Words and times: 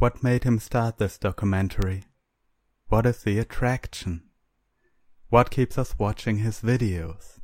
What 0.00 0.22
made 0.22 0.44
him 0.44 0.58
start 0.58 0.96
this 0.96 1.18
documentary? 1.18 2.04
What 2.88 3.04
is 3.04 3.22
the 3.22 3.38
attraction? 3.38 4.22
What 5.28 5.50
keeps 5.50 5.76
us 5.76 5.94
watching 5.98 6.38
his 6.38 6.62
videos? 6.62 7.38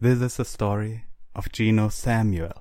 This 0.00 0.22
is 0.22 0.38
the 0.38 0.46
story 0.46 1.04
of 1.36 1.52
Geno 1.52 1.90
Samuel. 1.90 2.54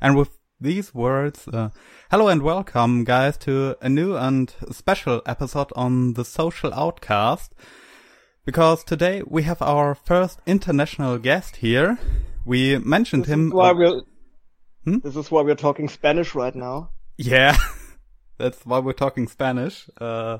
And 0.00 0.16
with 0.16 0.30
these 0.58 0.94
words, 0.94 1.46
uh, 1.46 1.68
hello 2.10 2.28
and 2.28 2.40
welcome, 2.40 3.04
guys, 3.04 3.36
to 3.44 3.76
a 3.82 3.88
new 3.90 4.16
and 4.16 4.54
special 4.70 5.20
episode 5.26 5.72
on 5.76 6.14
the 6.14 6.24
Social 6.24 6.72
Outcast. 6.72 7.54
Because 8.46 8.82
today 8.82 9.22
we 9.26 9.42
have 9.42 9.60
our 9.60 9.94
first 9.94 10.40
international 10.46 11.18
guest 11.18 11.56
here. 11.56 11.98
We 12.46 12.78
mentioned 12.78 13.24
This 13.24 13.32
him. 13.34 13.48
is 13.48 13.52
why 13.52 13.70
uh, 13.72 13.74
we're 13.74 14.00
Hmm? 14.84 15.00
this 15.04 15.16
is 15.16 15.30
why 15.30 15.42
we're 15.42 15.54
talking 15.54 15.90
Spanish 15.90 16.34
right 16.34 16.54
now. 16.56 16.91
Yeah, 17.16 17.56
that's 18.38 18.64
why 18.64 18.78
we're 18.78 18.92
talking 18.92 19.28
Spanish. 19.28 19.88
Uh, 20.00 20.38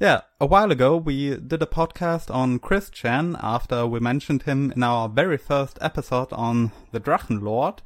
yeah, 0.00 0.22
a 0.40 0.46
while 0.46 0.72
ago 0.72 0.96
we 0.96 1.36
did 1.36 1.62
a 1.62 1.66
podcast 1.66 2.34
on 2.34 2.58
Chris 2.58 2.90
Chan 2.90 3.36
after 3.40 3.86
we 3.86 4.00
mentioned 4.00 4.42
him 4.42 4.72
in 4.72 4.82
our 4.82 5.08
very 5.08 5.36
first 5.36 5.78
episode 5.80 6.32
on 6.32 6.72
the 6.90 7.00
Drachenlord, 7.00 7.78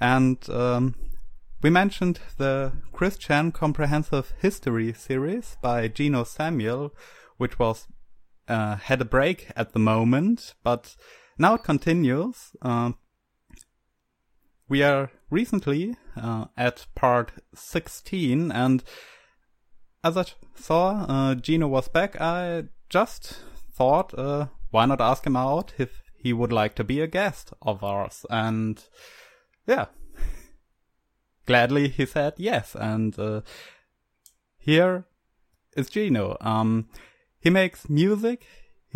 and 0.00 0.48
um, 0.50 0.94
we 1.62 1.70
mentioned 1.70 2.20
the 2.36 2.72
Chris 2.92 3.16
Chan 3.16 3.52
Comprehensive 3.52 4.32
History 4.40 4.92
series 4.92 5.56
by 5.62 5.88
Geno 5.88 6.22
Samuel, 6.22 6.94
which 7.38 7.58
was 7.58 7.88
uh, 8.46 8.76
had 8.76 9.00
a 9.00 9.06
break 9.06 9.50
at 9.56 9.72
the 9.72 9.78
moment, 9.78 10.54
but 10.62 10.94
now 11.38 11.54
it 11.54 11.64
continues. 11.64 12.52
Um, 12.62 12.98
we 14.68 14.82
are 14.82 15.10
recently 15.30 15.96
uh, 16.16 16.46
at 16.56 16.86
part 16.94 17.32
16 17.54 18.52
and 18.52 18.84
as 20.06 20.16
I 20.16 20.24
saw 20.54 21.04
uh, 21.08 21.34
Geno 21.34 21.66
was 21.66 21.88
back, 21.88 22.20
I 22.20 22.64
just 22.88 23.40
thought, 23.72 24.16
uh, 24.16 24.46
why 24.70 24.86
not 24.86 25.00
ask 25.00 25.26
him 25.26 25.36
out 25.36 25.72
if 25.78 26.00
he 26.16 26.32
would 26.32 26.52
like 26.52 26.76
to 26.76 26.84
be 26.84 27.00
a 27.00 27.08
guest 27.08 27.52
of 27.60 27.82
ours? 27.82 28.24
And 28.30 28.82
yeah, 29.66 29.86
gladly 31.46 31.88
he 31.88 32.06
said 32.06 32.34
yes. 32.36 32.76
And 32.78 33.18
uh, 33.18 33.40
here 34.56 35.06
is 35.76 35.90
Geno. 35.90 36.36
Um, 36.40 36.88
he 37.40 37.50
makes 37.50 37.88
music, 37.88 38.46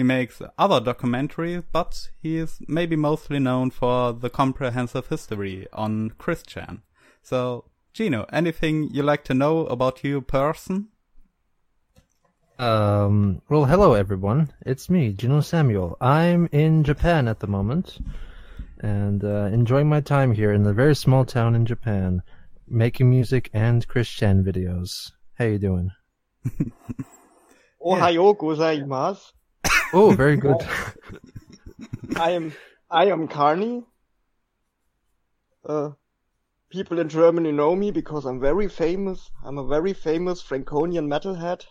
he 0.01 0.05
makes 0.05 0.41
other 0.56 0.81
documentaries, 0.81 1.62
but 1.73 2.09
he 2.23 2.39
is 2.39 2.62
maybe 2.67 2.97
mostly 2.97 3.39
known 3.39 3.70
for 3.70 4.15
the 4.15 4.31
comprehensive 4.31 5.09
history 5.09 5.67
on 5.75 6.12
Chris 6.17 6.43
Chan. 6.43 6.81
So, 7.23 7.67
Geno, 7.93 8.25
anything 8.33 8.89
you 8.95 9.03
like 9.03 9.25
to 9.25 9.34
know 9.34 9.67
about 9.67 10.03
you 10.03 10.23
person? 10.23 10.89
Um, 12.59 13.43
well, 13.51 13.67
hello 13.67 13.93
everyone. 13.93 14.55
It's 14.65 14.89
me, 14.89 15.12
Geno 15.12 15.43
Samuel. 15.43 15.98
I'm 16.01 16.48
in 16.51 16.83
Japan 16.83 17.28
at 17.28 17.41
the 17.41 17.47
moment 17.47 17.98
and 18.78 19.23
uh, 19.23 19.51
enjoying 19.53 19.91
my 19.91 20.01
time 20.01 20.33
here 20.33 20.55
in 20.55 20.62
the 20.62 20.73
very 20.73 20.97
small 20.97 21.27
town 21.27 21.55
in 21.55 21.67
Japan, 21.67 22.23
making 22.67 23.11
music 23.11 23.51
and 23.53 23.87
Chris 23.87 24.09
Chan 24.09 24.45
videos. 24.45 25.12
How 25.34 25.45
you 25.45 25.59
doing? 25.59 25.91
Ohayo 27.84 28.34
gozaimasu. 28.34 29.33
Oh, 29.92 30.12
very 30.12 30.36
good. 30.36 30.56
I 32.16 32.30
am 32.30 32.52
I 32.91 33.06
am 33.06 33.27
Carni. 33.27 33.84
Uh, 35.64 35.91
people 36.70 37.00
in 37.00 37.08
Germany 37.08 37.50
know 37.50 37.74
me 37.74 37.91
because 37.91 38.24
I'm 38.24 38.41
very 38.41 38.69
famous. 38.69 39.30
I'm 39.44 39.58
a 39.58 39.66
very 39.66 39.92
famous 39.92 40.42
Franconian 40.42 41.08
metalhead. 41.08 41.66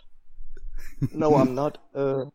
No, 1.13 1.35
I'm 1.35 1.55
not. 1.55 1.77
Uh, 1.95 2.25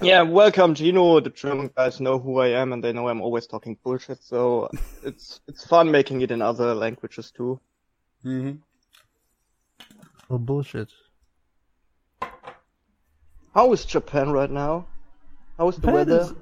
yeah, 0.00 0.22
welcome, 0.22 0.74
Geno. 0.74 1.20
The 1.20 1.30
German 1.30 1.70
guys 1.76 2.00
know 2.00 2.18
who 2.18 2.38
I 2.38 2.48
am, 2.48 2.72
and 2.72 2.82
they 2.82 2.92
know 2.92 3.08
I'm 3.08 3.20
always 3.20 3.46
talking 3.46 3.76
bullshit. 3.84 4.22
So 4.22 4.70
it's 5.04 5.40
it's 5.46 5.66
fun 5.66 5.90
making 5.90 6.22
it 6.22 6.30
in 6.30 6.40
other 6.40 6.74
languages 6.74 7.30
too. 7.30 7.60
Mm-hmm. 8.24 8.58
well, 10.28 10.38
bullshit. 10.38 10.88
How 13.54 13.72
is 13.74 13.84
Japan 13.84 14.30
right 14.30 14.50
now? 14.50 14.86
How 15.58 15.68
is 15.68 15.76
the 15.76 15.80
Japan 15.82 15.94
weather? 15.94 16.20
is, 16.20 16.34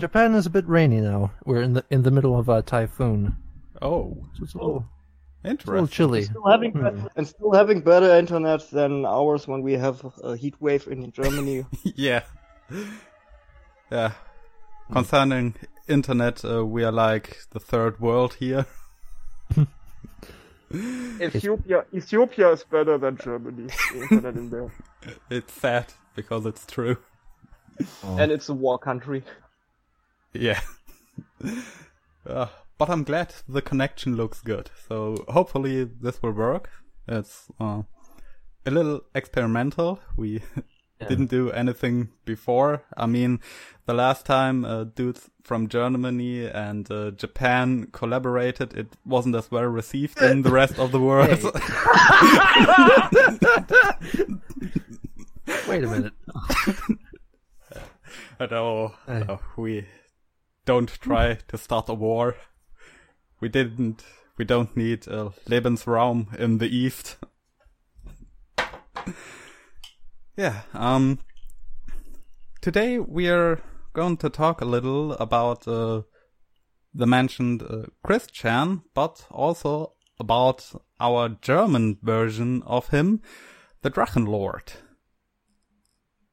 Japan 0.00 0.34
is 0.34 0.46
a 0.46 0.50
bit 0.50 0.66
rainy 0.68 1.00
now. 1.00 1.32
We're 1.44 1.62
in 1.62 1.74
the 1.74 1.84
in 1.90 2.02
the 2.02 2.10
middle 2.10 2.38
of 2.38 2.48
a 2.48 2.62
typhoon, 2.62 3.36
Oh, 3.82 4.16
so 4.34 4.44
it's 4.44 4.54
a 4.54 4.58
little, 4.58 4.84
it's 5.44 5.64
a 5.64 5.70
little 5.70 5.84
interesting. 5.84 5.88
chilly. 5.88 6.22
Still 6.24 6.46
having 6.50 6.72
Hmm. 6.72 7.06
and 7.16 7.26
still 7.28 7.52
having 7.52 7.80
better 7.80 8.14
internet 8.16 8.68
than 8.70 9.04
ours 9.06 9.46
when 9.46 9.62
we 9.62 9.74
have 9.74 10.04
a 10.22 10.36
heat 10.36 10.54
wave 10.60 10.88
in 10.88 11.12
Germany. 11.12 11.66
yeah. 11.96 12.22
Yeah. 13.90 14.12
Concerning 14.92 15.54
internet, 15.88 16.44
uh, 16.44 16.64
we 16.64 16.84
are 16.84 16.92
like 16.92 17.38
the 17.50 17.60
third 17.60 18.00
world 18.00 18.34
here. 18.34 18.66
Ethiopia, 21.20 21.84
Ethiopia 21.94 22.50
is 22.52 22.64
better 22.64 22.98
than 22.98 23.16
Germany. 23.16 23.68
The 23.92 24.00
internet 24.02 24.34
in 24.36 24.50
there, 24.50 24.72
It's 25.30 25.52
sad 25.52 25.86
because 26.16 26.46
it's 26.46 26.66
true. 26.66 26.96
Oh. 28.02 28.16
and 28.18 28.32
it's 28.32 28.48
a 28.48 28.54
war 28.54 28.78
country. 28.78 29.22
Yeah. 30.32 30.60
uh, 32.26 32.46
but 32.78 32.90
I'm 32.90 33.04
glad 33.04 33.34
the 33.48 33.62
connection 33.62 34.16
looks 34.16 34.40
good. 34.40 34.70
So 34.88 35.16
hopefully 35.28 35.84
this 35.84 36.22
will 36.22 36.32
work. 36.32 36.70
It's 37.06 37.46
uh, 37.60 37.82
a 38.66 38.70
little 38.70 39.02
experimental. 39.14 40.00
We 40.16 40.42
didn't 41.08 41.30
do 41.30 41.50
anything 41.50 42.08
before. 42.24 42.82
I 42.96 43.06
mean, 43.06 43.40
the 43.86 43.94
last 43.94 44.24
time 44.26 44.64
uh, 44.64 44.84
dudes 44.84 45.30
from 45.42 45.68
Germany 45.68 46.46
and 46.46 46.90
uh, 46.90 47.10
Japan 47.10 47.88
collaborated, 47.92 48.74
it 48.74 48.96
wasn't 49.04 49.36
as 49.36 49.50
well 49.50 49.64
received 49.64 50.20
in 50.22 50.42
the 50.42 50.50
rest 50.50 50.78
of 50.78 50.92
the 50.92 51.00
world. 51.10 51.28
Wait 55.68 55.84
a 55.84 55.88
minute. 55.88 56.12
I 58.44 58.46
know 58.50 58.94
Hey. 59.06 59.22
uh, 59.26 59.38
we 59.56 59.86
don't 60.66 60.88
try 61.00 61.38
to 61.48 61.56
start 61.56 61.88
a 61.88 61.94
war. 61.94 62.36
We 63.40 63.48
didn't. 63.48 64.04
We 64.36 64.44
don't 64.44 64.76
need 64.76 65.06
a 65.06 65.32
Lebensraum 65.48 66.34
in 66.38 66.58
the 66.58 66.68
east. 66.68 67.16
yeah. 70.36 70.62
Um. 70.74 71.20
Today 72.60 72.98
we 72.98 73.30
are 73.30 73.62
going 73.94 74.18
to 74.18 74.28
talk 74.28 74.60
a 74.60 74.66
little 74.66 75.12
about 75.12 75.66
uh, 75.66 76.02
the 76.92 77.06
mentioned 77.06 77.62
uh, 77.62 77.84
Chris 78.02 78.26
Chan, 78.26 78.82
but 78.92 79.26
also 79.30 79.94
about 80.20 80.70
our 81.00 81.30
German 81.40 81.98
version 82.02 82.62
of 82.66 82.88
him, 82.88 83.22
the 83.80 83.90
Drachenlord. 83.90 84.74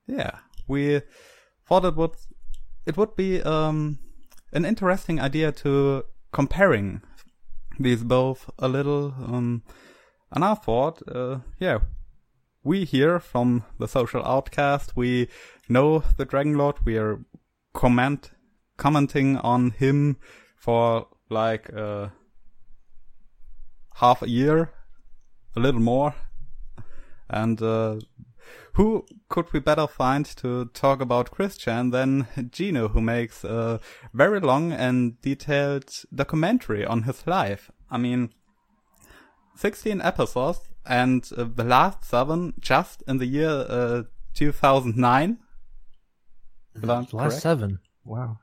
Yeah, 0.07 0.39
we 0.67 1.01
thought 1.71 1.85
it 1.85 1.95
would 1.95 2.17
it 2.85 2.97
would 2.97 3.15
be 3.15 3.41
um, 3.43 3.97
an 4.51 4.65
interesting 4.65 5.21
idea 5.21 5.53
to 5.53 6.03
comparing 6.33 7.01
these 7.79 8.03
both 8.03 8.49
a 8.59 8.67
little. 8.67 9.13
Um, 9.25 9.63
and 10.33 10.43
I 10.43 10.55
thought, 10.55 11.01
uh, 11.07 11.39
yeah, 11.59 11.79
we 12.61 12.83
here 12.83 13.21
from 13.21 13.63
the 13.79 13.87
Social 13.87 14.21
Outcast, 14.25 14.97
we 14.97 15.29
know 15.69 16.03
the 16.17 16.25
Dragon 16.25 16.57
Lord. 16.57 16.75
We 16.83 16.97
are 16.97 17.23
comment 17.73 18.31
commenting 18.75 19.37
on 19.37 19.71
him 19.71 20.17
for 20.57 21.07
like 21.29 21.73
uh, 21.73 22.09
half 23.95 24.21
a 24.21 24.29
year, 24.29 24.73
a 25.55 25.61
little 25.61 25.79
more, 25.81 26.15
and 27.29 27.61
uh, 27.61 27.95
who 28.73 29.05
could 29.29 29.51
we 29.53 29.59
better 29.59 29.87
find 29.87 30.25
to 30.37 30.65
talk 30.65 31.01
about 31.01 31.31
Chris 31.31 31.57
Chan 31.57 31.89
than 31.91 32.27
Geno, 32.51 32.89
who 32.89 33.01
makes 33.01 33.43
a 33.43 33.79
very 34.13 34.39
long 34.39 34.71
and 34.71 35.19
detailed 35.21 36.03
documentary 36.13 36.85
on 36.85 37.03
his 37.03 37.25
life? 37.27 37.71
I 37.89 37.97
mean, 37.97 38.33
16 39.55 40.01
episodes, 40.01 40.61
and 40.85 41.29
uh, 41.37 41.45
the 41.55 41.63
last 41.63 42.05
seven 42.05 42.53
just 42.59 43.03
in 43.07 43.17
the 43.17 43.25
year 43.25 43.65
uh, 43.69 44.03
2009. 44.33 45.37
If 46.73 46.83
I'm 46.83 46.89
Last 46.89 47.11
correct. 47.11 47.33
seven. 47.33 47.79
Wow. 48.05 48.39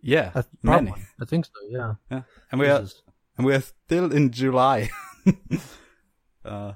Yeah, 0.00 0.30
I, 0.34 0.44
many. 0.62 0.86
probably. 0.90 1.04
I 1.20 1.24
think 1.24 1.46
so. 1.46 1.52
Yeah. 1.68 1.94
Yeah. 2.10 2.22
And 2.52 2.60
we 2.60 2.68
are 2.68 2.84
and 3.36 3.46
we 3.46 3.54
are 3.54 3.60
still 3.60 4.12
in 4.12 4.30
July. 4.30 4.90
uh, 6.44 6.48
Yeah, 6.48 6.74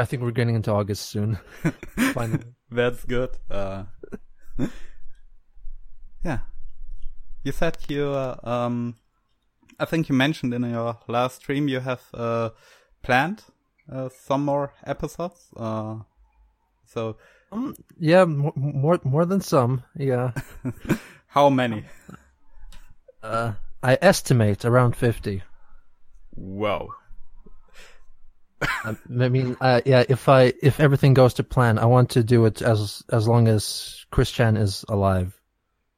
I 0.00 0.04
think 0.04 0.22
we're 0.22 0.30
getting 0.30 0.54
into 0.54 0.72
August 0.72 1.10
soon. 1.10 1.38
Finally. 2.14 2.44
That's 2.70 3.04
good. 3.04 3.30
Uh, 3.50 3.84
yeah. 6.24 6.38
You 7.44 7.52
said 7.52 7.76
you, 7.88 8.06
uh, 8.06 8.36
um, 8.42 8.94
I 9.78 9.84
think 9.84 10.08
you 10.08 10.14
mentioned 10.14 10.54
in 10.54 10.62
your 10.70 10.98
last 11.08 11.36
stream 11.36 11.68
you 11.68 11.80
have 11.80 12.02
uh, 12.14 12.50
planned 13.02 13.42
uh, 13.90 14.08
some 14.08 14.44
more 14.44 14.72
episodes. 14.86 15.48
Uh, 15.56 15.96
so 16.86 17.16
Um, 17.50 17.74
yeah, 17.98 18.24
more, 18.24 18.52
more 18.56 19.00
more 19.04 19.26
than 19.26 19.40
some. 19.40 19.82
Yeah. 19.96 20.32
how 21.26 21.50
many? 21.50 21.84
Uh, 23.22 23.52
I 23.82 23.98
estimate 24.00 24.64
around 24.64 24.96
fifty. 24.96 25.42
Whoa. 26.30 26.94
I 28.84 29.28
mean, 29.28 29.56
uh, 29.60 29.80
yeah. 29.84 30.04
If 30.08 30.28
I 30.28 30.52
if 30.62 30.80
everything 30.80 31.14
goes 31.14 31.34
to 31.34 31.44
plan, 31.44 31.78
I 31.78 31.86
want 31.86 32.10
to 32.10 32.22
do 32.22 32.44
it 32.46 32.62
as 32.62 33.02
as 33.10 33.26
long 33.26 33.48
as 33.48 34.04
Chris 34.10 34.30
Chan 34.30 34.56
is 34.56 34.84
alive. 34.88 35.38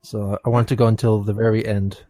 So 0.02 0.38
I 0.44 0.48
want 0.48 0.68
to 0.68 0.76
go 0.76 0.86
until 0.86 1.22
the 1.22 1.32
very 1.32 1.66
end. 1.66 2.02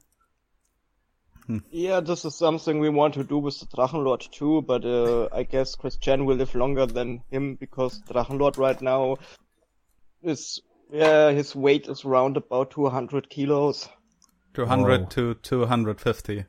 Yeah, 1.71 2.01
this 2.01 2.25
is 2.25 2.35
something 2.35 2.79
we 2.79 2.89
want 2.89 3.15
to 3.15 3.25
do 3.25 3.39
with 3.39 3.61
the 3.61 3.67
Drachenlord 3.67 4.31
too, 4.31 4.63
but 4.63 4.85
uh, 4.85 5.29
I 5.31 5.43
guess 5.43 5.75
Chris 5.75 5.97
Chan 5.97 6.25
will 6.25 6.37
live 6.37 6.55
longer 6.55 6.87
than 6.87 7.23
him 7.31 7.57
because 7.57 8.01
Drachenlord 8.09 8.57
right 8.57 8.81
now 8.81 9.19
is, 10.23 10.63
yeah, 10.91 11.31
his 11.33 11.55
weight 11.55 11.87
is 11.87 12.05
around 12.05 12.39
about 12.39 12.71
200 12.71 13.29
kilos. 13.29 13.89
200 14.55 15.11
to 15.11 15.35
250. 15.35 16.47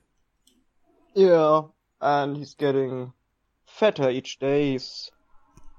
Yeah, 1.13 1.61
and 1.99 2.37
he's 2.37 2.53
getting 2.53 3.11
fatter 3.79 4.09
each 4.09 4.39
day. 4.39 4.71
He's 4.71 5.11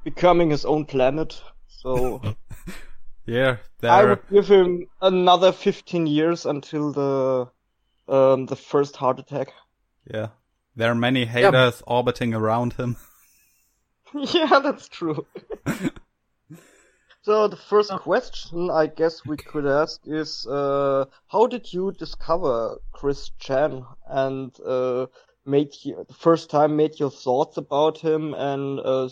becoming 0.04 0.50
his 0.50 0.64
own 0.64 0.84
planet. 0.84 1.40
So 1.69 2.22
Yeah, 3.26 3.56
I 3.82 4.02
there. 4.02 4.08
would 4.10 4.28
give 4.31 4.46
him 4.48 4.87
another 5.02 5.52
15 5.52 6.06
years 6.06 6.46
until 6.46 6.93
the 6.93 7.50
um, 8.08 8.46
the 8.46 8.54
first 8.56 8.96
heart 8.96 9.19
attack. 9.19 9.48
Yeah, 10.08 10.28
there 10.76 10.90
are 10.93 10.94
many 10.94 11.25
haters 11.25 11.82
orbiting 11.87 12.34
around 12.34 12.75
him. 12.75 12.96
Yeah, 14.14 14.60
that's 14.62 14.88
true. 14.88 15.26
so 17.22 17.48
the 17.48 17.56
first 17.56 17.90
question 17.90 18.70
I 18.70 18.87
guess 18.87 19.26
we 19.26 19.37
could 19.37 19.66
ask 19.66 20.00
is, 20.04 20.46
uh, 20.46 21.06
how 21.26 21.48
did 21.48 21.72
you 21.72 21.90
discover 21.93 22.78
Chris 22.93 23.31
Chan 23.40 23.84
and 24.06 24.56
uh, 24.64 25.06
made 25.46 25.72
you, 25.82 26.04
the 26.06 26.14
first 26.14 26.50
time 26.50 26.76
made 26.76 26.98
your 26.98 27.10
thoughts 27.10 27.56
about 27.56 27.98
him 27.98 28.34
and 28.34 28.81
uh, 28.81 29.08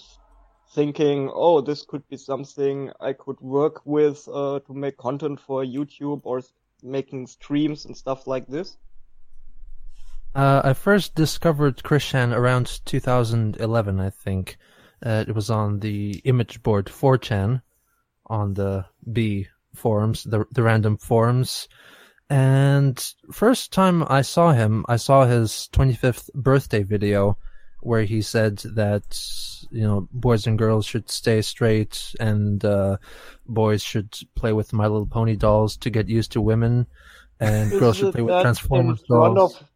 thinking, 0.75 1.31
oh, 1.32 1.60
this 1.60 1.82
could 1.82 2.06
be 2.08 2.16
something 2.16 2.90
I 3.00 3.12
could 3.12 3.40
work 3.40 3.82
with 3.84 4.28
uh, 4.32 4.60
to 4.66 4.75
make 4.75 4.96
content 4.96 5.40
for 5.40 5.64
YouTube 5.64 6.22
or 6.25 6.42
making 6.82 7.26
streams 7.26 7.84
and 7.84 7.96
stuff 7.96 8.26
like 8.26 8.46
this? 8.46 8.76
Uh, 10.34 10.60
I 10.64 10.72
first 10.72 11.14
discovered 11.14 11.82
Chris 11.84 12.04
Chan 12.04 12.32
around 12.32 12.81
2011, 12.84 14.00
I 14.00 14.10
think. 14.10 14.56
Uh, 15.04 15.25
it 15.28 15.34
was 15.34 15.50
on 15.50 15.81
the 15.81 16.20
image 16.25 16.62
board 16.62 16.86
4chan 16.86 17.62
on 18.26 18.54
the 18.54 18.86
B 19.12 19.48
forums, 19.75 20.25
the 20.25 20.46
the 20.50 20.62
random 20.62 20.96
forums. 20.96 21.69
And 22.31 22.99
first 23.32 23.73
time 23.73 24.05
I 24.09 24.23
saw 24.23 24.53
him, 24.53 24.85
I 24.88 24.97
saw 24.97 25.25
his 25.25 25.69
25th 25.73 26.32
birthday 26.35 26.82
video 26.82 27.38
where 27.81 28.05
he 28.05 28.23
said 28.23 28.56
that 28.59 29.05
you 29.71 29.82
know 29.82 30.09
boys 30.11 30.47
and 30.47 30.59
girls 30.59 30.87
should 30.87 31.11
stay 31.11 31.43
straight 31.43 32.15
and 32.19 32.65
uh, 32.65 32.97
boys 33.47 33.82
should 33.82 34.19
play 34.35 34.53
with 34.55 34.73
My 34.73 34.87
Little 34.87 35.06
Pony 35.06 35.37
dolls 35.37 35.76
to 35.79 35.91
get 35.91 36.09
used 36.09 36.32
to 36.32 36.41
women, 36.41 36.87
and 37.41 37.71
girls 37.71 37.99
should 37.99 38.15
play 38.15 38.23
with 38.23 38.41
Transformers 38.41 39.03
dolls. 39.03 39.56
Of, 39.56 39.69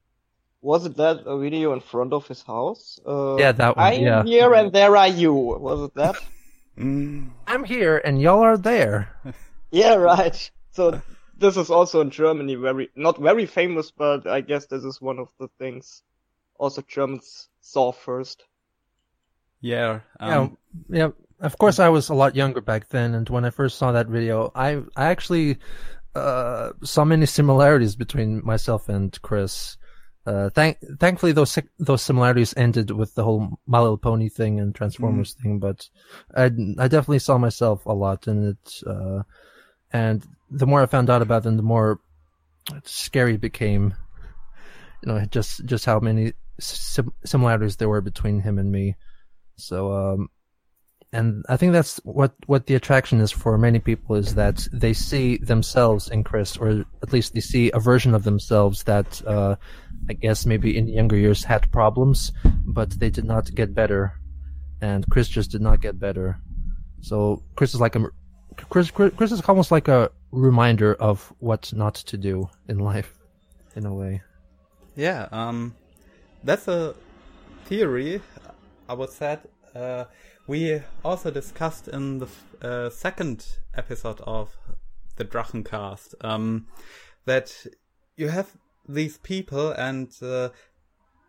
was 0.62 0.87
it 0.87 0.97
that 0.97 1.23
a 1.27 1.39
video 1.39 1.75
in 1.75 1.81
front 1.81 2.12
of 2.12 2.27
his 2.27 2.43
house? 2.43 2.99
Uh, 3.06 3.37
Yeah, 3.37 3.53
that 3.53 3.77
one, 3.77 3.87
I'm 3.87 4.03
yeah. 4.03 4.25
here 4.25 4.55
and 4.55 4.73
there 4.73 4.97
are 4.97 5.09
you. 5.09 5.33
Was 5.33 5.89
it 5.89 5.94
that? 5.94 6.17
Mm, 6.79 7.31
I'm 7.49 7.65
here 7.65 8.01
and 8.05 8.21
y'all 8.21 8.39
are 8.39 8.56
there. 8.56 9.12
yeah, 9.73 9.94
right. 9.94 10.49
So 10.71 11.03
this 11.38 11.56
is 11.56 11.70
also 11.70 12.00
in 12.00 12.11
Germany 12.11 12.55
very 12.56 12.90
not 12.94 13.19
very 13.19 13.46
famous, 13.46 13.90
but 13.90 14.26
I 14.26 14.40
guess 14.40 14.67
this 14.67 14.85
is 14.85 15.00
one 15.00 15.19
of 15.19 15.29
the 15.38 15.49
things 15.58 16.02
also 16.58 16.82
Germans 16.82 17.49
saw 17.61 17.93
first. 17.93 18.44
yeah, 19.61 20.00
um, 20.20 20.56
yeah, 20.90 20.99
yeah. 20.99 21.08
Of 21.40 21.56
course, 21.58 21.79
I 21.79 21.88
was 21.88 22.08
a 22.08 22.14
lot 22.14 22.35
younger 22.35 22.61
back 22.61 22.88
then, 22.88 23.14
and 23.14 23.29
when 23.29 23.44
I 23.44 23.50
first 23.50 23.79
saw 23.79 23.93
that 23.93 24.08
video, 24.08 24.50
I 24.55 24.82
I 24.96 25.06
actually 25.06 25.58
uh, 26.14 26.70
saw 26.82 27.05
many 27.05 27.26
similarities 27.26 27.94
between 27.96 28.44
myself 28.44 28.88
and 28.88 29.20
Chris. 29.23 29.76
Uh, 30.26 30.50
thank 30.50 30.79
thankfully 31.00 31.32
those 31.32 31.58
those 31.79 32.02
similarities 32.02 32.52
ended 32.56 32.91
with 32.91 33.14
the 33.14 33.25
whole 33.25 33.58
My 33.67 33.81
Little 33.81 33.96
Pony 33.96 34.29
thing 34.29 34.61
and 34.61 34.75
Transformers 34.75 35.34
thing, 35.34 35.58
but 35.61 35.88
I 36.37 36.46
I 36.79 36.88
definitely 36.88 37.20
saw 37.20 37.38
myself 37.38 37.87
a 37.87 37.93
lot 37.93 38.26
in 38.26 38.49
it. 38.49 38.82
Uh, 38.84 39.23
and 39.91 40.26
the 40.50 40.67
more 40.67 40.83
I 40.83 40.87
found 40.87 41.11
out 41.11 41.23
about 41.23 41.43
them, 41.43 41.56
the 41.56 41.62
more 41.62 42.00
scary 42.85 43.35
it 43.35 43.41
became. 43.41 43.95
You 45.03 45.12
know, 45.12 45.25
just 45.27 45.65
just 45.65 45.85
how 45.85 46.00
many 46.00 46.33
sim- 46.59 47.12
similarities 47.25 47.77
there 47.77 47.89
were 47.89 48.00
between 48.00 48.41
him 48.41 48.59
and 48.59 48.71
me. 48.71 48.97
So, 49.56 49.93
um, 49.93 50.29
and 51.12 51.45
I 51.49 51.56
think 51.56 51.73
that's 51.73 51.99
what 52.05 52.35
what 52.47 52.67
the 52.67 52.75
attraction 52.75 53.21
is 53.21 53.31
for 53.31 53.56
many 53.56 53.79
people 53.79 54.17
is 54.17 54.35
that 54.35 54.67
they 54.73 54.93
see 54.93 55.39
themselves 55.39 56.09
in 56.09 56.25
Chris, 56.25 56.56
or 56.56 56.85
at 57.03 57.12
least 57.12 57.35
they 57.35 57.41
see 57.41 57.71
a 57.71 57.79
version 57.79 58.15
of 58.15 58.25
themselves 58.25 58.85
that 58.85 59.23
uh, 59.27 59.56
I 60.09 60.12
guess 60.15 60.47
maybe 60.47 60.77
in 60.77 60.89
younger 60.89 61.17
years 61.17 61.44
had 61.44 61.71
problems, 61.73 62.33
but 62.67 62.91
they 62.91 63.11
did 63.11 63.25
not 63.25 63.55
get 63.55 63.75
better, 63.75 64.15
and 64.81 65.09
Chris 65.09 65.29
just 65.29 65.51
did 65.51 65.62
not 65.62 65.81
get 65.81 65.99
better. 65.99 66.41
So 67.01 67.43
Chris 67.55 67.75
is 67.75 67.81
like 67.81 67.94
a 67.97 68.06
Chris 68.70 68.90
Chris 68.90 69.12
Chris 69.16 69.32
is 69.32 69.40
almost 69.43 69.70
like 69.70 69.88
a 69.88 70.10
reminder 70.32 70.94
of 70.94 71.32
what 71.38 71.72
not 71.72 71.94
to 71.94 72.16
do 72.16 72.49
in 72.69 72.78
life, 72.78 73.19
in 73.76 73.87
a 73.87 73.94
way. 73.94 74.22
yeah. 74.96 75.28
Um, 75.32 75.75
that's 76.44 76.69
a 76.69 76.94
theory. 77.66 78.20
I 78.88 78.94
would 78.94 79.10
say. 79.10 79.38
Uh, 79.75 80.05
we 80.46 80.81
also 81.05 81.31
discussed 81.31 81.88
in 81.88 82.19
the 82.19 82.28
uh, 82.62 82.90
second 82.90 83.46
episode 83.75 84.20
of 84.22 84.56
the 85.16 85.25
Drachencast 85.25 86.14
um, 86.22 86.66
that 87.26 87.66
you 88.16 88.28
have 88.28 88.56
these 88.88 89.19
people 89.19 89.70
and 89.72 90.10
uh, 90.22 90.49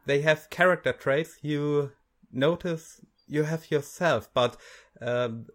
they 0.06 0.22
have 0.22 0.50
character 0.50 0.94
traits 0.94 1.38
you 1.42 1.92
notice 2.32 3.02
you 3.28 3.44
have 3.44 3.70
yourself, 3.70 4.30
but 4.34 4.56
um 5.02 5.46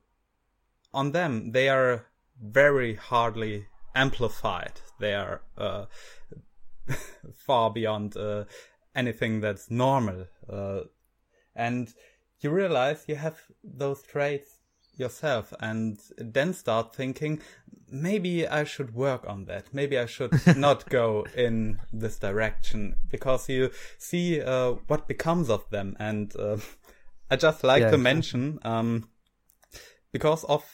on 0.94 1.12
them 1.12 1.52
they 1.52 1.68
are 1.68 2.06
very 2.40 2.94
hardly 2.94 3.66
amplified. 3.94 4.80
They 4.98 5.14
are 5.14 5.42
uh, 5.56 5.86
far 7.46 7.70
beyond 7.70 8.16
uh, 8.16 8.44
anything 8.94 9.40
that's 9.40 9.70
normal, 9.70 10.26
uh, 10.48 10.80
and 11.54 11.92
you 12.40 12.50
realize 12.50 13.04
you 13.08 13.16
have 13.16 13.40
those 13.62 14.02
traits 14.02 14.58
yourself 14.96 15.52
and 15.60 15.98
then 16.18 16.52
start 16.52 16.94
thinking 16.94 17.40
maybe 17.90 18.46
I 18.46 18.64
should 18.64 18.94
work 18.94 19.26
on 19.26 19.46
that. 19.46 19.72
Maybe 19.72 19.98
I 19.98 20.06
should 20.06 20.32
not 20.56 20.88
go 20.88 21.26
in 21.36 21.80
this 21.92 22.18
direction 22.18 22.96
because 23.10 23.48
you 23.48 23.70
see 23.98 24.40
uh, 24.40 24.72
what 24.86 25.08
becomes 25.08 25.50
of 25.50 25.68
them. 25.70 25.96
And 25.98 26.34
uh, 26.36 26.58
I 27.30 27.36
just 27.36 27.64
like 27.64 27.82
Yeah, 27.82 27.90
to 27.90 27.98
mention 27.98 28.58
um, 28.62 29.08
because 30.12 30.44
of 30.44 30.64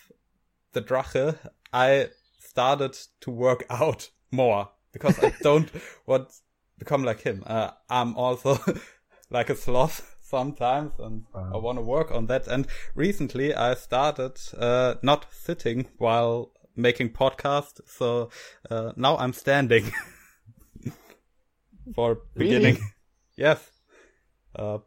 the 0.72 0.82
Drache, 0.82 1.36
I 1.72 2.08
started 2.38 2.96
to 3.20 3.30
work 3.30 3.64
out 3.70 4.10
more 4.30 4.68
because 4.92 5.18
I 5.18 5.32
don't 5.42 5.70
want 6.06 6.28
to 6.28 6.34
become 6.78 7.04
like 7.04 7.20
him. 7.20 7.42
Uh, 7.46 7.70
I'm 7.88 8.16
also 8.16 8.58
like 9.30 9.50
a 9.50 9.56
sloth 9.56 10.16
sometimes 10.22 10.92
and 10.98 11.24
I 11.34 11.56
want 11.56 11.78
to 11.78 11.82
work 11.82 12.10
on 12.12 12.26
that. 12.26 12.46
And 12.46 12.66
recently 12.94 13.54
I 13.54 13.74
started, 13.74 14.38
uh, 14.56 14.94
not 15.02 15.26
sitting 15.32 15.88
while 15.98 16.52
making 16.76 17.10
podcast. 17.10 17.80
So, 17.86 18.30
uh, 18.70 18.92
now 18.96 19.16
I'm 19.18 19.32
standing 19.32 19.90
for 21.94 22.18
beginning. 22.36 22.78
Yes. 23.36 23.70
Uh, 24.54 24.78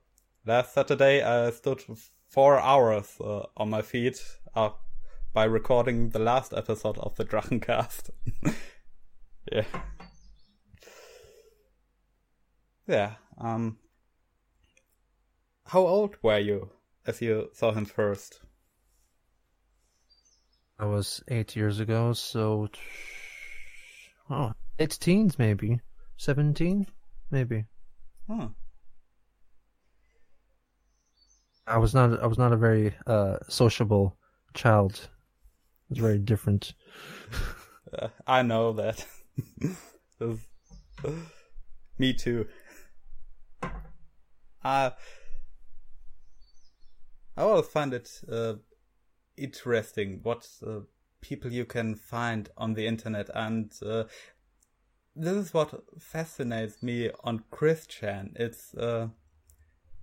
last 0.45 0.73
Saturday 0.73 1.21
I 1.21 1.51
stood 1.51 1.83
four 2.29 2.59
hours, 2.59 3.17
uh, 3.19 3.43
on 3.57 3.69
my 3.69 3.81
feet, 3.81 4.23
uh, 4.55 4.69
by 5.33 5.45
recording 5.45 6.11
the 6.11 6.19
last 6.19 6.53
episode 6.53 6.97
of 6.99 7.15
the 7.15 7.25
Drachencast. 7.25 8.11
yeah. 9.51 9.65
Yeah. 12.87 13.13
Um. 13.39 13.77
How 15.65 15.79
old 15.79 16.17
were 16.21 16.37
you 16.37 16.69
as 17.07 17.21
you 17.21 17.49
saw 17.53 17.71
him 17.71 17.85
first? 17.85 18.41
I 20.77 20.85
was 20.85 21.23
eight 21.29 21.55
years 21.55 21.79
ago, 21.79 22.13
so 22.13 22.69
oh, 24.29 24.51
it's 24.77 24.97
teens 24.97 25.39
maybe, 25.39 25.79
seventeen, 26.17 26.85
maybe. 27.31 27.65
Hmm. 28.27 28.47
I 31.65 31.77
was 31.77 31.95
not. 31.95 32.21
I 32.21 32.27
was 32.27 32.37
not 32.37 32.53
a 32.53 32.57
very 32.57 32.93
uh, 33.07 33.37
sociable 33.47 34.17
child. 34.53 35.09
It 35.93 36.01
was 36.01 36.09
very 36.09 36.17
different. 36.17 36.73
Uh, 37.95 38.07
I 38.27 38.41
know 38.41 38.73
that. 38.73 39.05
Me 41.99 42.13
too. 42.13 42.47
Uh, 43.61 44.89
I 47.37 47.41
always 47.41 47.67
find 47.67 47.93
it 47.93 48.09
uh, 48.31 48.55
interesting 49.37 50.21
what 50.23 50.49
uh, 50.65 50.79
people 51.21 51.53
you 51.53 51.65
can 51.65 51.93
find 51.93 52.49
on 52.57 52.73
the 52.73 52.87
internet, 52.87 53.29
and 53.35 53.71
uh, 53.85 54.05
this 55.15 55.35
is 55.35 55.53
what 55.53 55.83
fascinates 55.99 56.81
me 56.81 57.11
on 57.23 57.43
Chris 57.51 57.85
Chan. 57.85 58.33
It's 58.35 58.73
uh, 58.73 59.09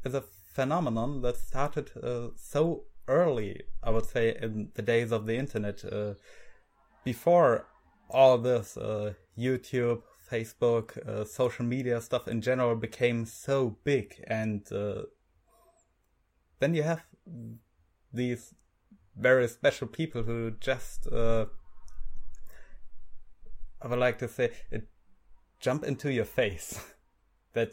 it's 0.04 0.14
a 0.14 0.22
phenomenon 0.54 1.22
that 1.22 1.36
started 1.36 1.90
uh, 2.00 2.28
so 2.36 2.84
early, 3.10 3.62
I 3.82 3.90
would 3.90 4.06
say, 4.06 4.36
in 4.40 4.70
the 4.74 4.82
days 4.82 5.12
of 5.12 5.26
the 5.26 5.36
internet, 5.36 5.84
uh, 5.84 6.14
before 7.04 7.66
all 8.08 8.38
this 8.38 8.76
uh, 8.76 9.14
YouTube, 9.36 10.02
Facebook, 10.30 10.96
uh, 11.06 11.24
social 11.24 11.64
media 11.64 12.00
stuff 12.00 12.28
in 12.28 12.40
general 12.40 12.76
became 12.76 13.26
so 13.26 13.76
big, 13.84 14.24
and 14.26 14.70
uh, 14.72 15.02
then 16.60 16.74
you 16.74 16.82
have 16.84 17.02
these 18.12 18.54
very 19.16 19.48
special 19.48 19.86
people 19.86 20.22
who 20.22 20.52
just, 20.60 21.06
uh, 21.08 21.46
I 23.82 23.88
would 23.88 23.98
like 23.98 24.18
to 24.18 24.28
say, 24.28 24.52
jump 25.58 25.84
into 25.84 26.12
your 26.12 26.24
face. 26.24 26.80
that 27.52 27.72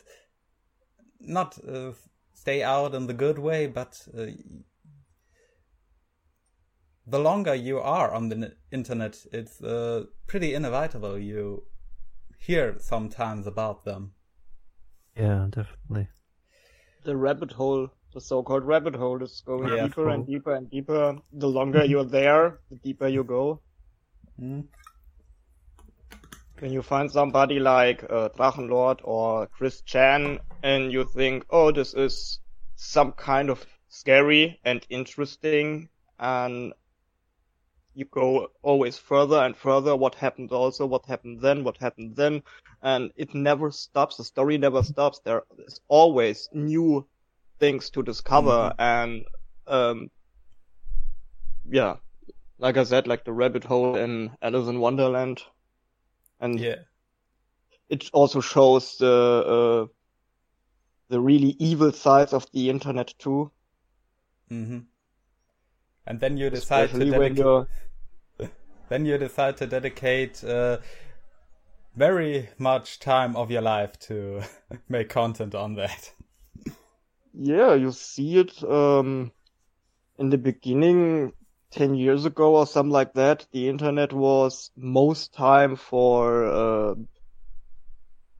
not 1.20 1.58
uh, 1.68 1.92
stay 2.34 2.64
out 2.64 2.96
in 2.96 3.08
the 3.08 3.14
good 3.14 3.40
way, 3.40 3.68
but 3.68 4.02
uh, 4.18 4.28
the 7.10 7.20
longer 7.20 7.56
you 7.56 7.80
are 7.80 8.14
on 8.14 8.28
the 8.30 8.54
internet, 8.72 9.26
it's 9.32 9.62
uh, 9.62 10.04
pretty 10.28 10.54
inevitable. 10.54 11.18
You 11.18 11.64
hear 12.38 12.76
sometimes 12.80 13.48
about 13.48 13.86
them. 13.86 14.12
Yeah, 15.16 15.48
definitely. 15.50 16.10
The 17.04 17.16
rabbit 17.16 17.54
hole, 17.54 17.90
the 18.14 18.20
so-called 18.20 18.66
rabbit 18.66 18.96
hole, 18.96 19.24
is 19.24 19.42
going 19.46 19.70
Yeah. 19.70 19.88
deeper 19.88 20.10
and 20.10 20.28
deeper 20.28 20.54
and 20.54 20.70
deeper. 20.70 21.18
The 21.32 21.48
longer 21.48 21.86
you're 21.86 22.04
there, 22.04 22.60
the 22.70 22.76
deeper 22.76 23.08
you 23.08 23.24
go. 23.24 23.62
Mm. 24.40 24.66
When 26.60 26.74
you 26.74 26.82
find 26.82 27.10
somebody 27.10 27.60
like 27.60 28.04
uh, 28.04 28.30
Drachenlord 28.30 29.00
or 29.04 29.48
Chris 29.48 29.82
Chan, 29.82 30.40
and 30.64 30.92
you 30.92 31.06
think, 31.06 31.46
oh, 31.52 31.72
this 31.72 31.94
is 31.94 32.40
some 32.76 33.14
kind 33.14 33.50
of 33.50 33.66
scary 33.88 34.60
and 34.66 34.86
interesting, 34.90 35.90
and 36.20 36.74
you 37.98 38.06
go 38.06 38.50
always 38.64 38.98
further 39.00 39.38
and 39.38 39.58
further. 39.58 39.96
What 39.96 40.16
happened 40.16 40.52
also? 40.54 40.86
What 40.88 41.06
happened 41.08 41.42
then? 41.42 41.64
What 41.66 41.78
happened 41.78 42.16
then? 42.16 42.44
And 42.82 43.12
it 43.18 43.36
never 43.36 43.72
stops. 43.72 44.18
The 44.18 44.26
story 44.26 44.58
never 44.58 44.84
stops. 44.84 45.20
There 45.26 45.44
is 45.68 45.82
always 45.90 46.50
new 46.54 47.08
things 47.60 47.90
to 47.92 48.04
discover, 48.04 48.74
and 48.80 49.26
um, 49.68 50.12
yeah, 51.70 51.98
like 52.60 52.78
I 52.78 52.84
said, 52.84 53.08
like 53.08 53.26
the 53.26 53.34
rabbit 53.34 53.66
hole 53.66 53.96
in 53.96 54.38
Alice 54.42 54.68
in 54.68 54.80
Wonderland, 54.80 55.44
and 56.40 56.66
Yeah. 56.66 56.86
it 57.90 58.10
also 58.14 58.40
shows 58.42 58.98
the 58.98 59.88
uh, 59.90 59.94
the 61.10 61.20
really 61.20 61.56
evil 61.60 61.92
sides 61.92 62.34
of 62.34 62.50
the 62.52 62.70
internet 62.70 63.14
too. 63.20 63.52
hmm 64.50 64.80
And 66.08 66.20
then 66.20 66.38
you 66.38 66.50
decide 66.50 66.96
to 66.96 67.06
Especially 67.06 67.12
when 67.12 67.36
dedicate. 67.38 67.48
Then 68.90 69.06
you 69.06 69.18
decide 69.18 69.58
to 69.58 69.68
dedicate 69.68 70.44
uh, 70.44 70.78
very 71.96 72.50
much 72.58 73.00
time 73.00 73.36
of 73.36 73.52
your 73.52 73.62
life 73.62 73.98
to 74.00 74.42
make 74.90 75.10
content 75.10 75.56
on 75.56 75.76
that. 75.76 76.12
Yeah, 77.34 77.74
you 77.74 77.92
see 77.92 78.38
it 78.38 78.64
um, 78.64 79.32
in 80.18 80.30
the 80.30 80.38
beginning, 80.38 81.34
10 81.72 81.96
years 81.96 82.26
ago 82.26 82.56
or 82.56 82.66
something 82.66 82.92
like 82.92 83.14
that. 83.14 83.46
The 83.52 83.68
internet 83.70 84.14
was 84.14 84.72
most 84.76 85.34
time 85.34 85.76
for 85.76 86.46
uh, 86.46 86.96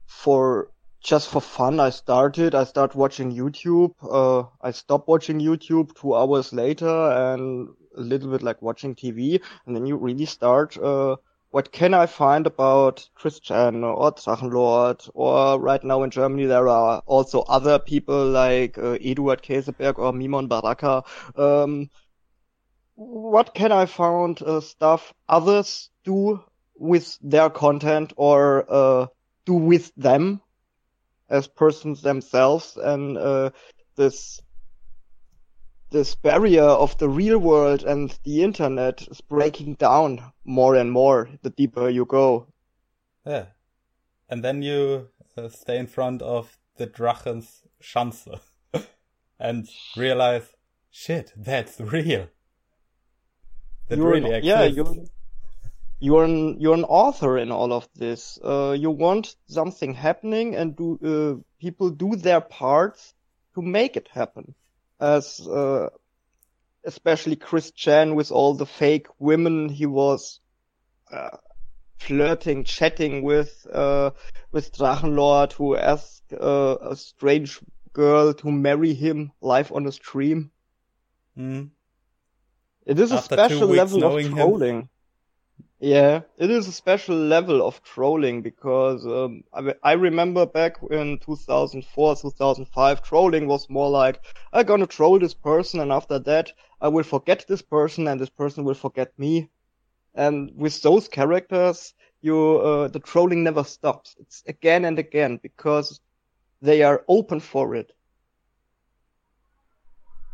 for 0.06 0.70
just 1.00 1.28
for 1.28 1.40
fun. 1.40 1.78
I 1.78 1.90
started, 1.90 2.54
I 2.54 2.64
started 2.64 2.96
watching 2.96 3.34
YouTube. 3.34 3.92
Uh, 4.02 4.48
I 4.60 4.72
stopped 4.72 5.08
watching 5.08 5.40
YouTube 5.40 5.94
two 5.94 6.14
hours 6.14 6.52
later 6.52 6.88
and 6.88 7.68
a 7.98 8.00
little 8.00 8.30
bit 8.30 8.42
like 8.42 8.62
watching 8.62 8.94
TV. 8.94 9.40
And 9.66 9.74
then 9.74 9.86
you 9.86 9.96
really 9.96 10.24
start, 10.24 10.78
uh, 10.78 11.16
what 11.50 11.72
can 11.72 11.94
I 11.94 12.06
find 12.06 12.46
about 12.46 13.08
Chris 13.14 13.40
Chan 13.40 13.82
or 13.82 14.12
Drachenlord? 14.12 15.10
Or 15.14 15.60
right 15.60 15.82
now 15.82 16.02
in 16.02 16.10
Germany, 16.10 16.46
there 16.46 16.68
are 16.68 17.02
also 17.06 17.40
other 17.40 17.78
people 17.78 18.26
like 18.26 18.78
uh, 18.78 18.98
Eduard 19.00 19.42
Käseberg 19.42 19.98
or 19.98 20.12
Mimon 20.12 20.48
Baraka. 20.48 21.02
Um, 21.36 21.90
what 22.94 23.54
can 23.54 23.72
I 23.72 23.86
find 23.86 24.40
uh, 24.42 24.60
stuff 24.60 25.14
others 25.28 25.90
do 26.04 26.42
with 26.74 27.18
their 27.22 27.50
content 27.50 28.12
or 28.16 28.64
uh, 28.68 29.06
do 29.46 29.54
with 29.54 29.92
them 29.96 30.40
as 31.28 31.46
persons 31.46 32.02
themselves 32.02 32.76
and 32.76 33.16
uh, 33.16 33.50
this 33.96 34.40
this 35.90 36.14
barrier 36.14 36.62
of 36.64 36.96
the 36.98 37.08
real 37.08 37.38
world 37.38 37.82
and 37.82 38.16
the 38.24 38.42
internet 38.42 39.02
is 39.08 39.20
breaking 39.20 39.74
down 39.74 40.22
more 40.44 40.74
and 40.74 40.92
more 40.92 41.28
the 41.42 41.50
deeper 41.50 41.88
you 41.88 42.04
go. 42.04 42.46
Yeah. 43.24 43.46
And 44.28 44.44
then 44.44 44.62
you 44.62 45.08
uh, 45.36 45.48
stay 45.48 45.78
in 45.78 45.86
front 45.86 46.22
of 46.22 46.58
the 46.76 46.86
Drachen's 46.86 47.62
Schanze 47.82 48.28
and 49.40 49.68
realize, 49.96 50.52
shit, 50.90 51.32
that's 51.36 51.80
real. 51.80 52.28
That 53.88 53.98
You're 53.98 54.14
an- 54.14 54.24
really 54.24 54.36
exists. 54.36 54.46
yeah, 54.46 54.64
you're 54.64 54.94
you're 56.00 56.24
an 56.24 56.60
you're 56.60 56.74
an 56.74 56.84
author 56.84 57.38
in 57.38 57.50
all 57.50 57.72
of 57.72 57.88
this. 57.94 58.38
Uh, 58.44 58.76
you 58.78 58.90
want 58.90 59.34
something 59.48 59.94
happening, 59.94 60.54
and 60.54 60.76
do 60.76 60.98
uh, 61.02 61.42
people 61.60 61.90
do 61.90 62.14
their 62.14 62.40
parts 62.40 63.14
to 63.54 63.62
make 63.62 63.96
it 63.96 64.08
happen? 64.12 64.54
As 65.00 65.40
uh, 65.46 65.88
especially 66.84 67.36
Chris 67.36 67.70
Chan 67.70 68.14
with 68.14 68.32
all 68.32 68.54
the 68.54 68.66
fake 68.66 69.06
women 69.18 69.68
he 69.68 69.86
was 69.86 70.40
uh, 71.12 71.36
flirting, 71.98 72.64
chatting 72.64 73.22
with 73.22 73.66
uh, 73.72 74.10
with 74.52 74.72
Drachenlord, 74.72 75.52
who 75.52 75.76
asked 75.76 76.32
uh, 76.32 76.76
a 76.80 76.96
strange 76.96 77.60
girl 77.92 78.32
to 78.34 78.50
marry 78.50 78.94
him 78.94 79.32
live 79.40 79.72
on 79.72 79.86
a 79.86 79.92
stream. 79.92 80.50
Mm. 81.36 81.70
It 82.86 82.98
is 82.98 83.12
a 83.12 83.16
After 83.16 83.36
two 83.36 83.42
special 83.42 83.68
level 83.68 84.04
of 84.04 84.18
him. 84.18 84.88
Yeah, 85.80 86.22
it 86.38 86.50
is 86.50 86.68
a 86.68 86.72
special 86.72 87.16
level 87.16 87.66
of 87.66 87.82
trolling 87.82 88.42
because 88.42 89.06
um, 89.06 89.44
I, 89.52 89.74
I 89.82 89.92
remember 89.92 90.46
back 90.46 90.76
in 90.90 91.18
2004, 91.18 92.16
2005, 92.16 93.02
trolling 93.02 93.46
was 93.46 93.68
more 93.68 93.90
like, 93.90 94.20
I'm 94.52 94.66
gonna 94.66 94.86
troll 94.86 95.18
this 95.18 95.34
person 95.34 95.80
and 95.80 95.92
after 95.92 96.18
that 96.20 96.52
I 96.80 96.88
will 96.88 97.02
forget 97.04 97.44
this 97.48 97.62
person 97.62 98.06
and 98.08 98.20
this 98.20 98.30
person 98.30 98.64
will 98.64 98.74
forget 98.74 99.12
me. 99.18 99.50
And 100.14 100.52
with 100.56 100.80
those 100.82 101.08
characters, 101.08 101.94
you, 102.20 102.58
uh, 102.58 102.88
the 102.88 103.00
trolling 103.00 103.42
never 103.44 103.64
stops. 103.64 104.16
It's 104.18 104.42
again 104.46 104.84
and 104.84 104.98
again 104.98 105.38
because 105.42 106.00
they 106.60 106.82
are 106.82 107.04
open 107.08 107.40
for 107.40 107.74
it. 107.74 107.92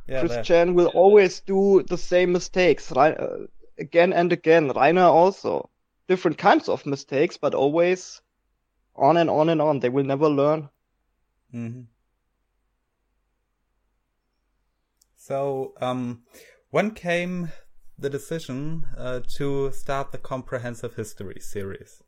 Yeah. 0.07 0.21
Chris 0.21 0.39
Chan 0.39 0.75
will 0.75 0.87
always 0.89 1.41
do 1.41 1.83
the 1.83 1.97
same 1.97 2.33
mistakes 2.33 2.91
right, 2.93 3.19
uh, 3.19 3.47
again 3.79 4.13
and 4.13 4.33
again. 4.33 4.69
Rainer 4.71 5.03
also. 5.03 5.71
Different 6.09 6.39
kinds 6.39 6.69
of 6.69 6.85
mistakes, 6.85 7.39
but 7.39 7.55
always 7.55 8.21
on 8.95 9.17
and 9.17 9.31
on 9.31 9.49
and 9.49 9.63
on. 9.63 9.81
They 9.81 9.89
will 9.89 10.05
never 10.05 10.29
learn. 10.29 10.69
hmm 11.51 11.83
So, 15.17 15.73
um, 15.81 16.25
when 16.71 16.91
came 16.91 17.51
the 17.99 18.11
decision 18.11 18.85
uh, 18.99 19.21
to 19.39 19.73
start 19.73 20.13
the 20.13 20.19
comprehensive 20.19 20.95
history 20.97 21.41
series? 21.41 22.03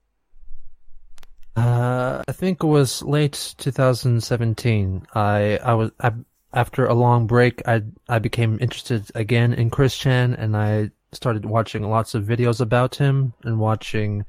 Uh, 1.57 2.23
I 2.29 2.33
think 2.33 2.63
it 2.63 2.67
was 2.67 3.03
late 3.03 3.55
2017. 3.57 5.07
I 5.15 5.59
I 5.65 5.75
was 5.75 5.91
I, 6.01 6.13
after 6.53 6.85
a 6.85 6.95
long 6.95 7.27
break. 7.27 7.63
I 7.67 7.83
I 8.09 8.19
became 8.19 8.59
interested 8.61 9.11
again 9.15 9.55
in 9.55 9.71
Chris 9.71 9.97
Chan, 9.97 10.35
and 10.35 10.55
I 10.57 10.91
started 11.13 11.45
watching 11.45 11.83
lots 11.83 12.15
of 12.15 12.25
videos 12.25 12.61
about 12.61 12.97
him 12.97 13.33
and 13.45 13.59
watching, 13.59 14.25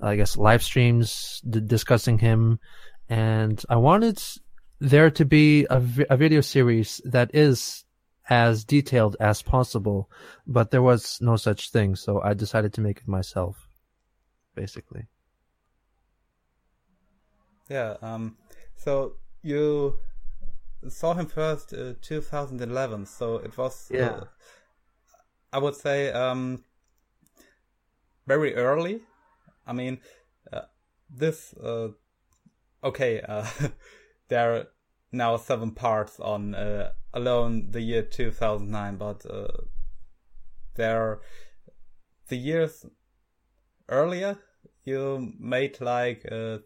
I 0.00 0.16
guess, 0.16 0.36
live 0.36 0.62
streams 0.62 1.40
d- 1.48 1.60
discussing 1.60 2.18
him. 2.18 2.58
And 3.08 3.62
I 3.68 3.76
wanted 3.76 4.22
there 4.80 5.10
to 5.10 5.24
be 5.24 5.66
a, 5.70 5.80
vi- 5.80 6.06
a 6.10 6.16
video 6.16 6.40
series 6.40 7.00
that 7.04 7.30
is 7.34 7.84
as 8.28 8.64
detailed 8.64 9.16
as 9.20 9.42
possible, 9.42 10.10
but 10.46 10.70
there 10.70 10.82
was 10.82 11.18
no 11.20 11.36
such 11.36 11.70
thing, 11.70 11.94
so 11.94 12.22
I 12.22 12.34
decided 12.34 12.72
to 12.74 12.80
make 12.80 12.98
it 12.98 13.08
myself, 13.08 13.68
basically. 14.54 15.06
Yeah. 17.68 17.96
Um. 18.02 18.36
So 18.76 19.14
you 19.42 19.98
saw 20.88 21.14
him 21.14 21.26
first, 21.26 21.72
uh, 21.72 21.94
2011. 22.00 23.06
So 23.06 23.36
it 23.36 23.56
was. 23.56 23.90
Yeah. 23.92 24.08
Uh, 24.08 24.24
I 25.54 25.58
would 25.58 25.76
say 25.76 26.10
um. 26.12 26.64
Very 28.26 28.54
early. 28.54 29.00
I 29.66 29.72
mean, 29.72 30.00
uh, 30.52 30.62
this. 31.08 31.54
Uh, 31.54 31.88
okay. 32.82 33.20
Uh, 33.20 33.46
there 34.28 34.54
are 34.54 34.66
now 35.12 35.36
seven 35.36 35.70
parts 35.72 36.18
on 36.20 36.54
uh, 36.54 36.92
alone 37.12 37.70
the 37.70 37.80
year 37.80 38.02
2009, 38.02 38.96
but 38.96 39.26
uh, 39.30 39.48
there 40.74 41.20
the 42.28 42.36
years 42.36 42.86
earlier 43.88 44.38
you 44.84 45.32
made 45.38 45.80
like 45.80 46.26
uh, 46.32 46.58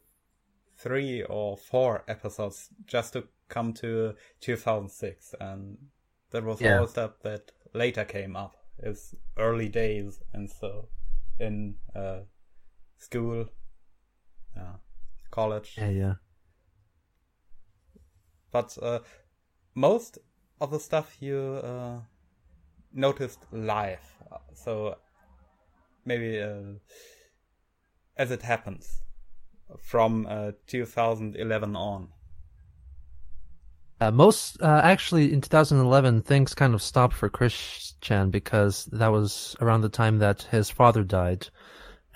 three 0.76 1.22
or 1.24 1.56
four 1.56 2.04
episodes 2.08 2.68
just 2.86 3.12
to 3.12 3.24
come 3.48 3.72
to 3.72 4.14
2006 4.40 5.34
and 5.40 5.78
that 6.30 6.44
was 6.44 6.60
Yeah. 6.60 6.80
all 6.80 6.86
stuff 6.86 7.18
that 7.22 7.52
later 7.74 8.04
came 8.04 8.36
up 8.36 8.56
it's 8.78 9.14
early 9.36 9.68
days 9.68 10.20
and 10.32 10.50
so 10.50 10.88
in 11.38 11.74
uh, 11.94 12.20
school 12.96 13.46
uh, 14.56 14.76
college 15.30 15.74
Yeah, 15.76 15.90
yeah. 15.90 16.14
but 18.50 18.76
uh, 18.82 19.00
most 19.74 20.18
of 20.60 20.70
the 20.70 20.80
stuff 20.80 21.16
you 21.20 21.60
uh, 21.62 22.00
noticed 22.92 23.46
live. 23.52 24.00
So 24.54 24.96
maybe 26.04 26.40
uh, 26.40 26.78
as 28.16 28.30
it 28.30 28.42
happens 28.42 29.02
from 29.78 30.26
uh, 30.28 30.52
2011 30.66 31.76
on. 31.76 32.08
Uh, 34.00 34.12
most 34.12 34.62
uh, 34.62 34.80
actually 34.84 35.32
in 35.32 35.40
2011 35.40 36.22
things 36.22 36.54
kind 36.54 36.72
of 36.72 36.82
stopped 36.82 37.14
for 37.14 37.28
Chris 37.28 37.94
Chan 38.00 38.30
because 38.30 38.84
that 38.92 39.08
was 39.08 39.56
around 39.60 39.80
the 39.80 39.88
time 39.88 40.18
that 40.18 40.42
his 40.42 40.70
father 40.70 41.02
died, 41.02 41.48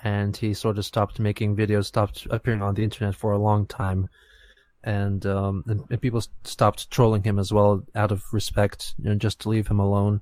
and 0.01 0.35
he 0.35 0.53
sort 0.53 0.77
of 0.77 0.85
stopped 0.85 1.19
making 1.19 1.57
videos, 1.57 1.85
stopped 1.85 2.25
appearing 2.29 2.61
on 2.61 2.73
the 2.73 2.83
internet 2.83 3.15
for 3.15 3.33
a 3.33 3.37
long 3.37 3.65
time, 3.65 4.07
and 4.83 5.25
um, 5.25 5.63
and, 5.67 5.83
and 5.89 6.01
people 6.01 6.21
stopped 6.45 6.89
trolling 6.89 7.23
him 7.23 7.37
as 7.37 7.51
well 7.51 7.83
out 7.95 8.11
of 8.11 8.23
respect, 8.31 8.95
you 8.97 9.09
know, 9.09 9.15
just 9.15 9.41
to 9.41 9.49
leave 9.49 9.67
him 9.67 9.79
alone. 9.79 10.21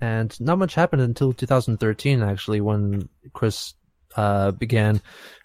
And 0.00 0.38
not 0.40 0.58
much 0.58 0.74
happened 0.74 1.02
until 1.02 1.32
2013 1.32 2.22
actually 2.22 2.60
when 2.60 3.08
Chris 3.32 3.74
uh, 4.16 4.50
began 4.52 5.00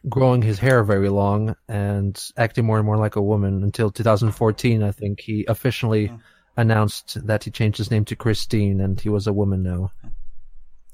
growing 0.08 0.42
his 0.42 0.60
hair 0.60 0.84
very 0.84 1.10
long 1.10 1.56
and 1.68 2.24
acting 2.38 2.66
more 2.66 2.78
and 2.78 2.86
more 2.86 2.98
like 2.98 3.16
a 3.16 3.22
woman 3.22 3.64
until 3.64 3.92
2014. 3.92 4.84
I 4.84 4.92
think 4.92 5.22
he 5.22 5.46
officially 5.48 6.10
Mm. 6.10 6.20
announced 6.58 7.26
that 7.26 7.44
he 7.44 7.52
changed 7.52 7.78
his 7.78 7.92
name 7.92 8.06
to 8.06 8.16
Christine 8.16 8.82
and 8.82 9.00
he 9.00 9.10
was 9.10 9.28
a 9.28 9.34
woman 9.34 9.64
now. 9.64 9.92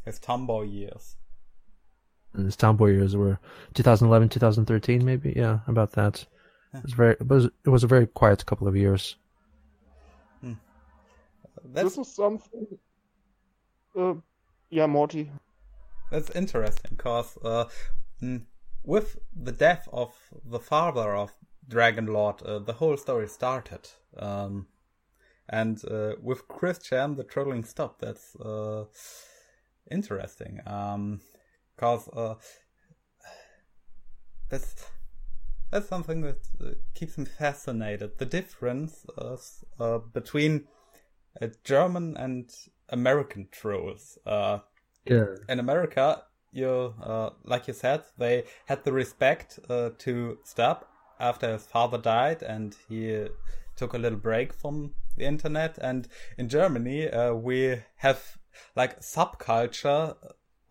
His 0.05 0.19
tomboy 0.19 0.63
years. 0.63 1.15
And 2.33 2.45
his 2.45 2.55
tomboy 2.55 2.91
years 2.91 3.15
were 3.15 3.39
2011, 3.73 4.29
2013, 4.29 5.03
maybe. 5.05 5.33
Yeah, 5.35 5.59
about 5.67 5.91
that. 5.93 6.25
It 6.73 6.83
was 6.83 6.93
very. 6.93 7.13
It 7.13 7.27
was, 7.27 7.45
it 7.45 7.69
was 7.69 7.83
a 7.83 7.87
very 7.87 8.05
quiet 8.05 8.45
couple 8.45 8.67
of 8.67 8.75
years. 8.75 9.15
That's 11.73 11.95
This 11.95 12.07
is 12.07 12.13
something. 12.13 12.67
Uh, 13.97 14.15
yeah, 14.69 14.85
Morty. 14.85 15.31
That's 16.11 16.29
interesting 16.31 16.91
because 16.97 17.37
uh, 17.43 17.65
mm, 18.21 18.43
with 18.83 19.17
the 19.35 19.51
death 19.51 19.87
of 19.91 20.15
the 20.45 20.59
father 20.59 21.15
of 21.15 21.33
Dragon 21.67 22.05
Lord, 22.07 22.41
uh, 22.43 22.59
the 22.59 22.73
whole 22.73 22.97
story 22.97 23.27
started. 23.27 23.89
Um, 24.17 24.67
and 25.49 25.83
uh, 25.85 26.13
with 26.21 26.47
Chris 26.47 26.79
Chan, 26.79 27.15
the 27.15 27.23
trolling 27.23 27.63
stopped. 27.63 28.01
That's 28.01 28.35
uh, 28.35 28.85
interesting. 29.89 30.61
Um, 30.65 31.21
cause 31.77 32.07
uh, 32.09 32.35
that's 34.49 34.85
that's 35.71 35.89
something 35.89 36.21
that 36.21 36.47
uh, 36.63 36.71
keeps 36.93 37.17
me 37.17 37.25
fascinated. 37.25 38.17
The 38.19 38.25
difference 38.25 39.05
between 40.13 40.67
German 41.63 42.15
and 42.15 42.55
American 42.89 43.47
trolls. 43.51 44.17
Yeah. 45.05 45.25
in 45.47 45.59
America, 45.59 46.23
you 46.51 46.93
uh, 47.01 47.31
like 47.43 47.67
you 47.67 47.73
said, 47.73 48.03
they 48.17 48.45
had 48.65 48.83
the 48.83 48.93
respect 48.93 49.59
uh, 49.69 49.91
to 49.99 50.37
stop 50.43 50.89
after 51.19 51.51
his 51.53 51.65
father 51.65 51.97
died, 51.97 52.41
and 52.43 52.75
he 52.89 53.27
took 53.75 53.93
a 53.93 53.97
little 53.97 54.19
break 54.19 54.53
from 54.53 54.93
the 55.17 55.25
internet. 55.25 55.77
And 55.77 56.07
in 56.37 56.49
Germany, 56.49 57.09
uh, 57.09 57.33
we 57.33 57.81
have 57.97 58.37
like 58.75 59.01
subculture 59.01 60.15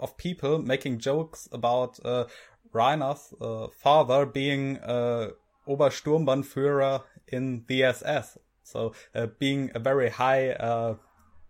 of 0.01 0.17
people 0.17 0.59
making 0.59 0.99
jokes 0.99 1.49
about 1.53 1.99
uh, 2.05 2.25
Rainer's 2.73 3.33
uh, 3.41 3.69
father 3.69 4.27
being 4.27 4.79
uh, 4.79 5.31
Obersturmbannführer 5.69 7.03
in 7.29 7.65
the 7.69 7.85
SS, 7.85 8.39
so 8.63 8.93
uh, 9.15 9.27
being 9.39 9.71
a 9.75 9.79
very 9.79 10.11
high 10.11 10.97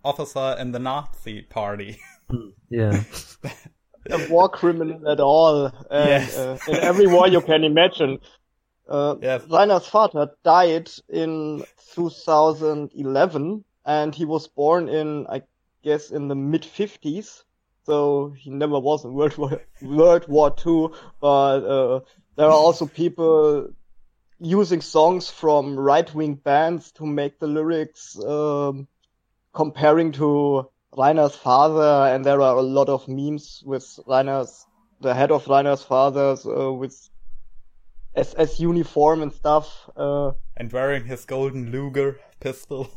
officer 0.05 0.57
in 0.59 0.73
the 0.73 0.79
Nazi 0.79 1.43
party. 1.43 1.99
Yeah. 2.71 3.03
a 4.11 4.19
war 4.19 4.49
criminal 4.49 5.09
at 5.09 5.21
all, 5.21 5.67
and 5.91 6.11
Yes. 6.11 6.37
uh, 6.37 6.59
in 6.67 6.79
every 6.81 7.07
war 7.07 7.29
you 7.29 7.41
can 7.41 7.65
imagine. 7.65 8.19
Uh, 8.89 9.17
Yes. 9.23 9.43
Rainer's 9.49 9.87
father 9.87 10.31
died 10.45 10.91
in 11.09 11.65
2011, 11.95 13.65
and 13.87 14.15
he 14.15 14.25
was 14.25 14.49
born 14.49 14.89
in, 14.89 15.27
I 15.29 15.43
guess, 15.83 16.11
in 16.11 16.29
the 16.29 16.35
mid 16.35 16.63
50s. 16.65 17.45
So 17.87 18.35
he 18.37 18.51
never 18.51 18.79
was 18.81 19.05
in 19.05 19.13
World 19.15 19.37
War 19.37 19.61
World 19.83 20.29
War 20.29 20.51
Two, 20.51 20.95
but 21.21 21.65
uh, 21.65 22.01
there 22.37 22.47
are 22.47 22.51
also 22.67 22.87
people 22.87 23.69
using 24.41 24.81
songs 24.81 25.31
from 25.31 25.79
right 25.79 26.13
wing 26.15 26.35
bands 26.35 26.93
to 26.93 27.07
make 27.07 27.39
the 27.39 27.47
lyrics 27.47 28.19
um, 28.23 28.87
comparing 29.53 30.13
to 30.13 30.69
Rainer's 30.97 31.35
father, 31.35 32.13
and 32.13 32.25
there 32.25 32.41
are 32.41 32.57
a 32.57 32.63
lot 32.63 32.89
of 32.89 33.09
memes 33.09 33.63
with 33.67 33.99
Rainer's, 34.07 34.67
the 35.01 35.15
head 35.15 35.31
of 35.31 35.47
Rainer's 35.49 35.83
father's, 35.83 36.47
uh, 36.47 36.73
with 36.73 37.09
SS 38.15 38.61
uniform 38.61 39.23
and 39.23 39.33
stuff. 39.33 39.91
Uh, 39.97 40.33
and 40.57 40.73
wearing 40.73 41.05
his 41.05 41.25
golden 41.25 41.71
Luger 41.73 42.21
pistol. 42.41 42.91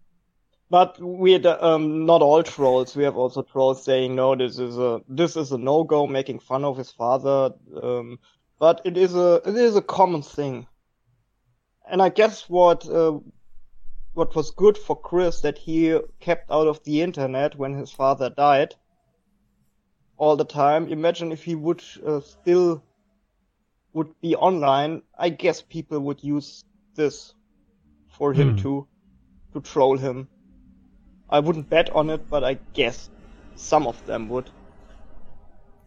but 0.70 0.98
we 1.00 1.32
had, 1.32 1.46
um, 1.46 2.06
not 2.06 2.22
all 2.22 2.42
trolls. 2.42 2.94
We 2.94 3.04
have 3.04 3.16
also 3.16 3.42
trolls 3.42 3.84
saying, 3.84 4.14
no, 4.14 4.36
this 4.36 4.58
is 4.58 4.78
a, 4.78 5.00
this 5.08 5.36
is 5.36 5.50
a 5.50 5.58
no-go, 5.58 6.06
making 6.06 6.38
fun 6.38 6.64
of 6.64 6.76
his 6.76 6.92
father. 6.92 7.50
Um, 7.82 8.18
but 8.60 8.80
it 8.84 8.96
is 8.96 9.14
a, 9.14 9.40
it 9.44 9.56
is 9.56 9.76
a 9.76 9.82
common 9.82 10.22
thing. 10.22 10.66
And 11.90 12.00
I 12.00 12.08
guess 12.08 12.48
what, 12.48 12.88
uh, 12.88 13.18
what 14.14 14.34
was 14.34 14.50
good 14.52 14.78
for 14.78 14.96
Chris 15.00 15.40
that 15.40 15.58
he 15.58 15.98
kept 16.20 16.50
out 16.50 16.66
of 16.68 16.82
the 16.84 17.02
internet 17.02 17.56
when 17.58 17.74
his 17.74 17.90
father 17.90 18.30
died 18.30 18.74
all 20.16 20.36
the 20.36 20.44
time. 20.44 20.88
Imagine 20.88 21.32
if 21.32 21.42
he 21.44 21.54
would 21.54 21.82
uh, 22.06 22.20
still 22.20 22.82
would 23.92 24.20
be 24.20 24.34
online. 24.36 25.02
I 25.18 25.28
guess 25.28 25.62
people 25.62 26.00
would 26.00 26.22
use 26.22 26.64
this 26.94 27.34
for 28.08 28.32
him 28.32 28.50
Hmm. 28.52 28.62
to 28.62 28.86
to 29.52 29.60
troll 29.60 29.96
him. 29.98 30.28
I 31.30 31.40
wouldn't 31.40 31.70
bet 31.70 31.90
on 31.90 32.10
it, 32.10 32.28
but 32.28 32.44
I 32.44 32.58
guess 32.72 33.10
some 33.56 33.86
of 33.86 34.04
them 34.06 34.28
would. 34.28 34.50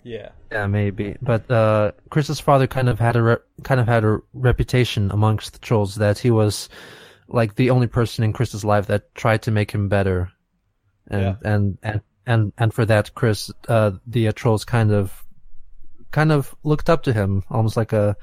Yeah. 0.03 0.29
Yeah, 0.51 0.67
maybe. 0.67 1.17
But 1.21 1.49
uh, 1.51 1.91
Chris's 2.09 2.39
father 2.39 2.65
kind 2.67 2.87
of 2.87 2.99
had 2.99 3.15
a 3.17 3.23
re- 3.23 3.37
kind 3.63 3.81
of 3.81 3.87
had 3.87 4.05
a 4.05 4.19
reputation 4.33 5.11
amongst 5.11 5.53
the 5.53 5.59
trolls 5.59 5.95
that 5.95 6.17
he 6.17 6.31
was 6.31 6.69
like 7.27 7.55
the 7.55 7.69
only 7.69 7.87
person 7.87 8.23
in 8.23 8.33
Chris's 8.33 8.63
life 8.63 8.87
that 8.87 9.13
tried 9.15 9.41
to 9.43 9.51
make 9.51 9.71
him 9.71 9.89
better, 9.89 10.31
and 11.09 11.21
Yeah. 11.21 11.35
and 11.43 11.77
and 11.83 12.01
and 12.25 12.53
and 12.57 12.73
for 12.73 12.85
that, 12.85 13.13
Chris, 13.15 13.51
uh, 13.67 13.91
the 14.05 14.27
uh, 14.27 14.31
trolls 14.33 14.65
kind 14.65 14.91
of 14.91 15.23
kind 16.11 16.31
of 16.31 16.55
looked 16.63 16.89
up 16.89 17.03
to 17.03 17.13
him, 17.13 17.43
almost 17.49 17.77
like 17.77 17.93
a 17.93 18.15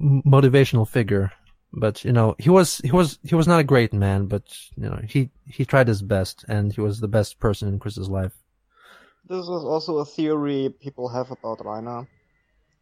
motivational 0.00 0.88
figure. 0.88 1.32
But 1.72 2.04
you 2.04 2.12
know, 2.12 2.34
he 2.38 2.48
was 2.50 2.78
he 2.78 2.90
was 2.92 3.18
he 3.22 3.34
was 3.34 3.46
not 3.46 3.60
a 3.60 3.64
great 3.64 3.92
man, 3.92 4.26
but 4.26 4.44
you 4.76 4.84
know, 4.88 5.00
he 5.06 5.30
he 5.46 5.64
tried 5.64 5.88
his 5.88 6.02
best, 6.02 6.44
and 6.48 6.72
he 6.72 6.80
was 6.80 7.00
the 7.00 7.08
best 7.08 7.38
person 7.38 7.68
in 7.68 7.78
Chris's 7.78 8.08
life. 8.08 8.32
This 9.28 9.42
is 9.42 9.48
also 9.48 9.98
a 9.98 10.04
theory 10.04 10.70
people 10.80 11.08
have 11.08 11.30
about 11.30 11.64
Rainer. 11.64 12.06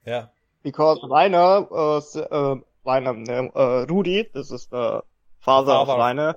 Yeah. 0.07 0.27
Because 0.63 0.99
Rainer, 1.11 1.67
uh, 1.73 1.97
s- 1.97 2.17
uh, 2.17 2.57
Rainer, 2.87 3.51
uh, 3.57 3.87
Rudi, 3.89 4.29
this 4.35 4.51
is 4.51 4.67
the 4.67 5.03
father, 5.45 5.73
of 5.73 5.87
Father. 5.87 6.03
Rainer, 6.03 6.35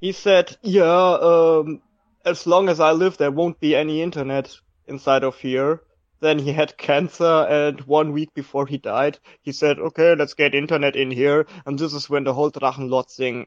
he 0.00 0.12
said, 0.12 0.56
"Yeah, 0.62 1.18
um, 1.20 1.82
as 2.24 2.46
long 2.46 2.68
as 2.68 2.80
I 2.80 2.92
live, 2.92 3.16
there 3.16 3.30
won't 3.30 3.60
be 3.60 3.74
any 3.74 4.02
internet 4.02 4.56
inside 4.86 5.24
of 5.24 5.38
here." 5.38 5.82
Then 6.20 6.38
he 6.40 6.52
had 6.52 6.76
cancer, 6.76 7.46
and 7.48 7.80
one 7.82 8.12
week 8.12 8.34
before 8.34 8.66
he 8.66 8.78
died, 8.78 9.18
he 9.42 9.52
said, 9.52 9.78
"Okay, 9.78 10.14
let's 10.14 10.34
get 10.34 10.54
internet 10.54 10.96
in 10.96 11.10
here." 11.10 11.46
And 11.64 11.78
this 11.78 11.94
is 11.94 12.10
when 12.10 12.24
the 12.24 12.34
whole 12.34 12.50
Drachenlord 12.50 13.10
thing 13.10 13.46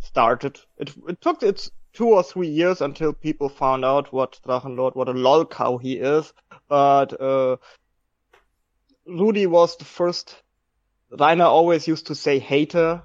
started. 0.00 0.58
It 0.78 0.92
it 1.08 1.20
took 1.20 1.42
its 1.42 1.70
two 1.92 2.08
or 2.08 2.22
three 2.22 2.48
years 2.48 2.80
until 2.80 3.12
people 3.12 3.48
found 3.48 3.84
out 3.84 4.12
what 4.12 4.38
Drachenlord, 4.46 4.94
what 4.94 5.08
a 5.08 5.12
lol 5.12 5.46
cow 5.46 5.78
he 5.78 5.94
is. 5.94 6.32
But 6.68 7.18
uh, 7.20 7.56
Rudi 9.06 9.46
was 9.46 9.76
the 9.76 9.84
first. 9.84 10.42
Rainer 11.10 11.44
always 11.44 11.86
used 11.86 12.08
to 12.08 12.14
say 12.14 12.38
hater. 12.38 13.02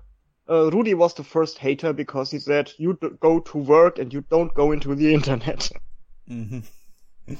Uh, 0.51 0.69
Rudi 0.69 0.93
was 0.93 1.13
the 1.13 1.23
first 1.23 1.57
hater 1.59 1.93
because 1.93 2.29
he 2.29 2.39
said, 2.39 2.73
"You 2.77 2.97
d- 2.99 3.11
go 3.21 3.39
to 3.39 3.57
work 3.57 3.97
and 3.99 4.11
you 4.13 4.21
don't 4.29 4.53
go 4.53 4.73
into 4.73 4.93
the 4.93 5.13
internet." 5.19 5.71
Mm-hmm. 6.29 6.59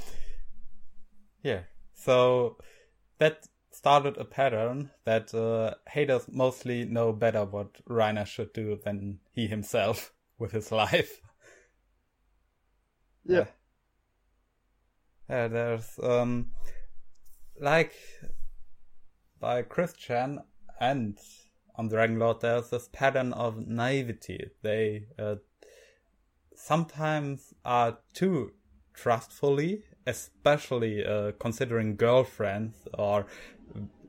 yeah. 1.43 1.63
So 1.93 2.58
that 3.17 3.47
started 3.71 4.17
a 4.17 4.24
pattern 4.24 4.91
that 5.04 5.34
uh, 5.34 5.74
haters 5.89 6.28
mostly 6.32 6.86
know 6.86 7.12
better 7.12 7.43
what 7.43 7.69
Rainer 7.86 8.26
should 8.26 8.54
do 8.54 8.80
than 8.82 9.19
he 9.32 9.45
himself 9.45 10.13
with 10.39 10.52
his 10.52 10.71
life. 10.71 11.19
Yeah. 13.26 13.45
Yeah, 15.30 15.47
there's 15.50 16.00
um 16.02 16.52
like 17.60 17.93
by 19.39 19.63
Chris 19.63 19.93
Chan 19.93 20.39
and 20.80 21.17
on 21.82 21.89
Dragonlord 21.89 22.41
there's 22.41 22.70
this 22.70 22.89
pattern 22.94 23.34
of 23.34 23.67
naivety. 23.67 24.52
They 24.62 25.08
uh, 25.17 25.38
sometimes 26.54 27.56
are 27.65 27.98
too 28.13 28.52
trustfully, 28.94 29.86
especially 30.06 31.04
uh, 31.04 31.32
considering 31.39 31.96
girlfriends 31.96 32.88
or 32.94 33.26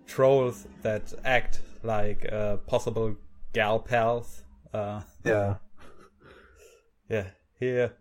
trolls 0.06 0.66
that 0.82 1.14
act 1.24 1.62
like 1.82 2.30
uh, 2.30 2.58
possible 2.58 3.16
gal 3.54 3.78
pals. 3.78 4.44
Uh, 4.74 5.00
Yeah. 5.24 5.54
yeah, 7.08 7.28
here. 7.58 7.96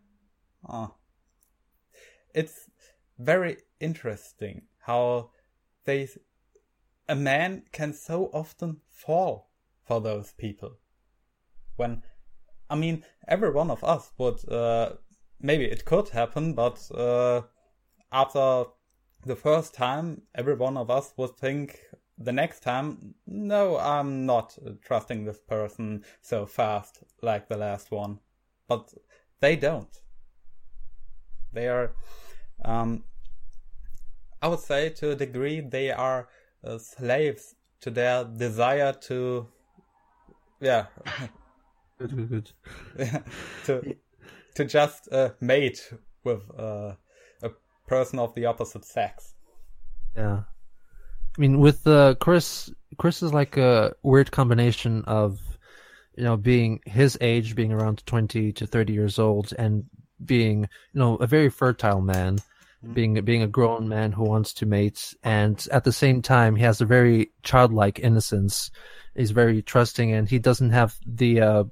Oh. 0.67 0.95
It's 2.36 2.69
very 3.17 3.55
interesting 3.79 4.63
how 4.79 5.29
they 5.86 6.10
a 7.07 7.15
man 7.15 7.63
can 7.71 7.93
so 7.93 8.29
often 8.34 8.81
fall 8.89 9.50
for 9.91 9.99
those 9.99 10.32
people. 10.32 10.71
When 11.75 12.04
I 12.69 12.75
mean 12.75 13.04
every 13.27 13.51
one 13.51 13.69
of 13.69 13.84
us 13.84 14.13
would 14.17 14.39
uh 14.49 14.93
maybe 15.41 15.65
it 15.65 15.84
could 15.84 16.08
happen, 16.10 16.54
but 16.54 16.80
uh 16.95 17.41
after 18.10 18.71
the 19.25 19.36
first 19.36 19.73
time 19.73 20.21
every 20.34 20.56
one 20.56 20.77
of 20.77 20.89
us 20.89 21.13
would 21.17 21.36
think 21.36 21.82
the 22.17 22.32
next 22.32 22.62
time, 22.62 23.15
no, 23.27 23.77
I'm 23.77 24.25
not 24.25 24.58
trusting 24.82 25.25
this 25.25 25.39
person 25.39 26.06
so 26.21 26.45
fast 26.45 27.04
like 27.21 27.49
the 27.49 27.58
last 27.58 27.91
one. 27.91 28.19
But 28.69 28.93
they 29.41 29.58
don't. 29.58 29.95
They 31.51 31.67
are, 31.67 31.95
um, 32.63 33.04
I 34.41 34.47
would 34.47 34.60
say 34.60 34.89
to 34.89 35.12
a 35.12 35.15
degree, 35.15 35.60
they 35.60 35.91
are 35.91 36.30
uh, 36.63 36.77
slaves 36.77 37.56
to 37.82 37.89
their 37.89 38.23
desire 38.23 38.93
to, 39.10 39.47
yeah, 40.62 40.86
Good, 42.02 42.30
good, 42.30 42.30
good. 42.97 43.24
to 43.65 43.95
to 44.56 44.65
just 44.65 45.12
uh, 45.12 45.30
mate 45.39 45.93
with 46.24 46.41
uh, 46.58 46.93
a 47.43 47.50
person 47.88 48.17
of 48.17 48.34
the 48.34 48.45
opposite 48.45 48.86
sex. 48.86 49.36
Yeah. 50.15 50.41
I 51.38 51.41
mean, 51.41 51.60
with 51.60 51.86
uh, 51.86 52.15
Chris, 52.15 52.71
Chris 52.97 53.21
is 53.21 53.34
like 53.34 53.56
a 53.56 53.93
weird 54.02 54.32
combination 54.32 55.04
of, 55.06 55.39
you 56.17 56.24
know, 56.24 56.38
being 56.38 56.82
his 56.86 57.17
age, 57.21 57.56
being 57.56 57.71
around 57.71 58.06
20 58.06 58.52
to 58.54 58.67
30 58.67 58.93
years 58.93 59.19
old, 59.19 59.54
and 59.60 59.86
being, 60.26 60.62
you 60.62 61.00
know, 61.00 61.15
a 61.17 61.28
very 61.28 61.50
fertile 61.50 62.02
man, 62.02 62.39
being 62.93 63.23
being 63.23 63.43
a 63.43 63.47
grown 63.47 63.87
man 63.87 64.11
who 64.11 64.23
wants 64.23 64.53
to 64.53 64.65
mate, 64.65 65.13
and 65.23 65.67
at 65.71 65.83
the 65.83 65.91
same 65.91 66.21
time, 66.21 66.55
he 66.55 66.63
has 66.63 66.81
a 66.81 66.85
very 66.85 67.31
childlike 67.43 67.99
innocence. 67.99 68.71
He's 69.15 69.31
very 69.31 69.61
trusting, 69.61 70.11
and 70.11 70.27
he 70.27 70.39
doesn't 70.39 70.71
have 70.71 70.95
the 71.05 71.41
uh, 71.41 71.63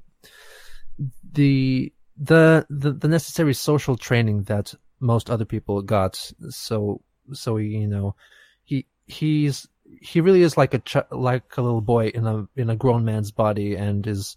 the 1.31 1.91
the 2.17 2.65
the, 2.69 3.07
necessary 3.07 3.53
social 3.53 3.95
training 3.95 4.43
that 4.43 4.73
most 4.99 5.29
other 5.29 5.45
people 5.45 5.81
got. 5.81 6.31
So 6.49 7.01
so 7.33 7.57
you 7.57 7.87
know, 7.87 8.15
he 8.63 8.85
he's 9.07 9.67
he 10.01 10.21
really 10.21 10.43
is 10.43 10.57
like 10.57 10.73
a 10.73 10.79
ch- 10.79 11.11
like 11.11 11.57
a 11.57 11.61
little 11.61 11.81
boy 11.81 12.07
in 12.07 12.27
a 12.27 12.47
in 12.55 12.69
a 12.69 12.75
grown 12.75 13.03
man's 13.03 13.31
body 13.31 13.75
and 13.75 14.05
is 14.05 14.35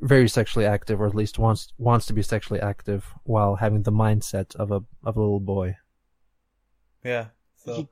very 0.00 0.28
sexually 0.28 0.66
active 0.66 1.00
or 1.00 1.06
at 1.06 1.14
least 1.14 1.38
wants 1.38 1.72
wants 1.78 2.06
to 2.06 2.12
be 2.12 2.22
sexually 2.22 2.60
active 2.60 3.04
while 3.24 3.56
having 3.56 3.82
the 3.82 3.92
mindset 3.92 4.54
of 4.56 4.70
a 4.70 4.80
of 5.04 5.16
a 5.16 5.20
little 5.20 5.40
boy. 5.40 5.76
Yeah. 7.04 7.26
So 7.64 7.74
he, 7.74 7.88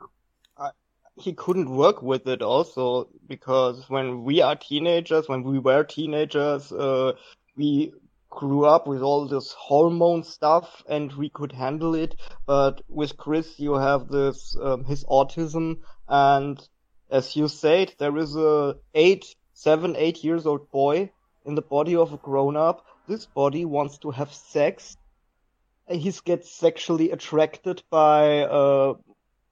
I, 0.57 0.70
he 1.16 1.33
couldn't 1.35 1.70
work 1.70 2.03
with 2.03 2.27
it 2.27 2.42
also 2.42 3.09
because 3.27 3.88
when 3.88 4.25
we 4.25 4.40
are 4.40 4.57
teenagers, 4.57 5.29
when 5.29 5.42
we 5.44 5.59
were 5.59 5.85
teenagers, 5.85 6.72
uh, 6.72 7.12
we 7.57 7.92
grew 8.31 8.64
up 8.64 8.87
with 8.87 9.03
all 9.03 9.29
this 9.29 9.53
hormone 9.53 10.22
stuff 10.22 10.83
and 10.88 11.12
we 11.12 11.29
could 11.29 11.53
handle 11.53 11.94
it. 11.94 12.16
But 12.46 12.81
with 12.88 13.16
Chris, 13.16 13.61
you 13.61 13.75
have 13.75 14.09
this, 14.09 14.57
um, 14.61 14.85
his 14.85 15.05
autism 15.05 15.81
and 16.09 16.59
as 17.11 17.37
you 17.37 17.46
said, 17.46 17.94
there 17.98 18.16
is 18.16 18.35
a 18.37 18.77
eight, 18.94 19.37
seven, 19.53 19.94
eight 19.96 20.25
years 20.25 20.46
old 20.46 20.70
boy 20.70 21.11
in 21.44 21.55
the 21.55 21.62
body 21.62 21.94
of 21.94 22.12
a 22.14 22.16
grown 22.16 22.57
up. 22.57 22.87
This 23.07 23.27
body 23.27 23.66
wants 23.66 23.98
to 23.98 24.11
have 24.11 24.33
sex. 24.33 24.96
He 25.92 26.12
gets 26.24 26.50
sexually 26.50 27.11
attracted 27.11 27.83
by, 27.90 28.40
uh, 28.40 28.94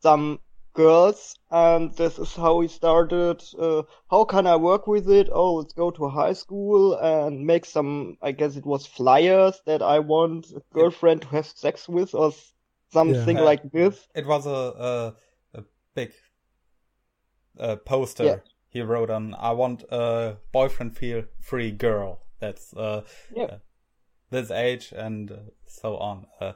some 0.03 0.40
girls 0.72 1.37
and 1.50 1.94
this 1.96 2.18
is 2.18 2.35
how 2.35 2.61
he 2.61 2.68
started 2.68 3.42
uh, 3.59 3.83
how 4.09 4.24
can 4.24 4.46
i 4.46 4.55
work 4.55 4.87
with 4.87 5.11
it 5.11 5.29
oh 5.33 5.55
let's 5.55 5.72
go 5.74 5.90
to 5.90 6.09
high 6.09 6.33
school 6.33 6.94
and 6.94 7.44
make 7.44 7.64
some 7.66 8.16
i 8.22 8.31
guess 8.31 8.55
it 8.57 8.64
was 8.64 8.87
flyers 8.87 9.61
that 9.66 9.83
i 9.83 9.98
want 9.98 10.46
a 10.53 10.62
girlfriend 10.72 11.22
to 11.22 11.29
have 11.29 11.44
sex 11.46 11.88
with 11.88 12.14
or 12.14 12.33
something 12.92 13.37
Yeah. 13.37 13.42
like 13.42 13.62
this 13.72 14.07
it 14.14 14.26
was 14.26 14.46
a 14.46 14.50
a, 14.50 15.59
a 15.59 15.64
big 15.94 16.12
uh, 17.59 17.76
poster 17.76 18.24
Yeah. 18.24 18.37
he 18.68 18.81
wrote 18.83 19.11
on. 19.11 19.35
I 19.35 19.50
want 19.50 19.83
a 19.90 20.37
boyfriend 20.53 20.96
feel 20.96 21.24
free 21.40 21.72
girl. 21.72 22.20
That's 22.38 22.72
uh, 22.74 23.03
Yeah. 23.35 23.59
This 24.31 24.51
age 24.51 24.93
and 24.97 25.31
uh, 25.31 25.37
so 25.66 25.97
on. 25.97 26.27
Uh, 26.40 26.53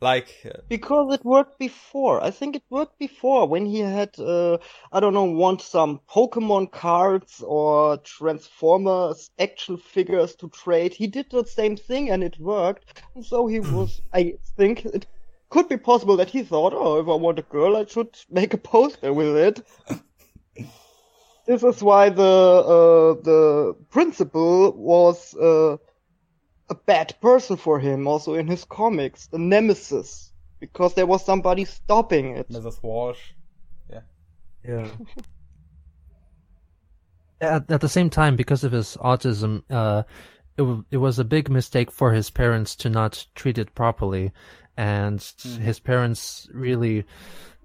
like 0.00 0.34
uh, 0.44 0.58
because 0.68 1.14
it 1.14 1.24
worked 1.24 1.58
before. 1.58 2.22
I 2.22 2.30
think 2.30 2.56
it 2.56 2.62
worked 2.68 2.98
before 2.98 3.46
when 3.48 3.64
he 3.64 3.78
had 3.80 4.18
uh, 4.18 4.58
i 4.92 5.00
don't 5.00 5.14
know 5.14 5.24
want 5.24 5.62
some 5.62 6.00
pokemon 6.10 6.70
cards 6.70 7.42
or 7.46 7.96
transformers 7.98 9.30
action 9.38 9.76
figures 9.76 10.34
to 10.36 10.48
trade. 10.48 10.92
He 10.92 11.06
did 11.06 11.30
the 11.30 11.44
same 11.44 11.76
thing 11.76 12.10
and 12.10 12.22
it 12.22 12.38
worked. 12.38 13.02
And 13.14 13.24
so 13.24 13.46
he 13.46 13.60
was 13.60 14.00
i 14.12 14.34
think 14.56 14.84
it 14.84 15.06
could 15.48 15.68
be 15.68 15.76
possible 15.76 16.16
that 16.16 16.30
he 16.30 16.42
thought 16.42 16.74
oh 16.74 17.00
if 17.00 17.08
i 17.08 17.14
want 17.14 17.38
a 17.38 17.42
girl 17.42 17.76
i 17.76 17.84
should 17.84 18.12
make 18.30 18.52
a 18.54 18.58
poster 18.58 19.12
with 19.12 19.36
it. 19.36 19.56
This 21.46 21.62
is 21.62 21.82
why 21.82 22.08
the 22.08 22.22
uh, 22.22 23.22
the 23.22 23.76
principal 23.90 24.72
was 24.72 25.34
uh, 25.34 25.76
a 26.70 26.74
bad 26.74 27.14
person 27.20 27.56
for 27.56 27.78
him 27.78 28.06
also 28.06 28.34
in 28.34 28.46
his 28.46 28.64
comics 28.64 29.26
the 29.26 29.38
nemesis 29.38 30.32
because 30.60 30.94
there 30.94 31.06
was 31.06 31.24
somebody 31.24 31.64
stopping 31.64 32.36
it 32.36 32.48
Mrs. 32.48 32.82
Walsh. 32.82 33.20
Yeah. 34.66 34.88
at, 37.40 37.70
at 37.70 37.80
the 37.80 37.88
same 37.88 38.10
time, 38.10 38.36
because 38.36 38.64
of 38.64 38.72
his 38.72 38.96
autism, 38.96 39.62
uh, 39.70 40.04
it, 40.56 40.62
w- 40.62 40.84
it 40.90 40.96
was 40.96 41.18
a 41.18 41.24
big 41.24 41.50
mistake 41.50 41.90
for 41.90 42.12
his 42.12 42.30
parents 42.30 42.74
to 42.76 42.88
not 42.88 43.26
treat 43.34 43.58
it 43.58 43.74
properly. 43.74 44.32
And 44.76 45.20
his 45.60 45.78
parents 45.78 46.48
really 46.52 47.04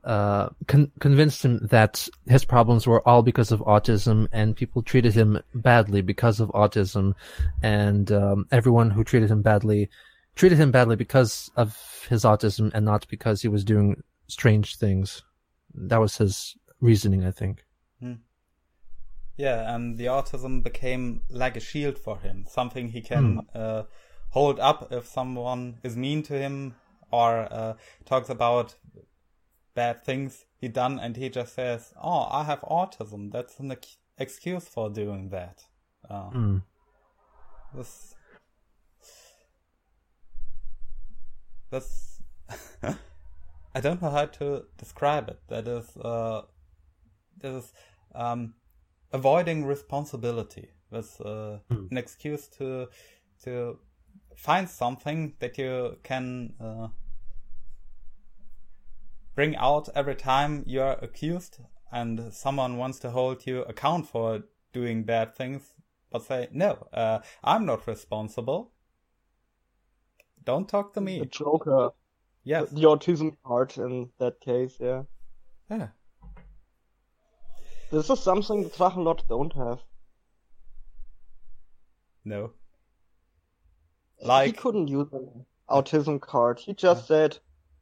uh, 0.03 0.49
con- 0.67 0.91
convinced 0.99 1.43
him 1.43 1.67
that 1.67 2.07
his 2.27 2.45
problems 2.45 2.87
were 2.87 3.07
all 3.07 3.21
because 3.21 3.51
of 3.51 3.59
autism, 3.61 4.27
and 4.31 4.55
people 4.55 4.81
treated 4.81 5.13
him 5.13 5.39
badly 5.53 6.01
because 6.01 6.39
of 6.39 6.49
autism. 6.49 7.13
And 7.63 8.11
um, 8.11 8.47
everyone 8.51 8.91
who 8.91 9.03
treated 9.03 9.31
him 9.31 9.41
badly 9.41 9.89
treated 10.35 10.57
him 10.57 10.71
badly 10.71 10.95
because 10.95 11.51
of 11.57 11.77
his 12.09 12.23
autism 12.23 12.71
and 12.73 12.85
not 12.85 13.05
because 13.09 13.41
he 13.41 13.49
was 13.49 13.65
doing 13.65 14.01
strange 14.27 14.77
things. 14.77 15.21
That 15.73 15.97
was 15.97 16.17
his 16.17 16.55
reasoning, 16.79 17.25
I 17.25 17.31
think. 17.31 17.65
Yeah, 19.35 19.73
and 19.73 19.97
the 19.97 20.05
autism 20.05 20.63
became 20.63 21.21
like 21.29 21.55
a 21.55 21.61
shield 21.61 21.97
for 21.97 22.19
him, 22.19 22.45
something 22.47 22.89
he 22.89 23.01
can 23.01 23.39
uh, 23.55 23.83
hold 24.29 24.59
up 24.59 24.91
if 24.91 25.07
someone 25.07 25.79
is 25.83 25.95
mean 25.95 26.23
to 26.23 26.33
him 26.33 26.75
or 27.11 27.47
uh, 27.51 27.73
talks 28.05 28.29
about 28.29 28.75
bad 29.75 30.03
things 30.03 30.45
he 30.57 30.67
done, 30.67 30.99
and 30.99 31.15
he 31.17 31.29
just 31.29 31.53
says, 31.53 31.93
"Oh, 32.01 32.27
I 32.31 32.43
have 32.43 32.61
autism. 32.61 33.31
That's 33.31 33.59
an 33.59 33.71
ex- 33.71 33.97
excuse 34.17 34.67
for 34.67 34.89
doing 34.89 35.29
that." 35.29 35.65
Uh, 36.09 36.29
Mm. 36.31 36.63
This. 37.73 38.15
This. 41.69 42.21
I 43.75 43.81
don't 43.81 44.01
know 44.01 44.09
how 44.09 44.25
to 44.25 44.65
describe 44.77 45.29
it. 45.29 45.39
That 45.47 45.67
is, 45.67 45.95
uh, 45.97 46.41
that 47.41 47.51
is, 47.51 47.71
um, 48.15 48.55
avoiding 49.13 49.65
responsibility. 49.65 50.71
That's 50.91 51.21
uh, 51.21 51.59
an 51.69 51.97
excuse 51.97 52.47
to 52.57 52.87
to 53.43 53.77
find 54.35 54.67
something 54.67 55.33
that 55.39 55.57
you 55.57 55.97
can 56.03 56.53
uh, 56.59 56.87
bring 59.35 59.55
out 59.55 59.89
every 59.95 60.15
time 60.15 60.63
you're 60.67 60.97
accused, 61.01 61.59
and 61.91 62.33
someone 62.33 62.77
wants 62.77 62.99
to 62.99 63.11
hold 63.11 63.45
you 63.47 63.61
account 63.63 64.07
for 64.07 64.43
doing 64.73 65.03
bad 65.03 65.35
things, 65.35 65.73
but 66.11 66.23
say 66.23 66.47
no, 66.51 66.87
uh, 66.93 67.19
I'm 67.43 67.65
not 67.65 67.87
responsible. 67.87 68.71
Don't 70.43 70.67
talk 70.69 70.93
to 70.93 71.01
me. 71.01 71.19
The. 71.19 71.25
Joker, 71.25 71.89
Yes. 72.43 72.69
the 72.69 72.83
autism 72.83 73.37
part 73.43 73.77
in 73.77 74.09
that 74.17 74.39
case, 74.39 74.77
yeah. 74.79 75.03
Yeah. 75.69 75.89
This 77.91 78.09
is 78.09 78.19
something 78.19 78.63
the 78.63 78.69
Drachenlord 78.69 79.27
don't 79.27 79.53
have. 79.53 79.79
No. 82.23 82.51
Like 84.21 84.47
he 84.47 84.51
couldn't 84.53 84.87
use 84.87 85.07
an 85.11 85.45
autism 85.69 86.19
card. 86.21 86.59
He 86.59 86.73
just 86.73 87.07
said, 87.07 87.37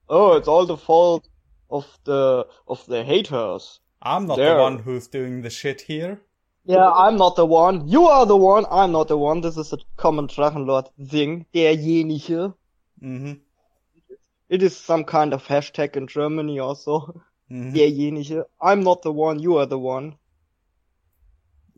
"Oh, 0.08 0.38
it's 0.38 0.48
all 0.48 0.66
the 0.66 0.78
fault 0.78 1.28
of 1.70 1.86
the 2.04 2.48
of 2.68 2.86
the 2.86 3.04
haters." 3.04 3.80
I'm 4.02 4.28
not 4.28 4.38
the 4.38 4.56
one 4.56 4.80
who's 4.80 5.08
doing 5.08 5.42
the 5.42 5.50
shit 5.50 5.82
here. 5.82 6.22
Yeah, 6.66 6.92
I'm 6.92 7.16
not 7.16 7.36
the 7.36 7.46
one. 7.46 7.88
You 7.88 8.08
are 8.08 8.26
the 8.26 8.36
one. 8.36 8.66
I'm 8.70 8.92
not 8.92 9.08
the 9.08 9.18
one. 9.18 9.42
This 9.42 9.58
is 9.58 9.74
a 9.74 9.78
common 9.96 10.28
Drachenlord 10.28 10.90
thing. 11.10 11.46
Derjenige. 11.54 12.54
hmm 13.00 13.34
It 14.50 14.64
is 14.64 14.76
some 14.76 15.04
kind 15.06 15.34
of 15.34 15.48
hashtag 15.48 15.96
in 15.96 16.08
Germany 16.08 16.60
also. 16.60 17.22
hmm 17.50 17.74
Derjenige. 17.74 18.44
I'm 18.62 18.84
not 18.84 19.02
the 19.02 19.14
one. 19.14 19.40
You 19.40 19.58
are 19.58 19.66
the 19.66 19.80
one. 19.80 20.18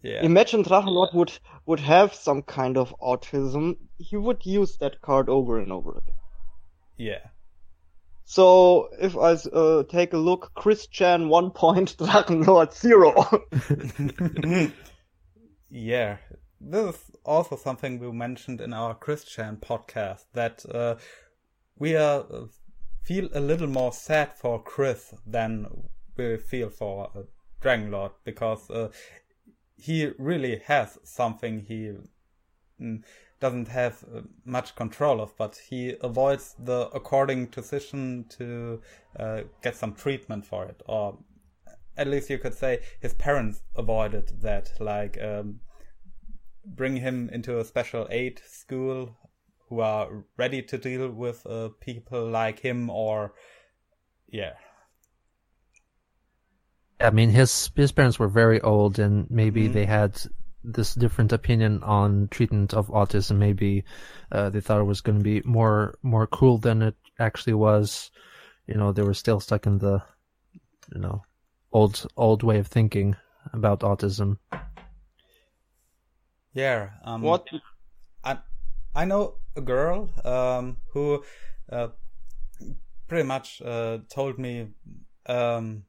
Yeah. 0.02 0.23
Imagine 0.23 0.63
Drachenlord 0.63 1.13
would 1.13 1.32
would 1.65 1.80
have 1.80 2.13
some 2.13 2.41
kind 2.41 2.78
of 2.78 2.95
autism. 2.99 3.78
He 3.97 4.17
would 4.17 4.45
use 4.45 4.78
that 4.78 5.02
card 5.02 5.30
over 5.30 5.60
and 5.60 5.71
over 5.71 5.91
again. 5.91 6.15
Yeah. 6.97 7.25
So 8.30 8.89
if 9.02 9.18
I 9.18 9.32
uh, 9.58 9.82
take 9.86 10.13
a 10.13 10.18
look, 10.18 10.52
Chris 10.54 10.86
Chan 10.86 11.30
one 11.30 11.50
point, 11.50 11.98
Drachenlord 11.98 12.72
zero. 12.76 13.12
yeah. 15.72 16.18
This 16.62 16.96
is 16.96 17.15
also 17.26 17.56
something 17.56 17.98
we 17.98 18.12
mentioned 18.12 18.62
in 18.62 18.72
our 18.72 18.94
Chris 18.94 19.24
Chan 19.24 19.58
podcast 19.62 20.26
that 20.34 20.63
uh, 20.72 20.98
we 21.80 21.96
are 21.96 22.24
uh, 22.32 22.46
feel 23.02 23.30
a 23.34 23.39
little 23.39 23.65
more 23.65 23.92
sad 23.92 24.38
for 24.38 24.62
Chris 24.62 25.12
than 25.26 25.65
we 26.15 26.38
feel 26.38 26.70
for 26.70 27.10
uh, 27.15 27.22
Dragonlord 27.63 28.12
because 28.26 28.70
uh, 28.70 28.89
he 29.76 30.12
really 30.20 30.62
has 30.65 31.00
something 31.04 31.65
he 31.68 31.94
mm, 32.80 33.02
doesn't 33.39 33.67
have 33.69 34.04
uh, 34.13 34.21
much 34.45 34.75
control 34.75 35.21
of, 35.21 35.36
but 35.38 35.58
he 35.69 35.95
avoids 36.02 36.56
the 36.60 36.89
according 36.93 37.47
decision 37.47 38.25
to 38.30 38.82
uh, 39.19 39.41
get 39.62 39.75
some 39.75 39.93
treatment 39.93 40.45
for 40.45 40.65
it, 40.65 40.82
or 40.88 41.17
at 41.97 42.08
least 42.08 42.30
you 42.30 42.38
could 42.38 42.54
say 42.54 42.82
his 42.99 43.13
parents 43.13 43.62
avoided 43.75 44.41
that, 44.41 44.71
like 44.80 45.21
um, 45.21 45.60
bring 46.65 46.97
him 46.97 47.30
into 47.30 47.60
a 47.60 47.65
special 47.65 48.08
aid 48.12 48.41
school 48.45 49.17
who 49.67 49.80
are 49.82 50.23
ready 50.38 50.62
to 50.62 50.78
deal 50.78 51.10
with 51.12 51.45
uh, 51.45 51.69
people 51.80 52.28
like 52.30 52.60
him, 52.60 52.89
or 52.89 53.34
yeah, 54.28 54.54
I 57.02 57.10
mean, 57.12 57.30
his 57.30 57.71
his 57.75 57.91
parents 57.91 58.19
were 58.19 58.28
very 58.30 58.62
old, 58.62 58.99
and 58.99 59.30
maybe 59.30 59.67
Mhm. 59.67 59.73
they 59.73 59.86
had 59.86 60.21
this 60.63 60.93
different 60.93 61.32
opinion 61.32 61.84
on 61.84 62.28
treatment 62.30 62.74
of 62.74 62.88
autism. 62.88 63.38
Maybe 63.38 63.84
uh, 64.32 64.50
they 64.50 64.62
thought 64.62 64.82
it 64.82 64.86
was 64.86 65.02
going 65.02 65.17
to 65.17 65.24
be 65.24 65.41
more 65.45 65.95
more 66.04 66.28
cruel 66.28 66.58
than 66.58 66.82
it 66.82 66.95
actually 67.19 67.54
was. 67.54 68.12
You 68.67 68.76
know, 68.76 68.91
they 68.91 69.02
were 69.02 69.13
still 69.13 69.39
stuck 69.39 69.65
in 69.65 69.78
the, 69.80 70.04
you 70.93 71.02
know, 71.02 71.24
old 71.72 72.06
old 72.17 72.43
way 72.43 72.60
of 72.60 72.67
thinking 72.67 73.15
about 73.54 73.82
autism. 73.82 74.38
yeah. 76.54 76.89
Um, 77.04 77.22
what? 77.22 77.48
I 78.24 78.39
I 78.95 79.06
know 79.06 79.36
a 79.56 79.62
girl 79.62 80.10
um, 80.26 80.78
who 80.93 81.24
uh, 81.72 81.89
pretty 83.08 83.28
much 83.28 83.62
uh, 83.62 84.00
told 84.10 84.38
me 84.39 84.69
um, 85.26 85.84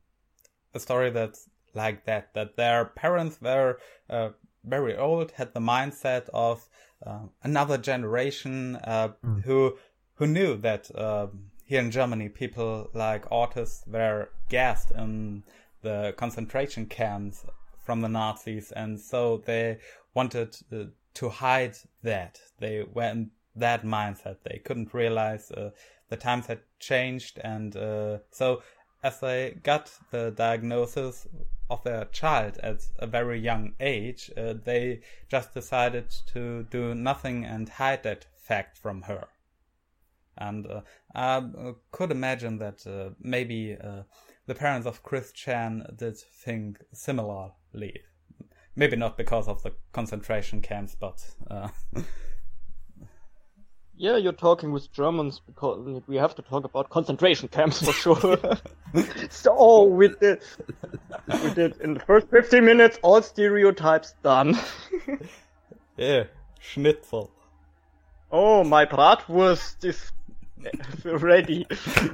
a 0.75 0.81
story 0.81 1.11
that's 1.11 1.49
like 1.75 2.05
that. 2.07 2.35
That 2.35 2.57
their 2.57 2.85
parents 2.85 3.41
were 3.41 3.79
uh, 4.09 4.31
very 4.65 4.97
old, 4.97 5.33
had 5.33 5.55
the 5.55 5.61
mindset 5.61 6.29
of 6.35 6.69
uh, 7.05 7.21
another 7.43 7.79
generation 7.79 8.77
uh, 8.77 9.09
who 9.45 9.77
who 10.15 10.27
knew 10.27 10.57
that 10.57 10.91
um 10.99 11.51
here 11.65 11.81
in 11.81 11.91
Germany 11.91 12.29
people 12.29 12.91
like 12.95 13.25
artists 13.31 13.85
were 13.87 14.29
gassed 14.49 14.91
in 14.91 15.45
the 15.83 16.13
concentration 16.17 16.85
camps 16.87 17.47
from 17.85 18.01
the 18.01 18.09
Nazis, 18.09 18.73
and 18.73 19.01
so 19.01 19.39
they 19.47 19.79
wanted 20.15 20.57
uh, 20.73 20.85
to 21.15 21.29
hide 21.29 21.77
that. 22.03 22.41
They 22.59 22.85
were 22.93 23.11
in 23.11 23.31
that 23.57 23.85
mindset. 23.85 24.39
They 24.43 24.61
couldn't 24.65 24.93
realize 24.93 25.51
uh, 25.51 25.71
the 26.09 26.17
times 26.17 26.47
had 26.47 26.61
changed, 26.81 27.39
and 27.39 27.77
uh, 27.77 28.19
so 28.31 28.63
as 29.03 29.21
they 29.21 29.57
got 29.63 29.91
the 30.11 30.33
diagnosis 30.33 31.27
of 31.71 31.85
their 31.85 32.05
child 32.07 32.59
at 32.59 32.87
a 32.99 33.07
very 33.07 33.39
young 33.39 33.75
age, 33.81 34.31
uh, 34.37 34.55
they 34.65 35.01
just 35.29 35.55
decided 35.55 36.11
to 36.33 36.65
do 36.65 36.95
nothing 36.95 37.45
and 37.45 37.69
hide 37.69 38.03
that 38.03 38.27
fact 38.37 38.77
from 38.77 39.03
her. 39.03 39.29
And 40.37 40.67
uh, 40.67 40.81
I 41.15 41.37
uh, 41.37 41.73
could 41.93 42.11
imagine 42.11 42.59
that 42.59 42.87
uh, 42.87 43.11
maybe 43.21 43.77
uh, 43.83 44.03
the 44.47 44.55
parents 44.55 44.87
of 44.87 45.03
Chris 45.03 45.33
Chan 45.33 45.87
did 45.97 46.19
think 46.19 46.79
similarly. 46.93 48.01
Maybe 48.75 48.97
not 48.97 49.17
because 49.17 49.49
of 49.49 49.63
the 49.63 49.73
concentration 49.93 50.63
camps, 50.63 50.97
but 50.99 51.25
uh, 51.51 51.69
Yeah, 54.01 54.17
you're 54.17 54.33
talking 54.33 54.73
with 54.73 54.91
Germans 54.95 55.43
because 55.47 56.01
we 56.07 56.17
have 56.17 56.35
to 56.37 56.41
talk 56.41 56.65
about 56.65 56.89
concentration 56.89 57.49
camps 57.49 57.85
for 57.85 57.93
sure. 57.93 58.39
so 59.29 59.83
we 59.85 60.09
did, 60.09 60.41
we 61.45 61.53
did 61.53 61.79
in 61.83 61.93
the 61.93 62.01
first 62.01 62.31
15 62.31 62.65
minutes 62.65 62.99
all 63.03 63.21
stereotypes 63.21 64.15
done. 64.23 64.59
yeah, 65.99 66.25
Schnitzel. 66.61 67.31
oh, 68.33 68.65
my 68.65 68.87
bratwurst 68.87 69.85
is 69.85 70.11
ready. 71.05 71.67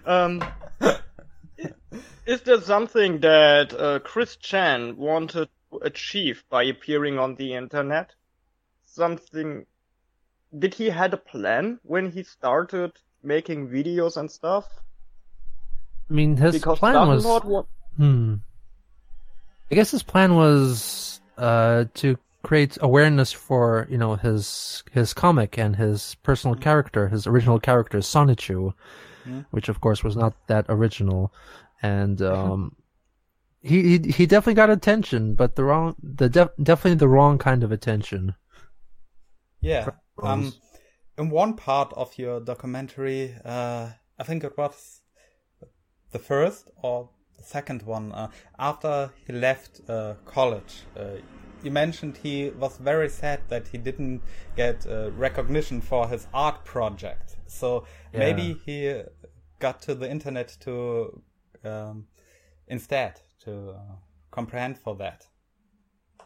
Um, 0.04 0.42
is 2.26 2.40
there 2.40 2.62
something 2.62 3.20
that 3.20 3.72
uh, 3.72 4.00
Chris 4.00 4.34
Chan 4.34 4.96
wanted 4.96 5.48
to 5.70 5.78
achieve 5.82 6.42
by 6.50 6.64
appearing 6.64 7.20
on 7.20 7.36
the 7.36 7.54
internet? 7.54 8.10
Something 8.86 9.66
did 10.58 10.74
he 10.74 10.88
had 10.90 11.12
a 11.14 11.16
plan 11.16 11.78
when 11.82 12.10
he 12.10 12.22
started 12.22 12.92
making 13.22 13.68
videos 13.68 14.16
and 14.16 14.30
stuff? 14.30 14.66
I 16.10 16.14
mean, 16.14 16.36
his 16.36 16.54
Because 16.54 16.78
plan 16.78 16.94
was. 17.08 17.24
Drachenlord 17.24 17.44
wa- 17.44 17.64
Hmm. 17.96 18.34
I 19.70 19.74
guess 19.74 19.90
his 19.90 20.02
plan 20.02 20.34
was 20.36 21.20
uh, 21.38 21.86
to 21.94 22.16
create 22.42 22.78
awareness 22.80 23.32
for 23.32 23.86
you 23.90 23.98
know 23.98 24.14
his 24.14 24.84
his 24.92 25.12
comic 25.12 25.58
and 25.58 25.74
his 25.76 26.14
personal 26.22 26.54
character, 26.54 27.08
his 27.08 27.26
original 27.26 27.58
character 27.58 27.98
Sonichu, 27.98 28.72
Hmm. 29.24 29.40
which 29.50 29.68
of 29.68 29.80
course 29.80 30.04
was 30.04 30.16
not 30.16 30.34
that 30.46 30.66
original, 30.68 31.32
and 31.82 32.22
um, 32.34 32.76
he, 33.62 33.82
he 33.98 34.12
he 34.12 34.26
definitely 34.26 34.54
got 34.54 34.70
attention, 34.70 35.34
but 35.34 35.56
the 35.56 35.64
wrong 35.64 35.96
the 36.00 36.28
def- 36.28 36.56
definitely 36.62 36.98
the 36.98 37.08
wrong 37.08 37.38
kind 37.38 37.64
of 37.64 37.72
attention. 37.72 38.34
Yeah. 39.60 39.90
Um, 40.22 40.52
in 41.18 41.30
one 41.30 41.54
part 41.54 41.92
of 41.94 42.18
your 42.18 42.40
documentary, 42.40 43.34
uh, 43.44 43.90
I 44.18 44.22
think 44.24 44.44
it 44.44 44.56
was 44.56 45.02
the 46.12 46.18
first 46.18 46.68
or 46.82 47.08
the 47.36 47.42
second 47.44 47.82
one, 47.82 48.12
uh, 48.12 48.28
after 48.58 49.10
he 49.26 49.32
left 49.32 49.80
uh, 49.88 50.14
college, 50.24 50.82
uh, 50.98 51.16
you 51.62 51.70
mentioned 51.70 52.18
he 52.18 52.50
was 52.50 52.76
very 52.78 53.08
sad 53.08 53.40
that 53.48 53.68
he 53.68 53.78
didn't 53.78 54.22
get 54.56 54.86
uh, 54.86 55.10
recognition 55.12 55.80
for 55.80 56.08
his 56.08 56.26
art 56.32 56.64
project. 56.64 57.36
So 57.46 57.84
Yeah. 58.12 58.20
maybe 58.20 58.54
he 58.64 59.02
got 59.58 59.82
to 59.82 59.94
the 59.94 60.10
internet 60.10 60.56
to 60.60 61.22
um, 61.64 62.06
instead 62.68 63.20
to 63.40 63.70
uh, 63.70 63.96
comprehend 64.30 64.78
for 64.78 64.94
that. 64.96 65.26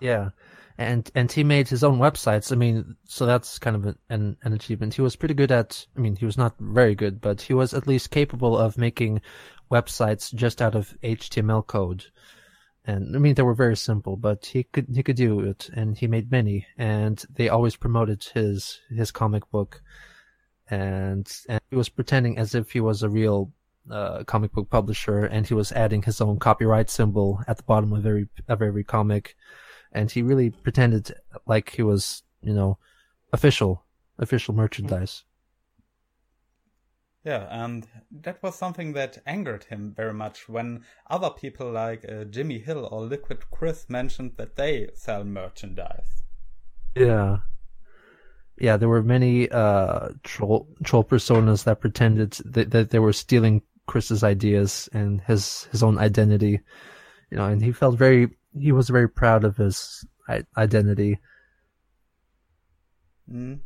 Yeah, 0.01 0.31
and 0.79 1.11
and 1.15 1.31
he 1.31 1.45
made 1.45 1.69
his 1.69 1.85
own 1.85 1.99
websites. 1.99 2.53
I 2.53 2.57
mean, 2.57 2.97
so 3.05 3.27
that's 3.27 3.59
kind 3.59 3.77
of 3.77 3.97
an 4.09 4.37
an 4.43 4.53
achievement. 4.53 4.95
He 4.95 5.03
was 5.03 5.17
pretty 5.17 5.35
good 5.35 5.53
at. 5.53 5.87
I 5.97 6.01
mean, 6.01 6.17
he 6.17 6.25
was 6.25 6.39
not 6.39 6.55
very 6.59 6.95
good, 6.95 7.21
but 7.21 7.43
he 7.43 7.55
was 7.55 7.75
at 7.75 7.87
least 7.87 8.11
capable 8.11 8.57
of 8.57 8.79
making 8.79 9.21
websites 9.71 10.35
just 10.35 10.63
out 10.63 10.75
of 10.75 10.97
HTML 11.03 11.67
code. 11.67 12.07
And 12.87 13.15
I 13.15 13.19
mean, 13.19 13.35
they 13.35 13.43
were 13.43 13.55
very 13.55 13.77
simple, 13.77 14.17
but 14.17 14.47
he 14.47 14.65
could 14.65 14.87
he 14.93 15.03
could 15.03 15.17
do 15.17 15.41
it, 15.41 15.69
and 15.75 15.99
he 15.99 16.07
made 16.07 16.31
many. 16.31 16.67
And 16.79 17.23
they 17.35 17.51
always 17.51 17.77
promoted 17.77 18.25
his 18.25 18.81
his 18.89 19.11
comic 19.11 19.49
book, 19.51 19.83
and 20.71 21.31
and 21.49 21.61
he 21.69 21.77
was 21.77 21.91
pretending 21.91 22.39
as 22.39 22.55
if 22.55 22.73
he 22.73 22.81
was 22.81 23.03
a 23.03 23.11
real 23.11 23.53
uh, 23.91 24.25
comic 24.25 24.53
book 24.53 24.71
publisher, 24.71 25.27
and 25.27 25.47
he 25.47 25.55
was 25.55 25.73
adding 25.73 26.03
his 26.03 26.21
own 26.23 26.39
copyright 26.39 26.89
symbol 26.89 27.43
at 27.47 27.59
the 27.59 27.63
bottom 27.65 27.93
of 27.93 28.07
every 28.07 28.29
of 28.49 28.63
every 28.63 28.85
comic 28.85 29.37
and 29.92 30.11
he 30.11 30.22
really 30.22 30.50
pretended 30.50 31.12
like 31.46 31.70
he 31.70 31.83
was, 31.83 32.22
you 32.42 32.53
know, 32.53 32.79
official, 33.33 33.85
official 34.18 34.55
merchandise. 34.55 35.24
Yeah, 37.24 37.46
and 37.50 37.87
that 38.22 38.42
was 38.42 38.55
something 38.55 38.94
that 38.94 39.18
angered 39.26 39.64
him 39.64 39.92
very 39.94 40.14
much 40.14 40.48
when 40.48 40.85
other 41.09 41.29
people 41.29 41.70
like 41.70 42.05
uh, 42.09 42.24
Jimmy 42.24 42.59
Hill 42.59 42.88
or 42.90 43.03
Liquid 43.03 43.50
Chris 43.50 43.90
mentioned 43.90 44.33
that 44.38 44.57
they 44.57 44.88
sell 44.94 45.24
merchandise. 45.24 46.22
Yeah. 46.96 47.38
Yeah, 48.59 48.76
there 48.79 48.88
were 48.88 49.03
many 49.03 49.50
uh, 49.50 50.11
troll 50.22 50.68
troll 50.83 51.05
personas 51.05 51.64
that 51.64 51.81
pretended 51.81 52.33
that, 52.44 52.70
that 52.70 52.90
they 52.90 52.98
were 52.98 53.12
stealing 53.12 53.62
Chris's 53.87 54.22
ideas 54.22 54.88
and 54.92 55.20
his 55.22 55.64
his 55.72 55.83
own 55.83 55.98
identity, 55.98 56.61
you 57.31 57.38
know, 57.38 57.46
and 57.46 57.62
he 57.62 57.72
felt 57.72 57.96
very 57.96 58.29
he 58.59 58.73
was 58.73 58.89
very 58.89 59.09
proud 59.09 59.45
of 59.45 59.57
his 59.57 60.05
identity. 60.57 61.19
Mm. 63.31 63.61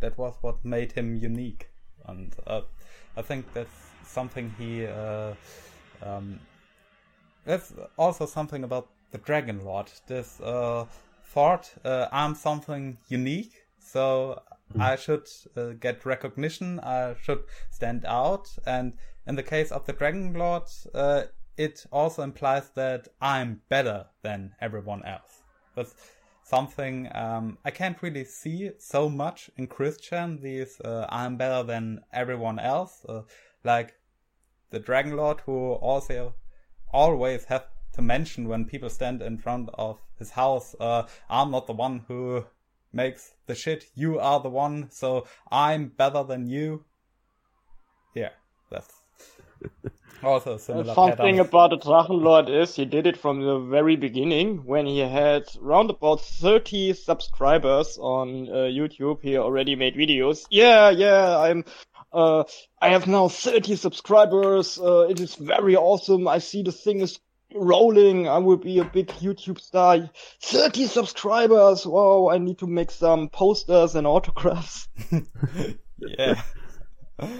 That 0.00 0.16
was 0.18 0.34
what 0.40 0.64
made 0.64 0.92
him 0.92 1.16
unique, 1.16 1.70
and 2.06 2.34
uh, 2.46 2.62
I 3.16 3.22
think 3.22 3.52
that's 3.52 3.90
something 4.04 4.54
he. 4.58 4.86
Uh, 4.86 5.34
um, 6.02 6.38
that's 7.44 7.72
also 7.96 8.26
something 8.26 8.64
about 8.64 8.88
the 9.12 9.18
Dragon 9.18 9.64
Lord. 9.64 9.90
This 10.06 10.40
uh, 10.40 10.86
thought 11.24 11.72
uh, 11.84 12.08
I'm 12.12 12.34
something 12.34 12.98
unique, 13.08 13.52
so 13.78 14.42
I 14.78 14.96
should 14.96 15.28
uh, 15.56 15.70
get 15.80 16.04
recognition. 16.04 16.80
I 16.80 17.14
should 17.22 17.44
stand 17.70 18.04
out, 18.04 18.48
and 18.66 18.94
in 19.26 19.36
the 19.36 19.42
case 19.42 19.70
of 19.72 19.86
the 19.86 19.92
Dragon 19.92 20.34
Lord, 20.34 20.64
uh, 20.94 21.24
it 21.56 21.86
also 21.90 22.22
implies 22.22 22.70
that 22.70 23.08
I'm 23.20 23.62
better 23.68 24.06
than 24.22 24.54
everyone 24.60 25.04
else. 25.04 25.42
That's 25.74 25.94
something 26.42 27.08
um, 27.14 27.58
I 27.64 27.70
can't 27.70 28.00
really 28.02 28.24
see 28.24 28.70
so 28.78 29.08
much 29.08 29.50
in 29.56 29.66
Christian. 29.66 30.40
These 30.40 30.80
uh, 30.80 31.06
I'm 31.08 31.36
better 31.36 31.62
than 31.62 32.00
everyone 32.12 32.58
else, 32.58 33.04
uh, 33.08 33.22
like 33.64 33.94
the 34.70 34.78
Dragon 34.78 35.16
Lord, 35.16 35.40
who 35.46 35.72
also 35.72 36.34
always 36.92 37.44
have 37.44 37.66
to 37.94 38.02
mention 38.02 38.48
when 38.48 38.64
people 38.64 38.90
stand 38.90 39.22
in 39.22 39.38
front 39.38 39.70
of 39.74 39.98
his 40.18 40.30
house, 40.30 40.74
uh, 40.80 41.04
I'm 41.28 41.50
not 41.50 41.66
the 41.66 41.72
one 41.72 42.04
who 42.08 42.44
makes 42.92 43.34
the 43.46 43.54
shit. 43.54 43.86
You 43.94 44.18
are 44.18 44.40
the 44.40 44.50
one, 44.50 44.90
so 44.90 45.26
I'm 45.50 45.88
better 45.88 46.22
than 46.22 46.46
you. 46.46 46.84
Yeah, 48.14 48.30
that's 48.70 49.02
also 50.22 50.58
The 50.58 50.58
similar 50.58 50.94
fun 50.94 51.10
pattern. 51.10 51.26
thing 51.26 51.40
about 51.40 51.70
the 51.70 51.78
Drachenlord 51.78 52.48
is 52.48 52.74
he 52.74 52.84
did 52.84 53.06
it 53.06 53.16
from 53.16 53.40
the 53.42 53.58
very 53.58 53.96
beginning 53.96 54.64
when 54.64 54.86
he 54.86 54.98
had 55.00 55.44
round 55.60 55.90
about 55.90 56.20
30 56.20 56.94
subscribers 56.94 57.98
on 57.98 58.48
uh, 58.48 58.52
YouTube. 58.68 59.22
He 59.22 59.36
already 59.36 59.76
made 59.76 59.94
videos. 59.94 60.46
Yeah, 60.50 60.90
yeah, 60.90 61.38
I'm. 61.38 61.64
Uh, 62.12 62.44
I 62.80 62.88
have 62.90 63.06
now 63.06 63.28
30 63.28 63.76
subscribers. 63.76 64.78
Uh, 64.78 65.06
it 65.10 65.20
is 65.20 65.34
very 65.34 65.76
awesome. 65.76 66.26
I 66.28 66.38
see 66.38 66.62
the 66.62 66.72
thing 66.72 67.00
is 67.00 67.18
rolling. 67.54 68.28
I 68.28 68.38
will 68.38 68.56
be 68.56 68.78
a 68.78 68.84
big 68.84 69.08
YouTube 69.08 69.60
star. 69.60 70.08
30 70.42 70.86
subscribers. 70.86 71.86
Wow, 71.86 72.30
I 72.30 72.38
need 72.38 72.58
to 72.58 72.66
make 72.66 72.90
some 72.90 73.28
posters 73.28 73.94
and 73.94 74.06
autographs. 74.06 74.88
yeah. 75.98 76.40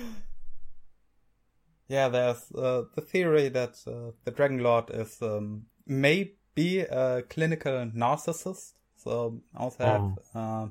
Yeah, 1.88 2.08
there's 2.08 2.50
uh, 2.52 2.82
the 2.94 3.00
theory 3.00 3.48
that 3.50 3.76
uh, 3.86 4.12
the 4.24 4.32
Dragon 4.32 4.58
Lord 4.58 4.90
is 4.90 5.22
um, 5.22 5.66
maybe 5.86 6.80
a 6.80 7.22
clinical 7.22 7.90
narcissist, 7.94 8.72
so 8.96 9.40
also 9.56 9.84
have 9.84 10.18
uh, 10.34 10.66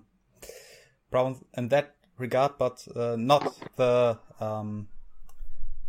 problems 1.09 1.43
in 1.57 1.69
that 1.69 1.95
regard, 2.17 2.57
but 2.57 2.85
uh, 2.95 3.15
not 3.17 3.57
the 3.77 4.19
um, 4.39 4.87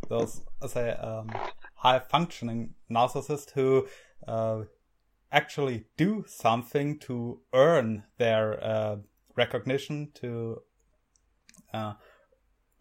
those 0.08 0.42
I 0.62 0.66
say 0.68 0.90
um, 0.90 1.30
high 1.74 1.98
functioning 1.98 2.74
narcissists 2.90 3.50
who 3.50 3.88
uh, 4.28 4.62
actually 5.32 5.86
do 5.96 6.24
something 6.28 6.98
to 7.00 7.40
earn 7.52 8.04
their 8.18 8.62
uh, 8.62 8.96
recognition 9.36 10.10
to 10.14 10.62
uh, 11.74 11.94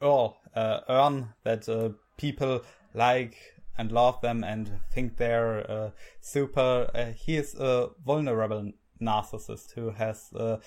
uh, 0.02 0.80
earn 0.88 1.34
that 1.44 1.68
uh, 1.68 1.90
people 2.18 2.64
like 2.94 3.36
and 3.78 3.92
love 3.92 4.22
them 4.22 4.44
and 4.44 4.80
think 4.92 5.18
they're 5.18 5.70
uh, 5.70 5.90
super. 6.22 6.90
Uh, 6.94 7.12
he 7.12 7.38
is 7.38 7.56
a 7.56 7.90
vulnerable 8.06 8.72
narcissist 9.02 9.74
who 9.74 9.92
has 9.92 10.32
uh, 10.34 10.58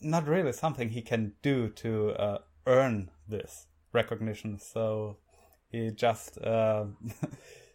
not 0.00 0.26
really 0.26 0.52
something 0.52 0.90
he 0.90 1.02
can 1.02 1.32
do 1.42 1.68
to 1.68 2.10
uh, 2.10 2.38
earn 2.66 3.10
this 3.28 3.66
recognition. 3.92 4.58
So 4.58 5.16
he 5.70 5.90
just 5.90 6.38
uh, 6.38 6.86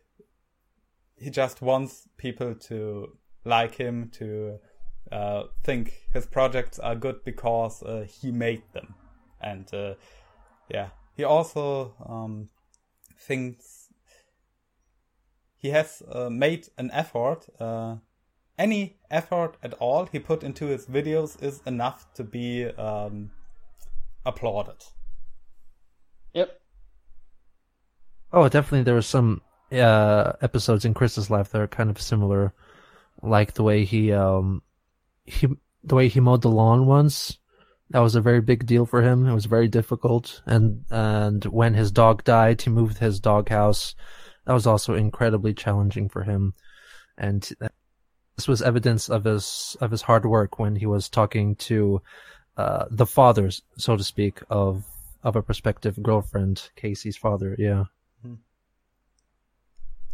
he 1.16 1.30
just 1.30 1.62
wants 1.62 2.08
people 2.18 2.56
to 2.56 3.18
like 3.46 3.76
him 3.76 4.10
to 4.14 4.60
uh, 5.12 5.44
think 5.64 5.94
his 6.14 6.26
projects 6.26 6.80
are 6.80 6.96
good 6.96 7.24
because 7.24 7.84
he 8.08 8.32
made 8.32 8.64
them 8.74 8.96
and 9.40 9.70
yeah 10.68 10.90
he 11.16 11.24
also 11.24 11.94
um, 12.04 12.50
thinks 13.28 13.90
he 15.58 15.70
has 15.70 16.04
uh, 16.12 16.30
made 16.30 16.68
an 16.78 16.90
effort 16.92 17.48
uh, 17.60 17.96
any 18.58 18.98
effort 19.10 19.58
at 19.64 19.74
all 19.74 20.06
he 20.06 20.20
put 20.20 20.44
into 20.44 20.66
his 20.68 20.86
videos 20.86 21.42
is 21.42 21.62
enough 21.66 22.14
to 22.14 22.24
be 22.24 22.66
um, 22.78 23.32
applauded 24.26 24.84
Yep. 26.36 26.62
Oh, 28.34 28.50
definitely. 28.50 28.84
There 28.84 28.94
were 28.94 29.02
some 29.02 29.42
uh, 29.72 30.34
episodes 30.42 30.84
in 30.84 30.94
Chris's 30.94 31.30
life 31.30 31.50
that 31.50 31.62
are 31.62 31.68
kind 31.68 31.90
of 31.90 32.00
similar, 32.00 32.54
like 33.24 33.54
the 33.54 33.64
way 33.64 33.86
he 33.86 34.12
um 34.12 34.62
he 35.24 35.48
the 35.84 35.96
way 35.96 36.10
he 36.10 36.20
mowed 36.20 36.42
the 36.42 36.50
lawn 36.50 36.86
once. 36.86 37.38
That 37.92 38.00
was 38.00 38.16
a 38.16 38.22
very 38.22 38.42
big 38.42 38.66
deal 38.66 38.86
for 38.86 39.02
him. 39.02 39.28
It 39.28 39.34
was 39.34 39.46
very 39.46 39.68
difficult, 39.68 40.42
and 40.46 40.86
and 40.90 41.44
when 41.46 41.74
his 41.74 41.92
dog 41.92 42.24
died, 42.24 42.62
he 42.62 42.70
moved 42.70 42.98
his 42.98 43.20
doghouse. 43.20 43.96
That 44.46 44.54
was 44.54 44.68
also 44.68 44.96
incredibly 44.96 45.54
challenging 45.54 46.10
for 46.10 46.24
him, 46.24 46.54
and 47.18 47.48
this 48.36 48.48
was 48.48 48.62
evidence 48.62 49.10
of 49.10 49.24
his 49.24 49.78
of 49.82 49.92
his 49.92 50.02
hard 50.02 50.26
work 50.26 50.60
when 50.60 50.76
he 50.76 50.86
was 50.86 51.10
talking 51.10 51.56
to 51.56 52.02
uh, 52.58 52.86
the 52.90 53.06
fathers, 53.06 53.62
so 53.78 53.96
to 53.96 54.04
speak, 54.04 54.42
of 54.50 54.86
of 55.24 55.36
a 55.36 55.42
prospective 55.42 56.02
girlfriend, 56.02 56.70
Casey's 56.76 57.18
father. 57.18 57.56
Yeah. 57.58 57.86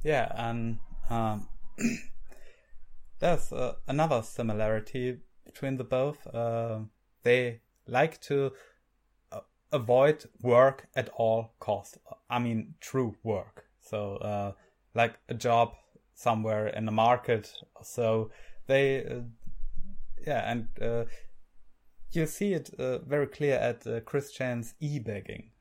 Yeah, 0.03 0.31
and 0.35 0.79
um, 1.09 1.47
there's 3.19 3.51
uh, 3.53 3.75
another 3.87 4.23
similarity 4.23 5.17
between 5.45 5.77
the 5.77 5.83
both. 5.83 6.25
Uh, 6.25 6.79
they 7.23 7.61
like 7.87 8.19
to 8.21 8.51
uh, 9.31 9.41
avoid 9.71 10.25
work 10.41 10.87
at 10.95 11.09
all 11.09 11.53
cost. 11.59 11.97
I 12.29 12.39
mean, 12.39 12.75
true 12.79 13.15
work. 13.23 13.65
So, 13.81 14.15
uh, 14.17 14.53
like 14.93 15.15
a 15.29 15.33
job 15.33 15.73
somewhere 16.13 16.67
in 16.67 16.85
the 16.85 16.91
market. 16.91 17.51
So 17.83 18.31
they, 18.67 19.05
uh, 19.05 19.21
yeah, 20.25 20.51
and 20.51 20.67
uh, 20.81 21.05
you 22.11 22.25
see 22.25 22.53
it 22.53 22.73
uh, 22.77 22.99
very 22.99 23.27
clear 23.27 23.55
at 23.55 23.87
uh, 23.87 24.01
Chris 24.01 24.31
Chan's 24.31 24.73
e-begging. 24.79 25.51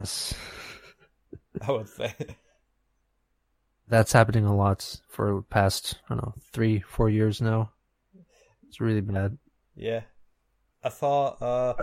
I 1.62 1.72
would 1.72 1.88
say. 1.88 2.14
That's 3.88 4.12
happening 4.12 4.44
a 4.44 4.54
lot 4.54 5.00
for 5.08 5.42
past 5.42 6.00
I 6.06 6.14
don't 6.14 6.24
know 6.24 6.34
three 6.52 6.80
four 6.80 7.08
years 7.08 7.40
now. 7.40 7.72
It's 8.68 8.80
really 8.80 9.00
bad. 9.00 9.38
Yeah, 9.76 10.00
I 10.82 10.88
saw 10.88 11.36
uh, 11.40 11.74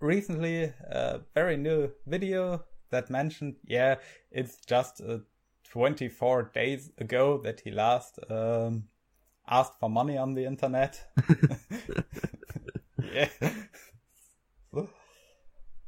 recently 0.00 0.72
a 0.88 1.20
very 1.34 1.56
new 1.56 1.90
video 2.06 2.64
that 2.90 3.08
mentioned 3.10 3.56
yeah 3.66 3.96
it's 4.30 4.58
just 4.66 5.00
uh, 5.00 5.18
24 5.70 6.50
days 6.54 6.90
ago 6.98 7.40
that 7.42 7.60
he 7.60 7.70
last 7.70 8.18
um, 8.28 8.84
asked 9.48 9.80
for 9.80 9.88
money 9.88 10.18
on 10.18 10.34
the 10.34 10.44
internet. 10.44 11.02
yeah. 13.02 13.28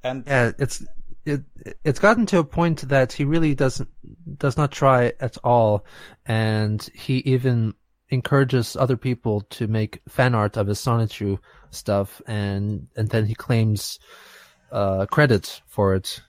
and 0.02 0.24
yeah, 0.26 0.52
it's 0.58 0.84
it 1.26 1.42
it's 1.84 1.98
gotten 2.00 2.26
to 2.26 2.38
a 2.38 2.44
point 2.44 2.88
that 2.88 3.12
he 3.12 3.24
really 3.24 3.54
doesn't 3.54 3.88
does 4.38 4.56
not 4.56 4.72
try 4.72 5.12
at 5.20 5.36
all, 5.44 5.84
and 6.26 6.82
he 6.94 7.18
even 7.18 7.74
encourages 8.14 8.76
other 8.76 8.96
people 8.96 9.42
to 9.50 9.66
make 9.66 10.00
fan 10.08 10.34
art 10.34 10.56
of 10.56 10.66
his 10.66 10.78
Sonichu 10.78 11.38
stuff, 11.70 12.22
and 12.26 12.88
and 12.96 13.08
then 13.08 13.26
he 13.26 13.34
claims 13.34 13.98
uh, 14.72 15.06
credit 15.06 15.60
for 15.66 15.94
it, 15.94 16.20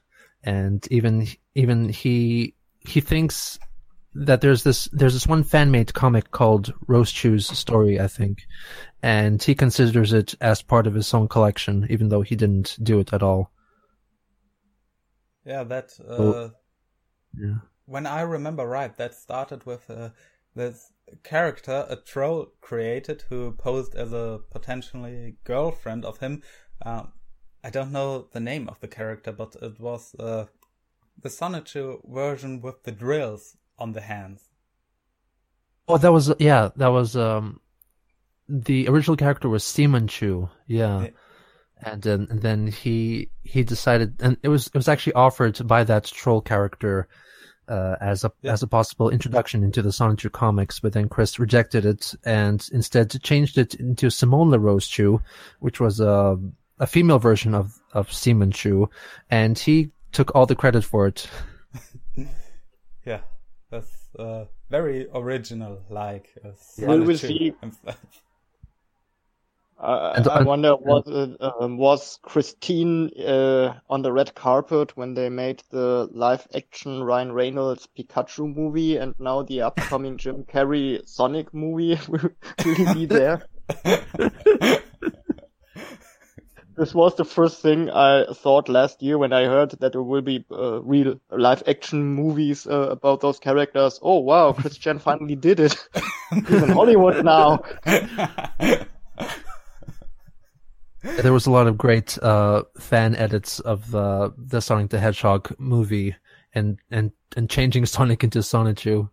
and 0.43 0.87
even 0.91 1.27
even 1.55 1.89
he 1.89 2.55
he 2.79 3.01
thinks 3.01 3.57
that 4.15 4.41
there's 4.41 4.63
this 4.63 4.87
there's 4.93 5.13
this 5.13 5.27
one 5.27 5.43
fan 5.43 5.71
made 5.71 5.93
comic 5.93 6.31
called 6.31 6.73
Rosechu's 6.87 7.45
Story, 7.47 7.99
I 7.99 8.07
think, 8.07 8.47
and 9.03 9.41
he 9.41 9.53
considers 9.55 10.13
it 10.13 10.35
as 10.41 10.61
part 10.61 10.87
of 10.87 10.93
his 10.93 11.13
own 11.13 11.27
collection, 11.27 11.85
even 11.89 12.09
though 12.09 12.21
he 12.21 12.35
didn't 12.35 12.77
do 12.81 12.99
it 12.99 13.13
at 13.13 13.21
all. 13.21 13.51
Yeah, 15.45 15.63
that. 15.63 15.91
Uh, 15.99 16.49
yeah. 17.37 17.55
When 17.85 18.07
I 18.07 18.21
remember 18.21 18.65
right, 18.65 18.95
that 18.97 19.13
started 19.13 19.65
with 19.65 19.87
uh, 19.89 20.09
this 20.55 20.91
character 21.23 21.85
a 21.89 21.95
troll 21.95 22.47
created 22.61 23.23
who 23.29 23.51
posed 23.51 23.95
as 23.95 24.13
a 24.13 24.39
potentially 24.51 25.35
girlfriend 25.43 26.05
of 26.05 26.19
him. 26.19 26.41
Um, 26.81 27.13
I 27.63 27.69
don't 27.69 27.91
know 27.91 28.27
the 28.31 28.39
name 28.39 28.69
of 28.69 28.79
the 28.79 28.87
character, 28.87 29.31
but 29.31 29.55
it 29.61 29.79
was 29.79 30.15
uh, 30.19 30.45
the 31.21 31.29
Sonichu 31.29 31.99
version 32.11 32.61
with 32.61 32.83
the 32.83 32.91
drills 32.91 33.57
on 33.77 33.93
the 33.93 34.01
hands. 34.01 34.49
Oh, 35.87 35.97
that 35.97 36.11
was 36.11 36.33
yeah, 36.39 36.69
that 36.75 36.87
was 36.87 37.15
um, 37.15 37.59
the 38.47 38.87
original 38.87 39.17
character 39.17 39.49
was 39.49 39.63
Simonechu, 39.63 40.49
yeah. 40.67 41.01
yeah. 41.01 41.09
And 41.81 42.01
then, 42.01 42.27
and 42.29 42.41
then 42.41 42.67
he 42.67 43.29
he 43.43 43.63
decided, 43.63 44.15
and 44.21 44.37
it 44.41 44.47
was 44.47 44.67
it 44.67 44.75
was 44.75 44.87
actually 44.87 45.13
offered 45.13 45.67
by 45.67 45.83
that 45.83 46.05
troll 46.05 46.41
character 46.41 47.07
uh, 47.67 47.95
as 48.01 48.23
a 48.23 48.31
yeah. 48.41 48.53
as 48.53 48.63
a 48.63 48.67
possible 48.67 49.09
introduction 49.09 49.63
into 49.63 49.81
the 49.81 49.89
Sonichu 49.89 50.31
comics, 50.31 50.79
but 50.79 50.93
then 50.93 51.09
Chris 51.09 51.39
rejected 51.39 51.85
it 51.85 52.13
and 52.23 52.67
instead 52.71 53.21
changed 53.23 53.57
it 53.57 53.75
into 53.75 54.09
Simone 54.09 54.51
Rosechu, 54.51 55.21
which 55.59 55.79
was 55.79 55.99
a 55.99 56.37
a 56.79 56.87
female 56.87 57.19
version 57.19 57.53
of 57.53 57.79
of 57.93 58.09
Simonechu, 58.09 58.87
and 59.29 59.57
he 59.57 59.91
took 60.11 60.35
all 60.35 60.45
the 60.45 60.55
credit 60.55 60.83
for 60.83 61.07
it. 61.07 61.27
yeah, 63.05 63.21
that's 63.69 63.91
uh, 64.17 64.45
very 64.69 65.07
original. 65.13 65.83
Like 65.89 66.29
uh, 66.43 66.49
yeah. 66.77 66.87
we 66.87 66.99
will 67.01 67.17
see. 67.17 67.53
Uh, 69.77 70.23
I 70.31 70.43
wonder 70.43 70.73
was 70.75 71.03
um, 71.59 71.77
was 71.77 72.17
Christine 72.21 73.11
uh, 73.19 73.73
on 73.89 74.03
the 74.03 74.11
red 74.11 74.33
carpet 74.33 74.95
when 74.95 75.15
they 75.15 75.27
made 75.27 75.63
the 75.69 76.07
live 76.13 76.47
action 76.55 77.03
Ryan 77.03 77.33
Reynolds 77.33 77.87
Pikachu 77.97 78.55
movie, 78.55 78.95
and 78.95 79.13
now 79.19 79.43
the 79.43 79.63
upcoming 79.63 80.17
Jim 80.17 80.45
Carrey 80.45 81.05
Sonic 81.05 81.53
movie 81.53 81.99
will, 82.07 82.29
will 82.65 82.93
be 82.93 83.05
there. 83.05 83.43
this 86.77 86.93
was 86.93 87.15
the 87.15 87.25
first 87.25 87.61
thing 87.61 87.89
I 87.89 88.27
thought 88.33 88.69
last 88.69 89.03
year 89.03 89.17
when 89.17 89.33
I 89.33 89.43
heard 89.43 89.71
that 89.71 89.91
there 89.91 90.03
will 90.03 90.21
be 90.21 90.45
uh, 90.49 90.81
real 90.83 91.19
live 91.29 91.63
action 91.67 92.01
movies 92.01 92.65
uh, 92.65 92.91
about 92.91 93.19
those 93.19 93.39
characters. 93.39 93.99
Oh 94.01 94.19
wow, 94.19 94.53
Chris 94.53 94.77
Chan 94.77 94.99
finally 94.99 95.35
did 95.35 95.59
it. 95.59 95.75
He's 96.47 96.63
in 96.63 96.69
Hollywood 96.69 97.25
now. 97.25 97.61
There 101.05 101.33
was 101.33 101.45
a 101.45 101.51
lot 101.51 101.67
of 101.67 101.77
great 101.77 102.17
uh, 102.23 102.63
fan 102.79 103.15
edits 103.15 103.59
of 103.59 103.93
uh, 103.93 104.31
the 104.37 104.59
Sonic 104.59 104.89
the 104.89 104.99
Hedgehog 104.99 105.53
movie 105.59 106.15
and 106.53 106.79
and 106.89 107.11
and 107.37 107.47
changing 107.49 107.85
Sonic 107.95 108.23
into 108.23 108.39
Sonichu. 108.39 109.09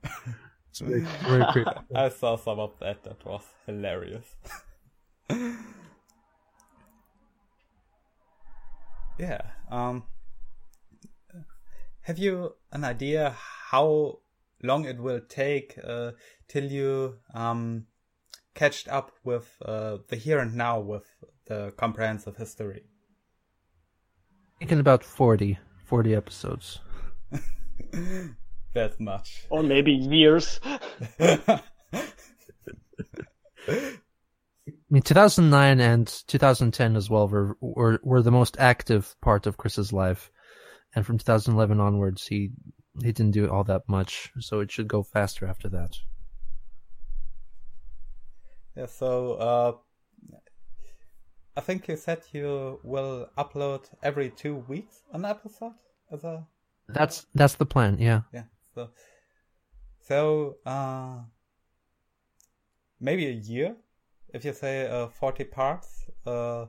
very, 0.80 1.45
very 1.51 1.66
I 1.95 2.09
saw 2.09 2.36
some 2.36 2.59
of 2.59 2.72
that. 2.80 3.05
That 3.05 3.22
was 3.26 3.43
hilarious. 3.66 4.24
yeah. 9.18 9.43
Um, 9.70 10.05
have 12.03 12.18
you 12.18 12.55
an 12.72 12.84
idea 12.84 13.36
how 13.70 14.20
long 14.62 14.86
it 14.86 14.99
will 14.99 15.20
take 15.28 15.78
uh, 15.84 16.12
till 16.49 16.64
you 16.64 17.18
um, 17.34 17.86
catched 18.55 18.88
up 18.88 19.12
with 19.24 19.50
uh, 19.64 19.98
the 20.09 20.16
here 20.16 20.38
and 20.38 20.55
now 20.55 20.80
with 20.80 21.07
the 21.46 21.72
comprehensive 21.76 22.36
history? 22.36 22.84
Thinking 24.59 24.80
about 24.80 25.03
40, 25.03 25.59
40 25.84 26.14
episodes. 26.14 26.80
that 28.74 28.98
much. 29.00 29.46
Or 29.50 29.62
maybe 29.62 29.92
years. 29.92 30.61
I 33.68 33.90
mean, 34.90 35.03
2009 35.03 35.80
and 35.80 36.07
2010 36.26 36.96
as 36.96 37.09
well 37.09 37.28
were, 37.28 37.57
were 37.61 38.00
were 38.03 38.22
the 38.22 38.30
most 38.30 38.57
active 38.59 39.16
part 39.22 39.46
of 39.46 39.57
Chris's 39.57 39.92
life, 39.92 40.30
and 40.94 41.07
from 41.07 41.18
2011 41.18 41.80
onwards, 41.80 42.26
he 42.26 42.50
he 43.00 43.12
didn't 43.12 43.30
do 43.30 43.48
all 43.48 43.64
that 43.64 43.88
much, 43.88 44.30
so 44.38 44.61
it 44.61 44.70
should 44.70 44.88
go 44.88 45.03
faster 45.03 45.46
after 45.46 45.68
that. 45.70 45.96
Yeah, 48.77 48.87
so 48.87 49.35
uh, 49.35 49.73
I 51.57 51.61
think 51.61 51.89
you 51.89 51.97
said 51.97 52.23
you 52.33 52.81
will 52.83 53.29
upload 53.37 53.85
every 54.03 54.31
two 54.31 54.57
weeks 54.68 55.03
an 55.12 55.25
episode 55.25 55.75
as 56.11 56.25
a. 56.25 56.47
That's 56.89 57.27
that's 57.35 57.55
the 57.55 57.66
plan. 57.66 57.99
Yeah. 57.99 58.23
Yeah. 58.33 58.45
So, 58.75 58.91
so 60.01 60.57
uh, 60.66 61.20
maybe 63.01 63.27
a 63.27 63.33
year, 63.33 63.77
if 64.33 64.45
you 64.45 64.53
say 64.53 64.89
uh, 64.89 65.09
forty 65.09 65.45
parts. 65.45 66.07
Uh, 66.27 66.66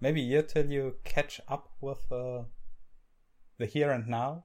maybe 0.00 0.20
a 0.20 0.24
year 0.24 0.42
till 0.42 0.66
you 0.66 0.96
catch 1.04 1.40
up 1.48 1.68
with 1.80 2.10
uh, 2.10 2.42
the 3.58 3.66
here 3.66 3.90
and 3.90 4.06
now. 4.08 4.44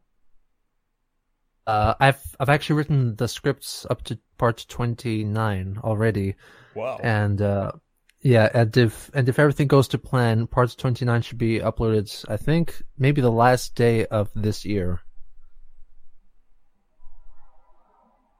Uh, 1.67 1.93
I've 1.99 2.35
I've 2.39 2.49
actually 2.49 2.77
written 2.77 3.15
the 3.15 3.27
scripts 3.27 3.85
up 3.89 4.03
to 4.03 4.19
part 4.37 4.65
twenty 4.67 5.23
nine 5.23 5.77
already. 5.83 6.35
Wow. 6.75 6.99
And 7.03 7.41
uh, 7.41 7.73
yeah, 8.21 8.49
and 8.53 8.75
if 8.75 9.09
and 9.13 9.27
if 9.29 9.39
everything 9.39 9.67
goes 9.67 9.87
to 9.89 9.97
plan, 9.97 10.47
parts 10.47 10.75
twenty 10.75 11.05
nine 11.05 11.21
should 11.21 11.37
be 11.37 11.59
uploaded. 11.59 12.25
I 12.29 12.37
think 12.37 12.81
maybe 12.97 13.21
the 13.21 13.31
last 13.31 13.75
day 13.75 14.05
of 14.07 14.29
this 14.35 14.65
year. 14.65 15.01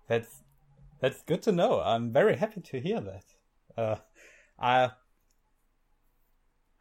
That's 0.08 0.44
that's 1.00 1.22
good 1.24 1.42
to 1.44 1.52
know. 1.52 1.82
I'm 1.82 2.12
very 2.12 2.36
happy 2.36 2.62
to 2.62 2.80
hear 2.80 3.02
that. 3.02 3.24
Uh, 3.78 3.96
I 4.60 4.92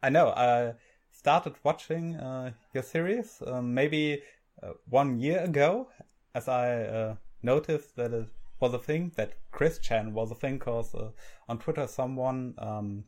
I 0.03 0.09
know 0.09 0.29
I 0.29 0.73
started 1.11 1.53
watching 1.63 2.15
uh, 2.15 2.51
your 2.73 2.83
series 2.83 3.41
um, 3.45 3.73
maybe 3.73 4.21
uh, 4.61 4.73
one 4.89 5.19
year 5.19 5.39
ago, 5.39 5.89
as 6.33 6.47
I 6.47 6.83
uh, 6.83 7.15
noticed 7.41 7.95
that 7.95 8.13
it 8.13 8.27
was 8.59 8.73
a 8.73 8.79
thing, 8.79 9.11
that 9.15 9.33
Chris 9.51 9.79
Chan 9.79 10.13
was 10.13 10.31
a 10.31 10.35
thing, 10.35 10.57
because 10.57 10.93
uh, 10.95 11.09
on 11.49 11.57
Twitter 11.59 11.87
someone 11.87 12.53
um, 12.57 13.03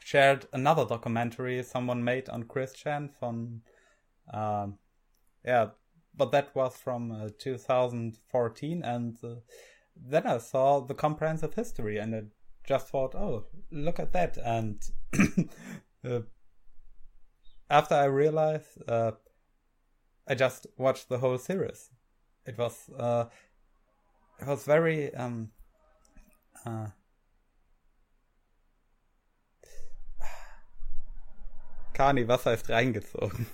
shared 0.00 0.46
another 0.52 0.84
documentary 0.84 1.62
someone 1.62 2.04
made 2.04 2.28
on 2.28 2.44
Chris 2.44 2.72
Chan 2.72 3.10
from, 3.18 3.62
um, 4.32 4.78
yeah, 5.44 5.68
but 6.16 6.30
that 6.32 6.54
was 6.54 6.76
from 6.76 7.10
uh, 7.10 7.28
2014, 7.38 8.82
and 8.84 9.18
uh, 9.24 9.28
then 9.96 10.26
I 10.26 10.38
saw 10.38 10.80
the 10.80 10.94
comprehensive 10.94 11.54
history, 11.54 11.98
and 11.98 12.14
I 12.14 12.22
just 12.66 12.88
thought, 12.88 13.14
oh, 13.14 13.46
look 13.70 13.98
at 13.98 14.12
that, 14.12 14.36
and 14.36 14.82
uh, 16.04 16.20
after 17.70 17.94
I 17.94 18.04
realized, 18.04 18.82
uh, 18.86 19.12
I 20.28 20.34
just 20.34 20.66
watched 20.76 21.08
the 21.08 21.18
whole 21.18 21.38
series. 21.38 21.90
It 22.46 22.58
was 22.58 22.90
uh, 22.98 23.26
it 24.40 24.46
was 24.46 24.64
very 24.64 25.14
um, 25.14 25.50
uh, 26.66 26.88
Carni, 31.94 32.26
was 32.26 32.44
heißt 32.44 32.68
reingezogen? 32.68 33.46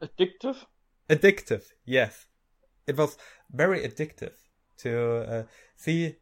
Addictive? 0.00 0.66
addictive. 1.08 1.64
Yes, 1.84 2.26
it 2.86 2.96
was 2.96 3.16
very 3.50 3.80
addictive 3.80 4.34
to 4.78 5.24
uh, 5.28 5.42
see 5.76 6.16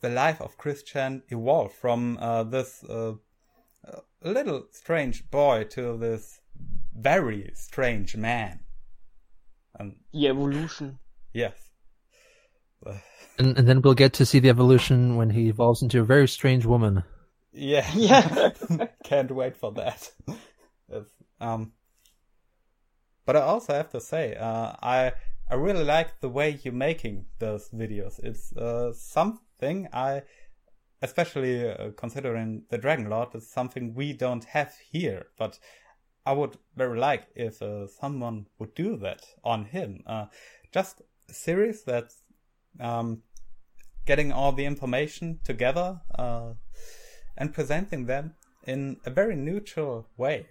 the 0.00 0.08
life 0.08 0.40
of 0.40 0.56
Christian 0.56 1.22
evolve 1.28 1.72
from 1.72 2.16
uh, 2.18 2.42
this 2.44 2.82
uh, 2.84 3.12
little 4.22 4.66
strange 4.70 5.30
boy 5.30 5.64
to 5.64 5.96
this 5.98 6.40
very 6.94 7.50
strange 7.54 8.16
man. 8.16 8.60
And 9.78 9.96
the 10.12 10.28
evolution. 10.28 10.98
Yes. 11.32 11.54
And, 13.38 13.56
and 13.56 13.68
then 13.68 13.80
we'll 13.82 13.94
get 13.94 14.12
to 14.14 14.26
see 14.26 14.38
the 14.38 14.48
evolution 14.48 15.16
when 15.16 15.30
he 15.30 15.48
evolves 15.48 15.82
into 15.82 16.00
a 16.00 16.04
very 16.04 16.28
strange 16.28 16.66
woman. 16.66 17.04
Yeah. 17.52 17.88
Yeah. 17.94 18.50
Can't 19.04 19.30
wait 19.30 19.56
for 19.56 19.72
that. 19.72 20.10
um, 21.40 21.72
but 23.24 23.36
I 23.36 23.40
also 23.40 23.74
have 23.74 23.90
to 23.90 24.00
say, 24.00 24.34
uh, 24.34 24.72
I 24.82 25.12
I 25.50 25.54
really 25.54 25.84
like 25.84 26.20
the 26.20 26.28
way 26.28 26.58
you're 26.62 26.72
making 26.72 27.26
those 27.40 27.70
videos. 27.70 28.20
It's 28.22 28.56
uh, 28.56 28.92
something 28.92 29.88
I, 29.92 30.22
especially 31.02 31.68
uh, 31.68 31.90
considering 31.96 32.64
the 32.70 32.78
Dragon 32.78 33.10
Lord, 33.10 33.34
is 33.34 33.50
something 33.50 33.94
we 33.94 34.12
don't 34.12 34.44
have 34.44 34.72
here. 34.90 35.26
But 35.36 35.58
I 36.26 36.32
would 36.32 36.56
very 36.76 36.98
like 36.98 37.28
if 37.34 37.62
uh, 37.62 37.86
someone 37.86 38.46
would 38.58 38.74
do 38.74 38.96
that 38.98 39.22
on 39.42 39.64
him. 39.64 40.02
Uh, 40.06 40.26
just 40.72 41.02
a 41.28 41.34
series 41.34 41.82
that's 41.82 42.22
um, 42.78 43.22
getting 44.06 44.32
all 44.32 44.52
the 44.52 44.64
information 44.64 45.40
together 45.44 46.00
uh, 46.18 46.54
and 47.36 47.54
presenting 47.54 48.06
them 48.06 48.34
in 48.66 48.98
a 49.04 49.10
very 49.10 49.36
neutral 49.36 50.08
way. 50.16 50.46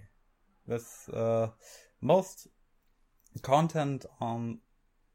This 0.67 1.09
uh, 1.09 1.49
most 2.01 2.47
content 3.41 4.05
on 4.19 4.59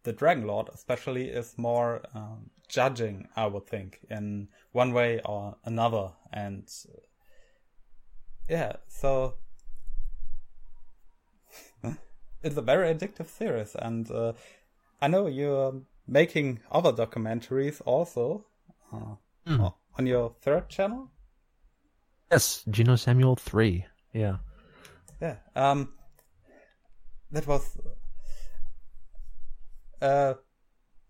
the 0.05 0.13
Dragon 0.13 0.47
Lord, 0.47 0.69
especially, 0.73 1.29
is 1.29 1.57
more 1.57 2.03
um, 2.15 2.51
judging, 2.69 3.29
I 3.37 3.47
would 3.47 3.67
think, 3.67 4.01
in 4.11 4.49
one 4.73 4.93
way 4.93 5.21
or 5.25 5.57
another. 5.65 6.13
And 6.33 6.69
yeah, 8.49 8.75
so 8.89 9.35
it's 12.45 12.57
a 12.57 12.63
very 12.63 12.95
addictive 12.95 13.29
series. 13.29 13.75
And 13.75 14.09
uh, 14.11 14.35
I 15.01 15.09
know 15.09 15.27
you're 15.27 15.75
making 16.07 16.61
other 16.71 16.93
documentaries 16.93 17.81
also 17.85 18.45
uh, 18.93 19.17
mm. 19.47 19.75
on 19.99 20.07
your 20.07 20.35
third 20.43 20.69
channel. 20.69 21.11
Yes, 22.31 22.65
Geno 22.71 22.97
Samuel 22.97 23.37
3. 23.37 23.87
Yeah. 24.13 24.37
Yeah. 25.21 25.37
Um, 25.57 25.95
that 27.31 27.47
was 27.47 27.79
uh, 30.03 30.35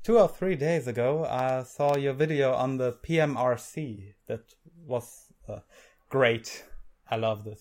two 0.03 0.19
or 0.19 0.29
three 0.29 0.55
days 0.55 0.87
ago. 0.87 1.25
I 1.25 1.65
saw 1.65 1.97
your 1.97 2.13
video 2.13 2.53
on 2.53 2.79
the 2.79 2.93
PMRC. 2.93 4.15
That 4.29 4.55
was 4.87 5.33
uh, 5.49 5.59
great. 6.09 6.65
I 7.11 7.17
loved 7.17 7.49
it. 7.49 7.61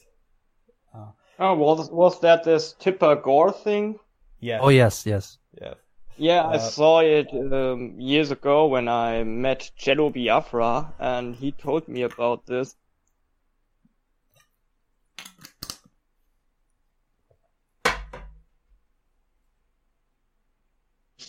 Oh, 1.45 1.55
was 1.55 1.91
was 1.91 2.21
that 2.21 2.45
this 2.45 2.71
Tipper 2.79 3.17
Gore 3.17 3.51
thing? 3.51 3.99
Yeah. 4.39 4.59
Oh 4.61 4.69
yes, 4.69 5.05
yes. 5.05 5.37
Yeah. 5.61 5.73
Yeah, 6.15 6.43
I 6.43 6.55
uh, 6.55 6.59
saw 6.59 6.99
it 7.01 7.27
um, 7.33 7.99
years 7.99 8.31
ago 8.31 8.67
when 8.67 8.87
I 8.87 9.25
met 9.25 9.69
Jello 9.75 10.09
Biafra, 10.09 10.93
and 10.99 11.35
he 11.35 11.51
told 11.51 11.89
me 11.89 12.03
about 12.03 12.45
this. 12.45 12.77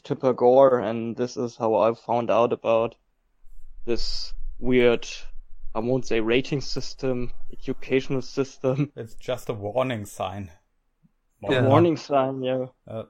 Tipper 0.04 0.32
Gore, 0.32 0.78
and 0.78 1.16
this 1.16 1.36
is 1.36 1.56
how 1.56 1.74
I 1.74 1.92
found 1.94 2.30
out 2.30 2.52
about 2.52 2.94
this 3.84 4.32
weird, 4.60 5.08
I 5.74 5.80
won't 5.80 6.06
say 6.06 6.20
rating 6.20 6.60
system, 6.60 7.32
educational 7.52 8.22
system. 8.22 8.92
It's 8.96 9.14
just 9.14 9.48
a 9.48 9.54
warning 9.54 10.06
sign. 10.06 10.50
A 11.46 11.62
warning 11.62 11.96
sign, 11.96 12.42
yeah. 12.42 12.66
Uh, 12.88 13.04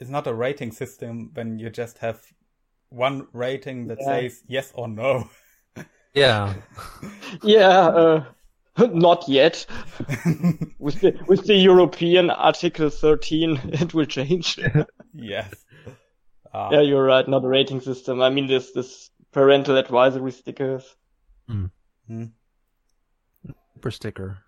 it's 0.00 0.10
not 0.10 0.26
a 0.26 0.34
rating 0.34 0.72
system 0.72 1.30
when 1.34 1.58
you 1.58 1.70
just 1.70 1.98
have 1.98 2.20
one 2.88 3.28
rating 3.32 3.86
that 3.88 3.98
yeah. 4.00 4.06
says 4.06 4.42
yes 4.48 4.72
or 4.74 4.88
no. 4.88 5.28
Yeah. 6.12 6.54
yeah, 7.44 7.86
uh, 7.86 8.24
not 8.76 9.28
yet. 9.28 9.64
with 10.80 11.00
the 11.00 11.16
with 11.28 11.46
the 11.46 11.54
European 11.54 12.30
Article 12.30 12.90
13, 12.90 13.60
it 13.74 13.94
will 13.94 14.06
change. 14.06 14.58
yes. 15.14 15.54
Uh, 16.52 16.70
yeah, 16.72 16.80
you're 16.80 17.04
right. 17.04 17.28
Not 17.28 17.44
a 17.44 17.48
rating 17.48 17.80
system. 17.80 18.20
I 18.20 18.30
mean, 18.30 18.48
this 18.48 18.72
this 18.72 19.10
parental 19.30 19.76
advisory 19.76 20.32
stickers. 20.32 20.96
Mm. 21.48 21.70
Mm. 22.10 22.32
Per 23.80 23.90
sticker. 23.90 24.38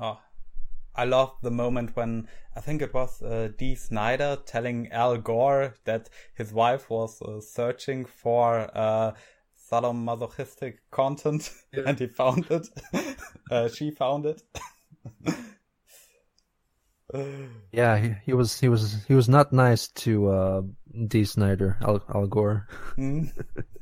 Oh, 0.00 0.20
I 0.94 1.04
love 1.04 1.32
the 1.42 1.50
moment 1.50 1.96
when 1.96 2.28
I 2.56 2.60
think 2.60 2.82
it 2.82 2.94
was 2.94 3.20
uh, 3.22 3.48
Dee 3.56 3.74
Snider 3.74 4.38
telling 4.46 4.90
Al 4.92 5.18
Gore 5.18 5.74
that 5.84 6.08
his 6.34 6.52
wife 6.52 6.88
was 6.90 7.20
uh, 7.22 7.40
searching 7.40 8.04
for 8.04 8.70
uh, 8.74 9.12
sadomasochistic 9.70 10.78
content 10.90 11.50
yeah. 11.72 11.82
and 11.86 11.98
he 11.98 12.06
found 12.06 12.46
it. 12.50 12.66
Uh, 13.50 13.66
she 13.66 13.90
found 13.90 14.26
it. 14.26 14.42
yeah, 17.72 17.96
he, 17.96 18.14
he, 18.26 18.34
was 18.34 18.60
he 18.60 18.68
was 18.68 19.02
he 19.08 19.14
was 19.14 19.26
not 19.26 19.54
nice 19.54 19.88
to 19.88 20.68
uh, 20.94 21.04
Dee 21.06 21.26
Al, 21.82 22.02
Al 22.14 22.26
Gore. 22.26 22.66
mm. 22.96 23.30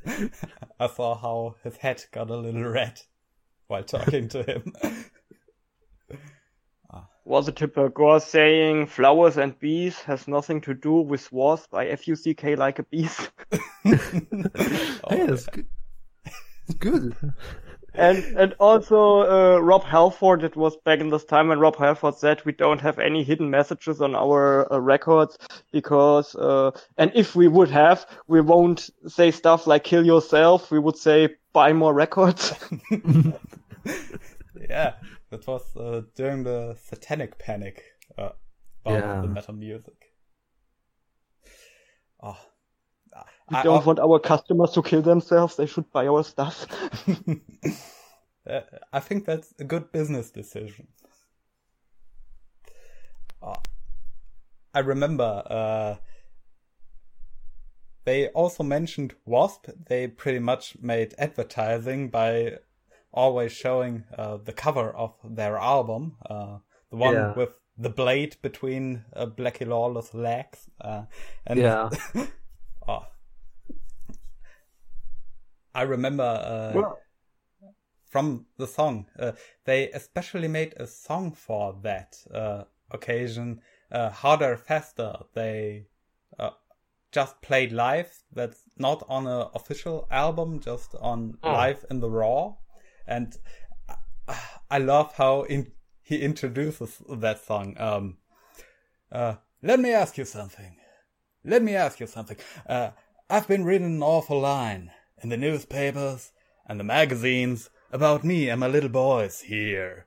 I 0.79 0.87
saw 0.87 1.15
how 1.17 1.55
his 1.63 1.77
head 1.77 2.03
got 2.11 2.29
a 2.29 2.35
little 2.35 2.63
red 2.63 2.99
while 3.67 3.83
talking 3.83 4.29
to 4.29 4.43
him. 4.43 4.73
Was 7.25 7.49
it 7.49 7.57
Tipper 7.57 7.89
Gore 7.89 8.21
saying 8.21 8.87
flowers 8.87 9.35
and 9.35 9.59
bees 9.59 9.99
has 10.03 10.29
nothing 10.29 10.61
to 10.61 10.73
do 10.73 10.93
with 10.93 11.29
wasp 11.29 11.71
by 11.71 11.87
F 11.87 12.07
U 12.07 12.15
C 12.15 12.33
K 12.33 12.55
like 12.55 12.79
a 12.79 12.83
bees? 12.83 13.29
oh, 13.51 13.59
hey, 15.09 15.27
it's 15.27 15.45
good. 15.47 15.67
It's 16.69 16.77
good 16.79 17.17
and 17.97 18.37
and 18.37 18.53
also 18.59 19.21
uh, 19.21 19.59
Rob 19.59 19.83
Halford. 19.83 20.43
It 20.43 20.55
was 20.55 20.77
back 20.77 20.99
in 20.99 21.09
this 21.09 21.25
time 21.25 21.47
when 21.49 21.59
Rob 21.59 21.75
Halford 21.75 22.15
said 22.15 22.43
we 22.45 22.51
don't 22.51 22.81
have 22.81 22.99
any 22.99 23.23
hidden 23.23 23.49
messages 23.49 24.01
on 24.01 24.15
our 24.15 24.71
uh, 24.71 24.79
records 24.79 25.37
because 25.71 26.35
uh, 26.35 26.71
and 26.97 27.11
if 27.15 27.35
we 27.35 27.47
would 27.47 27.69
have, 27.69 28.05
we 28.27 28.41
won't 28.41 28.89
say 29.07 29.31
stuff 29.31 29.67
like 29.67 29.83
kill 29.83 30.05
yourself. 30.05 30.71
We 30.71 30.79
would 30.79 30.97
say 30.97 31.35
buy 31.53 31.73
more 31.73 31.93
records. 31.93 32.53
yeah, 34.69 34.93
that 35.29 35.47
was 35.47 35.75
uh, 35.75 36.01
during 36.15 36.43
the 36.43 36.77
Satanic 36.79 37.39
Panic 37.39 37.83
uh, 38.17 38.29
about 38.85 39.03
yeah. 39.03 39.21
the 39.21 39.27
metal 39.27 39.53
music. 39.53 40.13
Oh, 42.21 42.37
we 43.49 43.57
I, 43.57 43.63
don't 43.63 43.85
want 43.85 43.99
our 43.99 44.19
customers 44.19 44.71
to 44.71 44.81
kill 44.81 45.01
themselves. 45.01 45.55
They 45.55 45.65
should 45.65 45.91
buy 45.91 46.07
our 46.07 46.23
stuff. 46.23 46.65
uh, 48.49 48.61
I 48.91 48.99
think 48.99 49.25
that's 49.25 49.53
a 49.59 49.63
good 49.63 49.91
business 49.91 50.29
decision. 50.31 50.87
Uh, 53.41 53.55
I 54.73 54.79
remember 54.79 55.43
uh, 55.49 55.95
they 58.07 58.27
also 58.29 58.63
mentioned 58.63 59.15
Wasp. 59.25 59.67
They 59.87 60.07
pretty 60.07 60.39
much 60.39 60.77
made 60.81 61.13
advertising 61.17 62.09
by 62.09 62.59
always 63.11 63.51
showing 63.51 64.03
uh, 64.17 64.37
the 64.37 64.53
cover 64.53 64.91
of 64.91 65.13
their 65.23 65.57
album, 65.57 66.15
uh, 66.29 66.59
the 66.89 66.97
one 66.97 67.15
yeah. 67.15 67.33
with 67.33 67.59
the 67.77 67.89
blade 67.89 68.37
between 68.41 69.03
uh, 69.15 69.25
Blackie 69.25 69.67
Lawless 69.67 70.13
legs. 70.13 70.69
Uh, 70.79 71.03
and 71.45 71.59
yeah. 71.59 71.89
oh, 72.87 73.05
I 75.77 75.83
remember 75.83 76.23
uh, 76.23 76.71
well, 76.73 76.99
from 78.09 78.47
the 78.57 78.65
song. 78.65 79.05
Uh, 79.19 79.33
they 79.65 79.91
especially 79.91 80.47
made 80.47 80.73
a 80.77 80.87
song 80.87 81.33
for 81.33 81.77
that 81.83 82.17
uh, 82.33 82.63
occasion. 82.89 83.61
Uh, 83.91 84.09
Harder, 84.09 84.57
faster. 84.57 85.13
They 85.35 85.85
uh, 86.39 86.49
just 87.11 87.39
played 87.43 87.71
live. 87.71 88.11
That's 88.33 88.63
not 88.75 89.03
on 89.07 89.27
an 89.27 89.49
official 89.53 90.07
album, 90.09 90.61
just 90.61 90.95
on 90.99 91.37
oh. 91.43 91.51
live 91.51 91.85
in 91.91 91.99
the 91.99 92.09
raw. 92.09 92.55
And 93.05 93.37
I 94.71 94.79
love 94.79 95.13
how 95.13 95.43
in, 95.43 95.73
he 96.01 96.23
introduces 96.23 97.03
that 97.07 97.45
song. 97.45 97.75
Um, 97.77 98.17
uh, 99.11 99.35
let 99.61 99.79
me 99.79 99.91
ask 99.91 100.17
you 100.17 100.25
something. 100.25 100.75
Let 101.43 101.61
me 101.61 101.75
ask 101.75 101.99
you 101.99 102.07
something. 102.07 102.37
I've 103.29 103.47
been 103.47 103.63
reading 103.63 103.97
an 103.97 104.01
awful 104.01 104.39
line 104.39 104.89
in 105.21 105.29
the 105.29 105.37
newspapers 105.37 106.31
and 106.67 106.79
the 106.79 106.83
magazines 106.83 107.69
about 107.91 108.23
me 108.23 108.49
and 108.49 108.59
my 108.59 108.67
little 108.67 108.89
boys 108.89 109.41
here. 109.41 110.05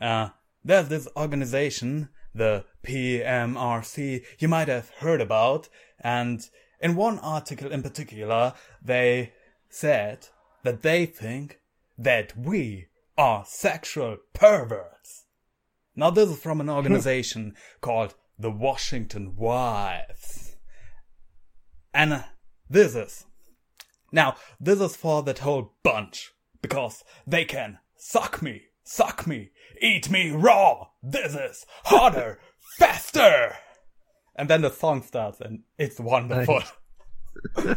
Uh, 0.00 0.30
there's 0.64 0.88
this 0.88 1.08
organization, 1.16 2.08
the 2.34 2.64
PMRC, 2.84 4.24
you 4.38 4.48
might 4.48 4.68
have 4.68 4.90
heard 4.98 5.20
about, 5.20 5.68
and 6.00 6.48
in 6.80 6.96
one 6.96 7.18
article 7.20 7.70
in 7.70 7.82
particular, 7.82 8.54
they 8.82 9.32
said 9.68 10.28
that 10.62 10.82
they 10.82 11.06
think 11.06 11.60
that 11.96 12.36
we 12.36 12.88
are 13.16 13.44
sexual 13.46 14.18
perverts. 14.32 15.24
Now 15.94 16.10
this 16.10 16.30
is 16.30 16.38
from 16.38 16.60
an 16.60 16.68
organization 16.68 17.54
called 17.80 18.14
the 18.38 18.50
Washington 18.50 19.36
Wives. 19.36 20.56
And 21.92 22.12
uh, 22.12 22.22
this 22.68 22.96
is, 22.96 23.26
now 24.14 24.36
this 24.60 24.80
is 24.80 24.96
for 24.96 25.22
that 25.24 25.40
whole 25.40 25.74
bunch, 25.82 26.32
because 26.62 27.04
they 27.26 27.44
can 27.44 27.78
suck 27.96 28.40
me, 28.40 28.62
suck 28.84 29.26
me, 29.26 29.50
eat 29.80 30.08
me 30.10 30.30
raw. 30.30 30.86
This 31.02 31.34
is 31.34 31.66
harder, 31.84 32.38
faster. 32.78 33.56
And 34.36 34.48
then 34.48 34.62
the 34.62 34.70
song 34.70 35.02
starts 35.02 35.40
and 35.40 35.62
it's 35.78 36.00
wonderful. 36.00 36.62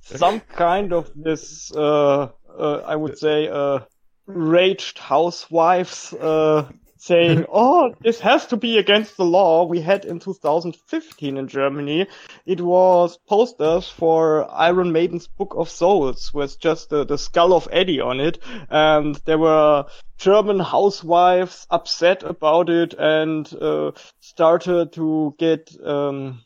Some 0.00 0.40
kind 0.40 0.92
of 0.92 1.10
this, 1.14 1.72
uh, 1.74 2.30
uh, 2.58 2.82
I 2.84 2.96
would 2.96 3.18
say, 3.18 3.48
uh, 3.48 3.80
raged 4.26 4.98
housewives, 4.98 6.12
uh, 6.14 6.70
saying, 6.98 7.46
oh, 7.52 7.94
this 8.00 8.20
has 8.20 8.46
to 8.46 8.56
be 8.56 8.78
against 8.78 9.16
the 9.16 9.24
law. 9.24 9.64
We 9.64 9.80
had 9.80 10.04
in 10.04 10.18
2015 10.18 11.36
in 11.36 11.48
Germany, 11.48 12.06
it 12.44 12.60
was 12.60 13.16
posters 13.28 13.88
for 13.88 14.50
Iron 14.50 14.92
Maiden's 14.92 15.26
Book 15.26 15.54
of 15.56 15.70
Souls 15.70 16.32
with 16.34 16.58
just 16.60 16.90
the, 16.90 17.04
the 17.04 17.18
skull 17.18 17.54
of 17.54 17.68
Eddie 17.72 18.00
on 18.00 18.20
it. 18.20 18.38
And 18.68 19.14
there 19.24 19.38
were 19.38 19.86
German 20.18 20.58
housewives 20.58 21.66
upset 21.70 22.22
about 22.22 22.68
it 22.68 22.94
and, 22.94 23.50
uh, 23.54 23.92
started 24.20 24.92
to 24.94 25.34
get, 25.38 25.74
um, 25.84 26.42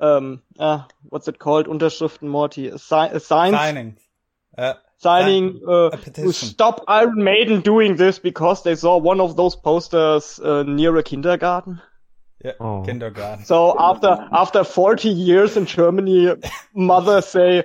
um, 0.00 0.42
uh, 0.58 0.82
what's 1.04 1.28
it 1.28 1.38
called? 1.38 1.66
Unterschriften, 1.68 2.28
Morty. 2.28 2.76
Si- 2.76 2.94
uh, 2.94 3.18
signs 3.20 3.54
Signing. 3.54 3.96
Uh, 4.58 4.74
signing 5.02 5.60
uh, 5.66 5.90
a 5.90 5.96
to 5.96 6.32
stop 6.32 6.84
Iron 6.88 7.22
Maiden 7.24 7.60
doing 7.60 7.96
this 7.96 8.18
because 8.18 8.62
they 8.62 8.74
saw 8.76 8.96
one 8.98 9.20
of 9.20 9.36
those 9.36 9.56
posters 9.56 10.38
uh, 10.40 10.62
near 10.62 10.96
a 10.96 11.02
kindergarten. 11.02 11.80
yeah, 12.44 12.52
Oh. 12.60 12.82
kindergarten. 12.86 13.44
So 13.44 13.74
after 13.78 14.28
after 14.32 14.64
40 14.64 15.08
years 15.08 15.56
in 15.56 15.66
Germany, 15.66 16.34
mothers 16.74 17.26
say, 17.26 17.64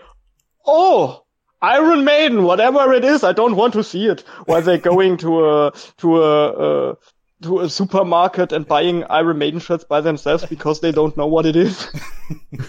"Oh, 0.66 1.24
Iron 1.62 2.04
Maiden, 2.04 2.44
whatever 2.44 2.94
it 2.94 3.04
is, 3.06 3.24
I 3.24 3.34
don't 3.34 3.56
want 3.56 3.74
to 3.74 3.84
see 3.84 4.08
it." 4.08 4.24
While 4.46 4.62
they're 4.64 4.78
going 4.94 5.18
to 5.18 5.46
a 5.50 5.72
to 5.98 6.18
a 6.24 6.48
uh, 6.68 6.96
to 7.44 7.60
a 7.60 7.70
supermarket 7.70 8.52
and 8.52 8.68
buying 8.68 9.04
Iron 9.10 9.38
Maiden 9.38 9.60
shirts 9.60 9.84
by 9.84 10.02
themselves 10.02 10.46
because 10.46 10.80
they 10.82 10.92
don't 10.92 11.16
know 11.18 11.28
what 11.28 11.46
it 11.46 11.56
is. 11.56 11.88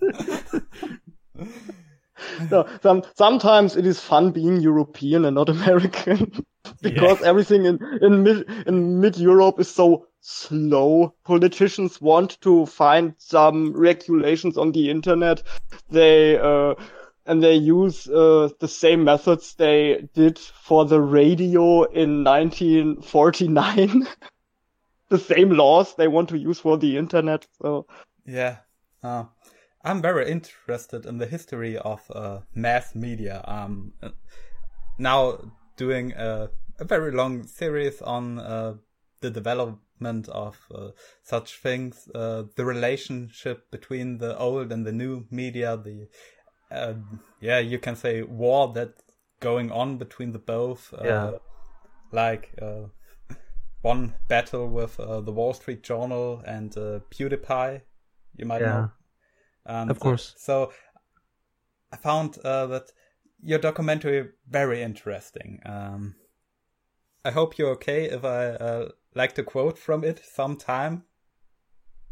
no, 2.52 2.68
some, 2.82 3.04
sometimes 3.16 3.76
it 3.76 3.86
is 3.86 4.00
fun 4.00 4.32
being 4.32 4.62
European 4.62 5.26
and 5.26 5.36
not 5.36 5.50
American 5.50 6.46
because 6.82 7.22
everything 7.22 7.66
in, 7.66 7.80
in 8.02 8.24
mid, 8.24 8.50
in 8.68 9.00
mid 9.00 9.18
Europe 9.18 9.60
is 9.60 9.70
so 9.70 10.08
slow. 10.22 11.14
Politicians 11.24 12.02
want 12.02 12.40
to 12.42 12.66
find 12.66 13.14
some 13.18 13.74
regulations 13.74 14.58
on 14.58 14.72
the 14.72 14.90
internet. 14.90 15.44
They, 15.90 16.38
uh, 16.38 16.76
and 17.26 17.44
they 17.44 17.56
use, 17.56 18.08
uh, 18.08 18.50
the 18.60 18.68
same 18.68 19.04
methods 19.04 19.56
they 19.56 20.08
did 20.14 20.40
for 20.40 20.86
the 20.86 21.02
radio 21.02 21.84
in 21.84 22.24
1949. 22.24 24.08
the 25.10 25.18
same 25.18 25.52
laws 25.52 25.96
they 25.96 26.08
want 26.08 26.30
to 26.30 26.38
use 26.38 26.60
for 26.60 26.78
the 26.78 26.98
internet. 26.98 27.46
So, 27.62 27.88
Yeah. 28.26 28.58
Uh, 29.04 29.26
I'm 29.84 30.02
very 30.02 30.30
interested 30.30 31.06
in 31.06 31.18
the 31.18 31.28
history 31.28 31.78
of 31.78 32.02
uh, 32.14 32.40
mass 32.54 32.96
media. 32.96 33.44
Um, 33.48 33.94
now 34.98 35.52
doing 35.78 36.14
a, 36.14 36.50
a 36.80 36.86
very 36.86 37.12
long 37.12 37.44
series 37.44 38.02
on 38.02 38.40
uh, 38.40 38.76
the 39.22 39.30
development 39.30 40.28
of 40.30 40.58
uh, 40.74 40.90
such 41.24 41.60
things, 41.60 42.10
uh, 42.14 42.44
the 42.56 42.66
relationship 42.66 43.70
between 43.72 44.18
the 44.18 44.38
old 44.38 44.72
and 44.72 44.86
the 44.86 44.92
new 44.92 45.26
media, 45.32 45.78
the 45.78 46.08
uh, 46.72 46.94
yeah, 47.40 47.60
you 47.60 47.80
can 47.80 47.96
say 47.96 48.22
war 48.24 48.74
that's 48.74 49.04
going 49.40 49.72
on 49.72 49.98
between 49.98 50.32
the 50.34 50.40
both. 50.40 50.94
Uh, 50.94 51.06
Yeah. 51.06 51.32
Like 52.12 52.56
uh, 52.62 52.88
one 53.82 54.16
battle 54.28 54.68
with 54.68 55.00
uh, 55.00 55.22
the 55.22 55.32
Wall 55.32 55.54
Street 55.54 55.84
Journal 55.84 56.42
and 56.46 56.76
uh, 56.78 57.00
PewDiePie. 57.12 57.82
You 58.38 58.46
might 58.46 58.62
Yeah. 58.62 58.72
know. 58.72 58.92
And, 59.68 59.92
Of 59.92 60.00
course. 60.00 60.34
uh, 60.36 60.40
so 60.40 60.72
I 61.92 61.98
found 61.98 62.38
uh, 62.44 62.66
that 62.68 62.92
your 63.42 63.60
documentary 63.60 64.30
very 64.50 64.82
interesting. 64.82 65.60
Um, 65.66 66.16
I 67.24 67.32
hope 67.32 67.58
you're 67.58 67.72
okay 67.72 68.06
if 68.06 68.24
I 68.24 68.46
uh, 68.48 68.90
like 69.14 69.36
to 69.36 69.44
quote 69.44 69.78
from 69.78 70.04
it 70.04 70.22
sometime. 70.24 71.04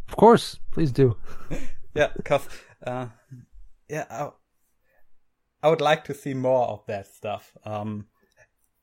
Of 0.09 0.17
course, 0.17 0.59
please 0.71 0.91
do. 0.91 1.17
Yeah, 1.95 2.09
because 2.13 2.45
uh, 2.85 3.07
yeah, 3.87 4.05
I, 4.09 4.31
I 5.63 5.69
would 5.69 5.79
like 5.79 6.03
to 6.03 6.13
see 6.13 6.33
more 6.33 6.67
of 6.67 6.85
that 6.87 7.07
stuff. 7.07 7.55
Um, 7.63 8.07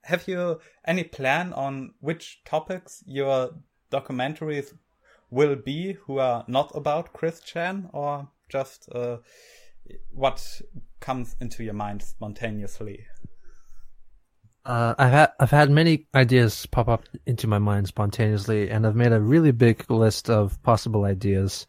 have 0.04 0.26
you 0.26 0.60
any 0.86 1.04
plan 1.04 1.52
on 1.52 1.92
which 2.00 2.40
topics 2.46 3.04
your 3.06 3.50
documentaries 3.90 4.72
will 5.30 5.56
be 5.56 5.92
who 5.92 6.18
are 6.18 6.44
not 6.48 6.74
about 6.74 7.12
Christian 7.12 7.90
or 7.92 8.28
just 8.52 8.86
uh, 8.94 9.16
what 10.12 10.60
comes 11.00 11.34
into 11.40 11.64
your 11.64 11.74
mind 11.74 12.02
spontaneously? 12.02 13.06
Uh, 14.64 14.94
I've 14.96 15.10
had 15.10 15.32
I've 15.40 15.50
had 15.50 15.70
many 15.70 16.06
ideas 16.14 16.66
pop 16.66 16.88
up 16.88 17.04
into 17.26 17.48
my 17.48 17.58
mind 17.58 17.88
spontaneously, 17.88 18.70
and 18.70 18.86
I've 18.86 18.94
made 18.94 19.12
a 19.12 19.20
really 19.20 19.50
big 19.50 19.90
list 19.90 20.30
of 20.30 20.62
possible 20.62 21.04
ideas, 21.04 21.66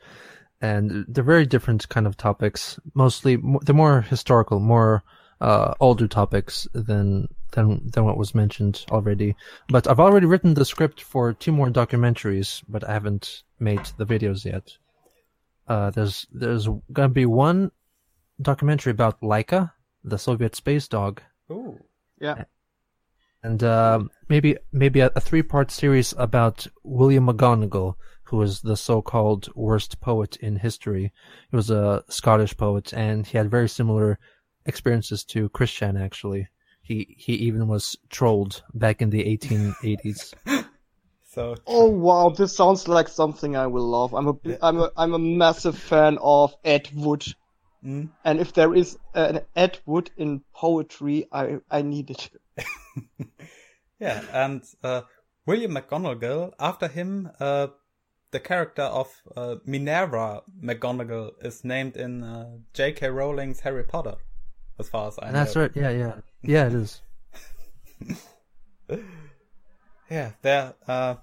and 0.61 1.05
they're 1.07 1.23
very 1.23 1.47
different 1.47 1.89
kind 1.89 2.05
of 2.05 2.17
topics. 2.17 2.79
Mostly, 2.93 3.39
they're 3.61 3.73
more 3.73 4.01
historical, 4.01 4.59
more 4.59 5.03
uh, 5.41 5.73
older 5.79 6.07
topics 6.07 6.67
than 6.73 7.29
than 7.53 7.89
than 7.89 8.05
what 8.05 8.17
was 8.17 8.35
mentioned 8.35 8.85
already. 8.91 9.35
But 9.69 9.87
I've 9.87 9.99
already 9.99 10.27
written 10.27 10.53
the 10.53 10.65
script 10.65 11.01
for 11.01 11.33
two 11.33 11.51
more 11.51 11.69
documentaries, 11.69 12.61
but 12.67 12.87
I 12.87 12.93
haven't 12.93 13.41
made 13.59 13.85
the 13.97 14.05
videos 14.05 14.45
yet. 14.45 14.77
Uh, 15.67 15.89
there's 15.91 16.27
there's 16.31 16.67
gonna 16.91 17.09
be 17.09 17.25
one 17.25 17.71
documentary 18.41 18.91
about 18.91 19.21
Laika, 19.21 19.71
the 20.03 20.17
Soviet 20.17 20.55
space 20.55 20.87
dog, 20.87 21.21
Ooh, 21.51 21.79
yeah. 22.19 22.43
and 23.43 23.63
uh, 23.63 23.99
maybe 24.27 24.57
maybe 24.71 24.99
a, 24.99 25.11
a 25.15 25.21
three 25.21 25.41
part 25.43 25.71
series 25.71 26.13
about 26.17 26.67
William 26.83 27.27
McGonagall, 27.27 27.95
who 28.23 28.37
was 28.37 28.61
the 28.61 28.75
so 28.75 29.01
called 29.01 29.49
worst 29.55 30.01
poet 30.01 30.35
in 30.37 30.57
history. 30.57 31.13
He 31.49 31.55
was 31.55 31.69
a 31.69 32.03
Scottish 32.09 32.57
poet, 32.57 32.93
and 32.93 33.25
he 33.25 33.37
had 33.37 33.49
very 33.49 33.69
similar 33.69 34.19
experiences 34.65 35.23
to 35.25 35.49
Christian. 35.49 35.95
Actually, 35.95 36.49
he 36.81 37.15
he 37.17 37.33
even 37.33 37.67
was 37.67 37.97
trolled 38.09 38.63
back 38.73 39.01
in 39.01 39.09
the 39.09 39.23
1880s. 39.37 40.33
So 41.33 41.55
Oh 41.65 41.89
wow, 41.89 42.29
this 42.29 42.55
sounds 42.55 42.87
like 42.87 43.07
something 43.07 43.55
I 43.55 43.67
will 43.67 43.87
love. 43.89 44.13
I'm 44.13 44.27
a 44.27 44.35
I'm 44.61 44.79
a 44.79 44.91
I'm 44.95 45.13
a 45.13 45.19
massive 45.19 45.77
fan 45.77 46.17
of 46.21 46.55
Ed 46.63 46.89
Wood, 46.93 47.25
mm, 47.83 48.09
and 48.23 48.39
if 48.39 48.53
there 48.53 48.73
is 48.75 48.97
an 49.13 49.41
Ed 49.55 49.79
Wood 49.85 50.11
in 50.17 50.41
poetry, 50.53 51.27
I 51.31 51.59
I 51.71 51.81
need 51.81 52.11
it. 52.11 52.29
yeah, 53.99 54.21
and 54.31 54.63
uh, 54.83 55.01
William 55.45 55.75
McGonagall. 55.75 56.53
After 56.59 56.87
him, 56.87 57.29
uh, 57.39 57.67
the 58.31 58.39
character 58.39 58.83
of 58.83 59.09
uh, 59.35 59.55
Minerva 59.65 60.43
McGonagall 60.61 61.31
is 61.43 61.63
named 61.63 61.97
in 61.97 62.23
uh, 62.23 62.57
J.K. 62.73 63.09
Rowling's 63.09 63.61
Harry 63.61 63.83
Potter, 63.83 64.15
as 64.79 64.89
far 64.89 65.07
as 65.07 65.19
I 65.21 65.27
And 65.27 65.35
know. 65.35 65.45
that's 65.45 65.55
right. 65.55 65.71
Yeah, 65.75 65.89
yeah, 65.89 66.15
yeah. 66.43 66.67
It 66.67 66.73
is. 66.73 67.01
Yeah, 70.13 70.33
there. 70.43 70.75
Uh, 70.87 71.15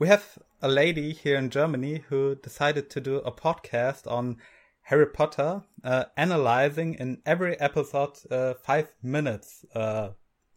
we 0.00 0.08
have 0.08 0.36
a 0.60 0.66
lady 0.66 1.12
here 1.12 1.36
in 1.36 1.48
Germany 1.48 2.02
who 2.08 2.34
decided 2.34 2.90
to 2.90 3.00
do 3.00 3.18
a 3.18 3.30
podcast 3.30 4.10
on 4.10 4.38
Harry 4.80 5.06
Potter, 5.06 5.62
uh, 5.84 6.06
analyzing 6.16 6.94
in 6.94 7.22
every 7.24 7.54
episode 7.60 8.18
uh, 8.32 8.54
five 8.54 8.88
minutes 9.00 9.64
uh, 9.76 10.08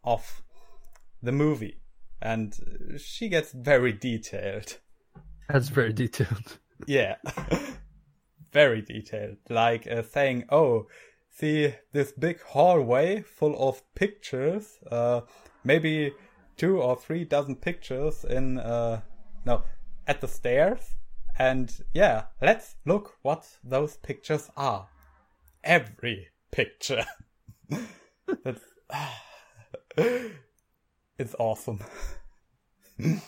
of 0.03 0.41
the 1.21 1.31
movie, 1.31 1.79
and 2.19 2.57
she 2.97 3.29
gets 3.29 3.51
very 3.51 3.93
detailed. 3.93 4.79
That's 5.47 5.69
very 5.69 5.93
detailed. 5.93 6.57
Yeah, 6.87 7.17
very 8.51 8.81
detailed. 8.81 9.37
Like 9.47 9.85
uh, 9.85 10.01
saying, 10.01 10.45
"Oh, 10.49 10.87
see 11.29 11.75
this 11.91 12.13
big 12.13 12.41
hallway 12.41 13.21
full 13.21 13.55
of 13.59 13.83
pictures. 13.93 14.79
Uh, 14.89 15.21
maybe 15.63 16.13
two 16.57 16.81
or 16.81 16.95
three 16.95 17.23
dozen 17.25 17.55
pictures 17.55 18.23
in 18.23 18.59
uh 18.59 19.01
no 19.45 19.63
at 20.07 20.21
the 20.21 20.27
stairs. 20.27 20.95
And 21.37 21.71
yeah 21.93 22.25
let's 22.41 22.75
look 22.85 23.15
what 23.21 23.47
those 23.63 23.97
pictures 23.97 24.49
are. 24.55 24.87
Every 25.63 26.29
picture. 26.51 27.05
That's 28.43 28.61
it's 31.17 31.35
awesome. 31.39 31.79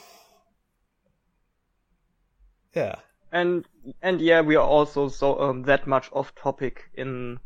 Yeah. 2.78 2.96
And 3.32 3.66
and 4.04 4.22
yeah, 4.22 4.42
we 4.42 4.56
are 4.56 4.68
also 4.68 5.10
so 5.10 5.40
um, 5.40 5.64
that 5.64 5.88
much 5.88 6.10
off 6.14 6.36
topic 6.36 6.92
in 6.94 7.40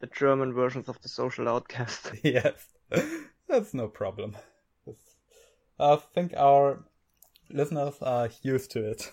the 0.00 0.06
German 0.06 0.54
versions 0.54 0.88
of 0.88 1.00
the 1.02 1.08
Social 1.08 1.46
Outcast. 1.46 2.12
yes, 2.24 2.68
that's 3.46 3.74
no 3.74 3.88
problem. 3.88 4.36
I 5.80 5.96
think 6.14 6.34
our 6.36 6.84
listeners 7.50 7.94
are 8.02 8.28
used 8.42 8.70
to 8.72 8.84
it. 8.90 9.10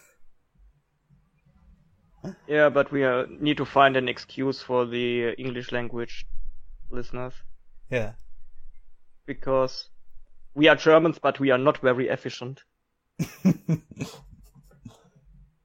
yeah, 2.48 2.70
but 2.70 2.92
we 2.92 3.04
uh, 3.06 3.26
need 3.40 3.58
to 3.58 3.66
find 3.66 3.96
an 3.96 4.08
excuse 4.10 4.62
for 4.62 4.86
the 4.86 5.34
English 5.38 5.72
language 5.72 6.26
listeners 6.90 7.34
Yeah, 7.92 8.14
because 9.26 9.90
we 10.56 10.68
are 10.68 10.76
Germans, 10.76 11.20
but 11.20 11.40
we 11.40 11.52
are 11.52 11.58
not 11.58 11.78
very 11.80 12.10
efficient. 12.10 12.64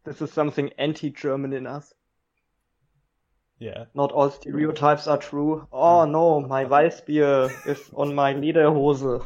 This 0.04 0.22
is 0.22 0.32
something 0.32 0.70
anti-German 0.78 1.52
in 1.52 1.66
us. 1.66 1.92
yeah. 3.58 3.84
Not 3.94 4.12
all 4.12 4.30
stereotypes 4.30 5.06
are 5.06 5.18
true. 5.18 5.68
Oh 5.70 6.04
no, 6.06 6.40
my 6.40 6.64
Weißbier 6.64 7.66
is 7.66 7.90
on 7.94 8.14
my 8.14 8.32
Lederhose. 8.34 9.22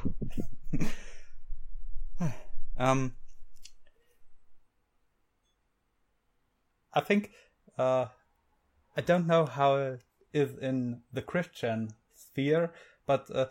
Um, 2.76 3.14
I 6.92 7.00
think 7.00 7.30
uh, 7.78 8.06
I 8.96 9.00
don't 9.00 9.26
know 9.26 9.46
how 9.46 9.76
it 9.76 10.02
is 10.32 10.56
in 10.58 11.00
the 11.12 11.22
Christian 11.22 11.90
sphere, 12.14 12.72
but 13.06 13.30
uh, 13.34 13.46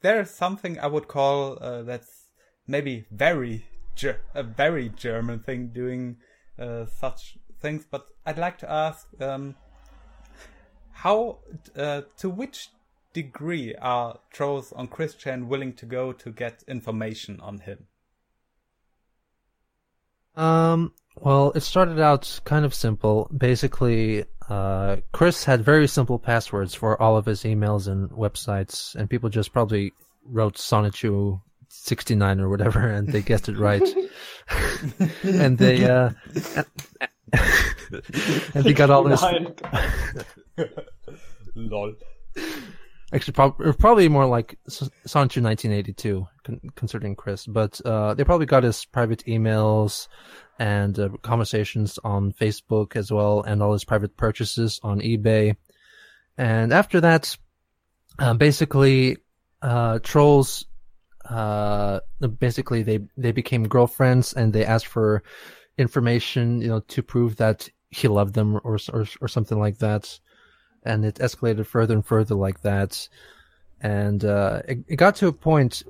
there 0.00 0.20
is 0.20 0.30
something 0.30 0.78
I 0.78 0.86
would 0.86 1.08
call 1.08 1.58
uh, 1.60 1.82
that's 1.82 2.28
maybe 2.66 3.06
very 3.10 3.66
ger- 3.94 4.20
a 4.34 4.42
very 4.42 4.88
German 4.90 5.40
thing 5.40 5.68
doing 5.68 6.16
uh, 6.58 6.86
such 6.86 7.38
things. 7.60 7.86
But 7.90 8.06
I'd 8.26 8.38
like 8.38 8.58
to 8.58 8.70
ask, 8.70 9.08
um, 9.20 9.54
how 10.92 11.38
uh, 11.76 12.02
to 12.18 12.30
which 12.30 12.68
degree 13.14 13.74
are 13.76 14.18
trolls 14.30 14.72
on 14.72 14.88
Christian 14.88 15.48
willing 15.48 15.72
to 15.74 15.86
go 15.86 16.12
to 16.12 16.30
get 16.30 16.62
information 16.68 17.40
on 17.40 17.60
him? 17.60 17.86
Um, 20.36 20.92
well, 21.16 21.52
it 21.52 21.60
started 21.60 22.00
out 22.00 22.40
kind 22.44 22.64
of 22.64 22.74
simple. 22.74 23.30
Basically, 23.34 24.24
uh, 24.48 24.96
Chris 25.12 25.44
had 25.44 25.64
very 25.64 25.86
simple 25.88 26.18
passwords 26.18 26.74
for 26.74 27.00
all 27.00 27.16
of 27.16 27.24
his 27.24 27.44
emails 27.44 27.88
and 27.88 28.10
websites, 28.10 28.94
and 28.94 29.08
people 29.08 29.30
just 29.30 29.52
probably 29.52 29.92
wrote 30.26 30.56
Sonichu 30.56 31.40
69 31.68 32.40
or 32.40 32.48
whatever, 32.48 32.88
and 32.90 33.08
they 33.08 33.22
guessed 33.22 33.48
it 33.48 33.56
right. 33.56 33.82
and 35.22 35.56
they, 35.56 35.84
uh, 35.84 36.10
and 38.54 38.64
they 38.64 38.72
got 38.72 38.90
all 38.90 39.04
this. 39.04 39.22
Lol. 41.54 41.94
Actually, 43.14 43.34
prob- 43.34 43.78
probably 43.78 44.08
more 44.08 44.26
like 44.26 44.58
S- 44.66 44.90
Sonichu 45.06 45.40
1982, 45.40 46.26
con- 46.42 47.14
Chris. 47.14 47.46
But 47.46 47.80
uh, 47.84 48.14
they 48.14 48.24
probably 48.24 48.46
got 48.46 48.64
his 48.64 48.84
private 48.86 49.22
emails 49.26 50.08
and 50.58 50.98
uh, 50.98 51.10
conversations 51.22 51.98
on 52.02 52.32
Facebook 52.32 52.96
as 52.96 53.12
well, 53.12 53.42
and 53.42 53.62
all 53.62 53.72
his 53.72 53.84
private 53.84 54.16
purchases 54.16 54.80
on 54.82 55.00
eBay. 55.00 55.54
And 56.36 56.72
after 56.72 57.00
that, 57.02 57.36
uh, 58.18 58.34
basically, 58.34 59.18
trolls, 60.02 60.66
uh, 61.24 62.00
basically 62.40 62.82
they 62.82 62.98
they 63.16 63.30
became 63.30 63.68
girlfriends, 63.68 64.32
and 64.32 64.52
they 64.52 64.64
asked 64.64 64.88
for 64.88 65.22
information, 65.78 66.60
you 66.60 66.68
know, 66.68 66.80
to 66.80 67.02
prove 67.02 67.36
that 67.36 67.68
he 67.90 68.08
loved 68.08 68.34
them 68.34 68.56
or 68.64 68.78
or, 68.92 69.06
or 69.20 69.28
something 69.28 69.60
like 69.60 69.78
that 69.78 70.18
and 70.84 71.04
it 71.04 71.16
escalated 71.16 71.66
further 71.66 71.94
and 71.94 72.06
further 72.06 72.34
like 72.34 72.60
that. 72.62 73.08
And 73.80 74.24
uh, 74.24 74.62
it, 74.66 74.78
it 74.88 74.96
got 74.96 75.16
to 75.16 75.28
a 75.28 75.32
point. 75.32 75.82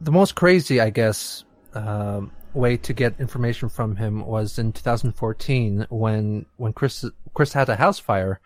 The 0.00 0.12
most 0.12 0.34
crazy, 0.34 0.80
I 0.80 0.90
guess, 0.90 1.44
um, 1.74 2.32
way 2.54 2.76
to 2.76 2.92
get 2.92 3.20
information 3.20 3.68
from 3.68 3.96
him 3.96 4.24
was 4.26 4.58
in 4.58 4.72
2014 4.72 5.86
when 5.90 6.46
when 6.56 6.72
Chris 6.72 7.04
Chris 7.34 7.52
had 7.52 7.68
a 7.68 7.76
house 7.76 7.98
fire 7.98 8.40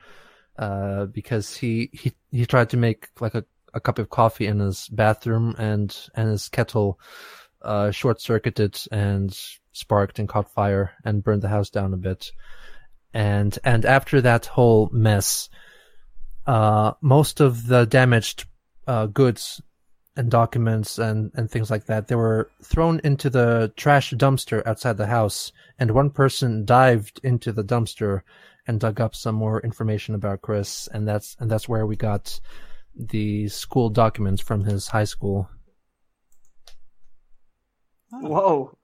uh, 0.58 1.06
because 1.06 1.56
he, 1.56 1.90
he 1.92 2.12
he 2.30 2.46
tried 2.46 2.70
to 2.70 2.76
make 2.76 3.08
like 3.20 3.34
a, 3.34 3.44
a 3.74 3.80
cup 3.80 3.98
of 3.98 4.10
coffee 4.10 4.46
in 4.46 4.58
his 4.60 4.88
bathroom 4.88 5.54
and 5.58 6.08
and 6.14 6.30
his 6.30 6.48
kettle 6.48 6.98
uh, 7.62 7.90
short 7.90 8.20
circuited 8.20 8.80
and 8.92 9.36
sparked 9.72 10.18
and 10.18 10.28
caught 10.28 10.52
fire 10.52 10.92
and 11.04 11.22
burned 11.24 11.42
the 11.42 11.48
house 11.48 11.70
down 11.70 11.92
a 11.92 11.98
bit. 11.98 12.30
And 13.12 13.58
and 13.64 13.84
after 13.84 14.20
that 14.20 14.46
whole 14.46 14.88
mess, 14.92 15.48
uh, 16.46 16.92
most 17.00 17.40
of 17.40 17.66
the 17.66 17.86
damaged 17.86 18.44
uh, 18.86 19.06
goods 19.06 19.60
and 20.16 20.30
documents 20.30 20.98
and, 20.98 21.30
and 21.34 21.50
things 21.50 21.70
like 21.70 21.86
that, 21.86 22.08
they 22.08 22.14
were 22.14 22.50
thrown 22.62 23.00
into 23.04 23.28
the 23.28 23.72
trash 23.76 24.12
dumpster 24.12 24.66
outside 24.66 24.96
the 24.96 25.06
house, 25.06 25.52
and 25.78 25.90
one 25.90 26.10
person 26.10 26.64
dived 26.64 27.20
into 27.22 27.52
the 27.52 27.64
dumpster 27.64 28.22
and 28.66 28.80
dug 28.80 29.00
up 29.00 29.14
some 29.14 29.34
more 29.34 29.60
information 29.60 30.14
about 30.14 30.42
Chris, 30.42 30.88
and 30.92 31.06
that's 31.06 31.36
and 31.38 31.50
that's 31.50 31.68
where 31.68 31.86
we 31.86 31.96
got 31.96 32.40
the 32.94 33.48
school 33.48 33.90
documents 33.90 34.40
from 34.40 34.64
his 34.64 34.88
high 34.88 35.04
school. 35.04 35.48
Whoa. 38.10 38.76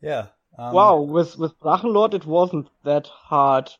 Yeah. 0.00 0.26
Um, 0.58 0.74
Wow, 0.74 1.00
with 1.00 1.38
with 1.38 1.58
Drachenlord 1.60 2.14
it 2.14 2.26
wasn't 2.26 2.68
that 2.84 3.06
hard. 3.06 3.70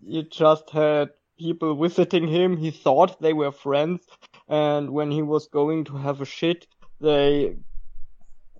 You 0.00 0.22
just 0.22 0.70
had 0.70 1.10
people 1.40 1.74
visiting 1.74 2.28
him, 2.28 2.56
he 2.58 2.70
thought 2.70 3.20
they 3.20 3.32
were 3.32 3.50
friends, 3.52 4.06
and 4.48 4.90
when 4.90 5.10
he 5.10 5.22
was 5.22 5.48
going 5.48 5.84
to 5.84 5.96
have 5.96 6.20
a 6.20 6.26
shit, 6.26 6.66
they 7.00 7.56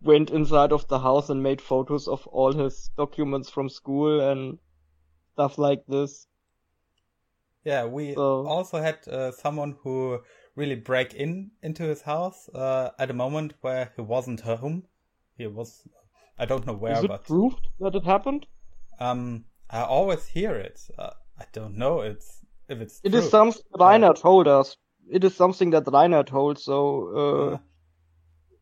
went 0.01 0.31
inside 0.31 0.73
of 0.73 0.89
the 0.89 0.99
house 0.99 1.29
and 1.29 1.43
made 1.43 1.61
photos 1.61 2.09
of 2.09 2.27
all 2.29 2.53
his 2.55 2.91
documents 2.97 3.51
from 3.51 3.69
school 3.69 4.21
and 4.31 4.59
stuff 5.35 5.59
like 5.59 5.85
this. 5.87 6.27
Yeah, 7.65 7.85
we 7.85 8.15
So- 8.15 8.47
also 8.47 8.81
had 8.81 9.07
uh, 9.09 9.33
someone 9.33 9.77
who 9.83 10.21
really 10.57 10.77
break 10.77 11.13
in 11.15 11.51
into 11.63 11.83
his 11.83 12.03
house 12.03 12.49
uh, 12.55 12.91
at 12.99 13.11
a 13.11 13.15
moment 13.15 13.53
where 13.61 13.93
he 13.97 14.03
wasn't 14.03 14.41
home. 14.41 14.85
He 15.37 15.47
was, 15.47 15.87
I 16.39 16.47
don't 16.47 16.67
know 16.67 16.73
where, 16.73 16.97
Is 16.97 17.05
it 17.05 17.09
but 17.09 17.25
proved 17.25 17.69
that 17.79 17.95
it 17.95 18.05
happened? 18.05 18.47
um, 18.99 19.45
I 19.69 19.83
always 19.83 20.27
hear 20.27 20.57
it. 20.57 20.81
Uh, 20.99 21.11
I 21.39 21.45
don't 21.53 21.77
know 21.77 22.01
it's 22.01 22.40
if 22.71 22.81
it's 22.81 23.01
It 23.03 23.11
true. 23.11 23.21
is 23.21 23.31
something 23.31 23.63
that 23.75 23.85
Rainer 23.85 24.15
told 24.15 24.49
us. 24.49 24.77
It 25.11 25.25
is 25.25 25.35
something 25.37 25.71
that 25.71 25.89
Rainer 25.93 26.23
told, 26.23 26.59
so 26.59 26.79
uh, 27.23 27.59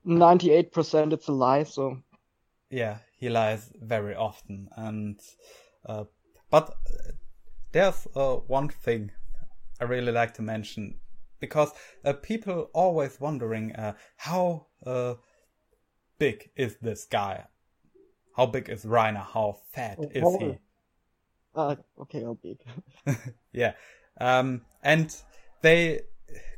98% 0.07 1.13
it's 1.13 1.29
a 1.29 1.33
lie, 1.33 1.65
so. 1.65 1.99
yeah, 2.71 2.99
he 3.19 3.29
lies 3.29 3.73
very 3.81 4.15
often, 4.15 4.69
and 4.77 5.21
uh, 5.87 6.05
but 6.51 6.75
there's 7.73 8.07
uh, 8.17 8.37
one 8.47 8.69
thing 8.69 9.11
I 9.81 9.85
really 9.85 10.13
like 10.13 10.35
to 10.35 10.43
mention 10.43 11.01
because 11.41 11.73
uh, 12.05 12.13
people 12.15 12.71
always 12.75 13.21
wondering 13.21 13.75
uh, 13.77 13.95
how 14.17 14.67
uh, 14.87 15.15
big 16.19 16.51
is 16.57 16.77
this 16.81 17.05
guy? 17.05 17.45
How 18.37 18.47
big 18.47 18.69
is 18.69 18.85
Rainer? 18.85 19.21
How 19.35 19.57
fat 19.73 19.99
is 20.15 20.25
Oh. 20.25 20.39
he? 20.39 20.59
Uh, 21.55 21.77
okay, 22.01 22.25
I'll 22.25 22.35
be. 22.37 22.57
yeah. 23.53 23.73
Um, 24.21 24.63
and 24.83 25.15
they 25.63 26.03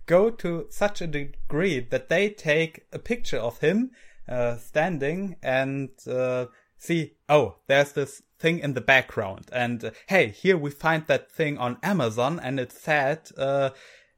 go 0.07 0.31
to 0.31 0.67
such 0.71 1.01
a 1.01 1.07
degree 1.07 1.81
that 1.81 2.09
they 2.09 2.31
take 2.31 2.87
a 2.93 2.99
picture 2.99 3.39
of 3.39 3.61
him 3.61 3.93
uh, 4.29 4.57
standing 4.57 5.37
and 5.43 5.91
uh, 6.09 6.47
see, 6.79 7.15
oh, 7.29 7.57
there's 7.67 7.93
this 7.93 8.23
thing 8.39 8.59
in 8.59 8.75
the 8.75 8.81
background. 8.81 9.47
And 9.53 9.85
uh, 9.85 9.91
hey, 10.09 10.29
here 10.29 10.57
we 10.57 10.71
find 10.71 11.07
that 11.07 11.31
thing 11.31 11.59
on 11.59 11.79
Amazon 11.83 12.41
and 12.43 12.59
it 12.59 12.73
said 12.73 13.31
uh, 13.37 13.71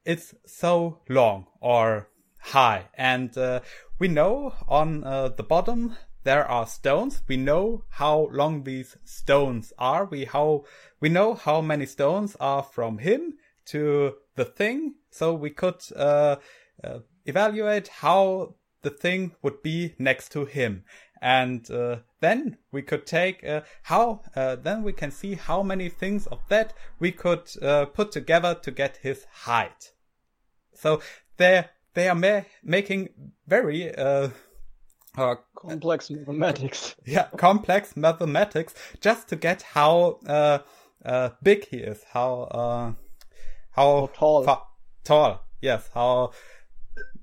it's 0.05 0.35
so 0.47 1.01
long 1.09 1.47
or 1.61 2.09
high. 2.41 2.85
And 2.95 3.37
uh, 3.37 3.61
we 3.99 4.09
know 4.09 4.55
on 4.69 5.05
uh, 5.05 5.29
the 5.29 5.43
bottom 5.43 5.97
there 6.25 6.47
are 6.47 6.67
stones. 6.67 7.23
We 7.29 7.37
know 7.37 7.85
how 7.89 8.29
long 8.33 8.65
these 8.65 8.97
stones 9.05 9.73
are. 9.79 10.05
We 10.05 10.25
how 10.25 10.65
we 11.01 11.09
know 11.09 11.35
how 11.35 11.61
many 11.61 11.87
stones 11.87 12.37
are 12.41 12.63
from 12.63 12.99
him 12.99 13.35
to 13.67 14.15
the 14.37 14.45
thing, 14.45 14.95
so 15.11 15.35
we 15.35 15.51
could 15.51 15.81
uh, 15.97 16.37
uh, 16.83 16.99
evaluate 17.27 17.89
how 17.89 18.55
the 18.83 18.91
thing 18.91 19.33
would 19.43 19.63
be 19.63 19.95
next 19.99 20.33
to 20.33 20.45
him. 20.45 20.85
And 21.21 21.71
uh, 21.71 21.99
then 22.21 22.59
we 22.73 22.83
could 22.83 23.07
take 23.07 23.45
uh, 23.45 23.61
how, 23.85 24.23
uh, 24.35 24.57
then 24.57 24.83
we 24.83 24.93
can 24.93 25.13
see 25.13 25.37
how 25.37 25.63
many 25.63 25.89
things 25.89 26.27
of 26.27 26.41
that 26.49 26.73
we 26.99 27.13
could 27.13 27.49
uh, 27.63 27.85
put 27.87 28.11
together 28.11 28.57
to 28.63 28.71
get 28.73 28.97
his 28.97 29.25
height. 29.31 29.93
So 30.75 31.01
they 31.37 31.67
they 31.95 32.09
are 32.09 32.17
ma- 32.17 32.43
making 32.65 33.11
very 33.47 33.97
uh, 35.17 35.23
uh, 35.23 35.35
complex 35.55 36.11
mathematics. 36.11 36.95
Yeah, 37.05 37.29
complex 37.37 37.97
mathematics 37.97 38.75
just 39.01 39.29
to 39.29 39.37
get 39.37 39.63
how 39.63 40.21
uh, 40.27 40.59
uh, 41.05 41.31
big 41.43 41.67
he 41.69 41.79
is, 41.79 42.05
how 42.13 42.43
uh, 42.43 42.93
how, 43.73 44.01
how 44.01 44.11
tall. 44.15 44.45
Fa- 44.45 44.63
tall, 45.05 45.43
yes, 45.61 45.91
how 45.95 46.33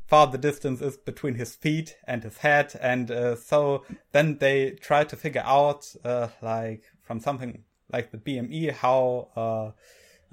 far 0.08 0.28
the 0.28 0.38
distance 0.38 0.82
is 0.82 0.98
between 0.98 1.36
his 1.36 1.56
feet 1.56 1.96
and 2.08 2.24
his 2.24 2.38
head, 2.38 2.76
and 2.82 3.12
uh, 3.12 3.36
so 3.36 3.84
then 4.12 4.38
they 4.40 4.72
try 4.72 5.04
to 5.04 5.16
figure 5.16 5.44
out, 5.46 5.94
uh, 6.04 6.28
like 6.42 6.84
from 7.04 7.20
something 7.20 7.64
like 7.92 8.12
the 8.12 8.18
BMI, 8.18 8.72
how 8.72 9.74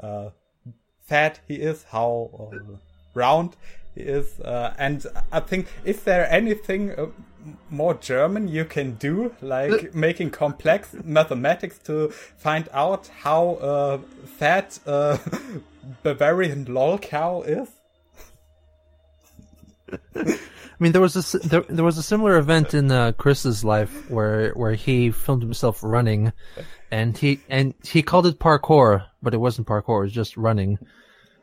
uh, 0.02 0.30
fat 1.06 1.40
he 1.46 1.54
is, 1.54 1.84
how 1.84 2.50
round 3.14 3.56
he 3.94 4.02
is, 4.02 4.40
and 4.40 5.06
I 5.32 5.40
think 5.40 5.68
is 5.84 6.02
there 6.02 6.30
anything 6.30 7.12
more 7.70 7.94
German 7.94 8.48
you 8.48 8.64
can 8.64 8.92
do, 8.94 9.34
like 9.40 9.94
making 9.94 10.30
complex 10.30 10.94
mathematics 11.04 11.78
to 11.78 12.10
find 12.10 12.68
out 12.72 13.08
how 13.08 13.54
uh, 13.56 13.98
fat 14.38 14.78
uh, 14.86 15.18
Bavarian 16.02 16.64
lol 16.66 16.98
cow 16.98 17.42
is? 17.42 17.68
I 20.78 20.78
mean, 20.78 20.92
there 20.92 21.00
was 21.00 21.34
a 21.34 21.38
there, 21.38 21.62
there 21.62 21.84
was 21.84 21.96
a 21.96 22.02
similar 22.02 22.36
event 22.36 22.74
in 22.74 22.90
uh, 22.90 23.12
Chris's 23.12 23.64
life 23.64 24.10
where 24.10 24.52
where 24.52 24.74
he 24.74 25.10
filmed 25.10 25.42
himself 25.42 25.82
running, 25.82 26.32
and 26.90 27.16
he 27.16 27.40
and 27.48 27.72
he 27.84 28.02
called 28.02 28.26
it 28.26 28.38
parkour, 28.38 29.06
but 29.22 29.32
it 29.32 29.38
wasn't 29.38 29.68
parkour; 29.68 30.00
it 30.00 30.04
was 30.04 30.12
just 30.12 30.36
running 30.36 30.78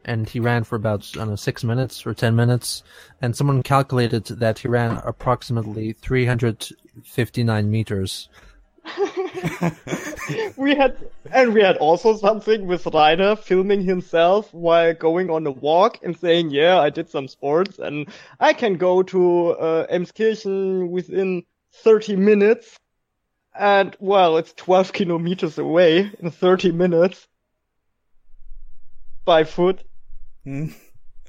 and 0.05 0.29
he 0.29 0.39
ran 0.39 0.63
for 0.63 0.75
about 0.75 1.09
I 1.15 1.19
don't 1.19 1.29
know 1.29 1.35
six 1.35 1.63
minutes 1.63 2.05
or 2.05 2.13
ten 2.13 2.35
minutes, 2.35 2.83
and 3.21 3.35
someone 3.35 3.63
calculated 3.63 4.25
that 4.25 4.59
he 4.59 4.67
ran 4.67 5.01
approximately 5.03 5.93
359 5.93 7.71
meters. 7.71 8.29
we 10.57 10.75
had 10.75 10.97
and 11.31 11.53
we 11.53 11.61
had 11.61 11.77
also 11.77 12.17
something 12.17 12.67
with 12.67 12.85
Rainer 12.87 13.35
filming 13.35 13.81
himself 13.81 14.53
while 14.53 14.93
going 14.93 15.29
on 15.29 15.47
a 15.47 15.51
walk 15.51 15.99
and 16.03 16.17
saying, 16.17 16.49
"Yeah, 16.51 16.79
I 16.79 16.89
did 16.89 17.09
some 17.09 17.27
sports 17.27 17.79
and 17.79 18.07
I 18.39 18.53
can 18.53 18.75
go 18.75 19.03
to 19.03 19.49
uh, 19.51 19.87
Emskirchen 19.87 20.89
within 20.89 21.43
30 21.71 22.17
minutes." 22.17 22.77
And 23.57 23.95
well, 23.99 24.37
it's 24.37 24.53
12 24.53 24.93
kilometers 24.93 25.57
away 25.57 26.11
in 26.19 26.31
30 26.31 26.71
minutes 26.71 27.27
by 29.25 29.43
foot. 29.43 29.83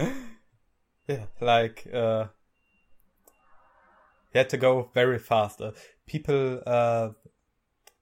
yeah, 1.09 1.27
like 1.41 1.87
uh, 1.93 2.27
he 4.33 4.39
had 4.39 4.49
to 4.51 4.57
go 4.57 4.91
very 4.93 5.19
fast. 5.19 5.61
Uh, 5.61 5.73
people 6.07 6.61
uh, 6.67 7.11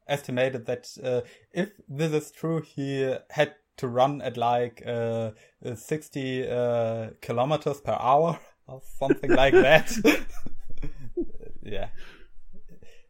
estimated 0.08 0.66
that 0.66 0.88
uh, 1.02 1.20
if 1.52 1.70
this 1.88 2.12
is 2.12 2.30
true, 2.30 2.62
he 2.62 3.14
had 3.30 3.54
to 3.76 3.88
run 3.88 4.22
at 4.22 4.36
like 4.36 4.82
uh, 4.86 5.32
60 5.74 6.48
uh, 6.48 7.10
kilometers 7.20 7.80
per 7.80 7.96
hour 7.98 8.38
or 8.66 8.80
something 8.98 9.30
like 9.30 9.54
that. 9.54 9.92
yeah. 11.62 11.88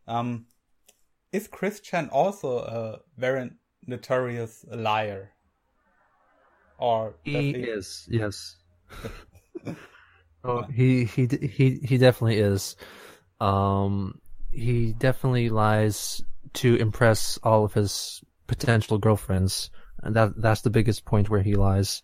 Um, 0.08 0.46
is 1.32 1.46
Chris 1.46 1.80
Chan 1.80 2.08
also 2.10 2.58
a 2.58 3.00
very 3.16 3.50
notorious 3.86 4.64
liar? 4.68 5.32
Or 6.82 7.14
he, 7.22 7.52
he 7.52 7.60
is 7.60 8.08
yes. 8.10 8.56
Oh 10.44 10.62
he 10.62 11.04
he 11.04 11.28
he 11.28 11.78
he 11.84 11.98
definitely 11.98 12.38
is. 12.38 12.74
Um 13.40 14.20
he 14.50 14.92
definitely 14.92 15.50
lies 15.50 16.20
to 16.54 16.74
impress 16.74 17.38
all 17.44 17.64
of 17.64 17.74
his 17.74 18.20
potential 18.48 18.98
girlfriends. 18.98 19.70
And 20.02 20.16
that 20.16 20.32
that's 20.36 20.62
the 20.62 20.70
biggest 20.70 21.04
point 21.04 21.30
where 21.30 21.42
he 21.42 21.54
lies. 21.54 22.02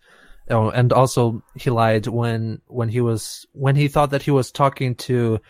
Oh 0.49 0.69
and 0.69 0.93
also 0.93 1.43
he 1.55 1.69
lied 1.69 2.07
when 2.07 2.61
when 2.67 2.87
he 2.87 3.01
was 3.01 3.45
when 3.51 3.75
he 3.75 3.89
thought 3.89 4.11
that 4.11 4.23
he 4.23 4.31
was 4.31 4.49
talking 4.49 4.95
to 5.09 5.41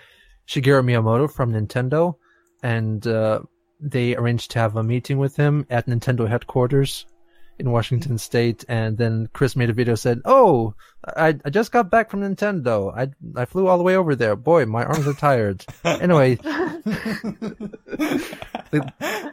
Shigeru 0.48 0.84
Miyamoto 0.84 1.32
from 1.32 1.54
Nintendo. 1.54 2.16
And 2.64 3.06
uh, 3.06 3.42
they 3.80 4.16
arranged 4.16 4.50
to 4.52 4.60
have 4.60 4.76
a 4.76 4.84
meeting 4.84 5.20
with 5.20 5.36
him 5.36 5.68
at 5.70 5.86
Nintendo 5.86 6.28
headquarters 6.28 7.06
in 7.60 7.72
Washington 7.72 8.18
State, 8.18 8.64
and 8.68 8.98
then 8.98 9.30
Chris 9.34 9.56
made 9.56 9.70
a 9.70 9.74
video 9.74 9.96
said, 9.96 10.22
"Oh, 10.26 10.74
I 11.06 11.38
I 11.44 11.50
just 11.50 11.72
got 11.72 11.92
back 11.92 12.10
from 12.10 12.22
Nintendo. 12.22 12.96
I 12.96 13.10
I 13.40 13.46
flew 13.46 13.68
all 13.68 13.78
the 13.78 13.84
way 13.84 13.96
over 13.96 14.16
there. 14.16 14.36
Boy, 14.36 14.66
my 14.66 14.86
arms 14.86 15.08
are 15.08 15.14
tired." 15.14 15.66
anyway, 15.84 16.36
the, 16.36 17.74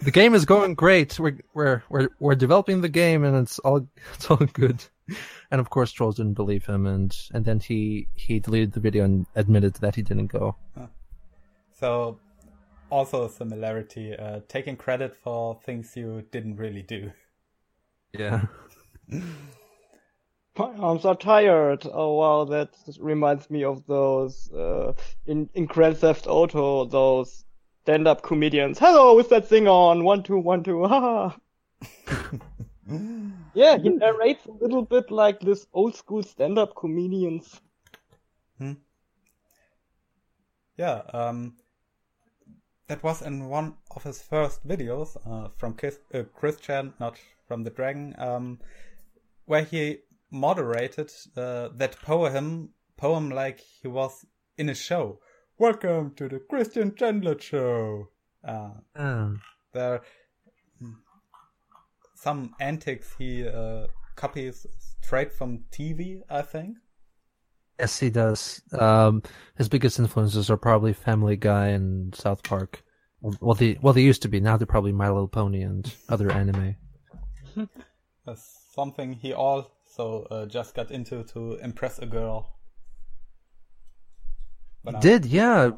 the 0.02 0.10
game 0.10 0.34
is 0.34 0.44
going 0.44 0.74
great. 0.74 1.18
We're 1.18 1.38
we're 1.54 1.82
we're 1.88 2.08
we're 2.18 2.34
developing 2.34 2.80
the 2.80 2.88
game, 2.88 3.24
and 3.24 3.36
it's 3.36 3.58
all 3.60 3.86
it's 4.14 4.30
all 4.30 4.36
good. 4.36 4.84
And 5.50 5.60
of 5.60 5.70
course, 5.70 5.92
trolls 5.92 6.16
didn't 6.16 6.34
believe 6.34 6.66
him, 6.66 6.86
and 6.86 7.16
and 7.32 7.44
then 7.44 7.60
he 7.60 8.08
he 8.14 8.40
deleted 8.40 8.72
the 8.72 8.80
video 8.80 9.04
and 9.04 9.26
admitted 9.36 9.74
that 9.74 9.94
he 9.94 10.02
didn't 10.02 10.26
go. 10.26 10.56
So, 11.78 12.18
also 12.90 13.26
a 13.26 13.28
similarity, 13.28 14.16
uh, 14.16 14.40
taking 14.48 14.76
credit 14.76 15.14
for 15.14 15.60
things 15.62 15.94
you 15.94 16.24
didn't 16.32 16.56
really 16.56 16.82
do. 16.82 17.12
Yeah. 18.18 18.46
My 20.58 20.72
arms 20.78 21.04
are 21.04 21.14
tired. 21.14 21.82
Oh 21.84 22.14
wow, 22.14 22.44
that 22.44 22.70
reminds 22.98 23.50
me 23.50 23.62
of 23.64 23.86
those 23.86 24.50
uh, 24.52 24.94
in 25.26 25.50
in 25.54 25.66
Grand 25.66 25.98
Theft 25.98 26.26
Auto, 26.26 26.86
those 26.86 27.44
stand-up 27.82 28.22
comedians. 28.22 28.78
Hello, 28.78 29.14
with 29.14 29.28
that 29.28 29.46
thing 29.46 29.68
on? 29.68 30.02
One 30.02 30.22
two 30.22 30.38
one 30.38 30.64
two. 30.64 30.84
Ha. 30.86 31.36
yeah, 33.54 33.76
he 33.76 33.90
narrates 33.90 34.46
a 34.46 34.52
little 34.52 34.82
bit 34.82 35.10
like 35.10 35.40
this 35.40 35.66
old 35.74 35.94
school 35.94 36.22
stand-up 36.22 36.74
comedians. 36.74 37.60
Hmm. 38.58 38.72
Yeah. 40.78 41.02
Um. 41.12 41.56
That 42.88 43.02
was 43.02 43.20
in 43.20 43.48
one 43.48 43.74
of 43.94 44.04
his 44.04 44.22
first 44.22 44.66
videos 44.66 45.16
uh, 45.26 45.48
from 45.56 45.74
Chris, 45.74 45.98
uh, 46.14 46.22
Chris 46.34 46.56
Chan, 46.60 46.94
not 47.00 47.18
from 47.46 47.64
the 47.64 47.70
Dragon, 47.70 48.14
um, 48.18 48.58
where 49.44 49.62
he 49.62 49.98
moderated 50.30 51.12
uh, 51.36 51.68
that 51.74 51.96
poem 52.02 52.70
poem 52.96 53.30
like 53.30 53.60
he 53.82 53.88
was 53.88 54.24
in 54.56 54.68
a 54.68 54.74
show. 54.74 55.20
Welcome 55.58 56.14
to 56.16 56.28
the 56.28 56.38
Christian 56.38 56.94
Chandler 56.94 57.38
Show. 57.38 58.08
Uh, 58.44 58.70
oh. 58.96 59.36
There, 59.72 60.02
some 62.14 62.54
antics 62.60 63.14
he 63.18 63.46
uh, 63.46 63.86
copies 64.16 64.66
straight 65.02 65.32
from 65.32 65.64
TV, 65.70 66.22
I 66.28 66.42
think. 66.42 66.76
Yes, 67.78 67.98
he 67.98 68.10
does. 68.10 68.62
Um, 68.72 69.22
his 69.56 69.68
biggest 69.68 69.98
influences 69.98 70.50
are 70.50 70.56
probably 70.56 70.94
Family 70.94 71.36
Guy 71.36 71.68
and 71.68 72.14
South 72.14 72.42
Park. 72.42 72.82
Well, 73.20 73.54
they 73.54 73.78
well 73.82 73.92
they 73.92 74.02
used 74.02 74.22
to 74.22 74.28
be. 74.28 74.40
Now 74.40 74.56
they're 74.56 74.66
probably 74.66 74.92
My 74.92 75.08
Little 75.08 75.28
Pony 75.28 75.62
and 75.62 75.92
other 76.08 76.30
anime. 76.30 76.76
That's 78.26 78.72
something 78.74 79.12
he 79.12 79.32
also 79.32 80.26
uh, 80.30 80.46
just 80.46 80.74
got 80.74 80.90
into 80.90 81.24
to 81.24 81.54
impress 81.54 81.98
a 81.98 82.06
girl. 82.06 82.56
But 84.84 84.96
he 84.96 85.00
did, 85.00 85.26
yeah. 85.26 85.70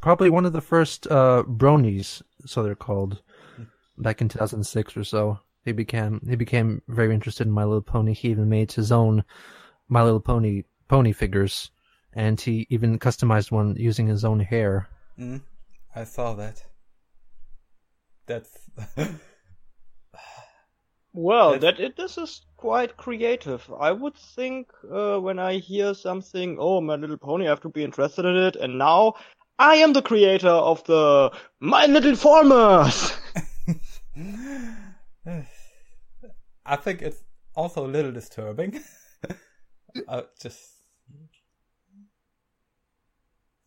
Probably 0.00 0.28
one 0.28 0.44
of 0.44 0.52
the 0.52 0.60
first 0.60 1.06
uh, 1.06 1.44
bronies, 1.46 2.20
so 2.44 2.62
they're 2.62 2.74
called, 2.74 3.22
back 3.96 4.20
in 4.20 4.28
2006 4.28 4.96
or 4.96 5.04
so. 5.04 5.40
He 5.64 5.72
became 5.72 6.20
he 6.28 6.36
became 6.36 6.82
very 6.88 7.12
interested 7.12 7.46
in 7.46 7.52
My 7.52 7.64
Little 7.64 7.82
Pony. 7.82 8.14
He 8.14 8.28
even 8.28 8.48
made 8.48 8.72
his 8.72 8.92
own 8.92 9.24
My 9.88 10.02
Little 10.02 10.20
Pony 10.20 10.62
pony 10.88 11.12
figures, 11.12 11.70
and 12.12 12.40
he 12.40 12.66
even 12.70 12.98
customized 12.98 13.50
one 13.50 13.74
using 13.76 14.06
his 14.06 14.24
own 14.24 14.40
hair. 14.40 14.88
Mm, 15.18 15.42
I 15.94 16.04
saw 16.04 16.34
that. 16.34 16.62
That's 18.26 18.50
Well, 21.16 21.58
that 21.60 21.80
it, 21.80 21.96
this 21.96 22.18
is 22.18 22.42
quite 22.58 22.98
creative. 22.98 23.72
I 23.80 23.90
would 23.90 24.14
think 24.16 24.68
uh, 24.92 25.18
when 25.18 25.38
I 25.38 25.54
hear 25.54 25.94
something, 25.94 26.58
oh, 26.60 26.82
My 26.82 26.96
Little 26.96 27.16
Pony, 27.16 27.46
I 27.46 27.48
have 27.48 27.62
to 27.62 27.70
be 27.70 27.82
interested 27.82 28.26
in 28.26 28.36
it, 28.36 28.54
and 28.56 28.76
now 28.76 29.14
I 29.58 29.76
am 29.76 29.94
the 29.94 30.02
creator 30.02 30.50
of 30.50 30.84
the 30.84 31.32
My 31.58 31.86
Little 31.86 32.16
Farmers. 32.16 33.14
I 36.66 36.76
think 36.76 37.00
it's 37.00 37.24
also 37.54 37.86
a 37.86 37.88
little 37.88 38.12
disturbing. 38.12 38.82
uh, 40.08 40.22
just 40.38 40.68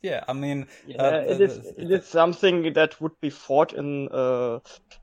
Yeah, 0.04 0.24
I 0.28 0.34
mean, 0.34 0.68
Yeah, 0.86 1.02
uh, 1.02 1.24
it 1.28 1.41
is. 1.41 1.58
It 1.78 1.89
is 1.89 2.06
something 2.06 2.74
that 2.74 3.02
would 3.02 3.20
be 3.22 3.32
fought 3.32 3.74
in 3.74 4.08
uh 4.10 4.60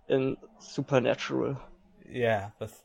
in 0.08 0.36
Supernatural. 0.60 1.56
Yeah, 2.10 2.50
that's 2.58 2.80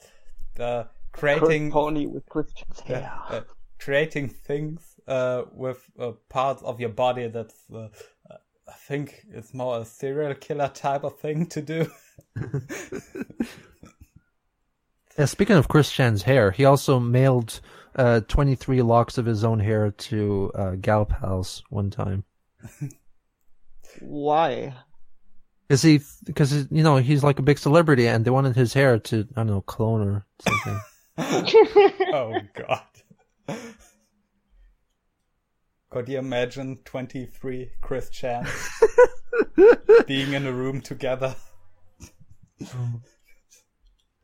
the 0.55 0.88
Kurt 1.13 1.39
creating 1.39 1.72
Pony 1.72 2.05
with 2.07 2.26
Christian's 2.28 2.80
hair. 2.80 3.11
uh, 3.30 3.41
creating 3.80 4.30
things 4.30 4.99
uh, 5.07 5.43
with 5.53 5.84
uh, 5.99 6.11
parts 6.30 6.61
of 6.63 6.80
your 6.80 6.89
body 6.89 7.28
that's 7.28 7.63
uh, 7.74 7.89
uh, 8.30 8.38
I 8.67 8.74
think 8.88 9.26
it's 9.32 9.53
more 9.53 9.82
a 9.82 9.86
serial 9.86 10.34
killer 10.36 10.69
type 10.69 11.03
of 11.03 11.19
thing 11.19 11.45
to 11.47 11.61
do. 11.61 11.91
Yeah, 15.17 15.26
speaking 15.26 15.57
of 15.57 15.67
Christian's 15.67 16.24
hair, 16.24 16.51
he 16.51 16.65
also 16.65 16.99
mailed 16.99 17.59
uh, 17.95 18.22
23 18.22 18.82
locks 18.82 19.17
of 19.17 19.26
his 19.26 19.43
own 19.43 19.59
hair 19.59 19.91
to 19.91 20.51
uh, 20.55 20.72
Gal 20.82 21.05
Pals 21.05 21.63
one 21.69 21.89
time. 21.89 22.24
Why? 23.99 24.74
Is 25.72 25.82
he? 25.82 26.01
Because 26.26 26.67
you 26.69 26.84
know 26.84 26.97
he's 26.97 27.24
like 27.24 27.39
a 27.39 27.43
big 27.43 27.57
celebrity, 27.57 28.07
and 28.07 28.26
they 28.26 28.32
wanted 28.32 28.55
his 28.57 28.74
hair 28.74 28.99
to 28.99 29.26
I 29.36 29.39
don't 29.39 29.47
know 29.47 29.61
clone 29.61 30.01
or 30.01 30.26
something. 30.39 30.80
oh 32.13 32.34
god. 32.53 33.57
Could 35.89 36.07
you 36.07 36.19
imagine 36.19 36.78
23 36.86 37.72
Chris 37.82 38.09
Chan 38.09 38.47
being 40.07 40.34
in 40.34 40.45
a 40.45 40.51
room 40.51 40.80
together? 40.82 41.36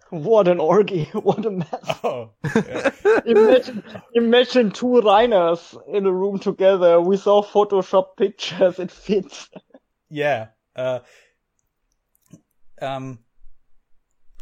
What 0.09 0.47
an 0.47 0.59
orgy! 0.59 1.05
What 1.13 1.45
a 1.45 1.51
mess! 1.51 1.99
Oh, 2.03 2.31
yeah. 2.55 2.91
imagine, 3.25 3.83
imagine 4.13 4.71
two 4.71 5.01
Rainers 5.01 5.75
in 5.87 6.05
a 6.05 6.11
room 6.11 6.39
together. 6.39 7.01
We 7.01 7.17
saw 7.17 7.43
Photoshop 7.43 8.15
pictures. 8.17 8.79
It 8.79 8.91
fits. 8.91 9.49
yeah. 10.09 10.47
Uh, 10.75 10.99
um, 12.81 13.19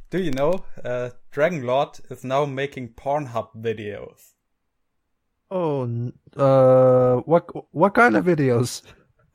do 0.10 0.20
you 0.20 0.32
know 0.32 0.66
uh, 0.84 1.12
Dragon 1.32 1.64
Lord 1.64 2.00
is 2.10 2.24
now 2.24 2.46
making 2.46 2.90
Pornhub 2.90 3.50
videos? 3.56 4.36
oh, 5.52 6.12
uh, 6.36 7.22
what 7.22 7.50
what 7.74 7.94
kind 7.94 8.16
of 8.16 8.26
videos? 8.26 8.82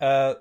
Uh, 0.01 0.35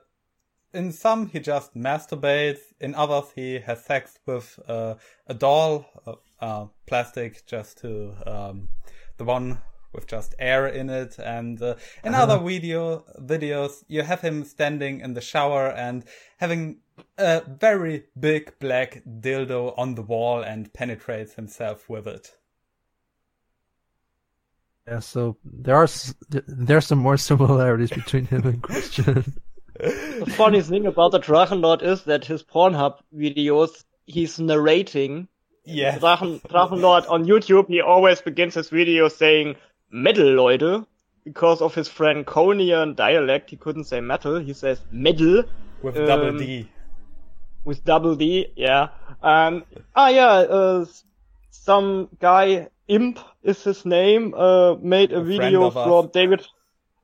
in 0.74 0.91
some, 0.91 1.28
he 1.28 1.39
just 1.39 1.76
masturbates. 1.76 2.60
In 2.80 2.95
others, 2.95 3.32
he 3.36 3.60
has 3.60 3.84
sex 3.84 4.20
with 4.26 4.60
uh, 4.68 4.95
a 5.28 5.34
doll, 5.34 5.86
uh, 6.05 6.14
uh, 6.39 6.68
plastic, 6.86 7.45
just 7.45 7.80
to 7.80 8.14
um, 8.26 8.70
the 9.18 9.24
one 9.24 9.60
with 9.93 10.05
just 10.05 10.36
air 10.38 10.68
in 10.68 10.89
it. 10.89 11.18
And 11.18 11.62
uh, 11.62 11.76
in 12.03 12.14
other 12.14 12.38
video 12.38 13.03
videos, 13.20 13.84
you 13.88 14.03
have 14.03 14.22
him 14.22 14.43
standing 14.43 15.01
in 15.01 15.14
the 15.14 15.22
shower 15.22 15.70
and 15.72 16.05
having 16.38 16.78
a 17.17 17.41
very 17.47 18.05
big 18.19 18.57
black 18.59 19.01
dildo 19.05 19.73
on 19.77 19.95
the 19.95 20.01
wall 20.01 20.41
and 20.41 20.71
penetrates 20.73 21.33
himself 21.33 21.89
with 21.89 22.07
it. 22.07 22.35
Yeah, 24.87 24.99
so 24.99 25.37
there 25.43 25.75
are 25.75 25.83
s- 25.83 26.15
there 26.29 26.77
are 26.77 26.81
some 26.81 26.97
more 26.99 27.17
similarities 27.29 27.91
between 27.91 28.25
him 28.25 28.45
and 28.45 28.61
Christian. 28.61 29.37
The 29.79 30.33
funny 30.35 30.61
thing 30.61 30.85
about 30.87 31.11
the 31.11 31.19
Drachenlord 31.19 31.81
is 31.83 32.03
that 32.03 32.25
his 32.25 32.43
Pornhub 32.43 32.99
videos, 33.15 33.85
he's 34.07 34.39
narrating. 34.39 35.27
Yeah. 35.63 35.97
Drachen, 35.99 36.41
Drachenlord 36.41 37.09
on 37.09 37.25
YouTube, 37.25 37.67
he 37.67 37.79
always 37.81 38.19
begins 38.21 38.55
his 38.55 38.69
video 38.69 39.07
saying 39.07 39.55
Metal, 39.91 40.25
Leute. 40.25 40.85
Because 41.25 41.61
of 41.61 41.75
his 41.75 41.87
Franconian 41.87 42.95
dialect, 42.95 43.51
he 43.51 43.55
couldn't 43.57 43.83
say 43.83 44.01
metal, 44.01 44.39
he 44.39 44.53
says 44.53 44.81
metal. 44.91 45.43
With 45.83 45.95
double 45.95 46.29
Um, 46.29 46.37
D. 46.39 46.67
with 47.66 47.84
double 47.84 48.16
D, 48.16 48.47
yeah. 48.55 48.89
Um, 49.22 49.64
ah, 49.95 50.10
yeah, 50.10 50.28
uh, 50.28 50.86
some 51.51 52.10
guy, 52.20 52.70
Imp 52.88 53.20
is 53.43 53.64
his 53.64 53.86
name, 53.86 54.34
uh, 54.34 54.76
made 54.76 55.12
a, 55.12 55.20
A 55.20 55.24
video 55.24 55.66
of 55.66 55.78
us. 55.78 55.86
from 55.86 56.10
David, 56.12 56.45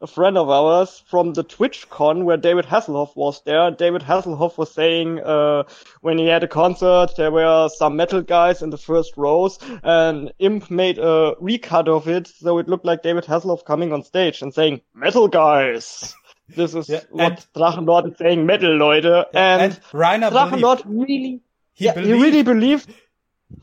a 0.02 0.08
friend 0.08 0.38
of 0.38 0.50
ours, 0.50 1.04
from 1.08 1.34
the 1.34 1.44
TwitchCon 1.44 2.24
where 2.24 2.38
David 2.38 2.66
Hasselhoff 2.66 3.16
was 3.16 3.42
there. 3.44 3.72
David 3.72 4.02
Hasselhoff 4.02 4.58
was 4.58 4.72
saying, 4.72 5.20
uh, 5.20 5.64
when 6.02 6.18
he 6.18 6.28
had 6.28 6.44
a 6.44 6.48
concert, 6.48 7.12
there 7.18 7.32
were 7.32 7.70
some 7.70 7.96
metal 7.96 8.22
guys 8.22 8.62
in 8.62 8.72
the 8.72 8.78
first 8.78 9.16
rows, 9.18 9.60
and 9.84 10.32
Imp 10.40 10.72
made 10.72 10.98
a 10.98 11.36
recut 11.40 11.88
of 11.88 12.08
it, 12.08 12.28
so 12.28 12.58
it 12.58 12.68
looked 12.68 12.86
like 12.86 13.04
David 13.04 13.26
Hasselhoff 13.26 13.66
coming 13.66 13.94
on 13.94 14.04
stage 14.04 14.42
and 14.42 14.54
saying, 14.54 14.82
metal 14.94 15.28
guys! 15.28 16.16
This 16.48 16.76
is 16.76 16.90
Yeah, 16.90 17.02
what 17.10 17.46
Drachenlord 17.56 18.12
is 18.12 18.18
saying, 18.18 18.46
metal, 18.46 18.78
Leute. 18.78 19.28
And, 19.34 19.62
and 19.62 19.80
believed, 19.92 20.30
Drachenlord 20.30 20.84
really, 20.86 21.42
he 21.74 21.86
yeah, 21.86 21.94
believed 21.94 22.16
he 22.16 22.22
really 22.22 22.44
believed. 22.44 22.94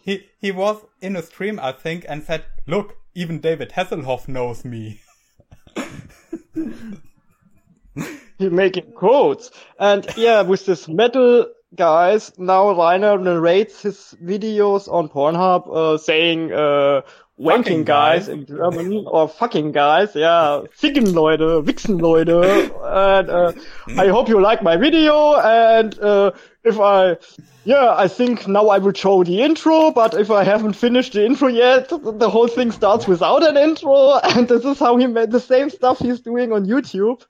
He 0.02 0.26
he 0.40 0.52
was 0.52 0.82
in 1.00 1.16
a 1.16 1.22
stream, 1.22 1.58
I 1.60 1.72
think, 1.72 2.04
and 2.08 2.22
said, 2.22 2.44
"Look, 2.66 2.96
even 3.14 3.40
David 3.40 3.72
Hasselhoff 3.72 4.28
knows 4.28 4.64
me." 4.64 5.00
He's 8.38 8.50
making 8.50 8.92
quotes, 8.92 9.50
and 9.78 10.06
yeah, 10.16 10.42
with 10.42 10.66
this 10.66 10.88
metal 10.88 11.46
guys, 11.74 12.32
now 12.38 12.70
Rainer 12.70 13.18
narrates 13.18 13.82
his 13.82 14.14
videos 14.22 14.92
on 14.92 15.08
Pornhub, 15.08 15.68
uh, 15.74 15.98
saying, 15.98 16.52
uh, 16.52 17.02
wanking 17.38 17.84
guys. 17.84 18.28
in 18.28 18.46
German, 18.46 19.04
or 19.06 19.28
fucking 19.28 19.72
guys, 19.72 20.14
yeah, 20.14 20.62
ficken 20.80 21.14
Leute, 21.14 21.64
wichsen 21.64 22.00
Leute, 22.00 22.28
and, 22.82 23.30
uh, 23.30 23.52
I 23.98 24.08
hope 24.08 24.28
you 24.28 24.40
like 24.40 24.62
my 24.62 24.76
video, 24.76 25.34
and, 25.36 25.98
uh, 25.98 26.32
if 26.64 26.78
I, 26.78 27.16
yeah, 27.64 27.94
I 27.96 28.08
think 28.08 28.46
now 28.46 28.68
I 28.68 28.78
will 28.78 28.92
show 28.92 29.22
the 29.24 29.42
intro, 29.42 29.90
but 29.90 30.14
if 30.14 30.30
I 30.30 30.44
haven't 30.44 30.74
finished 30.74 31.12
the 31.12 31.24
intro 31.24 31.48
yet, 31.48 31.88
the 31.88 32.30
whole 32.30 32.48
thing 32.48 32.70
starts 32.70 33.06
without 33.06 33.46
an 33.46 33.56
intro, 33.56 34.18
and 34.22 34.48
this 34.48 34.64
is 34.64 34.78
how 34.78 34.96
he 34.96 35.06
made 35.06 35.30
the 35.30 35.40
same 35.40 35.70
stuff 35.70 35.98
he's 35.98 36.20
doing 36.20 36.52
on 36.52 36.66
YouTube. 36.66 37.24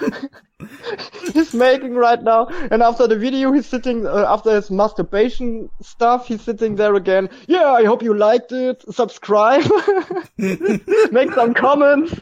he's 1.32 1.52
making 1.54 1.94
right 1.94 2.22
now, 2.22 2.46
and 2.70 2.82
after 2.82 3.06
the 3.06 3.16
video, 3.16 3.52
he's 3.52 3.66
sitting, 3.66 4.06
uh, 4.06 4.24
after 4.28 4.54
his 4.54 4.70
masturbation 4.70 5.68
stuff, 5.82 6.28
he's 6.28 6.42
sitting 6.42 6.76
there 6.76 6.94
again. 6.94 7.28
Yeah, 7.46 7.70
I 7.70 7.84
hope 7.84 8.02
you 8.02 8.14
liked 8.14 8.52
it. 8.52 8.84
Subscribe. 8.92 9.64
Make 10.38 11.32
some 11.32 11.54
comments. 11.54 12.20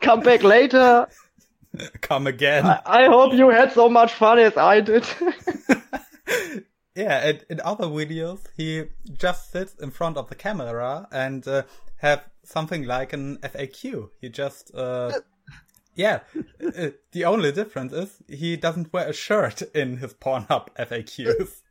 Come 0.00 0.20
back 0.20 0.42
later. 0.42 1.06
Come 2.00 2.26
again. 2.26 2.64
I 2.64 3.06
hope 3.06 3.32
you 3.32 3.50
had 3.50 3.72
so 3.72 3.88
much 3.88 4.14
fun 4.14 4.38
as 4.38 4.56
I 4.56 4.80
did. 4.80 5.06
yeah, 6.94 7.28
and 7.28 7.44
in 7.48 7.60
other 7.60 7.86
videos, 7.86 8.40
he 8.56 8.84
just 9.12 9.50
sits 9.50 9.74
in 9.74 9.90
front 9.90 10.16
of 10.16 10.28
the 10.28 10.34
camera 10.34 11.08
and 11.10 11.46
uh, 11.46 11.62
have 11.96 12.24
something 12.44 12.84
like 12.84 13.12
an 13.12 13.38
FAQ. 13.38 14.10
He 14.20 14.28
just, 14.28 14.74
uh, 14.74 15.12
yeah. 15.94 16.20
uh, 16.64 16.90
the 17.12 17.24
only 17.24 17.52
difference 17.52 17.92
is 17.92 18.22
he 18.28 18.56
doesn't 18.56 18.92
wear 18.92 19.08
a 19.08 19.12
shirt 19.12 19.62
in 19.74 19.98
his 19.98 20.14
Pornhub 20.14 20.68
FAQs. 20.78 21.62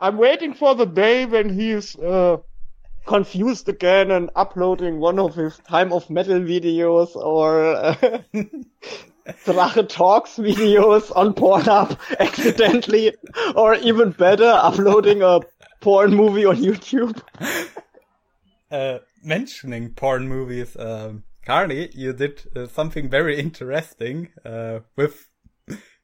I'm 0.00 0.18
waiting 0.18 0.54
for 0.54 0.74
the 0.74 0.84
day 0.84 1.24
when 1.24 1.48
he's 1.48 1.96
uh, 1.96 2.38
confused 3.06 3.68
again 3.68 4.10
and 4.10 4.30
uploading 4.34 4.98
one 4.98 5.18
of 5.18 5.34
his 5.34 5.58
time 5.58 5.92
of 5.92 6.08
metal 6.10 6.40
videos 6.40 7.14
or 7.16 7.64
uh, 7.64 7.94
Drache 9.44 9.88
Talks 9.88 10.36
videos 10.36 11.10
on 11.16 11.34
Pornhub 11.34 11.98
accidentally, 12.20 13.14
or 13.54 13.74
even 13.76 14.10
better, 14.10 14.50
uploading 14.50 15.22
a 15.22 15.40
porn 15.80 16.14
movie 16.14 16.44
on 16.44 16.56
YouTube. 16.56 17.20
uh, 18.70 18.98
mentioning 19.22 19.90
porn 19.90 20.28
movies, 20.28 20.76
um, 20.78 21.24
Carni, 21.46 21.94
you 21.94 22.12
did 22.12 22.42
uh, 22.54 22.66
something 22.66 23.08
very 23.08 23.38
interesting 23.38 24.28
uh, 24.44 24.80
with 24.96 25.30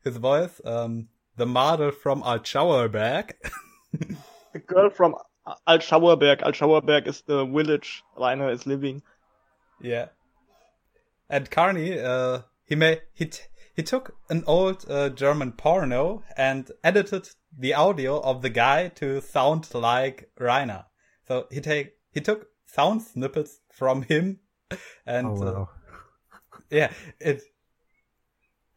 his 0.05 0.17
voice. 0.17 0.61
Um, 0.65 1.09
the 1.37 1.47
model 1.47 1.91
from 1.91 2.23
Altschauerberg. 2.23 3.33
The 4.53 4.59
girl 4.59 4.91
from 4.91 5.15
Altschauerberg. 5.67 6.43
Altschauerberg 6.43 7.07
is 7.07 7.23
the 7.23 7.45
village 7.45 8.03
Rainer 8.17 8.51
is 8.51 8.67
living. 8.67 9.03
yeah, 9.81 10.09
and 11.29 11.51
Carni, 11.51 12.03
uh, 12.03 12.43
he 12.65 12.75
made 12.75 13.03
he 13.13 13.27
t- 13.27 13.45
he 13.75 13.83
took 13.83 14.17
an 14.29 14.45
old 14.47 14.85
uh, 14.89 15.09
German 15.11 15.53
porno 15.53 16.23
and 16.37 16.71
edited 16.85 17.29
the 17.57 17.75
audio 17.75 18.21
of 18.21 18.43
the 18.43 18.51
guy 18.51 18.89
to 18.89 19.21
sound 19.21 19.69
like 19.75 20.31
Rainer. 20.39 20.87
So 21.27 21.47
he 21.51 21.61
take 21.61 21.95
he 22.13 22.21
took 22.21 22.49
sound 22.67 23.03
snippets 23.03 23.61
from 23.73 24.03
him 24.03 24.41
and 25.07 25.27
Oh 25.27 25.43
uh, 25.43 25.67
yeah 26.71 26.93
it 27.19 27.43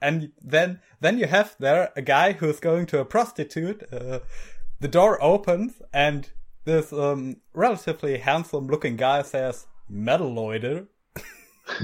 and 0.02 0.32
then 0.42 0.80
then 1.00 1.18
you 1.18 1.28
have 1.28 1.56
there 1.60 1.92
a 1.96 2.02
guy 2.02 2.34
who's 2.34 2.60
going 2.60 2.86
to 2.88 3.00
a 3.00 3.06
prostitute 3.06 3.84
uh, 3.92 4.20
the 4.80 4.88
door 4.88 5.22
opens 5.24 5.82
and 5.94 6.32
this 6.66 6.94
um, 6.94 7.38
relatively 7.54 8.18
handsome 8.18 8.68
looking 8.68 8.96
guy 8.96 9.22
says 9.22 9.68
metal 9.90 10.34
Leute 10.34 10.88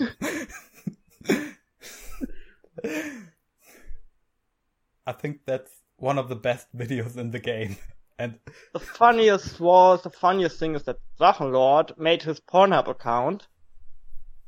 I 5.05 5.11
think 5.11 5.39
that's 5.45 5.71
one 5.97 6.17
of 6.17 6.29
the 6.29 6.35
best 6.35 6.67
videos 6.75 7.17
in 7.17 7.31
the 7.31 7.39
game. 7.39 7.77
And 8.17 8.37
The 8.73 8.79
funniest 8.79 9.59
was, 9.59 10.01
the 10.03 10.09
funniest 10.09 10.59
thing 10.59 10.75
is 10.75 10.83
that 10.83 10.99
Drachenlord 11.19 11.97
made 11.97 12.21
his 12.21 12.39
Pornhub 12.39 12.87
account, 12.87 13.47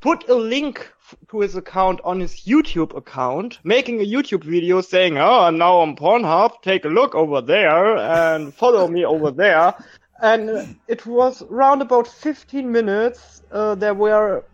put 0.01 0.27
a 0.27 0.35
link 0.35 0.91
to 1.29 1.39
his 1.39 1.55
account 1.55 2.01
on 2.03 2.19
his 2.19 2.41
YouTube 2.41 2.95
account, 2.95 3.59
making 3.63 4.01
a 4.01 4.05
YouTube 4.05 4.43
video 4.43 4.81
saying, 4.81 5.17
oh, 5.17 5.49
now 5.51 5.79
I'm 5.79 5.95
Pornhub, 5.95 6.61
take 6.61 6.83
a 6.85 6.89
look 6.89 7.15
over 7.15 7.39
there 7.41 7.97
and 7.97 8.53
follow 8.53 8.87
me 8.87 9.05
over 9.05 9.31
there. 9.31 9.73
And 10.21 10.79
it 10.87 11.05
was 11.05 11.43
round 11.49 11.81
about 11.81 12.07
15 12.07 12.71
minutes. 12.71 13.41
Uh, 13.51 13.75
there 13.75 13.93
were, 13.95 14.45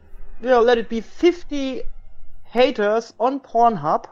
you 0.41 0.49
know, 0.49 0.61
let 0.61 0.77
it 0.77 0.89
be 0.89 1.01
50 1.01 1.83
haters 2.45 3.13
on 3.19 3.39
Pornhub 3.41 4.05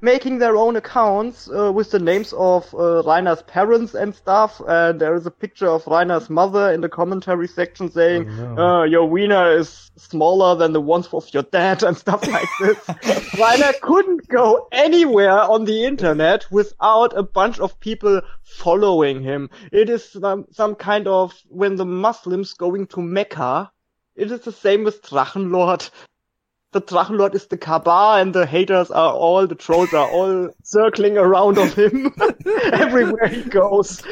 making 0.00 0.38
their 0.38 0.56
own 0.56 0.76
accounts 0.76 1.48
uh, 1.48 1.72
with 1.72 1.90
the 1.90 1.98
names 1.98 2.32
of 2.34 2.72
uh, 2.74 3.02
Rainer's 3.02 3.42
parents 3.42 3.94
and 3.94 4.14
stuff. 4.14 4.60
And 4.66 5.00
there 5.00 5.14
is 5.14 5.26
a 5.26 5.30
picture 5.30 5.68
of 5.68 5.86
Rainer's 5.86 6.28
mother 6.28 6.70
in 6.70 6.80
the 6.82 6.88
commentary 6.88 7.48
section 7.48 7.90
saying, 7.90 8.28
Oh, 8.28 8.54
no. 8.54 8.62
uh, 8.62 8.84
"Your 8.84 9.06
wiener 9.06 9.56
is 9.56 9.90
smaller 9.96 10.54
than 10.54 10.72
the 10.72 10.80
ones 10.80 11.08
of 11.12 11.32
your 11.32 11.44
dad" 11.44 11.82
and 11.86 11.96
stuff 11.96 12.26
like 12.26 12.48
this. 12.60 12.78
Reiner 13.36 13.72
couldn't 13.80 14.28
go 14.28 14.68
anywhere 14.70 15.40
on 15.40 15.64
the 15.64 15.84
internet 15.84 16.46
without 16.50 17.16
a 17.16 17.22
bunch 17.22 17.58
of 17.58 17.80
people 17.80 18.20
following 18.42 19.22
him. 19.22 19.50
It 19.72 19.88
is 19.88 20.04
some, 20.12 20.46
some 20.52 20.74
kind 20.74 21.08
of 21.08 21.32
when 21.48 21.76
the 21.76 21.86
Muslims 21.86 22.52
going 22.54 22.86
to 22.88 23.00
Mecca. 23.00 23.70
It 24.14 24.30
is 24.32 24.40
the 24.40 24.52
same 24.52 24.84
with 24.84 25.02
Drachenlord 25.02 25.90
the 26.76 26.82
Drachenlord 26.82 27.34
is 27.34 27.46
the 27.46 27.56
Kaaba 27.56 28.20
and 28.20 28.34
the 28.34 28.44
haters 28.44 28.90
are 28.90 29.14
all, 29.14 29.46
the 29.46 29.54
trolls 29.54 29.94
are 29.94 30.10
all 30.10 30.50
circling 30.62 31.16
around 31.16 31.56
of 31.56 31.72
him 31.72 32.14
everywhere 32.72 33.28
he 33.28 33.42
goes. 33.42 34.02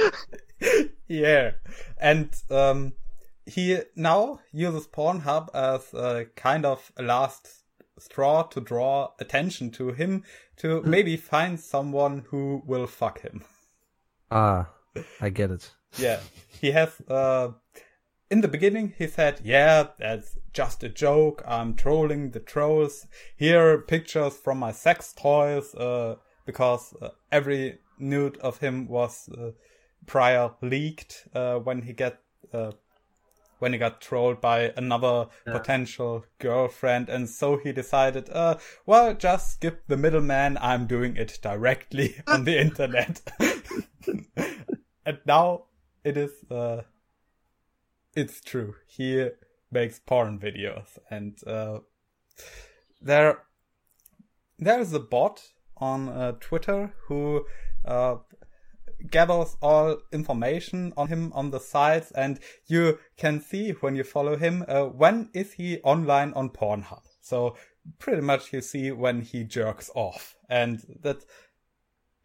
yeah, 1.08 1.50
and 2.00 2.34
um, 2.50 2.94
he 3.44 3.80
now 3.96 4.40
uses 4.50 4.86
Pornhub 4.86 5.50
as 5.54 5.92
a 5.92 6.24
kind 6.36 6.64
of 6.64 6.90
last 6.98 7.64
straw 7.98 8.44
to 8.44 8.60
draw 8.62 9.10
attention 9.18 9.70
to 9.72 9.92
him 9.92 10.24
to 10.56 10.80
maybe 10.82 11.16
find 11.32 11.60
someone 11.60 12.24
who 12.30 12.62
will 12.64 12.86
fuck 12.86 13.20
him. 13.20 13.44
Ah, 14.30 14.70
I 15.20 15.28
get 15.28 15.50
it. 15.50 15.70
Yeah, 15.98 16.20
he 16.60 16.70
has. 16.70 16.98
Uh, 17.06 17.48
in 18.31 18.41
the 18.41 18.49
beginning, 18.49 18.95
he 18.99 19.07
said, 19.07 19.41
"Yeah, 19.45 19.89
that's 19.99 20.39
just 20.53 20.83
a 20.83 20.89
joke. 20.89 21.43
I'm 21.47 21.75
trolling 21.75 22.31
the 22.31 22.41
trolls. 22.41 23.07
Here 23.37 23.72
are 23.72 23.79
pictures 23.79 24.37
from 24.37 24.59
my 24.59 24.72
sex 24.72 25.12
toys, 25.12 25.75
uh, 25.75 26.16
because 26.47 26.95
uh, 27.01 27.11
every 27.31 27.79
nude 27.99 28.39
of 28.39 28.59
him 28.59 28.89
was 28.89 29.29
uh, 29.29 29.51
prior 30.07 30.51
leaked 30.62 31.29
uh, 31.35 31.59
when 31.59 31.83
he 31.83 31.93
get 31.93 32.20
uh, 32.53 32.72
when 33.59 33.72
he 33.72 33.79
got 33.79 34.01
trolled 34.01 34.41
by 34.41 34.72
another 34.77 35.29
potential 35.45 36.25
girlfriend, 36.39 37.09
and 37.09 37.29
so 37.29 37.57
he 37.57 37.72
decided, 37.72 38.29
uh, 38.31 38.57
well, 38.85 39.14
just 39.14 39.53
skip 39.55 39.85
the 39.87 39.97
middleman. 39.97 40.59
I'm 40.61 40.87
doing 40.87 41.16
it 41.16 41.39
directly 41.41 42.20
on 42.27 42.45
the 42.45 42.59
internet." 42.66 43.22
and 45.07 45.18
now 45.27 45.64
it 46.03 46.16
is 46.16 46.33
uh 46.51 46.83
it's 48.16 48.40
true 48.40 48.74
he 48.86 49.28
makes 49.70 49.98
porn 49.98 50.38
videos 50.38 50.98
and 51.10 51.38
uh 51.46 51.78
there 53.00 53.38
there's 54.58 54.92
a 54.92 55.00
bot 55.00 55.42
on 55.76 56.08
uh, 56.08 56.32
twitter 56.40 56.94
who 57.06 57.44
uh 57.84 58.16
gathers 59.10 59.56
all 59.60 59.98
information 60.12 60.92
on 60.96 61.08
him 61.08 61.32
on 61.34 61.50
the 61.50 61.60
sites 61.60 62.10
and 62.12 62.38
you 62.66 62.98
can 63.16 63.40
see 63.40 63.70
when 63.72 63.94
you 63.94 64.04
follow 64.04 64.36
him 64.36 64.64
uh, 64.68 64.84
when 64.84 65.28
is 65.34 65.54
he 65.54 65.78
online 65.80 66.32
on 66.34 66.48
pornhub 66.48 67.02
so 67.20 67.54
pretty 67.98 68.22
much 68.22 68.52
you 68.52 68.60
see 68.60 68.90
when 68.90 69.20
he 69.20 69.44
jerks 69.44 69.90
off 69.94 70.36
and 70.48 70.80
that 71.02 71.24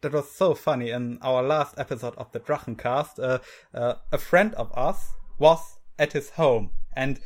that 0.00 0.12
was 0.12 0.30
so 0.30 0.54
funny 0.54 0.90
in 0.90 1.18
our 1.22 1.42
last 1.42 1.78
episode 1.78 2.14
of 2.16 2.32
the 2.32 2.40
Drachencast. 2.40 3.18
Uh, 3.22 3.38
uh, 3.74 3.94
a 4.10 4.18
friend 4.18 4.54
of 4.54 4.72
us 4.74 5.12
was 5.38 5.79
at 6.00 6.14
his 6.14 6.30
home, 6.30 6.70
and 6.96 7.20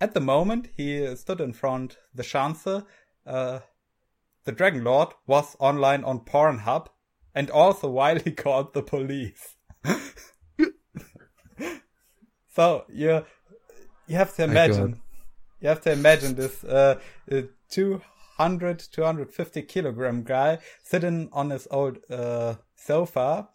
at 0.00 0.14
the 0.14 0.20
moment 0.20 0.70
he 0.76 1.14
stood 1.14 1.40
in 1.40 1.52
front 1.52 1.98
the 2.12 2.24
Schanze. 2.24 2.84
Uh, 3.24 3.60
the 4.44 4.50
Dragon 4.50 4.82
Lord 4.82 5.10
was 5.26 5.54
online 5.60 6.02
on 6.02 6.24
Pornhub, 6.24 6.88
and 7.34 7.50
also 7.50 7.88
while 7.98 8.18
he 8.18 8.32
called 8.32 8.74
the 8.74 8.82
police. 8.82 9.54
so 12.48 12.84
you 12.88 13.24
you 14.08 14.16
have 14.16 14.34
to 14.36 14.44
imagine 14.44 15.00
you 15.60 15.68
have 15.68 15.80
to 15.82 15.92
imagine 15.92 16.34
this 16.34 16.64
uh, 16.64 16.98
uh, 17.30 17.42
200 17.70 18.80
250 18.90 19.62
kilogram 19.62 20.22
guy 20.24 20.58
sitting 20.82 21.28
on 21.32 21.50
his 21.50 21.68
old 21.70 21.98
uh, 22.10 22.54
sofa 22.74 23.48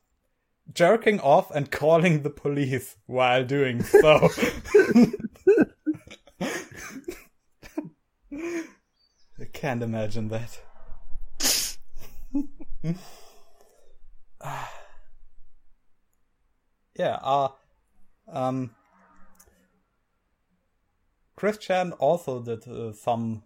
jerking 0.73 1.19
off 1.19 1.51
and 1.51 1.71
calling 1.71 2.23
the 2.23 2.29
police 2.29 2.95
while 3.05 3.43
doing 3.43 3.81
so 3.83 4.29
i 8.31 9.45
can't 9.53 9.83
imagine 9.83 10.27
that 10.29 10.59
yeah 16.95 17.19
uh 17.21 17.49
um 18.27 18.71
Christian 21.37 21.91
also 21.93 22.41
did 22.41 22.67
uh, 22.67 22.91
some 22.91 23.43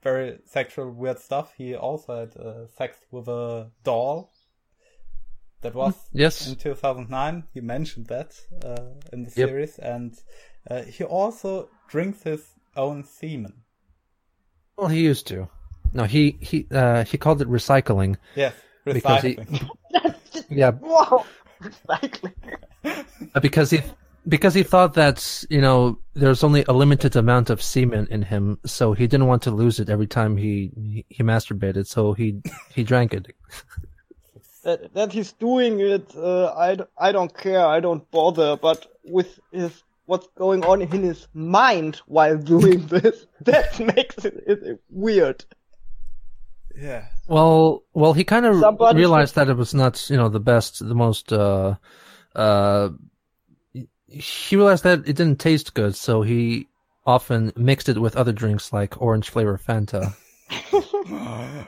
very 0.00 0.38
sexual 0.46 0.90
weird 0.92 1.18
stuff. 1.18 1.54
He 1.58 1.74
also 1.74 2.20
had 2.20 2.36
uh, 2.36 2.68
sex 2.68 2.98
with 3.10 3.26
a 3.26 3.72
doll. 3.82 4.32
That 5.62 5.74
was 5.74 5.94
Yes. 6.12 6.46
in 6.46 6.56
2009. 6.56 7.44
He 7.54 7.60
mentioned 7.60 8.06
that 8.06 8.34
uh, 8.64 8.76
in 9.12 9.24
the 9.24 9.32
Yep. 9.36 9.48
series, 9.48 9.78
and 9.78 10.14
uh, 10.70 10.82
he 10.82 11.02
also 11.04 11.68
drinks 11.88 12.22
his 12.22 12.42
own 12.76 13.04
semen. 13.04 13.52
Well, 14.76 14.88
he 14.88 15.00
used 15.00 15.26
to. 15.28 15.48
No, 15.92 16.04
he 16.04 16.36
he 16.40 16.66
uh, 16.70 17.04
he 17.04 17.16
called 17.18 17.40
it 17.40 17.48
recycling. 17.48 18.16
Yes, 18.34 18.54
Because 18.84 19.22
he- 19.22 19.36
recycling. 19.36 19.70
Yeah, 20.50 20.70
Wow! 20.80 21.24
Recycling. 21.62 22.34
uh, 23.34 23.40
because 23.40 23.70
he 23.70 23.80
because 24.28 24.52
he 24.54 24.62
thought 24.62 24.94
that 24.94 25.44
you 25.48 25.60
know 25.62 25.98
there's 26.14 26.44
only 26.44 26.64
a 26.68 26.72
limited 26.72 27.16
amount 27.16 27.48
of 27.50 27.62
semen 27.62 28.06
in 28.10 28.22
him, 28.22 28.58
so 28.66 28.92
he 28.92 29.06
didn't 29.06 29.26
want 29.28 29.42
to 29.44 29.50
lose 29.50 29.80
it 29.80 29.88
every 29.88 30.06
time 30.06 30.36
he 30.36 30.70
he, 30.76 31.04
he 31.08 31.22
masturbated. 31.22 31.86
So 31.86 32.12
he 32.12 32.42
he 32.74 32.84
drank 32.84 33.14
it. 33.14 33.26
That, 34.66 34.92
that 34.94 35.12
he's 35.12 35.30
doing 35.32 35.78
it, 35.78 36.12
uh, 36.16 36.52
I, 36.56 36.74
d- 36.74 36.84
I 36.98 37.12
don't 37.12 37.32
care, 37.32 37.64
I 37.64 37.78
don't 37.78 38.08
bother, 38.10 38.56
but 38.56 38.84
with 39.04 39.38
his, 39.52 39.84
what's 40.06 40.26
going 40.36 40.64
on 40.64 40.82
in 40.82 41.04
his 41.04 41.28
mind 41.34 42.02
while 42.06 42.36
doing 42.36 42.84
this, 42.88 43.26
that 43.42 43.78
makes 43.78 44.24
it, 44.24 44.42
it 44.46 44.80
weird. 44.90 45.44
yeah. 46.76 47.06
Well, 47.28 47.84
well, 47.94 48.12
he 48.12 48.24
kind 48.24 48.44
of 48.44 48.58
Somebody 48.58 48.98
realized 48.98 49.36
that 49.36 49.48
it 49.48 49.56
was 49.56 49.72
not, 49.72 50.10
you 50.10 50.16
know, 50.16 50.28
the 50.28 50.40
best, 50.40 50.80
the 50.86 50.94
most. 50.94 51.32
uh 51.32 51.76
uh 52.34 52.88
He 54.08 54.56
realized 54.56 54.82
that 54.82 55.06
it 55.06 55.16
didn't 55.16 55.38
taste 55.38 55.74
good, 55.74 55.94
so 55.94 56.22
he 56.22 56.66
often 57.04 57.52
mixed 57.56 57.88
it 57.88 57.98
with 58.00 58.16
other 58.16 58.32
drinks 58.32 58.72
like 58.72 59.00
orange 59.00 59.30
flavor 59.30 59.58
Fanta. 59.58 60.12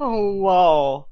Oh 0.00 0.32
wow. 0.34 1.06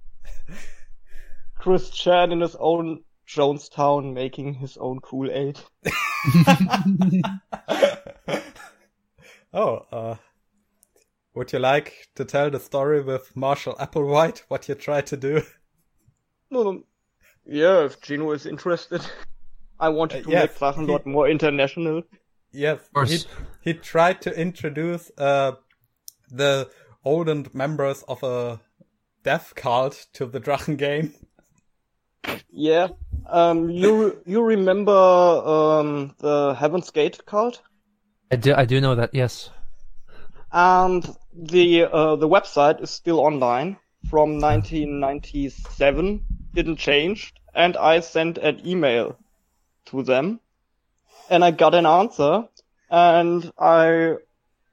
Chris 1.59 1.90
Chan 1.90 2.32
in 2.32 2.40
his 2.40 2.56
own 2.59 3.02
Jonestown 3.27 4.14
making 4.14 4.55
his 4.55 4.77
own 4.78 5.01
Kool-Aid. 5.01 5.59
oh, 9.52 9.86
uh, 9.93 10.16
would 11.35 11.52
you 11.52 11.59
like 11.59 12.09
to 12.16 12.24
tell 12.24 12.51
the 12.51 12.60
story 12.60 13.02
with 13.02 13.35
Marshall 13.36 13.74
Applewhite? 13.78 14.43
What 14.48 14.68
you 14.68 14.74
tried 14.74 15.06
to 15.09 15.16
do? 15.16 15.43
No, 16.51 16.62
no. 16.64 16.82
Yeah, 17.47 17.85
if 17.85 18.01
Geno 18.01 18.32
is 18.32 18.47
interested. 18.47 19.02
I 19.78 19.89
wanted 19.89 20.22
Uh, 20.22 20.24
to 20.24 20.31
yes, 20.31 20.48
make 20.51 20.59
Drachenlord 20.59 21.06
more 21.06 21.28
international. 21.28 22.02
Yes, 22.52 22.81
he 22.82 22.93
course. 22.94 23.27
he 23.62 23.74
tried 23.74 24.20
to 24.22 24.36
introduce 24.36 25.10
uh 25.16 25.52
the 26.31 26.68
olden 27.05 27.47
members 27.55 28.02
of 28.09 28.22
a 28.24 28.60
death 29.23 29.55
cult 29.55 30.07
to 30.15 30.27
the 30.27 30.41
Drachen 30.41 30.77
game. 30.77 31.15
Yeah. 32.51 32.89
Um, 33.27 33.71
you 33.71 34.21
you 34.27 34.43
remember 34.43 34.93
um 34.93 36.15
the 36.19 36.55
Heaven's 36.55 36.91
Gate 36.91 37.25
card? 37.27 37.59
I 38.31 38.37
do, 38.37 38.55
I 38.55 38.65
do 38.65 38.81
know 38.81 38.95
that. 38.97 39.11
Yes. 39.15 39.51
and 40.53 41.17
the 41.35 41.85
uh, 41.85 42.17
the 42.17 42.29
website 42.29 42.81
is 42.83 42.91
still 42.91 43.21
online 43.21 43.77
from 44.09 44.39
1997, 44.41 46.25
didn't 46.55 46.77
change, 46.77 47.35
and 47.55 47.77
I 47.77 48.01
sent 48.01 48.39
an 48.39 48.67
email 48.67 49.19
to 49.87 50.03
them, 50.03 50.41
and 51.29 51.45
I 51.45 51.51
got 51.51 51.75
an 51.75 51.87
answer, 51.87 52.49
and 52.91 53.53
I 53.59 54.17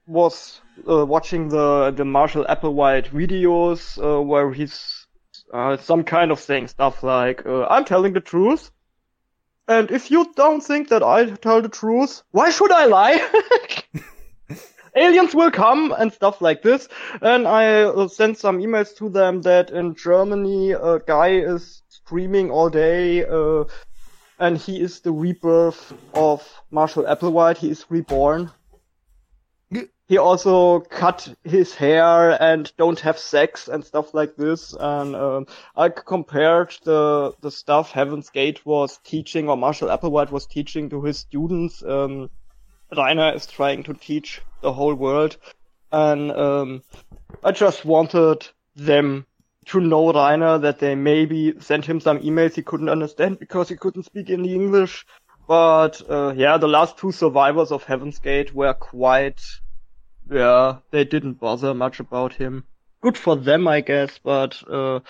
was 0.08 0.60
uh, 0.88 1.04
watching 1.04 1.48
the 1.48 1.92
the 1.94 2.04
Marshall 2.04 2.46
Applewhite 2.48 3.10
videos 3.10 3.98
uh, 4.02 4.20
where 4.22 4.50
he's 4.52 5.06
uh, 5.52 5.76
some 5.76 6.02
kind 6.02 6.32
of 6.32 6.40
saying 6.40 6.68
stuff 6.68 7.02
like 7.02 7.44
uh, 7.46 7.66
"I'm 7.66 7.84
telling 7.84 8.14
the 8.14 8.20
truth," 8.20 8.70
and 9.68 9.90
if 9.90 10.10
you 10.10 10.32
don't 10.34 10.62
think 10.62 10.88
that 10.88 11.02
I 11.02 11.26
tell 11.26 11.60
the 11.60 11.68
truth, 11.68 12.22
why 12.30 12.50
should 12.50 12.72
I 12.72 12.86
lie? 12.86 13.20
Aliens 14.96 15.34
will 15.34 15.50
come 15.50 15.94
and 15.96 16.12
stuff 16.12 16.40
like 16.40 16.62
this. 16.62 16.88
And 17.20 17.46
I 17.46 17.82
uh, 17.82 18.08
sent 18.08 18.38
some 18.38 18.58
emails 18.58 18.96
to 18.96 19.08
them 19.08 19.42
that 19.42 19.70
in 19.70 19.94
Germany 19.94 20.72
a 20.72 20.98
guy 20.98 21.36
is 21.36 21.82
screaming 21.88 22.50
all 22.50 22.70
day, 22.70 23.24
uh, 23.24 23.64
and 24.40 24.56
he 24.56 24.80
is 24.80 25.00
the 25.00 25.12
rebirth 25.12 25.92
of 26.14 26.42
Marshall 26.70 27.04
Applewhite. 27.04 27.58
He 27.58 27.70
is 27.70 27.84
reborn 27.90 28.50
he 30.08 30.16
also 30.16 30.80
cut 30.80 31.28
his 31.44 31.74
hair 31.74 32.42
and 32.42 32.72
don't 32.78 32.98
have 33.00 33.18
sex 33.18 33.68
and 33.68 33.84
stuff 33.84 34.14
like 34.14 34.36
this. 34.36 34.74
And 34.78 35.14
um, 35.14 35.46
I 35.76 35.90
compared 35.90 36.74
the 36.84 37.34
the 37.42 37.50
stuff 37.50 37.92
Heaven's 37.92 38.30
Gate 38.30 38.64
was 38.64 38.98
teaching 39.04 39.50
or 39.50 39.56
Marshall 39.56 39.88
Applewhite 39.88 40.30
was 40.30 40.46
teaching 40.46 40.88
to 40.90 41.02
his 41.02 41.18
students. 41.18 41.82
Um, 41.82 42.30
Rainer 42.96 43.34
is 43.34 43.46
trying 43.46 43.82
to 43.82 43.92
teach 43.92 44.40
the 44.62 44.72
whole 44.72 44.94
world, 44.94 45.36
and 45.92 46.32
um, 46.32 46.82
I 47.44 47.52
just 47.52 47.84
wanted 47.84 48.48
them 48.76 49.26
to 49.66 49.80
know 49.80 50.10
Rainer 50.10 50.56
that 50.56 50.78
they 50.78 50.94
maybe 50.94 51.60
sent 51.60 51.84
him 51.84 52.00
some 52.00 52.20
emails 52.20 52.54
he 52.54 52.62
couldn't 52.62 52.88
understand 52.88 53.38
because 53.38 53.68
he 53.68 53.76
couldn't 53.76 54.04
speak 54.04 54.30
any 54.30 54.54
English. 54.54 55.04
But 55.46 56.00
uh, 56.08 56.32
yeah, 56.34 56.56
the 56.56 56.66
last 56.66 56.96
two 56.96 57.12
survivors 57.12 57.72
of 57.72 57.84
Heaven's 57.84 58.18
Gate 58.18 58.54
were 58.54 58.72
quite 58.72 59.42
yeah, 60.30 60.78
they 60.90 61.04
didn't 61.04 61.40
bother 61.40 61.74
much 61.74 62.00
about 62.00 62.34
him. 62.34 62.64
Good 63.00 63.16
for 63.16 63.36
them, 63.36 63.68
I 63.68 63.80
guess, 63.80 64.18
but 64.22 64.62
uh, 64.68 65.00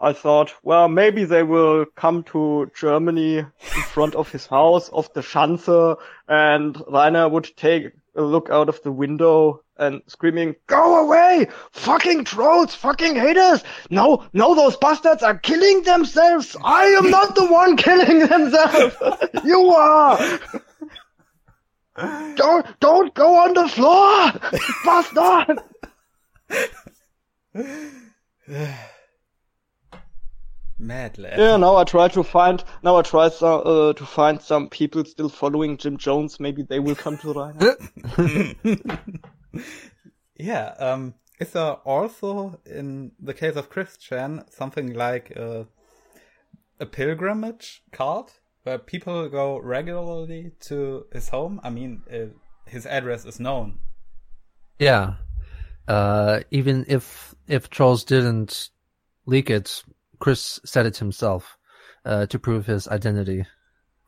I 0.00 0.12
thought, 0.12 0.52
well, 0.62 0.88
maybe 0.88 1.24
they 1.24 1.42
will 1.42 1.86
come 1.96 2.22
to 2.24 2.70
Germany 2.78 3.38
in 3.38 3.82
front 3.92 4.14
of 4.14 4.30
his 4.30 4.46
house, 4.46 4.88
of 4.90 5.12
the 5.14 5.22
Schanze, 5.22 5.96
and 6.28 6.82
Rainer 6.88 7.28
would 7.28 7.56
take 7.56 7.92
a 8.14 8.22
look 8.22 8.48
out 8.50 8.68
of 8.68 8.82
the 8.82 8.92
window 8.92 9.62
and 9.78 10.02
screaming, 10.06 10.56
go 10.66 11.04
away! 11.04 11.48
Fucking 11.72 12.24
trolls! 12.24 12.74
Fucking 12.74 13.14
haters! 13.14 13.62
No, 13.90 14.24
no, 14.32 14.54
those 14.54 14.76
bastards 14.76 15.22
are 15.22 15.38
killing 15.38 15.82
themselves! 15.82 16.56
I 16.62 16.84
am 16.84 17.10
not 17.10 17.34
the 17.34 17.46
one 17.46 17.76
killing 17.78 18.20
themselves! 18.20 18.96
you 19.44 19.68
are! 19.68 20.18
Don't 21.96 22.66
don't 22.80 23.14
go 23.14 23.36
on 23.36 23.54
the 23.54 23.68
floor, 23.68 24.32
bastard! 24.84 25.60
Mad 30.78 31.16
lad. 31.16 31.38
Yeah, 31.38 31.56
now 31.56 31.76
I 31.76 31.84
try 31.84 32.08
to 32.08 32.22
find 32.22 32.62
now 32.82 32.96
I 32.96 33.02
try 33.02 33.30
some, 33.30 33.62
uh, 33.64 33.94
to 33.94 34.04
find 34.04 34.42
some 34.42 34.68
people 34.68 35.06
still 35.06 35.30
following 35.30 35.78
Jim 35.78 35.96
Jones. 35.96 36.38
Maybe 36.38 36.62
they 36.62 36.80
will 36.80 36.94
come 36.94 37.16
to 37.18 37.32
Rainer. 37.32 37.76
yeah. 40.38 40.74
Um. 40.78 41.14
Is 41.38 41.52
there 41.52 41.72
also 41.84 42.60
in 42.64 43.12
the 43.20 43.34
case 43.34 43.56
of 43.56 43.68
Christian 43.68 44.44
something 44.50 44.94
like 44.94 45.30
a, 45.32 45.66
a 46.80 46.86
pilgrimage 46.86 47.82
card 47.92 48.32
where 48.66 48.78
people 48.78 49.28
go 49.28 49.58
regularly 49.58 50.50
to 50.58 51.06
his 51.12 51.28
home? 51.28 51.60
I 51.62 51.70
mean, 51.70 52.02
uh, 52.12 52.34
his 52.68 52.84
address 52.84 53.24
is 53.24 53.38
known. 53.38 53.78
Yeah. 54.80 55.14
Uh, 55.86 56.40
even 56.50 56.84
if 56.88 57.32
if 57.46 57.70
Charles 57.70 58.02
didn't 58.02 58.70
leak 59.24 59.50
it, 59.50 59.84
Chris 60.18 60.58
said 60.64 60.84
it 60.84 60.96
himself 60.96 61.56
uh, 62.04 62.26
to 62.26 62.40
prove 62.40 62.66
his 62.66 62.88
identity 62.88 63.46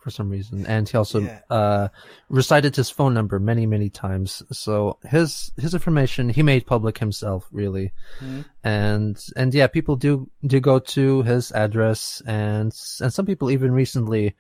for 0.09 0.13
some 0.13 0.31
reason, 0.31 0.65
and 0.67 0.89
he 0.89 0.97
also 0.97 1.21
Yeah. 1.21 1.41
uh, 1.51 1.89
recited 2.31 2.75
his 2.75 2.89
phone 2.89 3.13
number 3.13 3.39
many 3.39 3.67
many 3.67 3.91
times. 3.91 4.43
So 4.51 4.99
his 5.05 5.53
his 5.59 5.75
information 5.75 6.31
he 6.31 6.43
made 6.43 6.65
public 6.67 6.97
himself, 6.99 7.47
really, 7.53 7.93
Mhm. 8.21 8.45
and 8.65 9.17
and 9.37 9.53
yeah, 9.55 9.67
people 9.67 9.97
do 9.97 10.31
do 10.47 10.61
go 10.61 10.79
to 10.97 11.23
his 11.23 11.53
address, 11.53 12.23
and 12.27 12.73
and 13.03 13.13
some 13.13 13.27
people 13.27 13.51
even 13.51 13.73
recently 13.73 14.35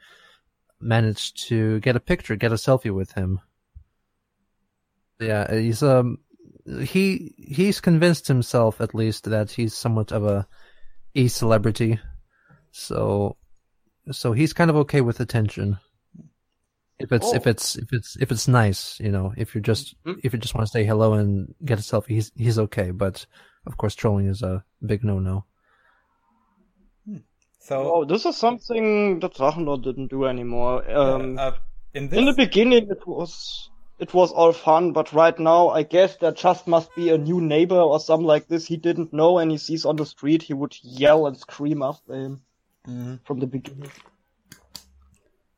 managed 0.80 1.48
to 1.48 1.80
get 1.80 1.96
a 1.96 2.00
picture, 2.00 2.36
get 2.36 2.52
a 2.52 2.54
selfie 2.56 2.94
with 2.94 3.12
him. 3.12 3.40
Yeah, 5.20 5.52
he's 5.52 5.82
um 5.82 6.18
he 6.82 7.34
he's 7.36 7.80
convinced 7.80 8.28
himself 8.28 8.80
at 8.80 8.94
least 8.94 9.24
that 9.24 9.50
he's 9.50 9.74
somewhat 9.74 10.12
of 10.12 10.24
a 10.24 10.46
a 11.14 11.28
celebrity. 11.28 12.00
So 12.70 13.36
so 14.10 14.32
he's 14.32 14.52
kind 14.52 14.70
of 14.70 14.76
okay 14.76 15.00
with 15.00 15.20
attention. 15.20 15.78
If 16.98 17.12
it's 17.12 17.32
if 17.32 17.46
Oh. 17.46 17.50
it's 17.50 17.76
if 17.76 17.92
it's 17.92 18.16
if 18.16 18.32
it's 18.32 18.48
nice, 18.48 18.98
you 18.98 19.12
know, 19.12 19.32
if 19.36 19.54
you're 19.54 19.62
just 19.62 19.94
Mhm. 20.04 20.20
if 20.24 20.32
you 20.32 20.38
just 20.38 20.54
want 20.54 20.66
to 20.66 20.70
say 20.72 20.84
hello 20.84 21.12
and 21.12 21.54
get 21.64 21.78
a 21.78 21.82
selfie, 21.82 22.08
he's 22.08 22.32
he's 22.36 22.58
okay. 22.58 22.90
But 22.90 23.24
of 23.66 23.76
course, 23.76 23.94
trolling 23.94 24.26
is 24.26 24.42
a 24.42 24.64
big 24.84 25.04
no 25.04 25.20
no. 25.20 25.44
So 27.60 27.94
oh, 27.94 28.04
this 28.04 28.24
is 28.24 28.36
something 28.36 29.20
that 29.20 29.34
Drachenlord 29.34 29.84
didn't 29.84 30.08
do 30.08 30.24
anymore. 30.24 30.90
Um, 30.90 31.38
uh, 31.38 31.52
in 31.92 32.08
this, 32.08 32.18
in 32.18 32.24
the 32.24 32.32
beginning, 32.32 32.88
it 32.90 33.06
was 33.06 33.70
it 33.98 34.14
was 34.14 34.32
all 34.32 34.52
fun, 34.52 34.92
but 34.92 35.12
right 35.12 35.38
now, 35.38 35.68
I 35.68 35.82
guess 35.82 36.16
there 36.16 36.32
just 36.32 36.66
must 36.66 36.94
be 36.96 37.10
a 37.10 37.18
new 37.18 37.40
neighbor 37.40 37.78
or 37.78 38.00
something 38.00 38.26
like 38.26 38.48
this 38.48 38.66
he 38.66 38.76
didn't 38.76 39.12
know, 39.12 39.38
and 39.38 39.50
he 39.50 39.58
sees 39.58 39.84
on 39.84 39.96
the 39.96 40.06
street, 40.06 40.42
he 40.42 40.54
would 40.54 40.76
yell 40.82 41.26
and 41.26 41.36
scream 41.36 41.82
after 41.82 42.14
him 42.14 42.40
Mhm. 42.88 43.20
from 43.24 43.38
the 43.40 43.46
beginning. 43.46 43.90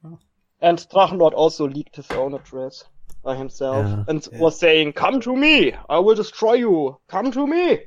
Oh. 0.05 0.19
And 0.61 0.79
Drachenlord 0.79 1.33
also 1.33 1.67
leaked 1.69 1.97
his 1.97 2.11
own 2.11 2.35
address 2.35 2.85
by 3.23 3.37
himself 3.37 3.87
Yeah. 3.87 4.05
and 4.09 4.29
Yeah. 4.33 4.39
was 4.41 4.59
saying, 4.59 4.93
"Come 4.95 5.21
to 5.21 5.37
me, 5.37 5.73
I 5.89 5.99
will 5.99 6.15
destroy 6.17 6.55
you. 6.55 7.01
Come 7.09 7.31
to 7.33 7.47
me." 7.47 7.87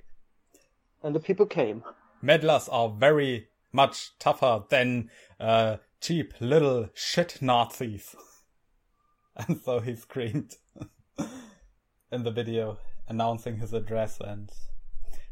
And 1.04 1.14
the 1.16 1.20
people 1.20 1.46
came. 1.46 1.84
meddlers 2.22 2.70
are 2.70 2.90
very 2.90 3.50
much 3.74 4.18
tougher 4.18 4.64
than 4.70 5.10
uh, 5.40 5.78
cheap 6.00 6.34
little 6.40 6.88
shit 6.94 7.42
Nazis. 7.42 8.16
and 9.36 9.60
so 9.60 9.80
he 9.82 9.96
screamed 9.96 10.56
in 12.12 12.24
the 12.24 12.32
video 12.32 12.78
announcing 13.10 13.58
his 13.58 13.74
address 13.74 14.22
and 14.22 14.50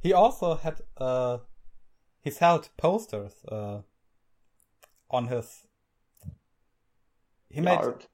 he 0.01 0.11
also 0.11 0.55
had 0.55 0.81
uh 0.97 1.37
he 2.19 2.29
sold 2.31 2.69
posters 2.77 3.45
uh 3.47 3.81
on 5.11 5.27
his 5.27 5.67
he 7.49 7.61
made 7.61 7.79
Yard. 7.79 8.05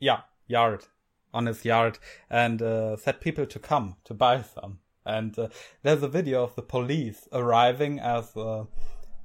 yeah, 0.00 0.20
yard 0.46 0.86
on 1.32 1.46
his 1.46 1.64
yard 1.64 1.98
and 2.28 2.60
uh, 2.60 2.96
set 2.96 3.20
people 3.20 3.46
to 3.46 3.58
come 3.58 3.96
to 4.04 4.14
buy 4.14 4.42
some. 4.42 4.80
And 5.06 5.38
uh, 5.38 5.48
there's 5.82 6.02
a 6.02 6.08
video 6.08 6.42
of 6.42 6.54
the 6.54 6.62
police 6.62 7.28
arriving 7.32 8.00
as 8.00 8.36
uh, 8.36 8.64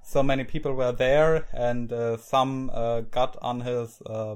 so 0.03 0.23
many 0.23 0.43
people 0.43 0.73
were 0.73 0.91
there, 0.91 1.47
and 1.53 1.91
uh, 1.93 2.17
some 2.17 2.69
uh, 2.73 3.01
got 3.01 3.37
on 3.41 3.61
his 3.61 4.01
uh, 4.05 4.35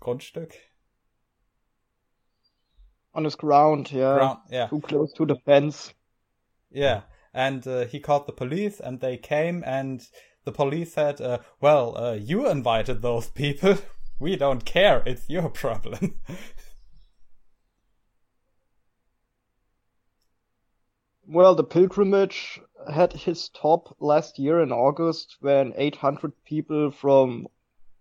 Grundstück. 0.00 0.52
on 3.14 3.24
his 3.24 3.34
ground, 3.34 3.90
yeah, 3.90 4.14
Ground, 4.14 4.38
yeah, 4.50 4.66
too 4.68 4.80
close 4.80 5.12
to 5.14 5.26
the 5.26 5.36
fence. 5.44 5.92
yeah. 6.70 7.02
And 7.32 7.64
uh, 7.66 7.86
he 7.86 8.00
called 8.00 8.26
the 8.26 8.32
police, 8.32 8.80
and 8.80 9.00
they 9.00 9.16
came, 9.16 9.62
and 9.64 10.02
the 10.44 10.52
police 10.52 10.92
said, 10.92 11.20
uh, 11.20 11.38
"Well, 11.60 11.96
uh, 11.96 12.12
you 12.14 12.48
invited 12.48 13.02
those 13.02 13.28
people. 13.28 13.78
We 14.20 14.36
don't 14.36 14.66
care. 14.66 15.02
It's 15.06 15.30
your 15.30 15.48
problem." 15.48 16.20
Well, 21.32 21.54
the 21.54 21.62
pilgrimage 21.62 22.60
had 22.92 23.12
his 23.12 23.50
top 23.50 23.94
last 24.00 24.36
year 24.36 24.60
in 24.60 24.72
August 24.72 25.36
when 25.40 25.72
800 25.76 26.32
people 26.44 26.90
from 26.90 27.46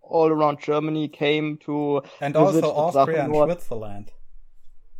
all 0.02 0.30
around 0.30 0.60
Germany 0.60 1.08
came 1.08 1.58
to 1.58 2.02
and 2.20 2.34
visit 2.34 2.64
also 2.64 3.00
Austria 3.00 3.26
and 3.26 3.36
Switzerland. 3.36 4.12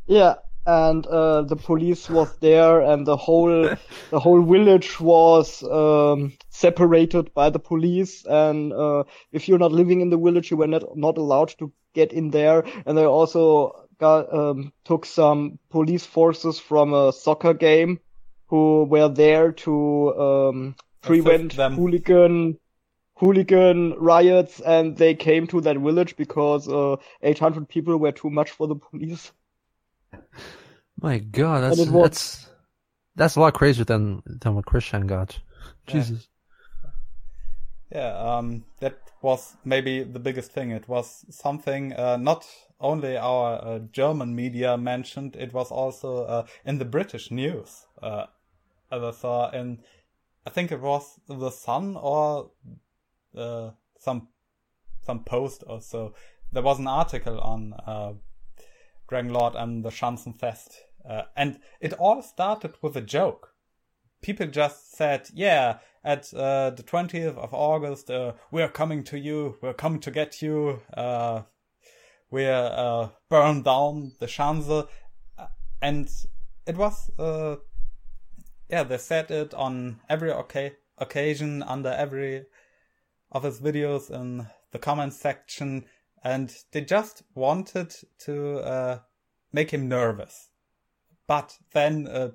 Yeah, 0.06 0.36
and 0.70 1.08
uh, 1.08 1.42
the 1.42 1.56
police 1.56 2.10
was 2.10 2.38
there, 2.38 2.82
and 2.82 3.06
the 3.06 3.18
whole 3.18 3.64
the 4.12 4.20
whole 4.20 4.42
village 4.42 5.00
was 5.00 5.64
um, 5.64 6.34
separated 6.50 7.34
by 7.34 7.50
the 7.50 7.60
police. 7.60 8.26
And 8.26 8.72
uh, 8.72 9.04
if 9.32 9.48
you're 9.48 9.58
not 9.66 9.72
living 9.72 10.02
in 10.02 10.10
the 10.10 10.18
village, 10.18 10.52
you 10.52 10.58
were 10.58 10.68
not 10.68 10.96
not 10.96 11.18
allowed 11.18 11.56
to 11.60 11.72
get 11.94 12.14
in 12.14 12.30
there. 12.30 12.66
And 12.86 12.98
they 12.98 13.06
also 13.06 13.88
got, 14.00 14.32
um, 14.34 14.72
took 14.86 15.06
some 15.06 15.58
police 15.70 16.06
forces 16.06 16.60
from 16.60 16.94
a 16.94 17.12
soccer 17.12 17.54
game 17.54 18.00
who 18.48 18.84
were 18.84 19.10
there 19.10 19.52
to 19.52 20.16
um, 20.28 20.76
prevent 21.02 21.54
hooligan 21.54 22.60
hooligan 23.16 23.96
riots, 23.98 24.62
and 24.62 24.96
they 24.96 25.14
came 25.14 25.48
to 25.48 25.62
that 25.62 25.78
village 25.78 26.16
because 26.16 26.70
uh, 26.70 26.96
800 27.22 27.68
people 27.68 27.98
were 27.98 28.14
too 28.14 28.30
much 28.30 28.52
for 28.52 28.68
the 28.68 28.76
police. 28.76 29.32
My 31.02 31.20
God, 31.20 31.62
that's 31.62 31.78
was... 31.78 31.92
that's 31.92 32.50
that's 33.16 33.36
a 33.36 33.40
lot 33.40 33.54
crazier 33.54 33.86
than 33.86 34.22
than 34.26 34.56
what 34.56 34.66
Christian 34.66 35.08
got. 35.08 35.40
Jesus. 35.88 36.28
Yeah, 37.92 38.18
um, 38.18 38.66
that 38.80 39.00
was 39.22 39.56
maybe 39.66 40.04
the 40.04 40.20
biggest 40.20 40.52
thing. 40.52 40.72
It 40.72 40.88
was 40.88 41.26
something 41.30 41.94
uh, 41.94 42.18
not 42.18 42.46
only 42.80 43.18
our 43.18 43.56
uh, 43.64 43.80
German 43.92 44.36
media 44.36 44.78
mentioned, 44.78 45.36
it 45.36 45.54
was 45.54 45.72
also 45.72 46.26
uh, 46.26 46.46
in 46.66 46.78
the 46.78 46.86
British 46.86 47.32
news. 47.32 47.88
Uh, 48.02 48.28
as 48.92 49.04
I 49.04 49.12
saw 49.12 49.50
in, 49.52 49.80
I 50.46 50.50
think 50.50 50.72
it 50.72 50.82
was 50.82 51.20
the 51.28 51.50
Sun 51.50 51.98
or 51.98 52.52
uh, 53.36 53.72
some 54.00 54.28
some 55.02 55.24
post 55.24 55.64
or 55.68 55.82
so. 55.82 56.14
There 56.52 56.64
was 56.64 56.80
an 56.80 56.88
article 56.88 57.40
on 57.40 57.74
uh, 57.74 58.14
Dragonlord 59.10 59.56
and 59.56 59.84
the 59.84 59.90
Schanzenfest, 59.90 60.76
uh, 61.08 61.24
and 61.36 61.60
it 61.80 61.94
all 61.94 62.22
started 62.22 62.76
with 62.82 62.96
a 62.96 63.02
joke. 63.02 63.54
People 64.22 64.48
just 64.48 64.96
said, 64.96 65.30
"Yeah, 65.34 65.80
at 66.04 66.34
uh, 66.34 66.72
the 66.72 66.84
20th 66.84 67.38
of 67.38 67.54
August, 67.54 68.12
uh, 68.12 68.34
we're 68.52 68.70
coming 68.70 69.04
to 69.06 69.18
you. 69.18 69.58
We're 69.62 69.74
coming 69.74 70.02
to 70.02 70.12
get 70.12 70.42
you. 70.42 70.82
Uh, 70.96 71.44
we're 72.30 72.72
uh, 72.76 73.10
burn 73.30 73.64
down 73.64 74.14
the 74.20 74.28
Schanze," 74.28 74.88
uh, 75.38 75.48
and 75.82 76.10
it 76.68 76.78
was 76.78 77.10
uh, 77.18 77.56
yeah, 78.70 78.84
they 78.84 78.98
said 78.98 79.32
it 79.32 79.54
on 79.54 80.00
every 80.08 80.32
okay 80.32 80.74
occasion 80.98 81.64
under 81.64 81.90
every 81.90 82.46
of 83.32 83.44
his 83.44 83.60
videos 83.60 84.12
in 84.12 84.48
the 84.72 84.80
comments 84.80 85.18
section, 85.18 85.86
and 86.24 86.54
they 86.72 86.82
just 86.82 87.24
wanted 87.34 87.96
to 88.20 88.58
uh, 88.60 89.00
make 89.52 89.72
him 89.72 89.88
nervous. 89.88 90.50
But 91.28 91.58
then 91.74 92.08
uh, 92.08 92.32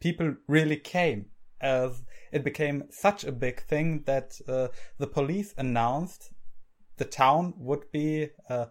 people 0.00 0.36
really 0.46 0.76
came, 0.76 1.26
as 1.60 2.02
it 2.32 2.44
became 2.44 2.84
such 2.90 3.24
a 3.24 3.32
big 3.32 3.62
thing 3.62 4.02
that 4.06 4.40
uh, 4.48 4.68
the 4.98 5.06
police 5.06 5.54
announced 5.56 6.32
the 6.96 7.04
town 7.04 7.54
would 7.56 7.90
be 7.92 8.30
uh, 8.48 8.66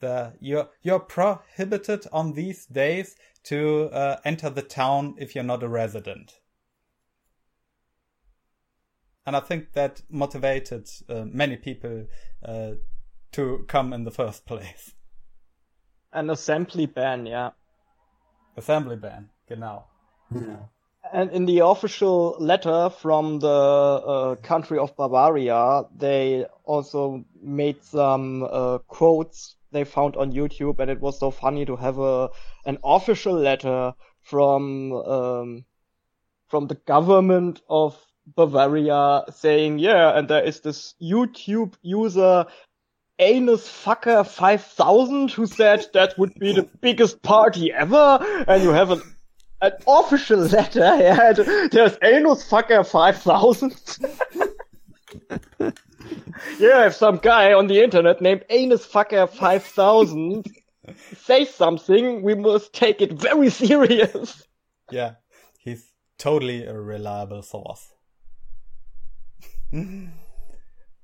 the 0.00 0.34
you're 0.40 0.68
you're 0.82 1.00
prohibited 1.00 2.06
on 2.12 2.32
these 2.32 2.66
days 2.66 3.16
to 3.44 3.90
uh, 3.92 4.16
enter 4.24 4.50
the 4.50 4.62
town 4.62 5.14
if 5.18 5.34
you're 5.34 5.44
not 5.44 5.62
a 5.62 5.68
resident. 5.68 6.40
And 9.26 9.36
I 9.36 9.40
think 9.40 9.72
that 9.72 10.02
motivated 10.08 10.88
uh, 11.08 11.24
many 11.26 11.56
people 11.56 12.06
to 13.32 13.64
come 13.68 13.92
in 13.92 14.04
the 14.04 14.10
first 14.10 14.46
place. 14.46 14.94
An 16.12 16.30
assembly 16.30 16.86
ban, 16.86 17.26
yeah. 17.26 17.50
Assembly 18.56 18.96
ban, 18.96 19.28
genau. 19.48 19.84
Yeah. 20.34 20.56
And 21.12 21.30
in 21.30 21.46
the 21.46 21.60
official 21.60 22.36
letter 22.38 22.90
from 22.90 23.38
the 23.38 23.48
uh, 23.48 24.34
country 24.36 24.78
of 24.78 24.96
Bavaria, 24.96 25.84
they 25.96 26.44
also 26.64 27.24
made 27.40 27.82
some 27.82 28.42
uh, 28.42 28.78
quotes 28.88 29.56
they 29.70 29.84
found 29.84 30.16
on 30.16 30.32
YouTube, 30.32 30.80
and 30.80 30.90
it 30.90 31.00
was 31.00 31.18
so 31.18 31.30
funny 31.30 31.66
to 31.66 31.76
have 31.76 31.98
a 31.98 32.30
an 32.64 32.78
official 32.82 33.34
letter 33.34 33.94
from 34.22 34.92
um, 34.92 35.64
from 36.48 36.66
the 36.66 36.74
government 36.74 37.60
of 37.68 37.96
Bavaria 38.34 39.24
saying, 39.30 39.78
yeah, 39.78 40.16
and 40.18 40.28
there 40.28 40.42
is 40.42 40.60
this 40.60 40.94
YouTube 41.00 41.74
user 41.82 42.46
Anus 43.18 43.68
Fucker 43.68 44.26
5000 44.26 45.30
who 45.32 45.46
said 45.46 45.86
that 45.92 46.18
would 46.18 46.34
be 46.34 46.52
the 46.52 46.68
biggest 46.80 47.22
party 47.22 47.72
ever, 47.72 48.18
and 48.46 48.62
you 48.62 48.70
have 48.70 48.90
an 48.90 49.02
an 49.60 49.72
official 49.86 50.38
letter. 50.38 50.80
Yeah, 51.00 51.32
there's 51.32 51.98
Anus 52.02 52.48
Fucker 52.48 52.86
5000. 52.86 53.74
yeah, 56.58 56.86
if 56.86 56.94
some 56.94 57.16
guy 57.16 57.52
on 57.52 57.66
the 57.66 57.82
internet 57.82 58.20
named 58.20 58.44
Anus 58.50 58.86
Fucker 58.86 59.28
5000 59.28 60.46
says 61.16 61.52
something, 61.54 62.22
we 62.22 62.34
must 62.34 62.72
take 62.72 63.00
it 63.00 63.12
very 63.12 63.50
serious. 63.64 64.46
Yeah, 64.90 65.14
he's 65.58 65.92
totally 66.18 66.64
a 66.64 66.74
reliable 66.78 67.42
source. 67.42 67.92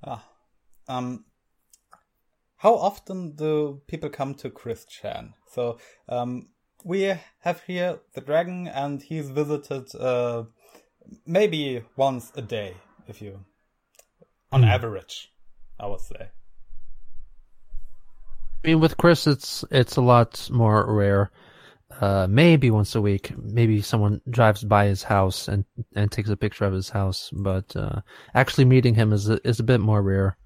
ah, 0.07 0.25
um, 0.89 1.25
how 2.65 2.75
often 2.77 3.37
do 3.37 3.83
people 3.87 4.09
come 4.09 4.35
to 4.37 4.49
Chris 4.49 4.87
Chan? 4.87 5.35
So, 5.51 5.77
um, 6.09 6.49
we 6.83 7.15
have 7.41 7.61
here 7.67 8.01
the 8.15 8.23
dragon, 8.23 8.69
and 8.69 9.03
he's 9.03 9.29
visited 9.29 9.95
uh, 9.95 10.45
maybe 11.27 11.83
once 11.97 12.33
a 12.35 12.43
day, 12.43 12.75
if 13.07 13.21
you 13.21 13.45
on 14.51 14.63
mm. 14.63 14.69
average, 14.69 15.31
I 15.79 15.87
would 15.87 16.01
say. 16.01 16.31
I 18.65 18.69
mean, 18.69 18.81
with 18.81 18.97
Chris, 18.97 19.27
it's 19.27 19.63
it's 19.71 19.97
a 19.97 20.03
lot 20.03 20.49
more 20.51 20.91
rare. 20.91 21.31
Uh, 22.01 22.27
maybe 22.29 22.71
once 22.71 22.95
a 22.95 23.01
week, 23.01 23.31
maybe 23.37 23.83
someone 23.83 24.23
drives 24.31 24.65
by 24.65 24.87
his 24.87 25.03
house 25.03 25.49
and 25.49 25.67
and 25.95 26.11
takes 26.11 26.31
a 26.31 26.37
picture 26.37 26.65
of 26.65 26.73
his 26.73 26.89
house. 26.89 27.31
But 27.31 27.77
uh, 27.77 28.01
actually 28.35 28.65
meeting 28.65 28.95
him 28.95 29.13
is 29.13 29.29
a, 29.29 29.39
is 29.47 29.61
a 29.61 29.65
bit 29.65 29.81
more 29.81 30.01
rare. 30.01 30.39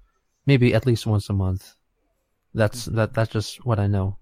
Maybe 0.45 0.73
at 0.73 0.85
least 0.85 1.07
once 1.07 1.29
a 1.29 1.33
month. 1.33 1.75
That's 2.53 2.85
that 2.85 3.13
that's 3.13 3.31
just 3.31 3.65
what 3.65 3.79
I 3.79 3.87
know. 3.87 4.17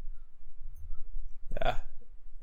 Yeah, 1.61 1.77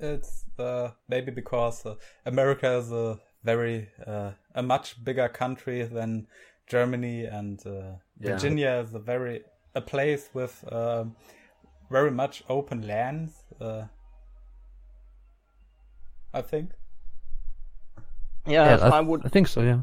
it's 0.01 0.45
uh, 0.59 0.91
maybe 1.09 1.31
because 1.31 1.85
uh, 1.85 1.95
America 2.25 2.79
is 2.79 2.91
a 2.91 3.19
very 3.45 3.89
uh, 4.07 4.31
a 4.55 4.63
much 4.63 5.05
bigger 5.05 5.29
country 5.29 5.83
than 5.83 6.27
Germany 6.67 7.25
and 7.25 7.65
uh, 7.67 7.71
yeah. 8.19 8.33
Virginia 8.33 8.83
is 8.85 8.95
a 8.95 8.99
very 8.99 9.43
a 9.75 9.81
place 9.81 10.31
with 10.33 10.65
uh, 10.71 11.05
very 11.91 12.11
much 12.11 12.43
open 12.49 12.87
lands. 12.87 13.33
Uh, 13.61 13.85
I 16.33 16.43
think. 16.43 16.71
Yeah, 18.47 18.77
yeah 18.77 18.87
I, 18.87 18.99
I, 18.99 19.01
would. 19.01 19.25
I 19.25 19.29
think 19.29 19.49
so. 19.49 19.61
Yeah. 19.61 19.83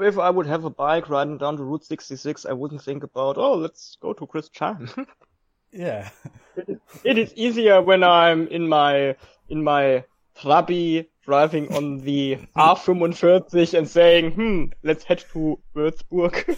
If 0.00 0.18
I 0.18 0.30
would 0.30 0.46
have 0.46 0.64
a 0.64 0.70
bike 0.70 1.08
riding 1.08 1.38
down 1.38 1.56
to 1.56 1.64
Route 1.64 1.84
66, 1.84 2.46
I 2.46 2.52
wouldn't 2.52 2.82
think 2.82 3.02
about, 3.02 3.36
oh, 3.36 3.54
let's 3.54 3.96
go 4.00 4.12
to 4.12 4.26
Chris 4.26 4.48
Chan. 4.48 4.88
yeah. 5.72 6.10
it, 6.56 6.68
is, 6.68 6.78
it 7.04 7.18
is 7.18 7.34
easier 7.34 7.82
when 7.82 8.02
I'm 8.02 8.48
in 8.48 8.68
my 8.68 9.16
in 9.48 9.62
my 9.62 10.04
Trabi 10.36 11.06
driving 11.22 11.74
on 11.74 11.98
the 11.98 12.38
A45 12.56 13.74
and 13.74 13.88
saying, 13.88 14.32
hmm, 14.32 14.64
let's 14.82 15.04
head 15.04 15.24
to 15.32 15.58
Würzburg. 15.74 16.56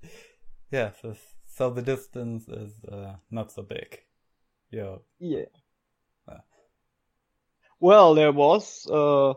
yeah, 0.70 0.90
so, 1.00 1.16
so, 1.46 1.70
the 1.70 1.82
distance 1.82 2.48
is 2.48 2.72
uh, 2.84 3.14
not 3.30 3.52
so 3.52 3.62
big. 3.62 4.00
Yeah. 4.70 4.96
Yeah. 5.18 5.44
Uh. 6.28 6.38
Well, 7.80 8.14
there 8.14 8.32
was 8.32 8.86
uh, 8.90 9.34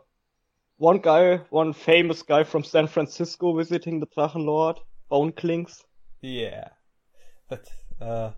one 0.77 0.97
guy, 0.97 1.37
one 1.49 1.73
famous 1.73 2.21
guy 2.21 2.43
from 2.43 2.63
San 2.63 2.87
Francisco 2.87 3.55
visiting 3.55 3.99
the 3.99 4.07
Drachenlord, 4.07 4.77
Boneclings. 5.09 5.83
Yeah. 6.21 6.69
But 7.49 7.67
uh, 8.01 8.31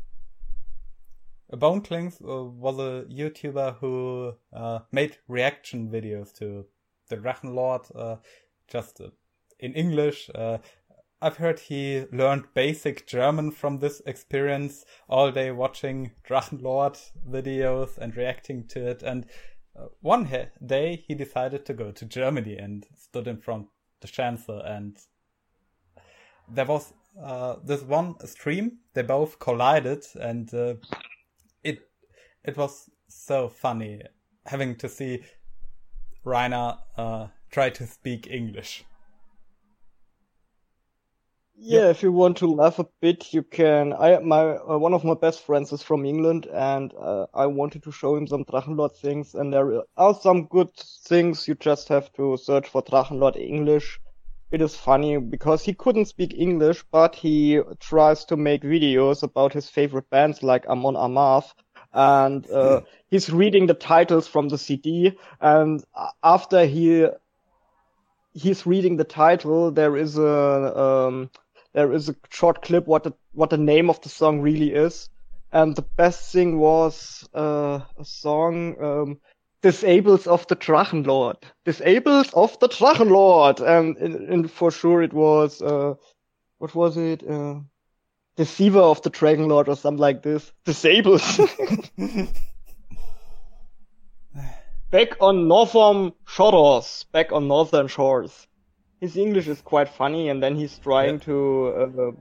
Boneclings 1.51 2.21
uh, 2.21 2.43
was 2.43 2.77
a 2.77 3.05
YouTuber 3.09 3.77
who 3.79 4.33
uh, 4.53 4.79
made 4.91 5.17
reaction 5.27 5.89
videos 5.89 6.33
to 6.35 6.65
the 7.09 7.17
Drachenlord, 7.17 7.89
uh, 7.95 8.17
just 8.67 9.01
uh, 9.01 9.09
in 9.59 9.73
English. 9.73 10.29
Uh, 10.35 10.57
I've 11.19 11.37
heard 11.37 11.59
he 11.59 12.05
learned 12.11 12.53
basic 12.53 13.07
German 13.07 13.49
from 13.49 13.79
this 13.79 14.03
experience 14.05 14.85
all 15.09 15.31
day 15.31 15.49
watching 15.49 16.11
Drachenlord 16.27 16.99
videos 17.27 17.97
and 17.97 18.15
reacting 18.15 18.67
to 18.67 18.87
it. 18.87 19.01
And 19.01 19.25
one 20.01 20.29
day 20.65 21.03
he 21.07 21.15
decided 21.15 21.65
to 21.65 21.73
go 21.73 21.91
to 21.91 22.05
Germany 22.05 22.57
and 22.57 22.85
stood 22.95 23.27
in 23.27 23.37
front 23.37 23.67
the 24.01 24.07
Chancellor 24.07 24.63
and 24.65 24.97
there 26.49 26.65
was 26.65 26.93
this 27.63 27.81
one 27.81 28.15
stream. 28.25 28.79
They 28.93 29.01
both 29.01 29.39
collided 29.39 30.05
and 30.19 30.49
it 31.63 31.79
it 32.43 32.57
was 32.57 32.89
so 33.07 33.49
funny 33.49 34.01
having 34.45 34.75
to 34.77 34.89
see 34.89 35.23
Rainer 36.23 36.77
uh, 36.95 37.27
try 37.51 37.69
to 37.69 37.85
speak 37.85 38.27
English. 38.27 38.83
Yeah, 41.59 41.89
if 41.89 42.03
you 42.03 42.11
want 42.11 42.37
to 42.37 42.47
laugh 42.47 42.77
a 42.77 42.85
bit, 43.01 43.33
you 43.33 43.41
can. 43.41 43.91
I 43.91 44.19
my 44.19 44.57
uh, 44.57 44.77
one 44.77 44.93
of 44.93 45.03
my 45.03 45.15
best 45.15 45.43
friends 45.43 45.73
is 45.73 45.81
from 45.81 46.05
England, 46.05 46.45
and 46.45 46.93
uh, 46.93 47.25
I 47.33 47.47
wanted 47.47 47.81
to 47.83 47.91
show 47.91 48.15
him 48.15 48.27
some 48.27 48.45
Drachenlord 48.45 48.95
things, 48.95 49.33
and 49.33 49.51
there 49.51 49.81
are 49.97 50.13
some 50.13 50.45
good 50.45 50.69
things. 50.75 51.47
You 51.47 51.55
just 51.55 51.87
have 51.87 52.13
to 52.13 52.37
search 52.37 52.69
for 52.69 52.83
Drachenlord 52.83 53.37
English. 53.37 53.99
It 54.51 54.61
is 54.61 54.75
funny 54.75 55.17
because 55.17 55.63
he 55.63 55.73
couldn't 55.73 56.05
speak 56.05 56.35
English, 56.37 56.83
but 56.91 57.15
he 57.15 57.59
tries 57.79 58.23
to 58.25 58.37
make 58.37 58.61
videos 58.61 59.23
about 59.23 59.51
his 59.51 59.67
favorite 59.67 60.09
bands 60.11 60.43
like 60.43 60.67
Amon 60.67 60.93
Amarth, 60.93 61.53
and 61.91 62.47
uh, 62.51 62.81
he's 63.09 63.31
reading 63.31 63.65
the 63.65 63.73
titles 63.73 64.27
from 64.27 64.49
the 64.49 64.59
CD, 64.59 65.17
and 65.41 65.83
after 66.23 66.65
he 66.67 67.07
he's 68.33 68.65
reading 68.67 68.97
the 68.97 69.03
title, 69.03 69.71
there 69.71 69.97
is 69.97 70.17
a 70.17 70.79
um, 70.79 71.29
there 71.77 71.93
is 71.93 72.09
a 72.09 72.15
short 72.31 72.63
clip 72.63 72.87
what 72.87 73.03
the 73.03 73.13
what 73.33 73.51
the 73.51 73.57
name 73.57 73.87
of 73.87 74.01
the 74.01 74.09
song 74.09 74.41
really 74.41 74.73
is, 74.73 75.09
and 75.51 75.75
the 75.75 75.83
best 75.83 76.31
thing 76.33 76.57
was 76.57 77.29
uh, 77.35 77.81
a 77.99 78.03
song 78.03 78.75
um, 78.81 79.19
"Disables 79.61 80.25
of 80.25 80.47
the 80.47 80.55
Drachenlord." 80.55 81.43
Disables 81.65 82.33
of 82.33 82.59
the 82.59 82.67
Drachenlord, 82.67 83.59
and, 83.59 83.95
and, 83.97 84.15
and 84.27 84.51
for 84.51 84.71
sure 84.71 85.03
it 85.03 85.13
was 85.13 85.61
uh, 85.61 85.93
what 86.57 86.73
was 86.73 86.97
it? 86.97 87.21
Uh, 87.29 87.59
Deceiver 88.37 88.79
of 88.79 89.03
the 89.03 89.11
Dragonlord 89.11 89.67
or 89.67 89.75
something 89.75 90.01
like 90.01 90.23
this. 90.23 90.51
Disables. 90.65 91.39
back 94.89 95.09
on 95.19 95.47
northern 95.47 96.13
shores, 96.25 97.05
back 97.11 97.31
on 97.31 97.47
northern 97.47 97.87
shores 97.87 98.47
his 98.99 99.17
English 99.17 99.47
is 99.47 99.61
quite 99.61 99.89
funny, 99.89 100.29
and 100.29 100.41
then 100.41 100.55
he's 100.55 100.77
trying 100.79 101.15
yeah. 101.15 101.25
to 101.25 101.67
uh, 101.67 102.11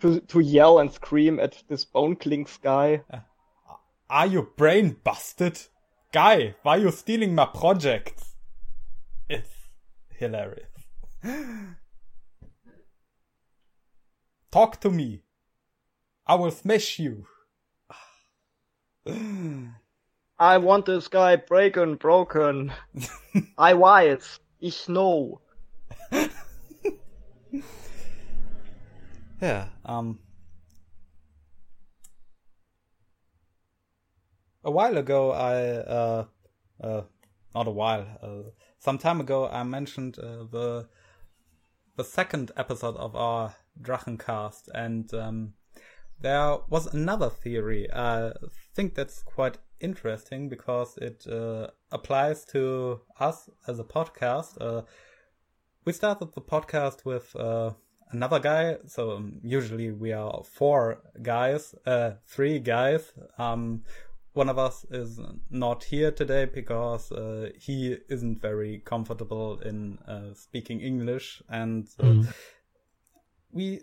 to 0.00 0.20
to 0.20 0.40
yell 0.40 0.78
and 0.78 0.92
scream 0.92 1.40
at 1.40 1.62
this 1.68 1.84
Bone 1.84 2.16
Clinks 2.16 2.58
guy. 2.58 3.02
Uh, 3.10 3.20
are 4.10 4.26
you 4.26 4.50
brain 4.56 4.96
busted, 5.04 5.58
guy? 6.12 6.54
Why 6.62 6.76
are 6.76 6.80
you 6.80 6.90
stealing 6.90 7.34
my 7.34 7.46
project? 7.46 8.22
It's 9.28 9.50
hilarious. 10.10 10.68
Talk 14.50 14.80
to 14.80 14.90
me. 14.90 15.22
I 16.26 16.34
will 16.34 16.50
smash 16.50 16.98
you. 16.98 17.26
I 20.38 20.58
want 20.58 20.86
this 20.86 21.08
guy 21.08 21.36
broken, 21.36 21.96
broken. 21.96 22.72
I 23.58 23.72
weiß. 23.72 24.38
Ich 24.60 24.88
know. 24.88 25.40
Yeah. 29.42 29.66
Um. 29.84 30.20
A 34.64 34.70
while 34.70 34.96
ago, 34.96 35.32
I 35.32 35.56
uh, 35.56 36.24
uh, 36.80 37.02
not 37.54 37.66
a 37.66 37.70
while, 37.70 38.06
uh, 38.22 38.50
some 38.78 38.98
time 38.98 39.20
ago, 39.20 39.48
I 39.48 39.62
mentioned 39.62 40.18
uh, 40.18 40.44
the 40.50 40.88
the 41.96 42.04
second 42.04 42.50
episode 42.56 42.96
of 42.96 43.14
our 43.14 43.54
Drachencast, 43.80 44.68
and 44.74 45.12
um, 45.14 45.54
there 46.20 46.56
was 46.68 46.92
another 46.92 47.30
theory. 47.30 47.88
I 47.92 48.32
think 48.74 48.94
that's 48.94 49.22
quite 49.22 49.58
interesting 49.80 50.48
because 50.48 50.96
it 50.98 51.26
uh, 51.26 51.68
applies 51.90 52.44
to 52.46 53.02
us 53.20 53.48
as 53.68 53.78
a 53.78 53.84
podcast. 53.84 54.60
Uh, 54.60 54.82
we 55.84 55.92
started 55.92 56.32
the 56.34 56.40
podcast 56.40 57.04
with 57.04 57.34
uh, 57.36 57.72
another 58.12 58.38
guy. 58.38 58.76
So 58.86 59.12
um, 59.12 59.40
usually 59.42 59.90
we 59.90 60.12
are 60.12 60.42
four 60.44 61.02
guys, 61.22 61.74
uh, 61.86 62.12
three 62.26 62.58
guys. 62.58 63.12
Um, 63.38 63.82
one 64.34 64.48
of 64.48 64.58
us 64.58 64.86
is 64.90 65.20
not 65.50 65.84
here 65.84 66.10
today 66.10 66.46
because 66.46 67.12
uh, 67.12 67.50
he 67.58 67.98
isn't 68.08 68.40
very 68.40 68.82
comfortable 68.84 69.60
in 69.60 69.98
uh, 70.08 70.32
speaking 70.34 70.80
English, 70.80 71.42
and 71.50 71.86
mm. 71.98 72.26
we 73.50 73.82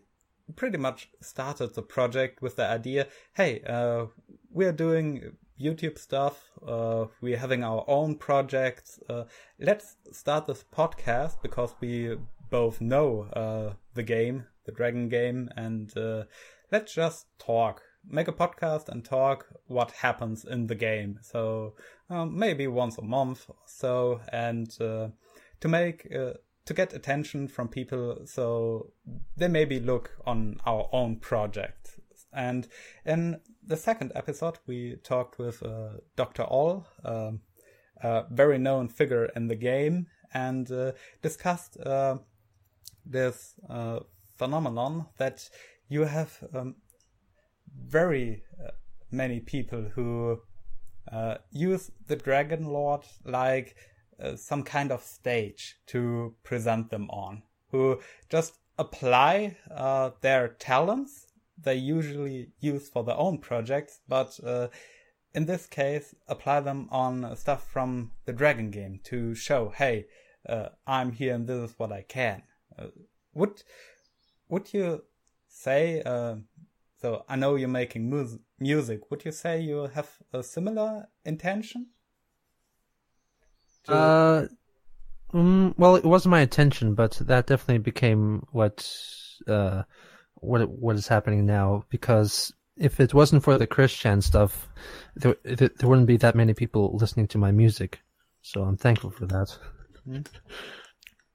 pretty 0.55 0.79
much 0.79 1.09
started 1.21 1.75
the 1.75 1.83
project 1.83 2.41
with 2.41 2.55
the 2.55 2.65
idea: 2.65 3.07
hey, 3.33 3.61
uh, 3.61 4.07
we're 4.49 4.71
doing 4.71 5.37
YouTube 5.61 5.99
stuff. 5.99 6.49
Uh, 6.65 7.05
we're 7.21 7.37
having 7.37 7.63
our 7.63 7.83
own 7.87 8.15
projects. 8.15 8.99
Uh, 9.07 9.25
let's 9.59 9.97
start 10.11 10.47
this 10.47 10.63
podcast 10.73 11.41
because 11.43 11.75
we 11.79 12.17
both 12.49 12.81
know 12.81 13.23
uh, 13.33 13.73
the 13.93 14.03
game, 14.03 14.45
the 14.65 14.71
Dragon 14.71 15.09
game, 15.09 15.49
and 15.55 15.95
uh, 15.97 16.23
let's 16.71 16.93
just 16.93 17.27
talk. 17.37 17.81
Make 18.07 18.27
a 18.27 18.33
podcast 18.33 18.87
and 18.87 19.03
talk 19.03 19.47
what 19.67 19.91
happens 19.91 20.45
in 20.45 20.67
the 20.67 20.75
game. 20.75 21.19
So 21.21 21.75
um, 22.09 22.37
maybe 22.37 22.67
once 22.67 22.97
a 22.97 23.03
month 23.03 23.45
or 23.49 23.57
so, 23.65 24.21
and 24.31 24.69
uh, 24.79 25.09
to 25.59 25.67
make 25.67 26.07
uh, 26.15 26.33
to 26.65 26.73
get 26.73 26.93
attention 26.93 27.47
from 27.47 27.67
people, 27.67 28.21
so 28.25 28.91
they 29.35 29.47
maybe 29.47 29.79
look 29.79 30.11
on 30.25 30.59
our 30.65 30.87
own 30.91 31.17
project. 31.17 31.99
And 32.31 32.67
in 33.05 33.41
the 33.65 33.75
second 33.75 34.11
episode, 34.15 34.59
we 34.67 34.97
talked 35.03 35.39
with 35.39 35.63
uh, 35.63 35.97
Dr. 36.15 36.43
All, 36.43 36.87
um, 37.03 37.41
a 38.01 38.25
very 38.29 38.59
known 38.59 38.87
figure 38.87 39.25
in 39.35 39.47
the 39.47 39.55
game, 39.55 40.07
and 40.33 40.71
uh, 40.71 40.91
discussed 41.21 41.77
this 43.09 43.55
uh, 43.69 43.99
phenomenon 44.37 45.07
that 45.17 45.49
you 45.87 46.05
have 46.05 46.31
um, 46.53 46.75
very 47.75 48.43
uh, 48.63 48.71
many 49.11 49.39
people 49.39 49.81
who 49.95 50.39
uh, 51.11 51.35
use 51.51 51.91
the 52.07 52.15
Dragon 52.15 52.65
Lord 52.65 53.01
like 53.25 53.75
some 54.35 54.63
kind 54.63 54.91
of 54.91 55.01
stage 55.01 55.77
to 55.87 56.35
present 56.43 56.89
them 56.89 57.09
on, 57.09 57.41
who 57.71 58.01
just 58.27 58.55
apply 58.77 59.55
their 60.21 60.49
talents 60.59 61.29
they 61.63 61.75
usually 61.75 62.51
use 62.59 62.89
for 62.89 63.03
their 63.03 63.17
own 63.17 63.37
projects, 63.39 63.99
but 64.07 64.39
uh, 64.45 64.67
in 65.33 65.45
this 65.45 65.67
case, 65.67 66.15
apply 66.27 66.61
them 66.61 66.87
on 66.91 67.35
stuff 67.35 67.67
from 67.69 68.11
the 68.25 68.33
Dragon 68.33 68.71
game 68.71 68.99
to 69.05 69.35
show, 69.35 69.69
hey, 69.69 70.05
uh, 70.47 70.69
I'm 70.87 71.11
here 71.11 71.35
and 71.35 71.47
this 71.47 71.71
is 71.71 71.79
what 71.79 71.91
I 71.91 72.03
can. 72.07 72.43
Uh, 72.79 72.87
would 73.33 73.63
would 74.49 74.73
you 74.73 75.03
say? 75.47 76.01
Uh, 76.01 76.35
so 77.01 77.23
I 77.29 77.35
know 77.35 77.55
you're 77.55 77.69
making 77.69 78.09
mu- 78.09 78.39
music. 78.59 79.09
Would 79.09 79.25
you 79.25 79.31
say 79.31 79.61
you 79.61 79.87
have 79.93 80.09
a 80.33 80.43
similar 80.43 81.07
intention? 81.25 81.87
To... 83.85 83.93
Uh, 83.93 84.47
um, 85.33 85.75
well, 85.77 85.95
it 85.95 86.03
wasn't 86.03 86.31
my 86.31 86.41
intention, 86.41 86.95
but 86.95 87.13
that 87.21 87.47
definitely 87.47 87.79
became 87.79 88.45
what 88.51 88.89
uh, 89.47 89.83
what 90.35 90.69
what 90.69 90.95
is 90.95 91.07
happening 91.07 91.45
now 91.45 91.85
because 91.89 92.53
if 92.77 92.99
it 92.99 93.13
wasn't 93.13 93.43
for 93.43 93.57
the 93.57 93.67
Christian 93.67 94.21
stuff, 94.21 94.67
there 95.15 95.35
there 95.43 95.69
wouldn't 95.83 96.07
be 96.07 96.17
that 96.17 96.35
many 96.35 96.53
people 96.53 96.97
listening 96.99 97.27
to 97.27 97.37
my 97.37 97.51
music. 97.51 97.99
So 98.41 98.63
I'm 98.63 98.77
thankful 98.77 99.11
for 99.11 99.25
that. 99.27 99.57
Mm-hmm. 100.07 100.21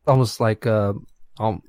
Almost 0.07 0.41
like 0.41 0.66
uh, 0.66 0.95
um, 1.39 1.62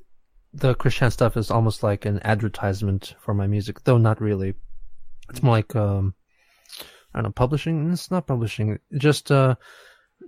the 0.54 0.74
Christian 0.76 1.12
stuff 1.12 1.38
is 1.38 1.52
almost 1.52 1.84
like 1.84 2.06
an 2.06 2.20
advertisement 2.24 3.16
for 3.20 3.34
my 3.34 3.48
music, 3.48 3.84
though 3.84 3.98
not 3.98 4.22
really. 4.22 4.56
It's 5.30 5.44
more 5.44 5.56
like 5.56 5.76
um, 5.76 6.14
I 7.14 7.20
don't 7.20 7.24
know, 7.24 7.32
publishing. 7.32 7.92
It's 7.92 8.12
not 8.12 8.28
publishing. 8.28 8.80
Just 8.98 9.32
uh, 9.32 9.56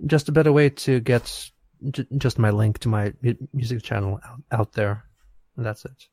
just 0.06 0.28
a 0.28 0.32
better 0.32 0.52
way 0.52 0.70
to 0.70 1.00
get 1.00 1.50
j- 1.90 2.06
just 2.16 2.38
my 2.38 2.50
link 2.50 2.78
to 2.80 2.88
my 2.88 3.12
music 3.52 3.82
channel 3.82 4.20
out, 4.24 4.40
out 4.50 4.72
there. 4.72 5.04
And 5.56 5.66
that's 5.66 5.84
it. 5.84 6.06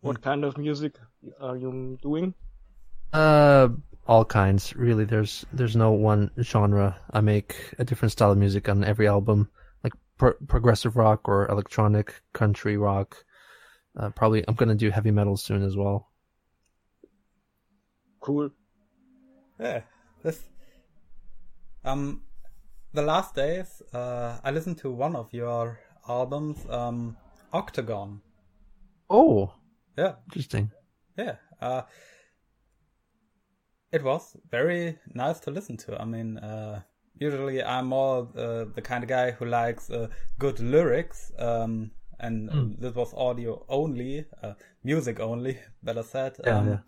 What 0.00 0.22
kind 0.22 0.44
of 0.44 0.56
music 0.56 0.94
are 1.40 1.56
you 1.56 1.98
doing? 2.02 2.34
Uh, 3.12 3.68
all 4.06 4.24
kinds. 4.24 4.74
Really, 4.74 5.04
there's 5.04 5.44
there's 5.52 5.76
no 5.76 5.92
one 5.92 6.30
genre. 6.40 6.96
I 7.12 7.20
make 7.20 7.74
a 7.78 7.84
different 7.84 8.12
style 8.12 8.32
of 8.32 8.38
music 8.38 8.68
on 8.68 8.84
every 8.84 9.06
album, 9.06 9.50
pro- 10.20 10.34
progressive 10.46 10.96
rock 10.96 11.28
or 11.28 11.48
electronic, 11.48 12.14
country 12.34 12.76
rock. 12.76 13.24
Uh, 13.98 14.10
probably 14.10 14.44
I'm 14.46 14.54
gonna 14.54 14.74
do 14.74 14.90
heavy 14.90 15.10
metal 15.10 15.36
soon 15.36 15.62
as 15.62 15.76
well. 15.76 16.10
Cool. 18.20 18.50
Yeah, 19.58 19.80
this. 20.22 20.44
Um, 21.84 22.22
the 22.92 23.02
last 23.02 23.34
days, 23.34 23.82
uh, 23.94 24.38
I 24.44 24.50
listened 24.50 24.76
to 24.78 24.90
one 24.90 25.16
of 25.16 25.32
your 25.32 25.80
albums, 26.06 26.58
um, 26.68 27.16
Octagon. 27.52 28.20
Oh, 29.08 29.54
yeah. 29.96 30.16
Interesting. 30.28 30.70
Yeah. 31.16 31.36
Uh, 31.60 31.82
it 33.90 34.04
was 34.04 34.36
very 34.50 34.98
nice 35.14 35.40
to 35.40 35.50
listen 35.50 35.76
to. 35.78 36.00
I 36.00 36.04
mean, 36.04 36.36
uh, 36.38 36.82
usually 37.20 37.62
I'm 37.62 37.86
more 37.86 38.26
uh, 38.36 38.64
the 38.74 38.82
kind 38.82 39.04
of 39.04 39.08
guy 39.08 39.30
who 39.30 39.44
likes 39.44 39.90
uh, 39.90 40.08
good 40.38 40.58
lyrics. 40.58 41.30
Um, 41.38 41.92
and 42.18 42.50
uh, 42.50 42.64
this 42.78 42.94
was 42.94 43.14
audio 43.14 43.64
only, 43.68 44.26
uh, 44.42 44.54
music 44.82 45.20
only, 45.20 45.58
better 45.82 46.02
said. 46.02 46.36
Yeah, 46.44 46.58
um, 46.58 46.68
yeah. 46.68 46.78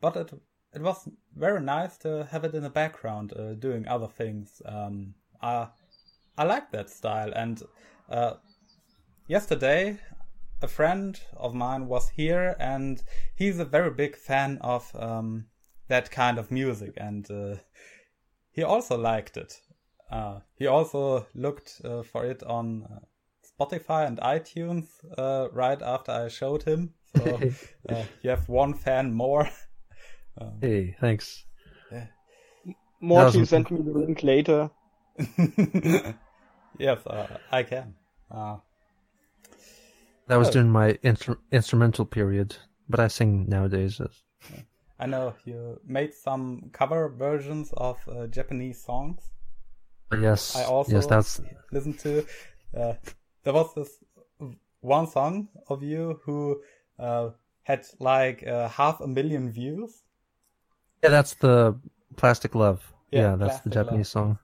But 0.00 0.16
it 0.16 0.32
it 0.74 0.82
was 0.82 1.08
very 1.36 1.60
nice 1.60 1.98
to 1.98 2.26
have 2.30 2.44
it 2.44 2.54
in 2.54 2.62
the 2.62 2.70
background, 2.70 3.32
uh, 3.36 3.54
doing 3.54 3.86
other 3.86 4.08
things. 4.08 4.62
Um, 4.64 5.14
I 5.40 5.68
I 6.36 6.44
like 6.44 6.70
that 6.72 6.90
style, 6.90 7.32
and 7.34 7.62
uh, 8.08 8.34
yesterday 9.28 9.98
a 10.62 10.68
friend 10.68 11.20
of 11.36 11.54
mine 11.54 11.88
was 11.88 12.08
here, 12.10 12.56
and 12.58 13.02
he's 13.34 13.58
a 13.58 13.64
very 13.64 13.90
big 13.90 14.16
fan 14.16 14.58
of 14.60 14.94
um, 14.96 15.46
that 15.88 16.10
kind 16.10 16.38
of 16.38 16.50
music, 16.50 16.94
and 16.96 17.30
uh, 17.30 17.56
he 18.52 18.62
also 18.62 18.96
liked 18.96 19.36
it. 19.36 19.60
Uh, 20.10 20.40
he 20.58 20.66
also 20.66 21.26
looked 21.34 21.80
uh, 21.84 22.02
for 22.02 22.24
it 22.26 22.42
on 22.42 22.84
uh, 22.84 22.98
Spotify 23.44 24.06
and 24.06 24.18
iTunes 24.20 24.86
uh, 25.18 25.48
right 25.52 25.80
after 25.82 26.12
I 26.12 26.28
showed 26.28 26.62
him. 26.62 26.94
So 27.16 27.40
uh, 27.88 28.04
you 28.22 28.30
have 28.30 28.48
one 28.48 28.74
fan 28.74 29.12
more. 29.12 29.48
Hey, 30.60 30.96
thanks. 31.00 31.44
Morty 33.00 33.40
was- 33.40 33.50
sent 33.50 33.70
me 33.70 33.82
the 33.82 33.98
link 33.98 34.22
later. 34.22 34.70
yes, 36.78 37.06
uh, 37.06 37.26
I 37.50 37.62
can. 37.64 37.94
Uh, 38.30 38.56
That 40.28 40.38
was 40.38 40.48
Oh. 40.48 40.52
during 40.52 40.70
my 40.70 40.94
instru- 41.04 41.38
instrumental 41.50 42.06
period, 42.06 42.56
but 42.88 43.00
I 43.00 43.08
sing 43.08 43.46
nowadays. 43.48 44.00
I 44.98 45.06
know 45.06 45.34
you 45.44 45.80
made 45.84 46.14
some 46.14 46.70
cover 46.72 47.08
versions 47.08 47.72
of 47.76 47.98
uh, 48.08 48.26
Japanese 48.28 48.82
songs. 48.84 49.30
Yes, 50.12 50.56
I 50.56 50.64
also 50.64 50.92
yes, 50.92 51.06
that's 51.06 51.40
listened 51.70 51.98
to. 52.00 52.26
Uh, 52.74 52.94
there 53.44 53.52
was 53.52 53.74
this 53.74 54.02
one 54.80 55.06
song 55.06 55.48
of 55.68 55.82
you 55.82 56.20
who 56.24 56.62
uh, 56.98 57.30
had 57.64 57.86
like 58.00 58.46
uh, 58.46 58.68
half 58.68 59.00
a 59.00 59.06
million 59.06 59.50
views. 59.50 60.02
yeah, 61.02 61.10
that's 61.10 61.34
the 61.34 61.78
Plastic 62.16 62.54
Love. 62.54 62.92
Yeah, 63.12 63.22
Yeah, 63.22 63.36
that's 63.36 63.60
the 63.60 63.70
Plastic 63.70 63.70
Japanese 63.70 64.08
song. 64.08 64.38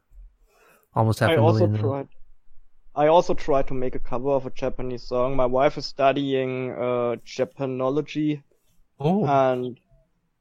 Almost 0.94 1.20
half 1.20 1.32
I 1.32 1.36
a 1.36 1.40
also 1.40 1.42
million. 1.42 1.72
now. 1.72 1.80
tried. 1.80 2.08
I 2.94 3.08
also 3.08 3.34
tried 3.34 3.68
to 3.68 3.74
make 3.74 3.94
a 3.94 4.00
cover 4.00 4.30
of 4.30 4.46
a 4.46 4.50
Japanese 4.50 5.04
song. 5.04 5.36
My 5.36 5.46
wife 5.46 5.78
is 5.78 5.86
studying 5.86 6.72
uh, 6.72 7.16
Japanology, 7.24 8.42
Oh, 9.00 9.24
and 9.24 9.80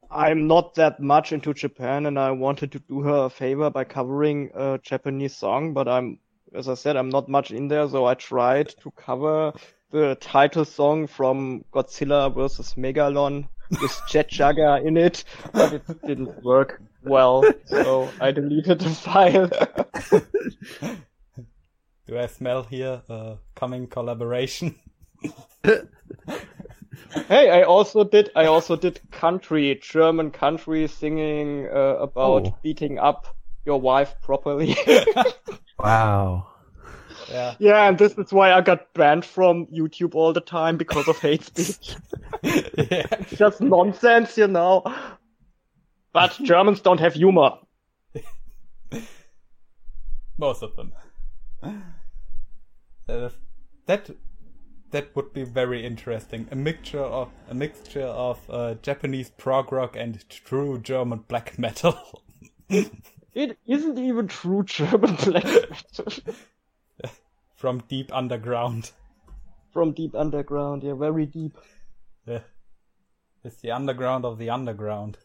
I'm 0.10 0.48
not 0.48 0.76
that 0.76 1.00
much 1.00 1.32
into 1.32 1.54
Japan, 1.54 2.06
and 2.06 2.18
I 2.18 2.32
wanted 2.32 2.72
to 2.74 2.80
do 2.80 3.02
her 3.02 3.26
a 3.26 3.30
favor 3.30 3.70
by 3.70 3.84
covering 3.84 4.52
a 4.54 4.80
Japanese 4.82 5.36
song, 5.36 5.74
but 5.74 5.88
I'm, 5.88 6.20
as 6.54 6.70
I 6.70 6.76
said, 6.76 6.96
I'm 6.96 7.10
not 7.10 7.28
much 7.28 7.52
in 7.52 7.68
there, 7.68 7.88
so 7.88 8.06
I 8.06 8.14
tried 8.14 8.70
to 8.82 8.92
cover 8.92 9.54
the 9.92 10.16
title 10.20 10.66
song 10.66 11.08
from 11.08 11.66
Godzilla 11.74 12.34
vs. 12.34 12.76
Megalon 12.76 13.48
with 13.82 14.02
Jet 14.08 14.30
Jaguar 14.30 14.80
in 14.80 14.98
it, 14.98 15.24
but 15.52 15.74
it 15.74 15.84
didn't 16.06 16.44
work 16.44 16.82
well, 17.04 17.44
so 17.66 18.10
I 18.20 18.32
deleted 18.32 18.80
the 18.80 18.90
file. 18.90 19.50
Do 22.08 22.18
I 22.18 22.28
smell 22.28 22.64
here 22.64 23.02
a 23.10 23.38
coming 23.56 23.88
collaboration? 23.88 24.76
Hey, 27.28 27.50
I 27.50 27.64
also 27.64 28.04
did. 28.04 28.32
I 28.36 28.46
also 28.46 28.76
did 28.76 29.00
country, 29.12 29.80
German 29.82 30.32
country 30.32 30.88
singing 30.88 31.68
uh, 31.68 31.98
about 32.00 32.48
Oh. 32.48 32.58
beating 32.62 33.00
up 33.00 33.28
your 33.66 33.80
wife 33.82 34.16
properly. 34.22 34.76
wow. 35.80 36.48
yeah, 37.30 37.56
yeah, 37.60 37.88
and 37.88 37.98
this 37.98 38.14
is 38.18 38.32
why 38.32 38.52
I 38.54 38.62
got 38.62 38.94
banned 38.94 39.26
from 39.26 39.66
YouTube 39.68 40.16
all 40.16 40.34
the 40.34 40.42
time 40.42 40.78
because 40.78 41.08
of 41.08 41.18
hate 41.20 41.44
speech. 41.44 41.96
yeah. 42.44 43.06
Just 43.36 43.62
nonsense, 43.62 44.38
you 44.38 44.48
know. 44.48 44.84
But 46.14 46.38
Germans 46.44 46.82
don't 46.82 47.00
have 47.00 47.14
humor. 47.14 47.52
Most 50.38 50.62
of 50.64 50.76
them. 50.76 50.94
Uh, 53.10 53.30
that 53.88 54.10
that 54.98 55.16
would 55.16 55.32
be 55.32 55.44
very 55.44 55.86
interesting. 55.86 56.48
A 56.50 56.56
mixture 56.56 57.04
of 57.04 57.30
a 57.48 57.54
mixture 57.54 58.02
of 58.02 58.40
uh, 58.50 58.74
Japanese 58.82 59.30
prog 59.30 59.72
rock 59.72 59.96
and 59.96 60.28
true 60.28 60.80
German 60.80 61.20
black 61.28 61.60
metal. 61.60 62.24
It 63.36 63.60
isn't 63.68 64.00
even 64.00 64.28
true 64.28 64.64
German 64.64 65.14
black 65.24 65.46
metal 65.46 66.12
from 67.56 67.84
deep 67.88 68.10
underground. 68.12 68.90
from 69.72 69.92
deep 69.92 70.16
underground. 70.16 70.82
Yeah, 70.82 70.96
very 70.96 71.28
deep. 71.28 71.56
Yeah. 72.26 72.40
It's 73.44 73.58
the 73.58 73.70
underground 73.70 74.26
of 74.26 74.40
the 74.40 74.50
underground. 74.50 75.20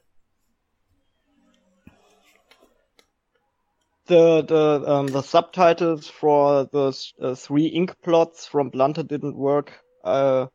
The 4.07 4.43
the 4.43 4.93
um, 4.93 5.07
the 5.07 5.23
subtitles 5.23 6.09
for 6.09 6.65
the 6.65 6.97
uh, 7.21 7.35
three 7.35 7.67
ink 7.67 7.97
plots 8.03 8.47
from 8.47 8.71
Blunter 8.71 9.03
didn't 9.03 9.37
work. 9.37 9.73
Uh, 10.05 10.47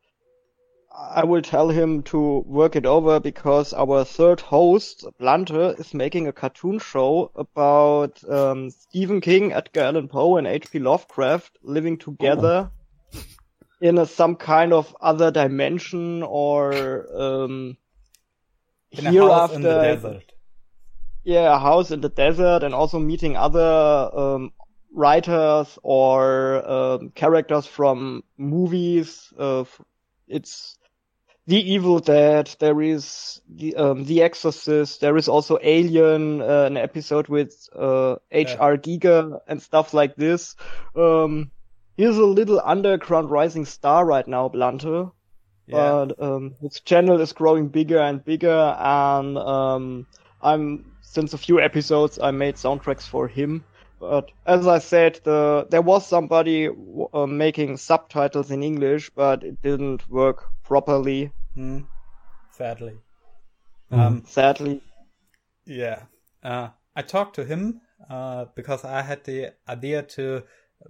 I 0.99 1.25
will 1.25 1.43
tell 1.43 1.69
him 1.69 2.01
to 2.03 2.39
work 2.39 2.75
it 2.75 2.87
over 2.87 3.19
because 3.19 3.71
our 3.71 4.03
third 4.03 4.41
host, 4.41 5.05
Blunter, 5.19 5.75
is 5.79 5.93
making 5.93 6.27
a 6.27 6.31
cartoon 6.31 6.79
show 6.79 7.31
about 7.35 8.23
um, 8.27 8.71
Stephen 8.71 9.21
King, 9.21 9.53
Edgar 9.53 9.81
Allan 9.81 10.07
Poe, 10.07 10.37
and 10.37 10.47
H.P. 10.47 10.79
Lovecraft 10.79 11.59
living 11.61 11.97
together 11.97 12.71
in 13.79 13.99
a, 13.99 14.07
some 14.07 14.35
kind 14.37 14.73
of 14.73 14.95
other 14.99 15.29
dimension 15.29 16.23
or 16.23 17.05
um, 17.15 17.77
In 18.91 19.05
a 19.05 19.11
house 19.11 19.13
hereafter 19.13 19.55
in 19.55 19.61
the 19.61 19.81
desert. 19.81 20.33
Yeah, 21.27 21.53
a 21.55 21.59
house 21.59 21.91
in 21.91 21.99
the 22.01 22.09
desert 22.09 22.63
and 22.63 22.73
also 22.73 22.99
meeting 22.99 23.35
other 23.35 24.09
um, 24.15 24.53
writers 24.93 25.77
or 25.83 26.65
um, 26.69 27.09
characters 27.09 27.65
from 27.65 28.23
movies. 28.37 29.33
Uh, 29.37 29.65
it's 30.29 30.77
The 31.47 31.57
Evil 31.73 31.99
Dead. 31.99 32.55
There 32.59 32.81
is 32.81 33.41
the 33.49 33.75
um, 33.75 34.05
The 34.05 34.23
Exorcist. 34.23 35.01
There 35.01 35.17
is 35.17 35.27
also 35.27 35.59
Alien, 35.61 36.41
uh, 36.41 36.63
an 36.65 36.77
episode 36.77 37.27
with 37.27 37.53
uh, 37.75 38.15
H.R. 38.31 38.77
Giger 38.77 39.39
and 39.47 39.61
stuff 39.61 39.93
like 39.93 40.15
this. 40.15 40.55
Um, 40.95 41.51
he's 41.97 42.17
a 42.17 42.25
little 42.25 42.61
underground 42.63 43.31
rising 43.31 43.65
star 43.65 44.05
right 44.05 44.27
now, 44.27 44.47
Blunter 44.49 45.11
Yeah. 45.67 46.05
but 46.07 46.21
um, 46.23 46.55
his 46.61 46.79
channel 46.81 47.19
is 47.21 47.33
growing 47.33 47.69
bigger 47.69 47.99
and 47.99 48.23
bigger, 48.23 48.75
and 48.79 49.37
um, 49.37 50.07
I'm 50.41 50.96
since 51.07 51.33
a 51.33 51.37
few 51.37 51.59
episodes 51.59 52.19
I 52.19 52.31
made 52.31 52.55
soundtracks 52.55 53.07
for 53.07 53.27
him. 53.27 53.63
But 53.99 54.31
as 54.45 54.67
I 54.67 54.79
said, 54.79 55.19
the 55.23 55.65
there 55.69 55.81
was 55.81 56.05
somebody 56.07 56.69
uh, 57.13 57.25
making 57.25 57.77
subtitles 57.77 58.51
in 58.51 58.61
English, 58.61 59.09
but 59.15 59.43
it 59.43 59.61
didn't 59.61 60.07
work 60.09 60.45
properly, 60.63 61.31
Hmm. 61.57 61.79
Sadly. 62.51 62.99
Hmm. 63.89 63.99
Um, 63.99 64.23
sadly. 64.27 64.81
Yeah. 65.65 66.03
Uh, 66.43 66.69
I 66.95 67.01
talked 67.01 67.35
to 67.37 67.45
him 67.45 67.81
uh, 68.09 68.45
because 68.55 68.85
I 68.85 69.01
had 69.01 69.23
the 69.23 69.53
idea 69.67 70.03
to 70.03 70.43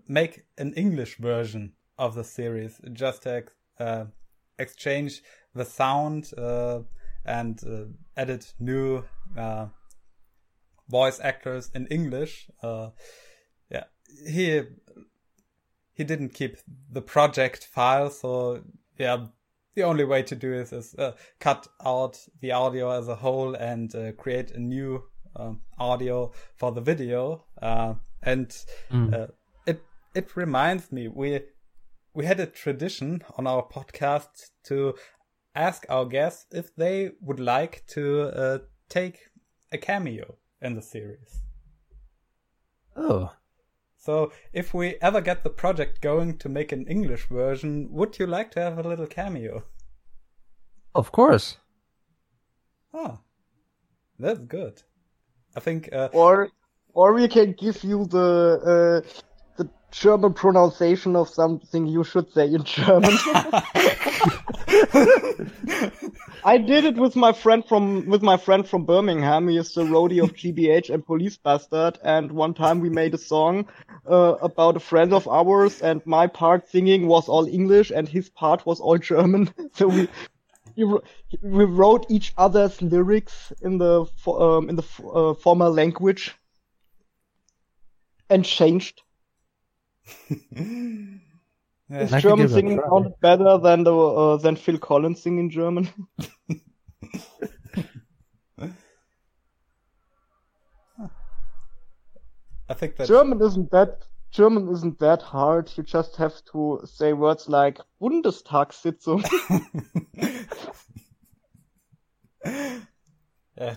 make 0.10 0.44
an 0.58 0.74
English 0.74 1.18
version 1.20 1.74
of 1.98 2.16
the 2.16 2.26
series, 2.26 2.82
just 2.92 3.24
to 3.24 3.36
ex- 3.36 3.54
uh, 3.80 4.06
exchange 4.60 5.22
the 5.56 5.64
sound 5.64 6.32
uh, 6.38 6.80
and 7.26 7.62
uh, 7.66 7.86
edit 8.18 8.54
new 8.60 9.06
uh, 9.38 9.68
voice 10.90 11.20
actors 11.20 11.70
in 11.74 11.88
English. 11.88 12.50
Uh, 12.64 12.90
yeah, 13.70 13.86
he 14.28 14.64
he 15.94 16.04
didn't 16.04 16.34
keep 16.34 16.58
the 16.92 17.02
project 17.02 17.66
file, 17.66 18.10
so 18.10 18.64
yeah, 18.98 19.28
the 19.76 19.84
only 19.84 20.04
way 20.06 20.24
to 20.24 20.36
do 20.36 20.52
this 20.52 20.72
is 20.72 20.96
uh, 20.96 21.12
cut 21.40 21.68
out 21.86 22.20
the 22.42 22.52
audio 22.52 22.92
as 22.92 23.08
a 23.08 23.16
whole 23.16 23.56
and 23.56 23.94
uh, 23.96 24.12
create 24.14 24.52
a 24.52 24.60
new 24.60 25.04
um, 25.36 25.62
audio 25.80 26.32
for 26.56 26.72
the 26.72 26.82
video. 26.82 27.46
Uh, 27.62 27.96
and 28.24 28.50
Mm. 28.92 29.14
uh, 29.14 29.28
it 29.66 29.82
it 30.16 30.36
reminds 30.36 30.92
me 30.92 31.08
we 31.08 31.42
we 32.14 32.26
had 32.26 32.40
a 32.40 32.48
tradition 32.48 33.24
on 33.38 33.46
our 33.48 33.64
podcast 33.68 34.50
to 34.64 34.96
ask 35.54 35.86
our 35.90 36.06
guests 36.06 36.46
if 36.52 36.76
they 36.76 37.12
would 37.22 37.40
like 37.40 37.84
to 37.88 38.22
uh, 38.30 38.60
take 38.90 39.20
a 39.72 39.78
cameo 39.78 40.38
in 40.62 40.76
the 40.76 40.82
series. 40.82 41.44
Oh, 42.98 43.34
So, 43.98 44.32
if 44.54 44.74
we 44.74 44.96
ever 45.02 45.22
get 45.22 45.44
the 45.44 45.50
project 45.50 46.02
going 46.02 46.38
to 46.40 46.50
make 46.50 46.72
an 46.72 46.88
English 46.88 47.28
version, 47.28 47.92
would 47.92 48.18
you 48.18 48.26
like 48.26 48.50
to 48.52 48.62
have 48.62 48.78
a 48.80 48.88
little 48.88 49.08
cameo? 49.08 49.66
of 50.96 51.12
course. 51.12 51.58
Ah, 52.94 53.22
that's 54.20 54.40
good. 54.40 54.84
I 55.56 55.60
think 55.60 55.90
uh, 55.94 56.10
Or 56.12 56.50
or 56.94 57.14
we 57.14 57.28
can 57.28 57.54
give 57.54 57.84
you 57.84 58.06
the 58.06 58.60
uh, 58.74 59.10
the 59.10 59.27
German 59.92 60.34
pronunciation 60.34 61.16
of 61.16 61.30
something 61.30 61.88
you 61.88 62.04
should 62.04 62.32
say 62.34 62.46
in 62.54 62.64
German. 62.64 63.12
I 66.44 66.58
did 66.58 66.86
it 66.86 66.96
with 66.96 67.16
my 67.16 67.34
friend 67.34 67.64
from 67.66 68.06
with 68.06 68.22
my 68.22 68.38
friend 68.38 68.68
from 68.68 68.86
Birmingham. 68.86 69.48
He 69.48 69.58
is 69.58 69.74
the 69.74 69.84
roadie 69.84 70.24
of 70.24 70.34
GBH 70.34 70.90
and 70.90 71.06
Police 71.06 71.38
Bastard. 71.38 72.00
And 72.04 72.32
one 72.32 72.54
time 72.54 72.80
we 72.80 72.90
made 72.90 73.14
a 73.14 73.18
song 73.18 73.68
uh, 74.10 74.36
about 74.42 74.78
a 74.78 74.80
friend 74.80 75.14
of 75.14 75.28
ours, 75.28 75.82
and 75.82 76.06
my 76.06 76.28
part 76.28 76.70
singing 76.70 77.08
was 77.08 77.28
all 77.28 77.48
English, 77.48 77.92
and 77.92 78.08
his 78.08 78.30
part 78.30 78.66
was 78.66 78.80
all 78.80 78.98
German. 78.98 79.50
so 79.74 79.88
we 79.88 80.08
we 81.42 81.66
wrote 81.66 82.06
each 82.10 82.34
other's 82.38 82.82
lyrics 82.82 83.52
in 83.62 83.78
the 83.78 84.06
um, 84.28 84.70
in 84.70 84.76
the 84.76 84.86
uh, 85.14 85.34
former 85.34 85.70
language 85.70 86.36
and 88.30 88.46
changed. 88.46 89.02
His 91.90 92.12
German 92.22 92.50
singing 92.50 92.82
sounded 92.82 93.20
better 93.22 93.58
than 93.58 93.84
the 93.84 93.96
uh, 93.96 94.38
than 94.38 94.58
Phil 94.58 94.78
Collins 94.78 95.22
singing 95.22 95.50
German. 95.50 95.90
I 102.70 102.74
think 102.74 102.98
that 102.98 103.08
German 103.08 103.42
isn't 103.42 103.72
that 103.72 104.04
German 104.32 104.68
isn't 104.70 105.00
that 105.00 105.22
hard. 105.22 105.72
You 105.78 105.84
just 105.84 106.18
have 106.18 106.34
to 106.52 106.82
say 106.84 107.14
words 107.14 107.48
like 107.48 107.80
Bundestagssitzung 108.02 109.24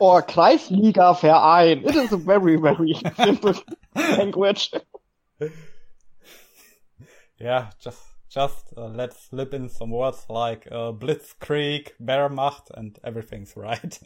or 0.00 0.22
Kreisliga-Verein. 0.34 1.84
It 1.84 1.94
is 1.94 2.12
a 2.12 2.16
very 2.16 2.56
very 2.56 2.94
simple 3.14 3.54
language 3.94 4.72
yeah, 7.40 7.70
just 7.78 8.02
just 8.28 8.72
uh, 8.76 8.86
let's 8.86 9.28
slip 9.28 9.54
in 9.54 9.68
some 9.68 9.90
words 9.90 10.24
like 10.28 10.68
uh, 10.70 10.92
Blitzkrieg, 10.92 11.90
Wehrmacht, 12.00 12.70
and 12.74 12.98
everything's 13.02 13.56
right. 13.56 13.98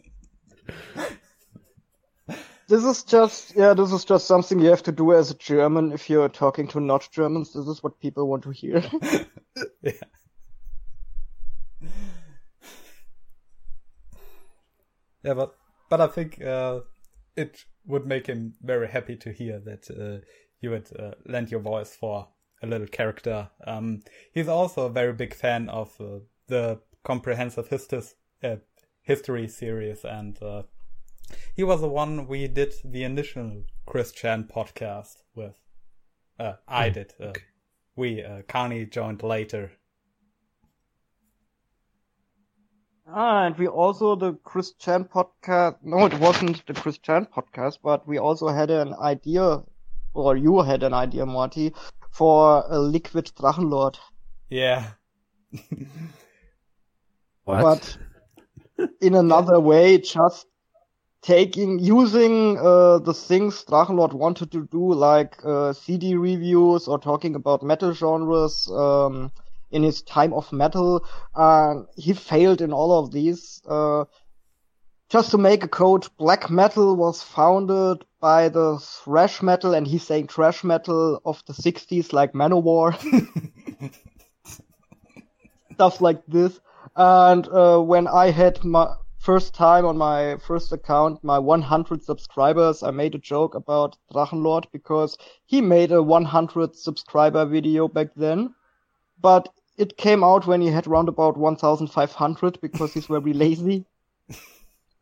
this 2.68 2.84
is 2.84 3.02
just 3.02 3.54
yeah, 3.54 3.74
this 3.74 3.92
is 3.92 4.04
just 4.04 4.26
something 4.26 4.60
you 4.60 4.70
have 4.70 4.82
to 4.84 4.92
do 4.92 5.12
as 5.12 5.30
a 5.30 5.34
German 5.34 5.92
if 5.92 6.08
you're 6.08 6.28
talking 6.28 6.68
to 6.68 6.80
not 6.80 7.08
Germans. 7.12 7.52
This 7.52 7.66
is 7.66 7.82
what 7.82 8.00
people 8.00 8.28
want 8.28 8.44
to 8.44 8.50
hear. 8.50 8.82
yeah. 9.82 9.92
Yeah, 15.22 15.34
but 15.34 15.54
but 15.90 16.00
I 16.00 16.06
think 16.06 16.42
uh, 16.42 16.80
it 17.36 17.64
would 17.86 18.06
make 18.06 18.26
him 18.26 18.54
very 18.62 18.88
happy 18.88 19.16
to 19.16 19.32
hear 19.32 19.58
that 19.60 19.90
uh, 19.90 20.24
you 20.60 20.70
would 20.70 20.88
uh, 20.98 21.12
lend 21.26 21.50
your 21.50 21.60
voice 21.60 21.96
for 21.96 22.28
a 22.64 22.70
little 22.70 22.86
character. 22.86 23.50
Um, 23.66 24.02
he's 24.32 24.48
also 24.48 24.86
a 24.86 24.90
very 24.90 25.12
big 25.12 25.34
fan 25.34 25.68
of 25.68 25.94
uh, 26.00 26.20
the 26.48 26.80
comprehensive 27.04 27.68
histis- 27.68 28.14
uh, 28.42 28.56
history 29.02 29.48
series, 29.48 30.04
and 30.04 30.42
uh, 30.42 30.62
he 31.54 31.62
was 31.62 31.80
the 31.80 31.88
one 31.88 32.26
we 32.26 32.48
did 32.48 32.74
the 32.84 33.04
initial 33.04 33.64
Chris 33.86 34.12
Chan 34.12 34.50
podcast 34.54 35.22
with. 35.34 35.58
Uh, 36.38 36.54
I 36.66 36.88
hmm. 36.88 36.94
did. 36.94 37.14
Uh, 37.20 37.24
okay. 37.24 37.42
We, 37.96 38.24
uh, 38.24 38.42
Carni 38.42 38.90
joined 38.90 39.22
later. 39.22 39.70
Ah, 43.06 43.44
and 43.44 43.56
we 43.58 43.68
also 43.68 44.16
the 44.16 44.32
Chris 44.44 44.72
Chan 44.72 45.04
podcast. 45.04 45.76
No, 45.82 46.06
it 46.06 46.14
wasn't 46.14 46.66
the 46.66 46.74
Chris 46.74 46.98
Chan 46.98 47.26
podcast, 47.26 47.78
but 47.82 48.08
we 48.08 48.18
also 48.18 48.48
had 48.48 48.70
an 48.70 48.94
idea, 48.94 49.62
or 50.14 50.36
you 50.36 50.62
had 50.62 50.82
an 50.82 50.94
idea, 50.94 51.26
Morty, 51.26 51.74
for 52.14 52.64
a 52.68 52.78
liquid 52.78 53.32
Drachenlord. 53.36 53.98
Yeah. 54.48 54.90
what? 57.44 57.60
But 57.62 57.98
in 59.00 59.16
another 59.16 59.58
way, 59.58 59.98
just 59.98 60.46
taking 61.22 61.80
using 61.80 62.56
uh, 62.58 62.98
the 62.98 63.14
things 63.14 63.64
Drachenlord 63.64 64.12
wanted 64.12 64.52
to 64.52 64.68
do, 64.70 64.92
like 64.92 65.34
uh, 65.44 65.72
CD 65.72 66.14
reviews 66.14 66.86
or 66.86 67.00
talking 67.00 67.34
about 67.34 67.64
metal 67.64 67.92
genres 67.92 68.70
um, 68.70 69.32
in 69.72 69.82
his 69.82 70.00
time 70.02 70.32
of 70.34 70.52
metal. 70.52 71.04
Uh, 71.34 71.82
he 71.96 72.12
failed 72.12 72.60
in 72.60 72.72
all 72.72 72.96
of 72.96 73.10
these. 73.10 73.60
Just 75.14 75.30
to 75.30 75.38
make 75.38 75.62
a 75.62 75.68
code, 75.68 76.08
black 76.18 76.50
metal 76.50 76.96
was 76.96 77.22
founded 77.22 78.04
by 78.18 78.48
the 78.48 78.80
thrash 78.80 79.42
metal, 79.42 79.72
and 79.72 79.86
he's 79.86 80.02
saying 80.02 80.26
thrash 80.26 80.64
metal 80.64 81.20
of 81.24 81.40
the 81.46 81.52
60s, 81.52 82.12
like 82.12 82.32
Manowar. 82.32 82.98
Stuff 85.74 86.00
like 86.00 86.26
this. 86.26 86.58
And 86.96 87.46
uh, 87.46 87.78
when 87.78 88.08
I 88.08 88.32
had 88.32 88.64
my 88.64 88.92
first 89.20 89.54
time 89.54 89.86
on 89.86 89.96
my 89.96 90.36
first 90.38 90.72
account, 90.72 91.22
my 91.22 91.38
100 91.38 92.02
subscribers, 92.02 92.82
I 92.82 92.90
made 92.90 93.14
a 93.14 93.18
joke 93.18 93.54
about 93.54 93.96
Drachenlord 94.12 94.64
because 94.72 95.16
he 95.46 95.60
made 95.60 95.92
a 95.92 96.02
100 96.02 96.74
subscriber 96.74 97.44
video 97.44 97.86
back 97.86 98.08
then. 98.16 98.52
But 99.20 99.48
it 99.78 99.96
came 99.96 100.24
out 100.24 100.48
when 100.48 100.60
he 100.60 100.70
had 100.70 100.88
around 100.88 101.08
about 101.08 101.36
1,500 101.36 102.60
because 102.60 102.92
he's 102.92 103.06
very 103.06 103.32
lazy 103.32 103.86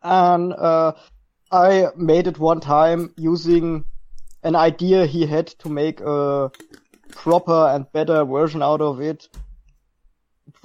and 0.03 0.53
uh, 0.53 0.93
I 1.51 1.87
made 1.95 2.27
it 2.27 2.39
one 2.39 2.59
time 2.59 3.13
using 3.17 3.85
an 4.43 4.55
idea 4.55 5.05
he 5.05 5.25
had 5.25 5.47
to 5.47 5.69
make 5.69 6.01
a 6.01 6.51
proper 7.11 7.69
and 7.73 7.89
better 7.91 8.25
version 8.25 8.61
out 8.61 8.81
of 8.81 9.01
it. 9.01 9.29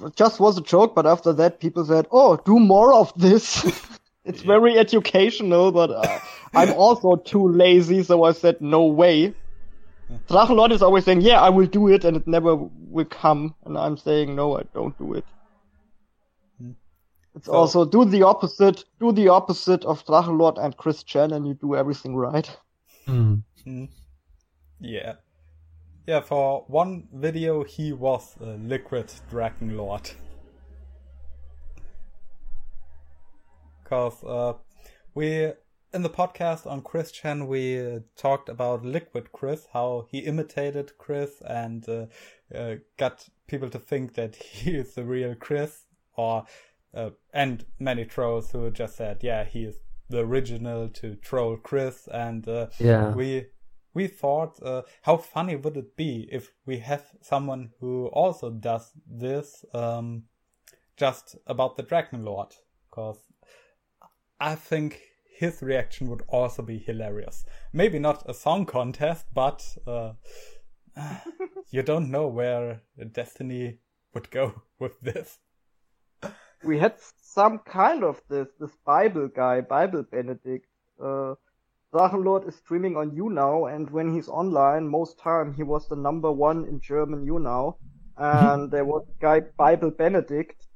It 0.03 0.15
just 0.15 0.39
was 0.39 0.57
a 0.57 0.61
joke, 0.61 0.95
but 0.95 1.05
after 1.05 1.33
that, 1.33 1.59
people 1.59 1.85
said, 1.85 2.07
"Oh, 2.11 2.37
do 2.37 2.59
more 2.59 2.93
of 2.93 3.13
this." 3.15 3.63
it's 4.25 4.41
yeah. 4.41 4.47
very 4.47 4.77
educational, 4.77 5.71
but 5.71 5.91
uh, 5.91 6.19
I'm 6.53 6.73
also 6.73 7.15
too 7.15 7.47
lazy, 7.47 8.03
so 8.03 8.23
I 8.23 8.33
said, 8.33 8.61
"No 8.61 8.85
way." 8.85 9.33
Drachenlord 10.27 10.71
is 10.71 10.81
always 10.81 11.05
saying, 11.05 11.21
"Yeah, 11.21 11.39
I 11.39 11.49
will 11.49 11.67
do 11.67 11.87
it," 11.87 12.03
and 12.03 12.17
it 12.17 12.27
never 12.27 12.55
will 12.55 13.05
come, 13.05 13.55
and 13.65 13.77
I'm 13.77 13.97
saying, 13.97 14.35
"No, 14.35 14.57
I 14.57 14.63
don't 14.73 14.97
do 14.97 15.13
it." 15.13 15.25
It's 17.35 17.45
so, 17.45 17.53
also 17.53 17.85
do 17.85 18.05
the 18.05 18.23
opposite, 18.23 18.85
do 18.99 19.11
the 19.11 19.29
opposite 19.29 19.85
of 19.85 20.03
Drachenlord 20.05 20.57
and 20.57 20.75
Chris 20.75 21.03
Chan, 21.03 21.31
and 21.31 21.47
you 21.47 21.53
do 21.53 21.75
everything 21.75 22.15
right. 22.15 22.57
Mm. 23.07 23.43
Yeah. 24.79 25.13
Yeah, 26.07 26.21
for 26.21 26.63
one 26.67 27.07
video, 27.13 27.63
he 27.63 27.93
was 27.93 28.35
a 28.41 28.57
liquid 28.57 29.11
Dragon 29.29 29.77
Lord. 29.77 30.09
Because 33.83 34.23
uh, 34.23 34.53
we, 35.13 35.51
in 35.93 36.01
the 36.01 36.09
podcast 36.09 36.65
on 36.65 36.81
Chris 36.81 37.11
Chan, 37.11 37.47
we 37.47 37.79
uh, 37.79 37.99
talked 38.15 38.49
about 38.49 38.83
Liquid 38.83 39.31
Chris, 39.31 39.67
how 39.71 40.07
he 40.09 40.19
imitated 40.19 40.97
Chris 40.97 41.41
and 41.45 41.87
uh, 41.87 42.05
uh 42.55 42.75
got 42.97 43.27
people 43.47 43.69
to 43.69 43.79
think 43.79 44.15
that 44.15 44.35
he 44.37 44.71
is 44.71 44.95
the 44.95 45.03
real 45.03 45.35
Chris, 45.35 45.85
or 46.15 46.45
uh, 46.93 47.11
and 47.33 47.65
many 47.79 48.05
trolls 48.05 48.51
who 48.51 48.69
just 48.71 48.95
said, 48.95 49.19
"Yeah, 49.21 49.43
he 49.43 49.63
is 49.65 49.79
the 50.09 50.19
original 50.19 50.89
to 50.89 51.15
troll 51.15 51.57
Chris," 51.57 52.07
and 52.11 52.47
uh, 52.47 52.67
yeah, 52.79 53.13
we 53.13 53.47
we 53.93 54.07
thought, 54.07 54.61
uh, 54.63 54.83
how 55.03 55.17
funny 55.17 55.55
would 55.55 55.77
it 55.77 55.95
be 55.95 56.27
if 56.31 56.51
we 56.65 56.79
have 56.79 57.11
someone 57.21 57.71
who 57.79 58.07
also 58.07 58.49
does 58.49 58.91
this, 59.07 59.65
um, 59.73 60.23
just 60.95 61.35
about 61.47 61.75
the 61.75 61.83
Dragon 61.83 62.23
Lord? 62.23 62.55
Because 62.89 63.23
I 64.39 64.55
think 64.55 65.01
his 65.37 65.61
reaction 65.61 66.07
would 66.09 66.23
also 66.27 66.61
be 66.61 66.77
hilarious. 66.77 67.45
Maybe 67.73 67.99
not 67.99 68.29
a 68.29 68.33
song 68.33 68.65
contest, 68.65 69.25
but 69.33 69.77
uh, 69.87 70.13
you 71.71 71.81
don't 71.81 72.11
know 72.11 72.27
where 72.27 72.81
Destiny 73.11 73.79
would 74.13 74.29
go 74.31 74.63
with 74.79 74.99
this 75.01 75.39
we 76.63 76.77
had 76.77 76.95
some 77.21 77.59
kind 77.59 78.03
of 78.03 78.21
this 78.29 78.47
this 78.59 78.75
Bible 78.85 79.27
guy, 79.27 79.61
Bible 79.61 80.03
Benedict. 80.03 80.67
Uh, 81.01 81.35
Drachenlord 81.93 82.47
is 82.47 82.55
streaming 82.55 82.95
on 82.97 83.11
YouNow, 83.11 83.73
and 83.73 83.89
when 83.89 84.13
he's 84.13 84.27
online, 84.27 84.87
most 84.87 85.17
time 85.17 85.53
he 85.53 85.63
was 85.63 85.87
the 85.87 85.95
number 85.95 86.31
one 86.31 86.65
in 86.65 86.79
German 86.79 87.25
you 87.25 87.33
YouNow. 87.33 87.75
And 88.17 88.69
there 88.69 88.85
was 88.85 89.07
a 89.07 89.21
guy, 89.21 89.39
Bible 89.57 89.91
Benedict, 89.91 90.67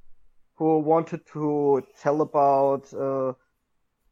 who 0.55 0.79
wanted 0.79 1.21
to 1.33 1.83
tell 2.01 2.21
about 2.21 2.91
uh, 2.93 3.33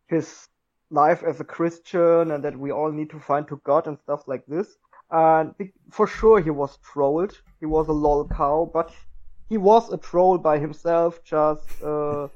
his 0.08 0.48
life 0.92 1.24
as 1.24 1.40
a 1.40 1.46
Christian 1.46 2.32
and 2.32 2.44
that 2.44 2.58
we 2.58 2.72
all 2.72 2.92
need 2.92 3.10
to 3.12 3.20
find 3.20 3.48
to 3.48 3.62
God 3.64 3.88
and 3.88 3.98
stuff 4.00 4.28
like 4.28 4.46
this. 4.46 4.76
And 5.10 5.56
for 5.90 6.06
sure 6.06 6.40
he 6.42 6.50
was 6.50 6.78
trolled. 6.84 7.42
He 7.60 7.66
was 7.66 7.88
a 7.88 7.94
lol 7.94 8.28
cow, 8.28 8.70
but 8.74 8.94
he 9.52 9.58
was 9.60 9.92
a 9.94 9.98
troll 9.98 10.40
by 10.40 10.60
himself, 10.60 11.24
just 11.24 11.84
uh, 11.84 12.30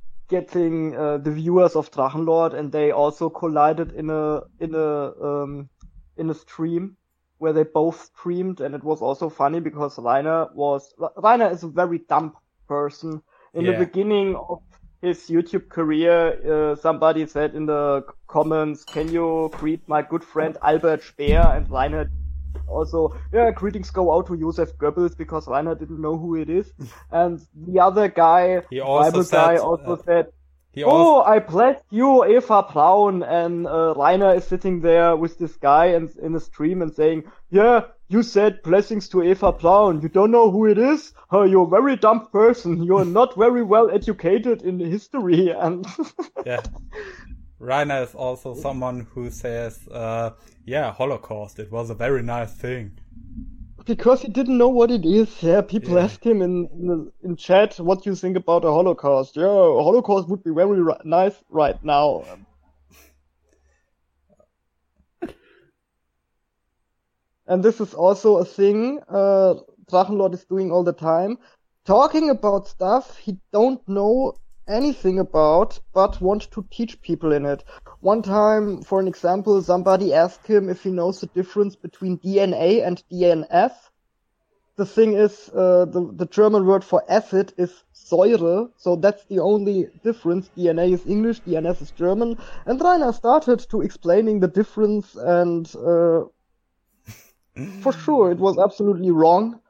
getting 0.28 0.96
uh, 0.96 1.18
the 1.18 1.30
viewers 1.30 1.76
of 1.76 1.90
Drachenlord, 1.90 2.54
and 2.54 2.72
they 2.72 2.90
also 2.90 3.30
collided 3.30 3.92
in 3.92 4.10
a 4.10 4.42
in 4.60 4.74
a 4.74 5.12
um, 5.28 5.70
in 6.16 6.30
a 6.30 6.34
stream. 6.34 6.96
where 7.38 7.52
they 7.54 7.64
both 7.64 7.98
streamed, 8.12 8.60
and 8.60 8.74
it 8.74 8.84
was 8.84 9.00
also 9.02 9.28
funny 9.30 9.60
because 9.60 9.98
Rainer 9.98 10.48
was 10.54 10.94
Rainer 11.16 11.50
is 11.50 11.62
a 11.64 11.68
very 11.68 12.00
dumb 12.08 12.34
person. 12.68 13.22
In 13.54 13.64
Yeah. 13.64 13.72
the 13.72 13.72
beginning 13.86 14.36
of 14.36 14.58
his 15.02 15.28
YouTube 15.30 15.68
career, 15.68 16.16
uh, 16.52 16.76
somebody 16.76 17.26
said 17.26 17.54
in 17.54 17.66
the 17.66 18.04
comments, 18.28 18.84
"Can 18.84 19.12
you 19.12 19.54
greet 19.56 19.88
my 19.88 20.02
good 20.02 20.24
friend 20.24 20.56
Albert 20.62 21.02
Speer?" 21.04 21.40
And 21.54 21.70
Rainer 21.70 22.10
also, 22.68 23.18
yeah, 23.32 23.50
greetings 23.50 23.90
go 23.90 24.14
out 24.14 24.26
to 24.26 24.36
Joseph 24.36 24.76
Goebbels 24.78 25.16
because 25.16 25.48
Rainer 25.48 25.74
didn't 25.74 26.00
know 26.00 26.16
who 26.16 26.36
it 26.36 26.50
is. 26.50 26.72
And 27.10 27.40
the 27.54 27.80
other 27.80 28.08
guy, 28.08 28.62
He 28.70 28.80
also 28.80 29.10
Bible 29.10 29.24
said, 29.24 29.36
guy, 29.36 29.56
also 29.56 29.92
uh, 29.92 30.02
said, 30.04 30.26
He 30.72 30.84
also 30.84 31.20
Oh, 31.20 31.22
I 31.22 31.38
bless 31.38 31.80
you, 31.90 32.24
Eva 32.24 32.62
Braun. 32.72 33.22
And 33.22 33.66
uh, 33.66 33.94
Rainer 33.96 34.34
is 34.34 34.44
sitting 34.44 34.80
there 34.80 35.16
with 35.16 35.38
this 35.38 35.56
guy 35.56 35.86
and 35.86 36.10
in 36.22 36.34
a 36.34 36.40
stream 36.40 36.82
and 36.82 36.94
saying, 36.94 37.24
Yeah, 37.50 37.82
you 38.08 38.22
said 38.22 38.62
blessings 38.62 39.08
to 39.10 39.22
Eva 39.22 39.52
Braun. 39.52 40.00
You 40.02 40.08
don't 40.08 40.30
know 40.30 40.50
who 40.50 40.66
it 40.66 40.78
is? 40.78 41.12
Oh, 41.30 41.44
you're 41.44 41.66
a 41.66 41.70
very 41.70 41.96
dumb 41.96 42.28
person. 42.32 42.82
You're 42.82 43.04
not 43.04 43.34
very 43.36 43.62
well 43.62 43.90
educated 43.90 44.62
in 44.62 44.78
history. 44.78 45.52
And 45.58 45.86
yeah. 46.46 46.62
Rainer 47.60 48.02
is 48.02 48.14
also 48.14 48.54
someone 48.54 49.00
who 49.14 49.30
says, 49.30 49.86
uh, 49.88 50.30
yeah, 50.64 50.92
Holocaust, 50.92 51.58
it 51.58 51.70
was 51.72 51.90
a 51.90 51.94
very 51.94 52.22
nice 52.22 52.54
thing. 52.54 52.98
because 53.86 54.22
he 54.22 54.28
didn't 54.28 54.58
know 54.58 54.68
what 54.68 54.90
it 54.90 55.04
is, 55.06 55.42
yeah, 55.42 55.62
people 55.62 55.94
Yeah. 55.94 56.04
asked 56.04 56.24
him 56.24 56.42
in, 56.42 56.68
in 56.72 57.12
in 57.22 57.36
chat, 57.36 57.78
what 57.80 58.02
do 58.02 58.10
you 58.10 58.16
think 58.16 58.36
about 58.36 58.64
a 58.64 58.70
Holocaust? 58.70 59.36
Yeah, 59.36 59.46
a 59.46 59.82
Holocaust 59.82 60.28
would 60.28 60.44
be 60.44 60.50
very 60.52 60.80
ri- 60.82 61.04
nice 61.04 61.36
right 61.48 61.82
now. 61.82 62.24
And 67.46 67.64
this 67.64 67.80
is 67.80 67.94
also 67.94 68.36
a 68.38 68.44
thing 68.44 69.00
uh, 69.08 69.54
Drachenlord 69.90 70.34
is 70.34 70.44
doing 70.44 70.70
all 70.70 70.84
the 70.84 70.92
time, 70.92 71.38
talking 71.86 72.30
about 72.30 72.68
stuff 72.68 73.16
he 73.16 73.38
don't 73.52 73.86
know 73.88 74.34
anything 74.68 75.18
about, 75.18 75.80
but 75.92 76.20
want 76.20 76.50
to 76.52 76.64
teach 76.70 77.00
people 77.02 77.32
in 77.32 77.44
it. 77.46 77.64
One 78.00 78.22
time, 78.22 78.82
for 78.82 79.00
an 79.00 79.08
example, 79.08 79.60
somebody 79.62 80.14
asked 80.14 80.46
him 80.46 80.68
if 80.68 80.82
he 80.82 80.90
knows 80.90 81.20
the 81.20 81.26
difference 81.26 81.74
between 81.74 82.18
DNA 82.18 82.86
and 82.86 83.02
DNS. 83.10 83.72
The 84.76 84.86
thing 84.86 85.14
is, 85.14 85.50
uh, 85.52 85.86
the, 85.86 86.12
the 86.12 86.26
German 86.26 86.64
word 86.64 86.84
for 86.84 87.02
acid 87.08 87.52
is 87.56 87.82
Säure, 87.92 88.70
so 88.76 88.94
that's 88.94 89.24
the 89.24 89.40
only 89.40 89.88
difference. 90.04 90.50
DNA 90.56 90.92
is 90.92 91.04
English, 91.06 91.40
DNS 91.40 91.82
is 91.82 91.90
German. 91.90 92.38
And 92.64 92.80
Rainer 92.80 93.12
started 93.12 93.58
to 93.70 93.80
explaining 93.80 94.38
the 94.38 94.46
difference 94.46 95.16
and, 95.16 95.66
uh, 95.74 96.26
for 97.80 97.92
sure, 97.92 98.30
it 98.30 98.38
was 98.38 98.56
absolutely 98.58 99.10
wrong. 99.10 99.60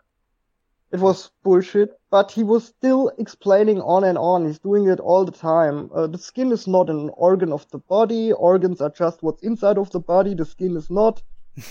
It 0.91 1.01
was 1.01 1.31
bullshit, 1.43 1.91
but 2.11 2.31
he 2.31 2.43
was 2.45 2.65
still 2.65 3.13
explaining 3.19 3.81
on 3.83 4.05
and 4.05 4.17
on. 4.17 4.47
He's 4.47 4.59
doing 4.59 4.89
it 4.89 5.01
all 5.01 5.25
the 5.27 5.33
time. 5.33 5.91
Uh, 5.95 6.07
the 6.07 6.17
skin 6.19 6.51
is 6.51 6.67
not 6.67 6.89
an 6.89 7.11
organ 7.15 7.53
of 7.53 7.69
the 7.71 7.79
body. 7.79 8.33
Organs 8.33 8.81
are 8.81 8.89
just 8.91 9.23
what's 9.23 9.43
inside 9.43 9.77
of 9.77 9.91
the 9.91 10.01
body. 10.01 10.35
The 10.35 10.45
skin 10.47 10.77
is 10.77 10.89
not. 10.91 11.23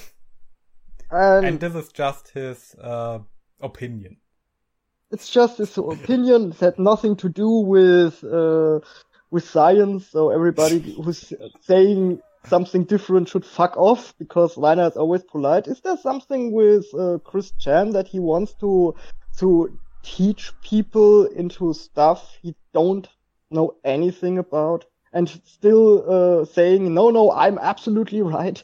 And, 1.10 1.45
And 1.45 1.60
this 1.60 1.73
is 1.73 1.88
just 1.94 2.30
his 2.31 2.76
uh, 2.81 3.19
opinion. 3.61 4.18
it's 5.10 5.30
just 5.30 5.57
his 5.57 5.77
opinion. 5.77 6.52
It 6.52 6.60
had 6.60 6.77
nothing 6.77 7.15
to 7.18 7.30
do 7.30 7.49
with 7.49 8.22
uh, 8.26 8.81
with 9.31 9.48
science. 9.48 10.07
So 10.07 10.31
everybody 10.31 10.80
who's 10.80 11.31
saying 11.61 12.19
something 12.45 12.84
different 12.84 13.30
should 13.30 13.45
fuck 13.45 13.76
off 13.77 14.14
because 14.18 14.57
Rainer 14.57 14.88
is 14.88 14.97
always 14.97 15.23
polite. 15.23 15.68
Is 15.68 15.81
there 15.81 15.97
something 15.97 16.51
with 16.51 16.85
uh, 16.93 17.18
Chris 17.23 17.51
Chan 17.59 17.91
that 17.91 18.07
he 18.07 18.19
wants 18.19 18.53
to 18.55 18.95
to 19.39 19.80
teach 20.03 20.53
people 20.61 21.26
into 21.26 21.73
stuff 21.73 22.38
he 22.41 22.55
don't 22.73 23.07
know 23.51 23.76
anything 23.84 24.38
about 24.38 24.85
and 25.14 25.30
still 25.45 26.03
uh, 26.09 26.45
saying 26.45 26.93
no, 26.93 27.09
no, 27.09 27.31
I'm 27.31 27.57
absolutely 27.57 28.22
right. 28.38 28.64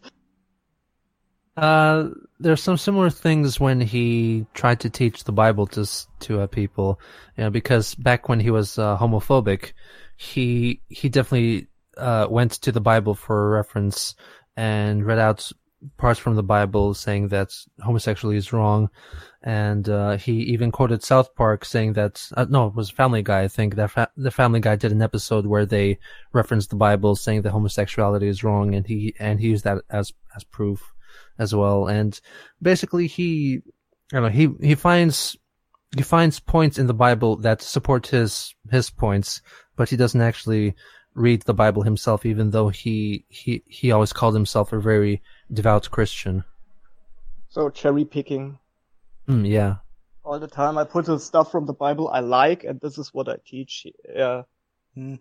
Uh, 1.55 2.09
there's 2.39 2.63
some 2.63 2.77
similar 2.77 3.11
things 3.11 3.59
when 3.59 3.79
he 3.79 4.45
tried 4.53 4.79
to 4.79 4.89
teach 4.89 5.23
the 5.23 5.31
Bible 5.31 5.67
to 5.67 5.87
to 6.21 6.41
uh, 6.41 6.47
people, 6.47 6.99
you 7.37 7.43
know, 7.43 7.49
because 7.51 7.93
back 7.95 8.27
when 8.27 8.39
he 8.39 8.49
was 8.49 8.79
uh, 8.79 8.97
homophobic, 8.97 9.73
he 10.17 10.81
he 10.89 11.09
definitely 11.09 11.67
uh, 11.97 12.27
went 12.29 12.53
to 12.53 12.71
the 12.71 12.81
Bible 12.81 13.15
for 13.15 13.47
a 13.47 13.57
reference 13.57 14.15
and 14.55 15.05
read 15.05 15.19
out 15.19 15.51
parts 15.97 16.19
from 16.19 16.35
the 16.35 16.43
Bible 16.43 16.93
saying 16.93 17.29
that 17.29 17.53
homosexuality 17.81 18.37
is 18.37 18.53
wrong, 18.53 18.89
and 19.41 19.87
uh, 19.89 20.17
he 20.17 20.33
even 20.43 20.71
quoted 20.71 21.03
South 21.03 21.35
Park 21.35 21.65
saying 21.65 21.93
that 21.93 22.25
uh, 22.35 22.45
no, 22.49 22.67
it 22.67 22.75
was 22.75 22.89
Family 22.89 23.21
Guy. 23.21 23.41
I 23.41 23.47
think 23.47 23.75
that 23.75 23.91
fa- 23.91 24.11
the 24.15 24.31
Family 24.31 24.59
Guy 24.59 24.75
did 24.75 24.91
an 24.91 25.01
episode 25.01 25.45
where 25.45 25.65
they 25.65 25.99
referenced 26.31 26.69
the 26.69 26.75
Bible 26.75 27.15
saying 27.15 27.41
that 27.41 27.51
homosexuality 27.51 28.27
is 28.27 28.43
wrong, 28.43 28.75
and 28.75 28.85
he 28.85 29.13
and 29.19 29.39
he 29.39 29.49
used 29.49 29.63
that 29.65 29.79
as 29.89 30.13
as 30.35 30.43
proof 30.43 30.93
as 31.37 31.53
well. 31.53 31.87
And 31.87 32.19
basically, 32.61 33.07
he, 33.07 33.61
I 34.11 34.15
don't 34.19 34.23
know, 34.23 34.29
he 34.29 34.49
he 34.65 34.75
finds 34.75 35.35
he 35.95 36.03
finds 36.03 36.39
points 36.39 36.79
in 36.79 36.87
the 36.87 36.93
Bible 36.93 37.37
that 37.37 37.61
support 37.61 38.07
his 38.07 38.55
his 38.71 38.89
points, 38.89 39.41
but 39.75 39.89
he 39.89 39.97
doesn't 39.97 40.21
actually 40.21 40.75
read 41.15 41.43
the 41.43 41.53
Bible 41.53 41.83
himself, 41.83 42.25
even 42.25 42.51
though 42.51 42.69
he 42.69 43.25
he 43.29 43.63
he 43.67 43.91
always 43.91 44.13
called 44.13 44.33
himself 44.33 44.73
a 44.73 44.79
very 44.79 45.21
devout 45.51 45.89
Christian. 45.91 46.43
So 47.49 47.69
cherry 47.69 48.05
picking. 48.05 48.59
Mm, 49.27 49.47
yeah. 49.47 49.75
all 50.25 50.39
the 50.39 50.47
time. 50.47 50.77
I 50.77 50.83
put 50.83 51.05
the 51.05 51.19
stuff 51.19 51.51
from 51.51 51.65
the 51.65 51.73
Bible 51.73 52.09
I 52.09 52.19
like, 52.19 52.63
and 52.63 52.79
this 52.81 52.97
is 52.97 53.13
what 53.13 53.29
I 53.29 53.37
teach. 53.45 53.87
Yeah. 54.13 54.43
Hmm. 54.95 55.15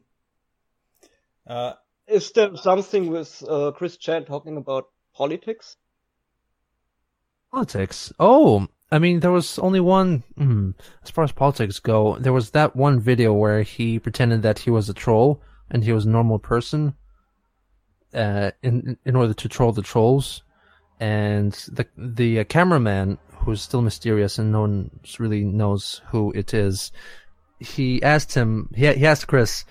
Uh, 1.47 1.75
Is 2.07 2.33
there 2.33 2.57
something 2.57 3.11
with 3.11 3.43
uh, 3.49 3.73
Chris 3.73 3.97
Chan 3.97 4.25
talking 4.25 4.57
about 4.57 4.87
politics? 5.15 5.77
Politics. 7.53 8.13
Oh, 8.19 8.67
I 8.91 8.99
mean, 8.99 9.21
there 9.21 9.31
was 9.31 9.59
only 9.59 9.81
one. 9.81 10.23
Mm, 10.39 10.75
as 11.03 11.11
far 11.11 11.25
as 11.25 11.33
politics 11.33 11.79
go, 11.81 12.19
there 12.19 12.33
was 12.33 12.51
that 12.51 12.75
one 12.77 13.01
video 13.01 13.33
where 13.33 13.63
he 13.63 13.99
pretended 13.99 14.43
that 14.43 14.61
he 14.61 14.71
was 14.71 14.89
a 14.89 14.95
troll 14.95 15.43
and 15.73 15.83
he 15.83 15.93
was 15.93 16.05
a 16.05 16.11
normal 16.11 16.39
person, 16.39 16.95
uh, 18.15 18.53
in 18.63 18.97
in 19.05 19.17
order 19.17 19.35
to 19.35 19.49
troll 19.49 19.73
the 19.73 19.83
trolls, 19.83 20.43
and 21.01 21.53
the 21.73 21.87
the 21.97 22.41
uh, 22.41 22.45
cameraman, 22.45 23.19
who's 23.39 23.63
still 23.63 23.83
mysterious 23.83 24.39
and 24.39 24.53
no 24.53 24.61
one 24.61 24.91
really 25.19 25.45
knows 25.45 26.03
who 26.11 26.31
it 26.33 26.55
is, 26.55 26.93
he 27.59 28.03
asked 28.03 28.35
him. 28.35 28.69
He 28.75 28.93
he 28.93 29.07
asked 29.07 29.27
Chris, 29.27 29.65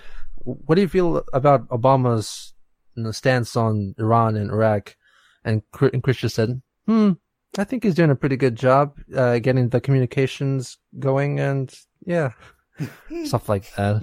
"What 0.44 0.76
do 0.76 0.82
you 0.82 0.90
feel 0.90 1.24
about 1.32 1.70
Obama's 1.70 2.54
you 2.96 3.04
know, 3.04 3.12
stance 3.12 3.56
on 3.56 3.96
Iran 3.98 4.36
and 4.36 4.50
Iraq?" 4.50 4.98
And, 5.46 5.62
and 5.94 6.04
Chris 6.04 6.18
just 6.18 6.36
said, 6.36 6.62
"Hmm." 6.86 7.14
I 7.58 7.66
think 7.66 7.84
he's 7.84 7.96
doing 7.96 8.12
a 8.12 8.16
pretty 8.16 8.38
good 8.38 8.56
job 8.56 8.98
uh, 9.14 9.40
getting 9.40 9.68
the 9.70 9.82
communications 9.82 10.78
going, 10.98 11.40
and 11.40 11.74
yeah, 12.06 12.32
stuff 13.26 13.50
like 13.50 13.74
that. 13.76 14.02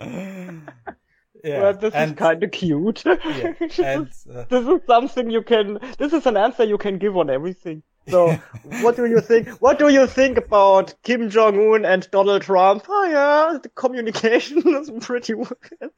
yeah, 1.44 1.60
well, 1.60 1.74
this 1.74 1.94
and, 1.94 2.12
is 2.12 2.18
kind 2.18 2.42
of 2.42 2.50
cute. 2.50 3.04
yeah, 3.04 3.54
and 3.78 4.08
uh, 4.32 4.44
this 4.48 4.66
is 4.66 4.80
something 4.86 5.30
you 5.30 5.42
can. 5.42 5.78
This 5.98 6.12
is 6.12 6.26
an 6.26 6.36
answer 6.36 6.64
you 6.64 6.78
can 6.78 6.98
give 6.98 7.16
on 7.16 7.30
everything. 7.30 7.82
So, 8.08 8.32
what 8.82 8.96
do 8.96 9.06
you 9.06 9.20
think? 9.20 9.48
What 9.60 9.78
do 9.78 9.88
you 9.88 10.06
think 10.06 10.38
about 10.38 10.94
Kim 11.02 11.28
Jong 11.28 11.56
Un 11.56 11.84
and 11.84 12.10
Donald 12.10 12.42
Trump? 12.42 12.84
Oh 12.88 13.04
yeah, 13.04 13.58
the 13.62 13.68
communication 13.68 14.62
is 14.66 14.90
pretty. 15.00 15.34
good. 15.34 15.90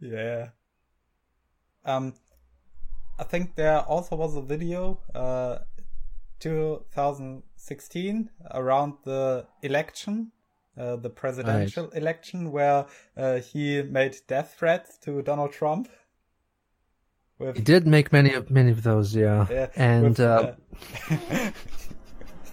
yeah. 0.00 0.48
Um, 1.84 2.14
I 3.18 3.24
think 3.24 3.54
there 3.54 3.80
also 3.80 4.16
was 4.16 4.36
a 4.36 4.42
video, 4.42 5.00
uh, 5.14 5.58
2016 6.40 8.30
around 8.52 8.94
the 9.04 9.46
election, 9.62 10.32
uh, 10.78 10.96
the 10.96 11.10
presidential 11.10 11.88
election, 11.90 12.52
where 12.52 12.86
uh, 13.16 13.36
he 13.36 13.82
made 13.82 14.16
death 14.26 14.56
threats 14.58 14.98
to 14.98 15.22
Donald 15.22 15.52
Trump. 15.52 15.88
He 17.54 17.60
did 17.60 17.86
make 17.86 18.12
many 18.12 18.32
of 18.32 18.50
many 18.50 18.70
of 18.70 18.82
those, 18.82 19.14
yeah. 19.14 19.46
yeah, 19.50 19.68
and 19.76 20.04
with, 20.04 20.20
uh, 20.20 20.54
uh, 21.10 21.50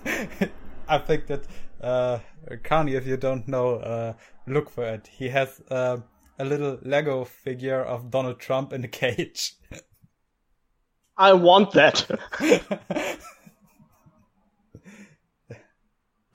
I 0.90 0.98
think 0.98 1.28
that 1.28 1.48
uh, 1.82 2.20
Carni, 2.64 2.96
if 2.96 3.08
you 3.08 3.18
don't 3.18 3.48
know, 3.48 3.76
uh, 3.76 4.14
look 4.48 4.70
for 4.70 4.84
it. 4.84 5.08
He 5.08 5.30
has 5.30 5.62
uh, 5.70 5.98
a 6.40 6.46
little 6.46 6.80
Lego 6.82 7.24
figure 7.24 7.82
of 7.82 8.12
Donald 8.12 8.40
Trump 8.40 8.74
in 8.74 8.84
a 8.84 8.88
cage. 8.88 9.56
I 11.18 11.34
want 11.34 11.72
that. 11.74 12.10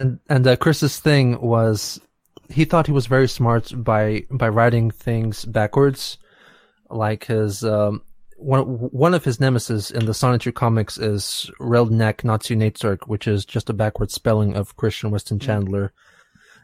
and 0.01 0.19
and 0.29 0.47
uh, 0.47 0.57
Chris's 0.57 0.99
thing 0.99 1.41
was 1.41 2.01
he 2.49 2.65
thought 2.65 2.87
he 2.87 2.93
was 2.93 3.07
very 3.07 3.29
smart 3.29 3.73
by 3.77 4.25
by 4.31 4.49
writing 4.49 4.91
things 4.91 5.45
backwards, 5.45 6.19
like 6.91 7.25
his 7.27 7.65
um, 7.65 8.03
one 8.37 8.63
one 8.63 9.15
of 9.15 9.25
his 9.25 9.41
nemesis 9.41 9.91
in 9.91 10.07
the 10.07 10.15
Sonic 10.15 10.55
comics 10.55 10.99
is 10.99 11.51
Reldnahc 11.61 12.23
Notsew 12.23 12.57
Naitsirhc, 12.57 13.09
which 13.09 13.27
is 13.27 13.45
just 13.45 13.71
a 13.71 13.75
backward 13.75 14.11
spelling 14.11 14.57
of 14.57 14.77
Christian 14.77 15.11
Weston 15.11 15.39
Chandler, 15.39 15.93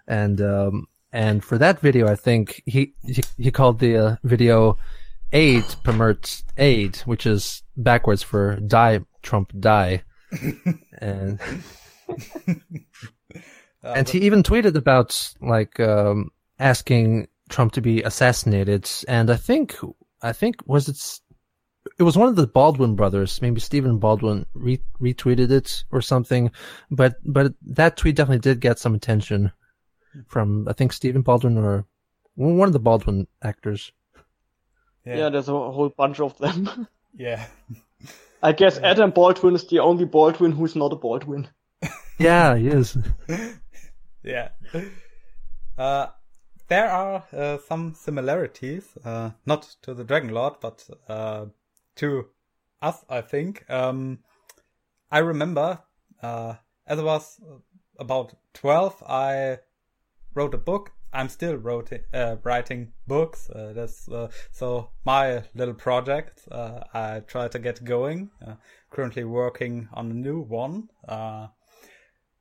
and 0.06 0.40
um, 0.40 0.86
and 1.12 1.44
for 1.44 1.58
that 1.58 1.80
video, 1.80 2.08
I 2.08 2.16
think 2.16 2.62
he 2.66 2.94
he, 3.04 3.22
he 3.36 3.50
called 3.50 3.80
the 3.80 3.96
uh, 3.96 4.16
video 4.22 4.78
"Aid 5.32 5.64
Permert 5.84 6.42
Aid," 6.56 6.96
which 6.98 7.26
is 7.26 7.62
backwards 7.76 8.22
for 8.22 8.56
"Die 8.56 9.00
Trump 9.22 9.52
Die," 9.58 10.02
and 10.98 11.40
and 13.84 14.08
he 14.08 14.20
even 14.20 14.42
tweeted 14.42 14.76
about 14.76 15.34
like 15.40 15.78
um, 15.80 16.30
asking 16.58 17.28
Trump 17.48 17.72
to 17.72 17.80
be 17.80 18.02
assassinated, 18.02 18.90
and 19.08 19.30
I 19.30 19.36
think 19.36 19.76
I 20.22 20.32
think 20.32 20.56
was 20.66 20.88
it 20.88 21.20
it 21.98 22.02
was 22.02 22.16
one 22.16 22.28
of 22.28 22.36
the 22.36 22.46
Baldwin 22.46 22.96
brothers, 22.96 23.42
maybe 23.42 23.60
Stephen 23.60 23.98
Baldwin 23.98 24.46
re- 24.54 24.82
retweeted 25.00 25.50
it 25.50 25.84
or 25.92 26.00
something, 26.00 26.50
but 26.90 27.16
but 27.24 27.52
that 27.62 27.96
tweet 27.96 28.16
definitely 28.16 28.40
did 28.40 28.60
get 28.60 28.78
some 28.78 28.94
attention 28.94 29.52
from 30.26 30.66
I 30.68 30.72
think 30.72 30.92
Stephen 30.92 31.22
Baldwin 31.22 31.58
or 31.58 31.84
one 32.34 32.68
of 32.68 32.72
the 32.72 32.78
Baldwin 32.80 33.26
actors. 33.42 33.92
Yeah, 35.04 35.16
yeah 35.16 35.28
there's 35.28 35.48
a 35.48 35.52
whole 35.52 35.90
bunch 35.90 36.20
of 36.20 36.36
them. 36.38 36.88
yeah. 37.14 37.46
I 38.42 38.52
guess 38.52 38.78
Adam 38.78 39.10
Baldwin 39.10 39.54
is 39.54 39.66
the 39.68 39.80
only 39.80 40.04
Baldwin 40.04 40.52
who's 40.52 40.76
not 40.76 40.92
a 40.92 40.96
Baldwin. 40.96 41.48
yeah, 42.18 42.56
he 42.56 42.68
is. 42.68 42.96
yeah. 44.24 44.48
Uh, 45.76 46.06
there 46.68 46.88
are 46.88 47.24
uh, 47.32 47.58
some 47.58 47.94
similarities, 47.94 48.96
uh, 49.04 49.30
not 49.44 49.76
to 49.82 49.92
the 49.92 50.04
Dragon 50.04 50.30
Lord, 50.30 50.54
but 50.60 50.88
uh, 51.08 51.46
to 51.96 52.26
us, 52.80 53.04
I 53.08 53.22
think. 53.22 53.68
Um, 53.68 54.20
I 55.10 55.18
remember, 55.18 55.80
uh, 56.22 56.54
as 56.86 56.98
I 56.98 57.02
was 57.02 57.40
about 57.98 58.34
12, 58.54 59.02
I 59.06 59.58
wrote 60.34 60.54
a 60.54 60.58
book. 60.58 60.92
I'm 61.12 61.28
still 61.28 61.54
wrote, 61.54 61.92
uh, 62.12 62.36
writing 62.42 62.92
books. 63.06 63.48
Uh, 63.50 63.72
that's 63.72 64.08
uh, 64.08 64.28
so 64.50 64.90
my 65.04 65.44
little 65.54 65.74
project. 65.74 66.48
Uh, 66.50 66.80
I 66.92 67.20
try 67.20 67.48
to 67.48 67.58
get 67.58 67.84
going. 67.84 68.30
Uh, 68.44 68.54
currently 68.90 69.24
working 69.24 69.88
on 69.92 70.10
a 70.10 70.14
new 70.14 70.40
one. 70.40 70.88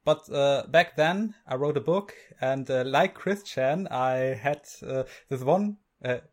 Uh, 0.05 0.15
but 0.29 0.71
back 0.71 0.95
then, 0.95 1.35
I 1.47 1.55
wrote 1.55 1.77
a 1.77 1.81
book, 1.81 2.13
and 2.41 2.67
like 2.69 3.13
Christian, 3.13 3.87
I 3.89 4.35
had 4.35 4.61
this 5.29 5.41
one 5.43 5.77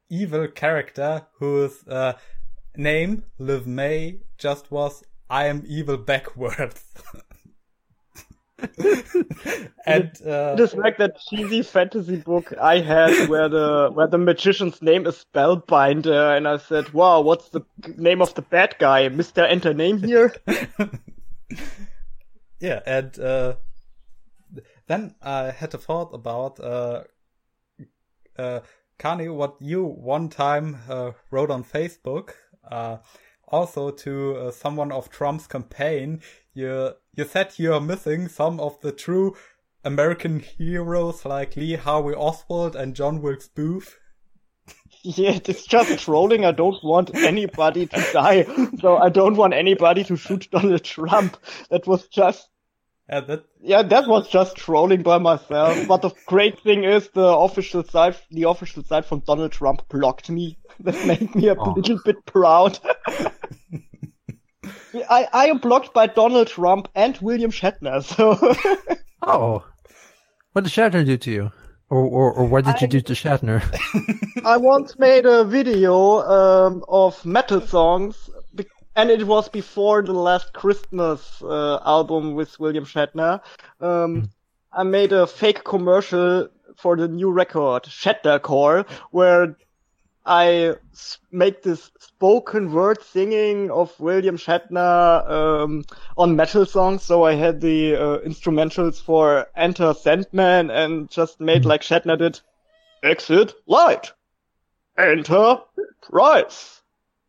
evil 0.09 0.49
character 0.49 1.27
whose 1.39 1.85
name, 2.77 3.25
Liv 3.39 3.67
May, 3.67 4.21
just 4.39 4.71
was 4.71 5.03
I 5.29 5.47
am 5.47 5.63
evil 5.67 5.97
backwards. 5.97 6.85
and 9.87 10.11
uh, 10.27 10.55
just 10.57 10.77
like 10.77 10.99
that 10.99 11.19
cheesy 11.19 11.63
fantasy 11.63 12.17
book 12.17 12.53
I 12.61 12.81
had 12.81 13.29
where 13.29 13.49
the 13.49 13.91
where 13.93 14.07
the 14.07 14.19
magician's 14.19 14.83
name 14.83 15.07
is 15.07 15.25
Spellbinder, 15.25 16.37
and 16.37 16.47
I 16.47 16.59
said, 16.59 16.93
"Wow, 16.93 17.23
what's 17.23 17.49
the 17.51 17.63
name 17.97 18.21
of 18.21 18.35
the 18.35 18.43
bad 18.43 18.77
guy? 18.79 19.09
Mister 19.09 19.45
Enter 19.45 19.73
Name 19.73 20.03
here." 20.03 20.35
yeah, 22.61 22.81
and 22.87 23.19
uh, 23.19 23.55
then 24.87 25.15
I 25.23 25.51
had 25.51 25.75
a 25.75 25.79
thought 25.79 26.15
about 26.15 26.61
uh, 26.61 27.05
uh, 28.39 28.61
Carni, 28.99 29.35
what 29.35 29.57
you 29.61 29.85
one 29.85 30.29
time 30.29 30.79
uh, 30.89 31.13
wrote 31.31 31.51
on 31.51 31.65
Facebook. 31.65 32.31
Uh, 32.71 32.99
also 33.49 33.91
to 33.91 34.37
uh, 34.37 34.51
someone 34.51 34.93
of 34.93 35.11
Trump's 35.11 35.47
campaign, 35.47 36.21
you 36.55 36.93
you 37.17 37.25
said 37.25 37.53
you're 37.57 37.81
missing 37.81 38.29
some 38.29 38.61
of 38.61 38.81
the 38.81 38.93
true 38.93 39.37
American 39.85 40.41
heroes 40.41 41.25
like 41.25 41.57
Lee 41.57 41.75
Harvey 41.75 42.15
Oswald 42.15 42.77
and 42.77 42.95
John 42.95 43.23
Wilkes 43.23 43.49
Booth. 43.49 43.99
Yeah, 45.03 45.39
it's 45.45 45.65
just 45.67 45.99
trolling. 46.05 46.45
I 46.45 46.53
don't 46.53 46.83
want 46.85 47.15
anybody 47.15 47.87
to 47.87 48.07
die, 48.13 48.45
so 48.81 48.99
I 48.99 49.09
don't 49.09 49.37
want 49.37 49.55
anybody 49.55 50.05
to 50.05 50.17
shoot 50.17 50.49
Donald 50.51 50.85
Trump. 50.85 51.39
That 51.71 51.87
was 51.87 52.07
just 52.09 52.49
yeah, 53.11 53.21
that... 53.21 53.45
yeah, 53.61 53.83
that 53.83 54.07
was 54.07 54.29
just 54.29 54.57
trolling 54.57 55.03
by 55.03 55.19
myself. 55.19 55.89
But 55.89 56.03
the 56.03 56.11
great 56.27 56.61
thing 56.61 56.85
is 56.85 57.09
the 57.09 57.27
official 57.27 57.83
site, 57.83 58.21
the 58.31 58.45
official 58.45 58.85
site 58.85 59.05
from 59.05 59.21
Donald 59.21 59.53
Trump 59.53 59.89
blocked 59.89 60.31
me. 60.31 60.59
That 60.81 61.07
made 61.07 61.35
me 61.35 61.49
a 61.49 61.57
oh. 61.59 61.73
little 61.73 61.99
bit 62.05 62.25
proud. 62.25 62.79
I, 64.95 65.29
I 65.33 65.47
am 65.47 65.59
blocked 65.59 65.93
by 65.93 66.07
Donald 66.07 66.47
Trump 66.47 66.89
and 66.95 67.19
William 67.19 67.51
Shatner. 67.51 68.03
So. 68.03 68.39
oh, 69.23 69.65
what 70.53 70.65
did 70.65 70.73
Shatner 70.73 71.05
do 71.05 71.17
to 71.17 71.31
you? 71.31 71.53
Or, 71.91 71.99
or, 71.99 72.33
or 72.33 72.45
what 72.47 72.65
did 72.65 72.77
I, 72.77 72.79
you 72.83 72.87
do 72.87 73.01
to 73.01 73.13
Shatner? 73.15 73.63
I 74.45 74.57
once 74.57 74.97
made 74.99 75.27
a 75.27 75.45
video 75.45 76.21
um, 76.23 76.85
of 76.89 77.25
metal 77.27 77.61
songs, 77.61 78.31
and 78.95 79.11
it 79.11 79.27
was 79.27 79.49
before 79.49 80.03
the 80.03 80.13
last 80.13 80.53
Christmas 80.53 81.43
uh, 81.43 81.81
album 81.85 82.35
with 82.35 82.59
William 82.61 82.85
Shatner. 82.85 83.41
Um, 83.81 83.89
mm. 84.23 84.31
I 84.73 84.85
made 84.85 85.13
a 85.13 85.27
fake 85.27 85.65
commercial 85.65 86.49
for 86.77 86.97
the 86.97 87.09
new 87.09 87.31
record, 87.31 87.83
Shatnercore, 87.85 88.89
where 89.11 89.57
I 90.27 90.75
make 91.31 91.63
this 91.63 91.91
spoken 91.99 92.73
word 92.73 93.03
singing 93.03 93.71
of 93.71 93.99
William 93.99 94.37
Shatner 94.37 95.29
um, 95.31 95.85
on 96.17 96.37
metal 96.37 96.67
songs. 96.67 97.03
So 97.03 97.25
I 97.25 97.35
had 97.35 97.61
the 97.61 97.95
uh, 97.95 98.19
instrumentals 98.19 99.03
for 99.03 99.47
Enter 99.57 99.95
Sandman 99.95 100.71
and 100.71 101.11
just 101.11 101.41
made 101.41 101.65
like 101.65 101.81
Shatner 101.83 102.19
did. 102.19 102.41
Exit 103.03 103.55
light. 103.67 104.13
Enter 104.99 105.61
price. 106.03 106.83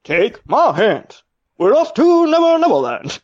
Take 0.04 0.46
my 0.46 0.76
hand. 0.76 1.22
We're 1.58 1.74
off 1.74 1.94
to 1.94 2.28
Never 2.28 2.58
Neverland. 2.58 3.22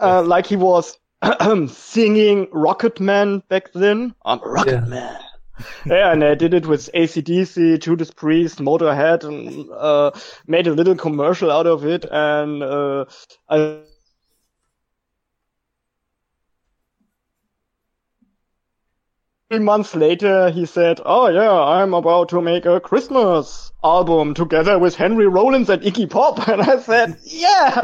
Uh, 0.00 0.22
like 0.22 0.46
he 0.46 0.56
was 0.56 0.96
singing 1.68 2.48
Rocket 2.52 3.00
Man 3.00 3.42
back 3.48 3.72
then. 3.72 4.14
I'm 4.24 4.40
a 4.42 4.48
Rocket 4.48 4.70
yeah. 4.72 4.80
Man 4.80 5.20
yeah, 5.86 6.12
and 6.12 6.22
I 6.24 6.34
did 6.34 6.54
it 6.54 6.66
with 6.66 6.90
ACDC, 6.94 7.78
Judas 7.78 8.10
Priest, 8.10 8.58
Motorhead, 8.58 9.24
and 9.24 9.70
uh, 9.70 10.10
made 10.46 10.66
a 10.66 10.72
little 10.72 10.94
commercial 10.96 11.50
out 11.50 11.66
of 11.66 11.84
it. 11.84 12.04
And 12.10 12.62
uh, 12.62 13.04
I 13.48 13.82
three 19.48 19.58
months 19.58 19.94
later, 19.94 20.50
he 20.50 20.66
said, 20.66 21.00
"Oh 21.04 21.28
yeah, 21.28 21.50
I'm 21.50 21.94
about 21.94 22.28
to 22.30 22.42
make 22.42 22.66
a 22.66 22.80
Christmas 22.80 23.72
album 23.82 24.34
together 24.34 24.78
with 24.78 24.94
Henry 24.94 25.26
Rollins 25.26 25.70
and 25.70 25.82
Iggy 25.82 26.10
Pop." 26.10 26.46
And 26.48 26.62
I 26.62 26.78
said, 26.80 27.18
"Yeah, 27.22 27.80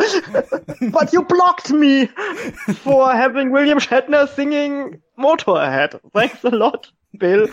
but 0.90 1.12
you 1.12 1.22
blocked 1.24 1.70
me 1.70 2.06
for 2.06 3.10
having 3.12 3.50
William 3.50 3.78
Shatner 3.78 4.28
singing 4.28 5.00
Motorhead. 5.18 6.00
Thanks 6.12 6.44
a 6.44 6.50
lot." 6.50 6.90
Bill. 7.18 7.48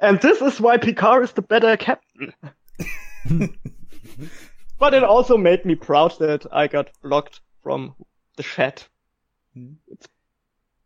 and 0.00 0.20
this 0.20 0.40
is 0.40 0.60
why 0.60 0.78
Picard 0.78 1.24
is 1.24 1.32
the 1.32 1.42
better 1.42 1.76
captain. 1.76 2.32
but 4.78 4.94
it 4.94 5.04
also 5.04 5.36
made 5.36 5.66
me 5.66 5.74
proud 5.74 6.18
that 6.18 6.46
I 6.50 6.66
got 6.66 6.90
blocked 7.02 7.40
from 7.62 7.94
the 8.36 8.42
chat. 8.42 8.88
Hmm. 9.54 9.74
It's, 9.88 10.06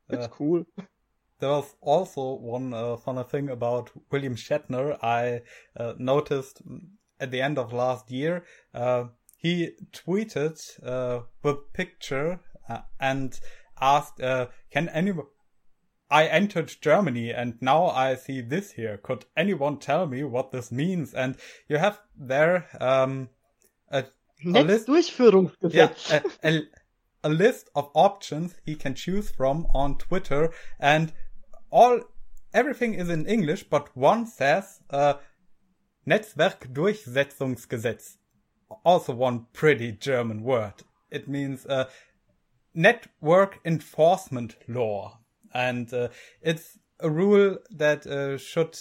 it's 0.08 0.26
uh, 0.26 0.28
cool. 0.28 0.64
There 1.38 1.50
was 1.50 1.74
also 1.80 2.34
one 2.36 2.72
uh, 2.72 2.96
funny 2.96 3.24
thing 3.24 3.50
about 3.50 3.90
William 4.10 4.36
Shatner. 4.36 4.98
I 5.02 5.42
uh, 5.76 5.94
noticed 5.98 6.62
at 7.20 7.30
the 7.30 7.42
end 7.42 7.58
of 7.58 7.72
last 7.72 8.10
year, 8.10 8.44
uh, 8.74 9.04
he 9.36 9.72
tweeted 9.92 10.58
uh, 10.82 11.24
the 11.42 11.54
picture 11.74 12.40
uh, 12.68 12.80
and 12.98 13.38
asked, 13.80 14.20
uh, 14.20 14.46
"Can 14.70 14.88
anyone 14.88 15.26
I 16.10 16.26
entered 16.26 16.74
Germany 16.80 17.30
and 17.32 17.60
now 17.60 17.86
I 17.86 18.14
see 18.14 18.40
this 18.40 18.72
here. 18.72 18.96
Could 18.98 19.24
anyone 19.36 19.78
tell 19.78 20.06
me 20.06 20.22
what 20.22 20.52
this 20.52 20.70
means? 20.70 21.12
And 21.14 21.36
you 21.68 21.78
have 21.78 22.00
there 22.16 22.68
um, 22.80 23.28
a, 23.90 24.04
a 24.54 24.62
list, 24.62 24.88
yeah, 25.68 25.92
a, 26.10 26.22
a, 26.44 26.62
a 27.26 27.28
list 27.28 27.68
of 27.74 27.90
options 27.92 28.54
he 28.64 28.76
can 28.76 28.94
choose 28.94 29.30
from 29.30 29.66
on 29.74 29.98
Twitter, 29.98 30.52
and 30.78 31.12
all 31.70 32.00
everything 32.54 32.94
is 32.94 33.10
in 33.10 33.26
English, 33.26 33.64
but 33.64 33.88
one 33.96 34.26
says 34.26 34.80
uh, 34.90 35.14
Netzwerkdurchsetzungsgesetz. 36.08 38.18
Also 38.84 39.12
one 39.12 39.46
pretty 39.52 39.90
German 39.90 40.44
word. 40.44 40.74
It 41.10 41.26
means 41.26 41.66
uh, 41.66 41.88
network 42.74 43.58
enforcement 43.64 44.54
law 44.68 45.18
and 45.52 45.92
uh, 45.92 46.08
it's 46.42 46.78
a 47.00 47.10
rule 47.10 47.58
that 47.70 48.06
uh, 48.06 48.38
should 48.38 48.78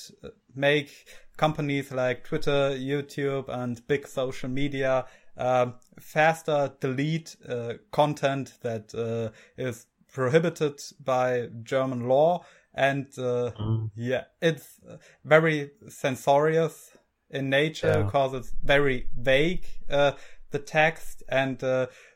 make 0.55 1.07
companies 1.37 1.91
like 1.91 2.23
Twitter, 2.23 2.71
YouTube, 2.71 3.49
and 3.49 3.85
big 3.87 4.07
social 4.07 4.49
media 4.49 5.05
uh, 5.37 5.71
faster 5.99 6.71
delete 6.79 7.35
uh, 7.47 7.73
content 7.91 8.53
that 8.61 8.93
uh, 8.95 9.31
is 9.57 9.87
prohibited 10.11 10.81
by 11.03 11.49
German 11.63 12.07
law. 12.07 12.45
And 12.73 13.07
mm. 13.07 13.91
yeah, 13.95 14.25
it's 14.41 14.79
very 15.23 15.71
censorious 15.87 16.91
in 17.29 17.49
nature 17.49 17.87
yeah. 17.87 18.03
because 18.03 18.33
it's 18.33 18.53
very 18.63 19.07
vague, 19.17 19.65
the 19.87 20.59
text. 20.65 21.23
And 21.29 21.59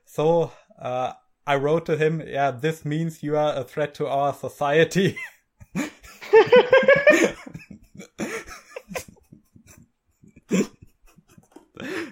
so 0.06 0.52
I 0.82 1.56
wrote 1.56 1.86
to 1.88 1.98
him, 1.98 2.22
yeah, 2.26 2.52
this 2.52 2.84
means 2.84 3.24
you 3.24 3.38
are 3.38 3.56
a 3.56 3.64
threat 3.64 3.94
to 3.96 4.08
our 4.08 4.34
society. 4.34 5.18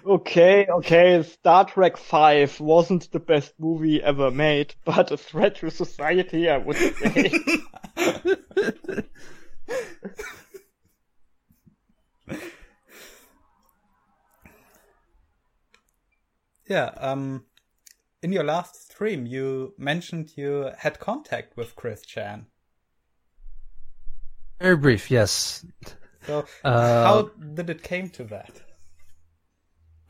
okay, 0.06 0.66
okay, 0.66 1.22
Star 1.22 1.64
Trek 1.64 1.96
5 1.96 2.60
wasn't 2.60 3.10
the 3.12 3.20
best 3.20 3.54
movie 3.58 4.02
ever 4.02 4.30
made, 4.30 4.74
but 4.84 5.10
a 5.10 5.16
threat 5.16 5.56
to 5.56 5.70
society, 5.70 6.48
I 6.48 6.58
would 6.58 6.76
say. 6.76 7.32
yeah, 16.68 16.90
um, 16.96 17.44
in 18.22 18.32
your 18.32 18.44
last 18.44 18.90
stream, 18.90 19.26
you 19.26 19.74
mentioned 19.78 20.32
you 20.36 20.70
had 20.78 20.98
contact 20.98 21.56
with 21.56 21.76
Chris 21.76 22.02
Chan. 22.02 22.46
Very 24.60 24.76
brief, 24.76 25.10
yes. 25.10 25.64
So, 26.26 26.44
uh, 26.64 27.04
how 27.04 27.30
did 27.54 27.70
it 27.70 27.82
came 27.82 28.10
to 28.10 28.24
that? 28.24 28.67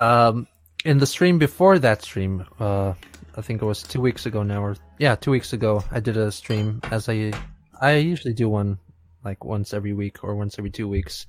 Um, 0.01 0.47
in 0.85 0.99
the 0.99 1.07
stream 1.07 1.39
before 1.39 1.79
that 1.79 2.03
stream, 2.03 2.47
uh, 2.61 2.95
I 3.37 3.41
think 3.41 3.63
it 3.63 3.65
was 3.65 3.83
two 3.83 4.01
weeks 4.01 4.27
ago 4.27 4.43
now, 4.43 4.63
or 4.63 4.77
yeah, 4.99 5.15
two 5.15 5.31
weeks 5.31 5.53
ago, 5.53 5.83
I 5.91 6.01
did 6.01 6.17
a 6.17 6.31
stream 6.33 6.81
as 6.91 7.09
I, 7.09 7.33
I 7.81 7.95
usually 7.97 8.35
do 8.35 8.49
one 8.49 8.79
like 9.25 9.45
once 9.45 9.75
every 9.75 9.93
week 9.93 10.23
or 10.23 10.37
once 10.37 10.59
every 10.59 10.71
two 10.71 10.89
weeks. 10.89 11.27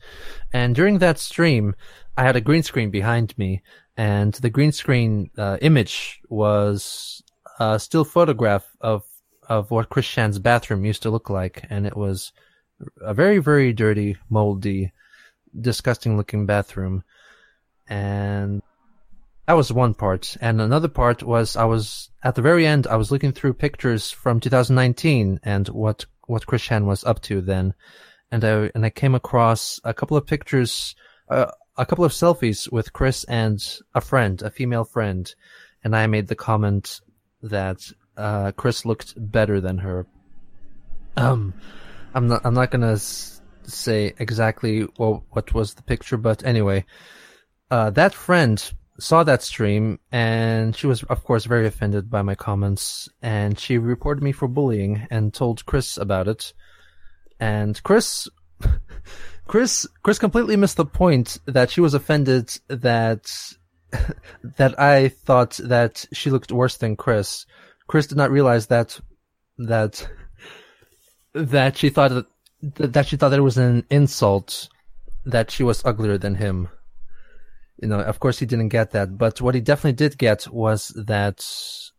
And 0.54 0.76
during 0.76 1.00
that 1.00 1.18
stream, 1.18 1.76
I 2.18 2.24
had 2.24 2.36
a 2.36 2.42
green 2.42 2.64
screen 2.64 2.92
behind 2.92 3.38
me, 3.38 3.62
and 3.98 4.34
the 4.34 4.50
green 4.50 4.72
screen 4.72 5.32
uh, 5.38 5.58
image 5.62 6.22
was 6.30 7.24
a 7.60 7.80
still 7.80 8.06
photograph 8.06 8.66
of 8.82 9.04
of 9.48 9.72
what 9.72 9.90
Chris 9.90 10.08
Chan's 10.08 10.38
bathroom 10.38 10.86
used 10.86 11.02
to 11.04 11.10
look 11.10 11.30
like, 11.30 11.66
and 11.70 11.88
it 11.88 11.98
was 11.98 12.32
a 13.02 13.14
very 13.14 13.40
very 13.40 13.74
dirty, 13.74 14.18
moldy, 14.30 14.92
disgusting 15.60 16.18
looking 16.18 16.46
bathroom 16.46 17.04
and 17.90 18.62
that 19.48 19.54
was 19.54 19.74
one 19.74 19.96
part. 19.96 20.38
And 20.40 20.62
another 20.62 20.88
part 20.88 21.24
was 21.24 21.56
I 21.56 21.66
was 21.66 22.12
at 22.24 22.36
the 22.36 22.42
very 22.44 22.68
end. 22.68 22.86
I 22.86 22.98
was 22.98 23.12
looking 23.12 23.32
through 23.32 23.56
pictures 23.56 24.12
from 24.12 24.40
2019 24.40 25.40
and 25.44 25.68
what 25.70 26.06
what 26.28 26.46
Chris 26.46 26.62
Chan 26.62 26.86
was 26.86 27.04
up 27.04 27.20
to 27.24 27.42
then, 27.42 27.74
and 28.32 28.46
I 28.46 28.72
and 28.76 28.86
I 28.86 28.92
came 28.92 29.16
across 29.16 29.80
a 29.84 29.94
couple 29.94 30.16
of 30.16 30.28
pictures, 30.28 30.96
uh, 31.30 31.48
a 31.76 31.86
couple 31.86 32.06
of 32.06 32.12
selfies 32.12 32.72
with 32.72 32.94
Chris 32.94 33.24
and 33.24 33.60
a 33.96 34.02
friend, 34.02 34.40
a 34.44 34.52
female 34.52 34.86
friend, 34.86 35.34
and 35.84 35.96
I 35.96 36.06
made 36.06 36.28
the 36.28 36.36
comment 36.36 37.02
that 37.42 37.82
uh, 38.16 38.52
Chris 38.52 38.86
looked 38.86 39.16
better 39.18 39.60
than 39.60 39.80
her. 39.80 40.06
Um, 41.18 41.56
I'm 42.14 42.28
not 42.28 42.42
I'm 42.46 42.54
not 42.54 42.70
gonna 42.70 43.00
say 43.00 44.14
exactly 44.20 44.82
what 44.98 45.24
what 45.32 45.56
was 45.56 45.74
the 45.74 45.82
picture, 45.82 46.18
but 46.18 46.46
anyway 46.46 46.86
uh, 47.72 47.90
that 47.92 48.14
friend 48.14 48.72
saw 49.00 49.24
that 49.24 49.42
stream 49.42 50.00
and 50.12 50.76
she 50.76 50.88
was, 50.88 51.04
of 51.04 51.24
course, 51.24 51.46
very 51.46 51.68
offended 51.68 52.10
by 52.10 52.22
my 52.22 52.36
comments 52.36 53.10
and 53.22 53.58
she 53.60 53.78
reported 53.78 54.24
me 54.24 54.32
for 54.32 54.48
bullying 54.48 55.08
and 55.10 55.34
told 55.34 55.66
Chris 55.66 55.98
about 55.98 56.28
it. 56.28 56.54
And 57.40 57.82
Chris, 57.84 58.28
Chris, 59.48 59.88
Chris 60.04 60.20
completely 60.20 60.56
missed 60.56 60.78
the 60.78 60.86
point 60.86 61.40
that 61.46 61.70
she 61.70 61.82
was 61.82 61.94
offended 61.94 62.52
that, 62.68 63.32
that 64.58 64.80
I 64.80 65.10
thought 65.10 65.60
that 65.64 66.06
she 66.12 66.30
looked 66.30 66.52
worse 66.52 66.78
than 66.78 66.96
Chris. 66.96 67.46
Chris 67.88 68.08
did 68.08 68.18
not 68.18 68.32
realize 68.32 68.68
that, 68.68 69.00
that, 69.60 70.08
that 71.34 71.78
she 71.78 71.90
thought 71.90 72.12
that, 72.12 72.94
that 72.94 73.08
she 73.08 73.16
thought 73.16 73.30
that 73.30 73.40
it 73.40 73.44
was 73.44 73.58
an 73.58 73.86
insult 73.90 74.68
that 75.26 75.52
she 75.52 75.64
was 75.64 75.86
uglier 75.86 76.18
than 76.18 76.36
him 76.36 76.68
you 77.82 77.88
know, 77.88 78.00
of 78.02 78.20
course 78.20 78.40
he 78.40 78.46
didn't 78.46 78.70
get 78.70 78.92
that, 78.92 79.18
but 79.18 79.42
what 79.42 79.56
he 79.56 79.62
definitely 79.62 79.94
did 79.94 80.18
get 80.18 80.48
was 80.48 80.90
that 80.96 81.46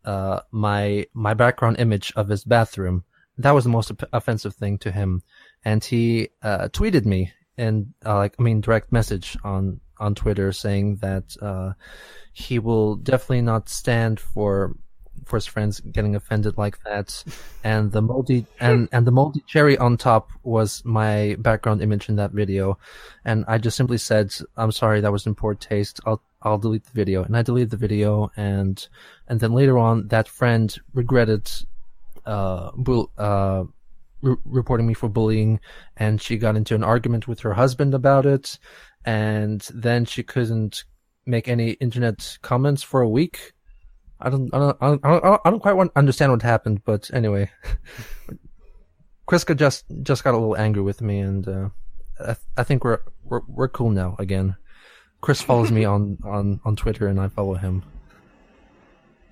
uh, 0.05 0.41
my 0.51 1.07
my 1.15 1.35
background 1.35 1.79
image 1.79 2.13
of 2.17 2.29
his 2.29 2.45
bathroom. 2.45 3.05
That 3.39 3.53
was 3.53 3.65
the 3.65 3.71
most 3.71 3.91
offensive 4.13 4.55
thing 4.55 4.77
to 4.79 4.91
him, 4.91 5.23
and 5.65 5.83
he 5.83 6.29
uh, 6.43 6.69
tweeted 6.69 7.07
me 7.07 7.33
and 7.57 7.93
uh, 8.05 8.17
like 8.17 8.35
I 8.39 8.43
mean 8.43 8.61
direct 8.61 8.93
message 8.93 9.37
on 9.45 9.81
on 9.99 10.15
Twitter 10.15 10.51
saying 10.51 10.97
that 10.97 11.37
uh, 11.43 11.73
he 12.33 12.59
will 12.59 12.97
definitely 12.97 13.43
not 13.43 13.69
stand 13.69 14.19
for 14.19 14.75
for 15.25 15.37
his 15.37 15.47
friends 15.47 15.81
getting 15.81 16.15
offended 16.15 16.59
like 16.59 16.83
that. 16.85 17.25
And 17.63 17.93
the 17.93 18.03
moldy 18.03 18.47
and 18.59 18.89
and 18.93 19.07
the 19.07 19.11
moldy 19.11 19.43
cherry 19.47 19.77
on 19.79 19.97
top 19.97 20.31
was 20.43 20.83
my 20.85 21.37
background 21.39 21.83
image 21.83 22.09
in 22.09 22.17
that 22.17 22.33
video. 22.33 22.79
And 23.25 23.45
I 23.49 23.59
just 23.59 23.77
simply 23.77 23.99
said, 23.99 24.33
"I'm 24.57 24.73
sorry, 24.73 25.01
that 25.01 25.13
was 25.13 25.27
in 25.27 25.35
poor 25.35 25.55
taste. 25.55 26.01
I'll 26.07 26.23
I'll 26.43 26.59
delete 26.59 26.85
the 26.85 26.93
video." 26.93 27.23
And 27.23 27.37
I 27.37 27.43
deleted 27.43 27.71
the 27.71 27.77
video. 27.77 28.31
And 28.37 28.87
and 29.29 29.41
then 29.41 29.53
later 29.53 29.79
on, 29.79 30.09
that 30.09 30.29
friend 30.29 30.75
regretted 30.95 31.51
uh, 32.27 32.71
bull, 32.77 33.11
uh, 33.19 33.65
re- 34.23 34.37
reporting 34.45 34.87
me 34.87 34.95
for 34.95 35.09
bullying, 35.09 35.61
and 35.97 36.21
she 36.21 36.39
got 36.39 36.57
into 36.57 36.75
an 36.75 36.85
argument 36.85 37.29
with 37.29 37.41
her 37.41 37.55
husband 37.55 37.95
about 37.95 38.27
it. 38.27 38.59
And 39.05 39.61
then 39.73 40.05
she 40.05 40.23
couldn't 40.23 40.85
make 41.27 41.49
any 41.49 41.71
internet 41.73 42.39
comments 42.43 42.83
for 42.83 43.01
a 43.01 43.09
week 43.09 43.53
I 44.21 44.31
don't, 44.31 44.53
I 44.55 44.59
don't, 44.59 44.79
I 44.83 45.21
don't, 45.21 45.41
I 45.45 45.51
don't 45.51 45.61
quite 45.61 45.77
want, 45.77 45.93
understand 45.97 46.33
what 46.33 46.43
happened, 46.43 46.85
but 46.85 47.11
anyway, 47.13 47.51
Kriska 49.29 49.57
just 49.57 49.85
just 50.03 50.25
got 50.25 50.35
a 50.35 50.39
little 50.39 50.57
angry 50.57 50.83
with 50.83 51.01
me, 51.01 51.21
and 51.21 51.49
uh, 51.49 51.69
I, 52.21 52.37
I 52.57 52.65
think 52.65 52.85
we're 52.85 53.01
we're 53.25 53.43
we're 53.49 53.69
cool 53.69 53.91
now 53.91 54.17
again. 54.19 54.57
Chris 55.21 55.41
follows 55.41 55.71
me 55.71 55.85
on 55.95 56.19
on 56.25 56.61
on 56.65 56.77
Twitter, 56.77 57.07
and 57.07 57.21
I 57.21 57.29
follow 57.29 57.55
him. 57.55 57.83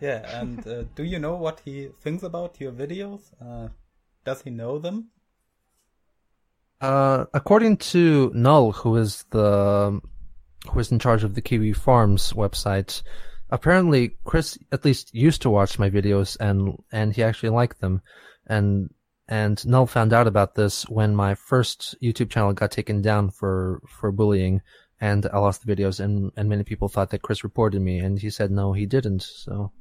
Yeah, 0.00 0.40
and 0.40 0.66
uh, 0.66 0.84
do 0.94 1.02
you 1.02 1.18
know 1.18 1.34
what 1.34 1.60
he 1.64 1.88
thinks 2.00 2.22
about 2.22 2.60
your 2.60 2.72
videos? 2.72 3.32
Uh, 3.40 3.68
does 4.24 4.42
he 4.42 4.50
know 4.50 4.78
them? 4.78 5.10
Uh, 6.80 7.24
according 7.34 7.78
to 7.78 8.30
Null, 8.34 8.70
who 8.72 8.96
is 8.96 9.24
the 9.30 10.00
who 10.70 10.78
is 10.78 10.92
in 10.92 10.98
charge 10.98 11.24
of 11.24 11.34
the 11.34 11.40
Kiwi 11.40 11.72
Farms 11.72 12.32
website, 12.32 13.02
apparently 13.50 14.16
Chris 14.24 14.58
at 14.72 14.84
least 14.84 15.14
used 15.14 15.42
to 15.42 15.50
watch 15.50 15.78
my 15.78 15.90
videos 15.90 16.36
and 16.40 16.76
and 16.92 17.14
he 17.14 17.22
actually 17.22 17.50
liked 17.50 17.80
them 17.80 18.02
and 18.46 18.90
and 19.28 19.66
Null 19.66 19.86
found 19.86 20.12
out 20.12 20.26
about 20.26 20.54
this 20.54 20.88
when 20.88 21.14
my 21.14 21.34
first 21.34 21.94
YouTube 22.02 22.30
channel 22.30 22.52
got 22.52 22.70
taken 22.70 23.02
down 23.02 23.30
for 23.30 23.82
for 23.88 24.10
bullying 24.12 24.62
and 25.00 25.26
I 25.32 25.38
lost 25.38 25.64
the 25.64 25.74
videos 25.74 26.00
and 26.00 26.32
and 26.36 26.48
many 26.48 26.64
people 26.64 26.88
thought 26.88 27.10
that 27.10 27.22
Chris 27.22 27.44
reported 27.44 27.80
me 27.80 27.98
and 27.98 28.18
he 28.18 28.30
said 28.30 28.50
no 28.50 28.72
he 28.72 28.86
didn't 28.86 29.22
so 29.22 29.72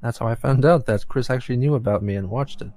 that's 0.00 0.18
how 0.18 0.26
I 0.26 0.34
found 0.34 0.64
out 0.64 0.86
that 0.86 1.06
Chris 1.08 1.28
actually 1.28 1.58
knew 1.58 1.74
about 1.74 2.02
me 2.02 2.14
and 2.16 2.30
watched 2.30 2.62
it. 2.62 2.70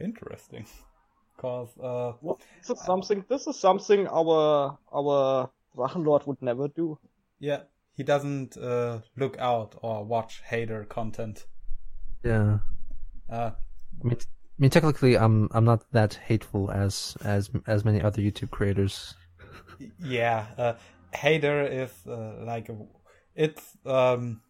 Interesting. 0.00 0.66
Cause 1.38 1.68
uh 1.78 2.12
well, 2.20 2.40
this 2.58 2.70
is 2.70 2.84
something 2.84 3.24
this 3.28 3.46
is 3.46 3.58
something 3.58 4.08
our 4.08 4.78
our 4.92 5.50
Drachenlord 5.76 6.26
would 6.26 6.42
never 6.42 6.68
do. 6.68 6.98
Yeah, 7.38 7.62
he 7.96 8.02
doesn't 8.02 8.56
uh, 8.56 9.00
look 9.16 9.38
out 9.38 9.76
or 9.82 10.04
watch 10.04 10.42
hater 10.46 10.84
content. 10.84 11.46
Yeah. 12.24 12.58
Uh, 13.28 13.52
I 14.02 14.06
mean, 14.06 14.16
I 14.20 14.24
mean, 14.58 14.70
technically, 14.70 15.16
I'm 15.16 15.48
I'm 15.52 15.64
not 15.64 15.90
that 15.92 16.14
hateful 16.14 16.70
as 16.70 17.16
as 17.24 17.50
as 17.66 17.84
many 17.84 18.02
other 18.02 18.20
YouTube 18.20 18.50
creators. 18.50 19.14
yeah, 20.04 20.46
uh, 20.58 20.72
hater 21.14 21.62
is 21.62 21.92
uh, 22.06 22.44
like 22.44 22.68
a, 22.68 22.76
it's 23.34 23.76
um, 23.86 24.42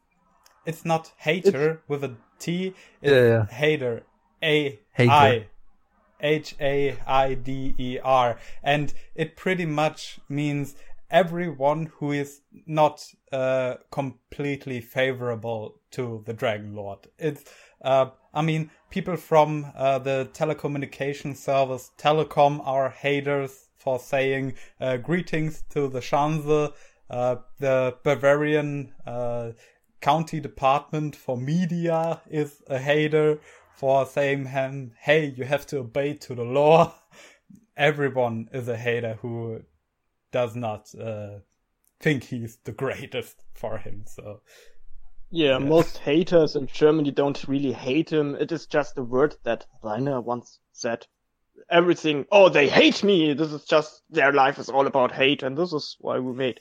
it's 0.67 0.85
not 0.85 1.13
hater 1.17 1.71
it's, 1.71 1.89
with 1.89 2.05
a 2.05 2.17
T. 2.39 2.75
It's 3.03 3.13
yeah, 3.13 3.27
yeah. 3.27 3.47
hater. 3.47 4.03
A 4.43 4.79
hater. 4.93 5.11
I 5.11 5.47
H 6.23 6.55
A 6.61 6.99
I 7.07 7.35
D 7.35 7.75
E 7.79 7.99
R, 8.03 8.39
and 8.63 8.93
it 9.15 9.37
pretty 9.37 9.67
much 9.67 10.21
means 10.29 10.75
everyone 11.11 11.87
who 11.97 12.13
is 12.13 12.41
not 12.67 13.05
uh, 13.33 13.75
completely 13.91 14.81
favorable 14.81 15.81
to 15.91 16.23
the 16.27 16.33
Dragon 16.33 16.75
Lord. 16.75 16.99
It's 17.19 17.45
Uh, 17.83 18.11
I 18.35 18.43
mean, 18.43 18.71
people 18.91 19.17
from 19.17 19.73
uh, 19.75 19.99
the 19.99 20.29
telecommunication 20.35 21.37
service 21.37 21.91
Telekom 21.97 22.61
are 22.65 22.91
haters 22.91 23.69
for 23.77 23.99
saying 23.99 24.55
uh, 24.81 24.99
greetings 24.99 25.65
to 25.71 25.89
the 25.89 26.01
Schanze. 26.01 26.73
Uh, 27.09 27.37
the 27.59 27.97
Bavarian 28.05 28.93
uh, 29.07 29.53
county 30.01 30.41
department 30.41 31.17
for 31.17 31.37
media 31.37 32.21
is 32.31 32.63
a 32.69 32.79
hater 32.79 33.41
for 33.75 34.07
saying 34.07 34.45
him, 34.47 34.93
hey, 35.01 35.35
you 35.37 35.45
have 35.45 35.67
to 35.67 35.79
obey 35.79 36.15
to 36.15 36.35
the 36.35 36.45
law. 36.45 36.95
Everyone 37.77 38.49
is 38.53 38.69
a 38.69 38.77
hater 38.77 39.19
who 39.23 39.63
does 40.33 40.57
not 40.57 40.93
uh, 40.95 41.39
think 42.01 42.25
he's 42.25 42.59
the 42.65 42.73
greatest 42.85 43.43
for 43.55 43.79
him. 43.79 44.05
So 44.07 44.41
yeah, 45.31 45.59
most 45.59 45.99
haters 45.99 46.57
in 46.57 46.67
Germany 46.67 47.13
don't 47.13 47.47
really 47.47 47.73
hate 47.73 48.11
him. 48.11 48.35
It 48.35 48.51
is 48.51 48.67
just 48.67 48.99
a 48.99 49.03
word 49.03 49.37
that 49.45 49.67
Rainer 49.83 50.21
once 50.21 50.59
said. 50.73 51.07
Everything, 51.71 52.27
oh, 52.33 52.49
they 52.49 52.69
hate 52.69 53.05
me. 53.05 53.33
This 53.35 53.53
is 53.53 53.65
just 53.65 54.03
their 54.11 54.33
life 54.33 54.59
is 54.59 54.69
all 54.69 54.87
about 54.89 55.13
hate, 55.13 55.45
and 55.45 55.57
this 55.57 55.73
is 55.73 55.97
why 56.01 56.19
we 56.19 56.33
made 56.33 56.59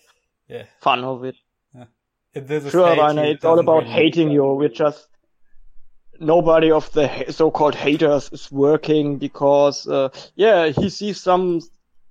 yeah. 0.48 0.66
fun 0.82 1.04
of 1.04 1.24
it. 1.24 1.36
Yeah. 1.74 1.86
If 2.34 2.48
there's 2.48 2.66
a 2.66 2.72
Sure, 2.72 2.96
Rainer, 2.96 3.26
it's 3.26 3.44
all 3.44 3.60
about 3.60 3.84
really- 3.84 3.90
hating 3.90 4.30
you. 4.30 4.46
We're 4.54 4.70
just 4.70 5.08
nobody 6.20 6.70
of 6.70 6.92
the 6.92 7.26
so-called 7.30 7.76
haters 7.76 8.30
is 8.32 8.52
working 8.52 9.18
because, 9.18 9.88
uh, 9.88 10.10
yeah, 10.36 10.68
he 10.68 10.90
sees 10.90 11.22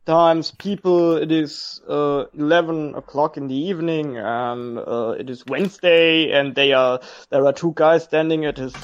sometimes 0.08 0.52
people. 0.52 1.16
It 1.16 1.30
is 1.30 1.82
uh, 1.86 2.24
eleven 2.32 2.94
o'clock 2.94 3.36
in 3.36 3.48
the 3.48 3.54
evening, 3.54 4.16
and 4.16 4.78
uh, 4.78 5.14
it 5.18 5.28
is 5.28 5.44
Wednesday, 5.46 6.32
and 6.32 6.54
they 6.54 6.72
are 6.72 7.00
there 7.30 7.44
are 7.44 7.52
two 7.52 7.72
guys 7.76 8.04
standing 8.04 8.46
at 8.46 8.56
his 8.56 8.74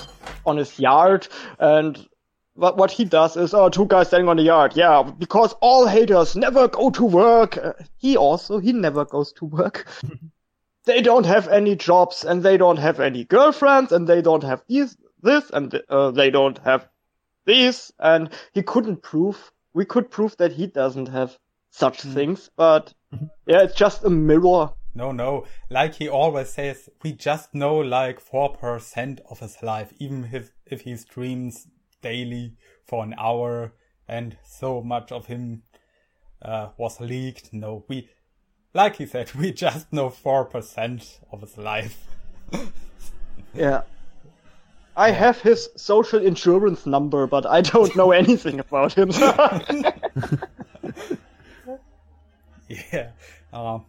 on 0.44 0.58
his 0.58 0.78
yard, 0.78 1.26
and 1.58 2.06
what 2.54 2.76
what 2.76 2.90
he 2.90 3.06
does 3.06 3.38
is, 3.38 3.54
oh, 3.54 3.70
two 3.70 3.86
guys 3.86 4.08
standing 4.08 4.28
on 4.28 4.36
the 4.36 4.42
yard, 4.42 4.76
yeah, 4.76 5.02
because 5.02 5.54
all 5.62 5.86
haters 5.86 6.36
never 6.36 6.68
go 6.68 6.90
to 6.90 7.04
work. 7.04 7.56
Uh, 7.56 7.72
he 7.96 8.18
also 8.18 8.58
he 8.58 8.72
never 8.72 9.06
goes 9.06 9.32
to 9.32 9.46
work 9.46 9.86
they 10.84 11.00
don't 11.00 11.24
have 11.24 11.48
any 11.48 11.74
jobs 11.74 12.24
and 12.24 12.42
they 12.42 12.58
don't 12.58 12.76
have 12.76 13.00
any 13.00 13.24
girlfriends 13.24 13.90
and 13.92 14.06
they 14.06 14.20
don't 14.20 14.42
have 14.44 14.62
these 14.68 14.94
this 15.22 15.48
and 15.54 15.80
uh, 15.88 16.10
they 16.10 16.30
don't 16.30 16.58
have 16.58 16.86
these 17.46 17.90
and 17.98 18.28
he 18.52 18.62
couldn't 18.62 19.02
prove 19.02 19.50
we 19.74 19.84
could 19.84 20.10
prove 20.10 20.36
that 20.38 20.52
he 20.52 20.66
doesn't 20.66 21.08
have 21.08 21.36
such 21.70 22.00
things 22.02 22.50
but 22.56 22.94
yeah 23.46 23.62
it's 23.62 23.74
just 23.74 24.04
a 24.04 24.10
mirror 24.10 24.70
No, 24.94 25.10
no. 25.10 25.44
Like 25.68 25.94
he 25.94 26.08
always 26.08 26.50
says, 26.50 26.88
we 27.02 27.12
just 27.12 27.52
know 27.52 27.76
like 27.76 28.24
4% 28.24 29.20
of 29.28 29.40
his 29.40 29.60
life, 29.62 29.92
even 29.98 30.28
if, 30.32 30.52
if 30.66 30.82
he 30.82 30.96
streams 30.96 31.66
daily 32.00 32.54
for 32.86 33.02
an 33.02 33.14
hour 33.18 33.72
and 34.06 34.36
so 34.44 34.82
much 34.82 35.10
of 35.10 35.26
him 35.26 35.62
uh, 36.42 36.68
was 36.76 37.00
leaked. 37.00 37.52
No, 37.52 37.84
we, 37.88 38.08
like 38.72 38.96
he 38.96 39.06
said, 39.06 39.34
we 39.40 39.52
just 39.52 39.92
know 39.92 40.10
4% 40.10 41.18
of 41.32 41.40
his 41.40 41.58
life. 41.58 42.06
yeah 43.54 43.82
I 44.96 45.10
have 45.10 45.40
his 45.40 45.68
social 45.76 46.20
insurance 46.20 46.86
number, 46.86 47.26
but 47.26 47.46
I 47.46 47.60
don't 47.60 47.94
know 47.96 48.12
anything 48.22 48.60
about 48.60 48.94
him. 48.94 49.10
Yeah. 52.68 53.10
Um, 53.52 53.86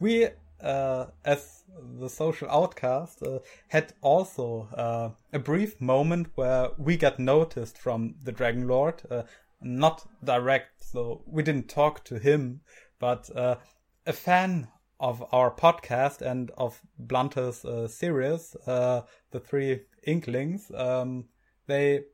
we, 0.00 0.28
uh, 0.60 1.06
as 1.24 1.64
the 1.98 2.08
social 2.08 2.48
outcast, 2.50 3.22
uh, 3.22 3.40
had 3.68 3.92
also 4.00 4.68
uh, 4.76 5.10
a 5.32 5.38
brief 5.38 5.80
moment 5.80 6.28
where 6.34 6.70
we 6.78 6.96
got 6.96 7.18
noticed 7.18 7.78
from 7.78 8.14
the 8.22 8.32
Dragon 8.32 8.66
Lord. 8.66 9.02
Uh, 9.10 9.22
not 9.60 10.06
direct, 10.24 10.84
so 10.84 11.22
we 11.26 11.42
didn't 11.42 11.68
talk 11.68 12.04
to 12.04 12.18
him, 12.18 12.60
but 12.98 13.30
uh, 13.36 13.56
a 14.06 14.12
fan 14.12 14.68
of 15.02 15.24
our 15.32 15.50
podcast 15.50 16.22
and 16.22 16.52
of 16.56 16.80
Blunter's 16.96 17.64
uh, 17.64 17.88
series, 17.88 18.56
uh, 18.66 19.02
the 19.32 19.40
Three 19.40 19.80
Inklings, 20.06 20.70
um, 20.74 21.24
they 21.66 22.04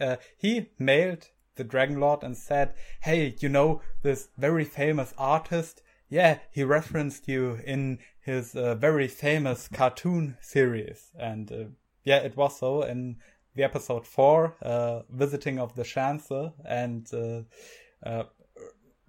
uh, 0.00 0.16
he 0.38 0.70
mailed 0.78 1.28
the 1.56 1.64
Dragon 1.64 1.98
Lord 1.98 2.22
and 2.22 2.36
said, 2.36 2.74
"Hey, 3.00 3.34
you 3.40 3.48
know 3.48 3.82
this 4.02 4.28
very 4.38 4.64
famous 4.64 5.12
artist? 5.18 5.82
Yeah, 6.08 6.38
he 6.50 6.62
referenced 6.62 7.28
you 7.28 7.58
in 7.66 7.98
his 8.20 8.54
uh, 8.54 8.76
very 8.76 9.08
famous 9.08 9.66
cartoon 9.68 10.36
series." 10.40 11.10
And 11.18 11.50
uh, 11.50 11.64
yeah, 12.04 12.18
it 12.18 12.36
was 12.36 12.58
so 12.58 12.82
in 12.82 13.16
the 13.56 13.64
episode 13.64 14.06
four, 14.06 14.54
uh, 14.62 15.00
visiting 15.10 15.58
of 15.58 15.74
the 15.74 15.82
Schanze, 15.82 16.52
and 16.64 17.12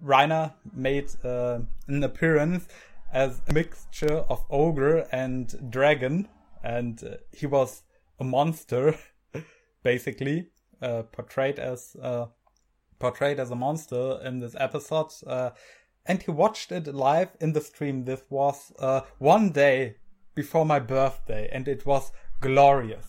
Rainer 0.02 0.52
made 0.74 1.10
uh, 1.24 1.60
an 1.86 2.02
appearance 2.02 2.66
as 3.12 3.42
a 3.48 3.52
mixture 3.52 4.24
of 4.28 4.44
ogre 4.50 5.06
and 5.12 5.70
dragon, 5.70 6.28
and 6.64 7.02
uh, 7.04 7.16
he 7.32 7.46
was 7.46 7.82
a 8.18 8.24
monster, 8.24 8.96
basically 9.82 10.48
uh, 10.80 11.02
portrayed 11.12 11.58
as 11.58 11.96
uh, 12.02 12.26
portrayed 12.98 13.38
as 13.38 13.50
a 13.50 13.56
monster 13.56 14.18
in 14.24 14.40
this 14.40 14.56
episode. 14.58 15.12
Uh, 15.26 15.50
and 16.06 16.22
he 16.22 16.30
watched 16.30 16.72
it 16.72 16.86
live 16.88 17.30
in 17.40 17.52
the 17.52 17.60
stream. 17.60 18.04
This 18.04 18.22
was 18.30 18.72
uh, 18.78 19.02
one 19.18 19.50
day 19.50 19.96
before 20.34 20.64
my 20.64 20.80
birthday, 20.80 21.48
and 21.52 21.68
it 21.68 21.84
was 21.86 22.10
glorious. 22.40 23.06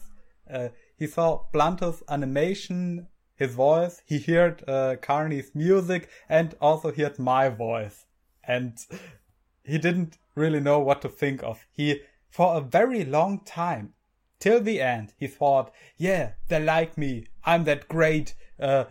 Uh, 0.52 0.70
he 0.98 1.08
saw 1.08 1.46
Blunter's 1.52 2.04
animation, 2.10 3.08
his 3.36 3.56
voice. 3.56 4.02
He 4.06 4.20
heard 4.20 4.64
Carni's 5.02 5.56
music, 5.56 6.10
and 6.30 6.56
also 6.62 6.92
heard 6.92 7.18
my 7.18 7.50
voice. 7.50 8.06
And 8.44 8.78
he 9.64 9.78
didn't 9.78 10.18
really 10.36 10.60
know 10.60 10.80
what 10.80 11.02
to 11.02 11.10
think 11.10 11.44
of. 11.44 11.66
He, 11.72 12.02
for 12.30 12.58
a 12.58 12.62
very 12.62 13.06
long 13.06 13.42
time, 13.46 13.94
till 14.40 14.62
the 14.62 14.82
end, 14.82 15.14
he 15.18 15.28
thought, 15.28 15.72
yeah, 15.98 16.32
they 16.48 16.62
like 16.62 16.98
me. 16.98 17.28
I'm 17.46 17.64
that 17.66 17.88
great, 17.88 18.36
uh, 18.60 18.86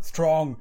strong 0.00 0.60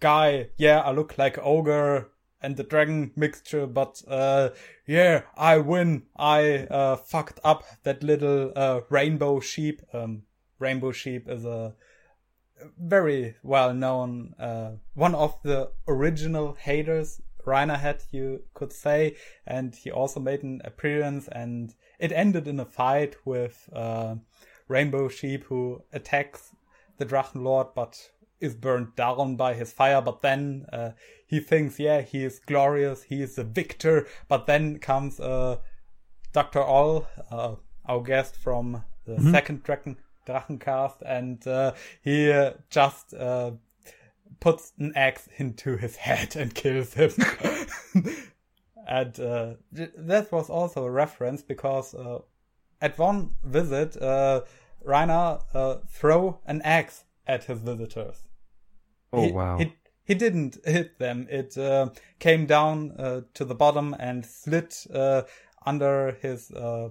guy. 0.00 0.48
Yeah, 0.56 0.80
I 0.80 0.92
look 0.92 1.18
like 1.18 1.38
ogre 1.40 2.10
and 2.40 2.56
the 2.56 2.64
dragon 2.64 3.12
mixture, 3.16 3.66
but, 3.66 4.02
uh, 4.08 4.50
yeah, 4.86 5.22
I 5.36 5.58
win. 5.58 6.04
I, 6.16 6.66
uh, 6.70 6.96
fucked 6.96 7.40
up 7.44 7.64
that 7.82 8.02
little, 8.02 8.52
uh, 8.56 8.80
rainbow 8.88 9.40
sheep. 9.40 9.82
Um, 9.92 10.22
rainbow 10.58 10.92
sheep 10.92 11.28
is 11.28 11.44
a 11.44 11.74
very 12.76 13.36
well 13.42 13.72
known, 13.74 14.34
uh, 14.38 14.72
one 14.94 15.14
of 15.14 15.40
the 15.42 15.70
original 15.86 16.54
haters 16.54 17.20
Rainer 17.48 17.76
had, 17.76 18.02
you 18.10 18.42
could 18.54 18.72
say, 18.72 19.16
and 19.46 19.74
he 19.74 19.90
also 19.90 20.20
made 20.20 20.42
an 20.42 20.60
appearance, 20.64 21.28
and 21.28 21.74
it 21.98 22.12
ended 22.12 22.46
in 22.46 22.60
a 22.60 22.64
fight 22.64 23.16
with 23.24 23.68
uh, 23.72 24.16
Rainbow 24.68 25.08
Sheep, 25.08 25.44
who 25.44 25.82
attacks 25.92 26.54
the 26.98 27.06
Drachenlord, 27.06 27.74
but 27.74 28.10
is 28.40 28.54
burned 28.54 28.94
down 28.94 29.36
by 29.36 29.54
his 29.54 29.72
fire. 29.72 30.00
But 30.00 30.22
then 30.22 30.66
uh, 30.72 30.90
he 31.26 31.40
thinks, 31.40 31.80
yeah, 31.80 32.02
he 32.02 32.24
is 32.24 32.38
glorious, 32.38 33.02
he 33.02 33.22
is 33.22 33.38
a 33.38 33.44
victor. 33.44 34.06
But 34.28 34.46
then 34.46 34.78
comes 34.78 35.18
uh, 35.18 35.56
Doctor 36.32 36.62
All, 36.62 37.06
uh, 37.30 37.56
our 37.86 38.02
guest 38.02 38.36
from 38.36 38.84
the 39.06 39.20
second 39.32 39.64
Drachen 39.64 39.96
Drachencast, 40.26 41.02
and 41.06 41.44
uh, 41.46 41.72
he 42.02 42.30
uh, 42.30 42.52
just 42.68 43.14
uh, 43.14 43.52
puts 44.40 44.72
an 44.78 44.92
axe 44.94 45.28
into 45.36 45.76
his 45.76 45.96
head 45.96 46.36
and 46.36 46.54
kills 46.54 46.94
him. 46.94 47.10
and 48.88 49.18
uh, 49.20 49.54
that 49.72 50.30
was 50.30 50.48
also 50.48 50.84
a 50.84 50.90
reference 50.90 51.42
because 51.42 51.94
uh, 51.94 52.20
at 52.80 52.98
one 52.98 53.34
visit, 53.44 54.00
uh, 54.00 54.42
Rainer 54.84 55.38
uh, 55.52 55.76
throw 55.88 56.40
an 56.46 56.62
axe 56.62 57.04
at 57.26 57.44
his 57.44 57.60
visitors. 57.60 58.24
Oh 59.12 59.22
he, 59.22 59.32
wow! 59.32 59.58
He, 59.58 59.74
he 60.04 60.14
didn't 60.14 60.58
hit 60.64 60.98
them. 60.98 61.26
It 61.30 61.56
uh, 61.58 61.90
came 62.18 62.46
down 62.46 62.92
uh, 62.92 63.20
to 63.34 63.44
the 63.44 63.54
bottom 63.54 63.94
and 63.98 64.24
slid 64.24 64.74
uh, 64.92 65.22
under 65.66 66.16
his 66.22 66.50
uh, 66.50 66.90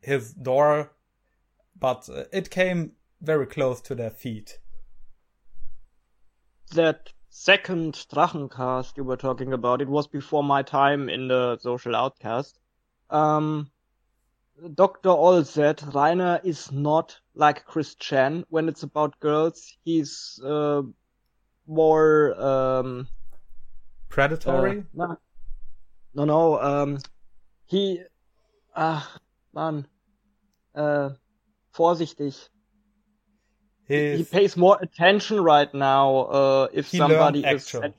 his 0.00 0.32
door, 0.32 0.92
but 1.78 2.08
it 2.32 2.50
came 2.50 2.92
very 3.20 3.46
close 3.46 3.80
to 3.82 3.94
their 3.94 4.10
feet. 4.10 4.58
That 6.72 7.12
second 7.30 7.94
Drachencast 8.12 8.96
you 8.96 9.04
were 9.04 9.16
talking 9.16 9.52
about, 9.52 9.80
it 9.80 9.88
was 9.88 10.06
before 10.06 10.44
my 10.44 10.62
time 10.62 11.08
in 11.08 11.28
the 11.28 11.58
social 11.60 11.96
outcast. 11.96 12.58
Um, 13.10 13.70
Dr. 14.74 15.08
All 15.08 15.44
said 15.44 15.82
Rainer 15.94 16.40
is 16.44 16.70
not 16.70 17.18
like 17.34 17.64
Chris 17.64 17.94
Chan 17.94 18.44
when 18.48 18.68
it's 18.68 18.82
about 18.82 19.18
girls. 19.20 19.76
He's 19.84 20.40
uh, 20.44 20.82
more 21.66 22.40
um, 22.40 23.08
Predatory. 24.08 24.80
uh, 24.80 24.82
no, 24.92 25.16
no, 26.14 26.24
no. 26.24 26.60
Um, 26.60 26.98
he, 27.66 28.02
ah, 28.76 29.10
man, 29.54 29.86
uh, 30.74 31.10
vorsichtig. 31.74 32.48
His, 33.92 34.18
He 34.18 34.24
pays 34.24 34.56
more 34.56 34.78
attention 34.80 35.42
right 35.42 35.72
now 35.74 36.16
uh, 36.16 36.68
if 36.72 36.88
somebody 36.88 37.40
is. 37.40 37.44
actual. 37.44 37.94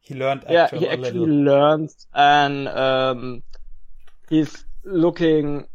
He 0.00 0.14
learned 0.14 0.44
Yeah, 0.48 0.68
he 0.70 0.88
actually 0.88 1.26
learns 1.26 2.06
and 2.14 2.68
um, 2.68 3.42
he's 4.30 4.64
looking 4.84 5.66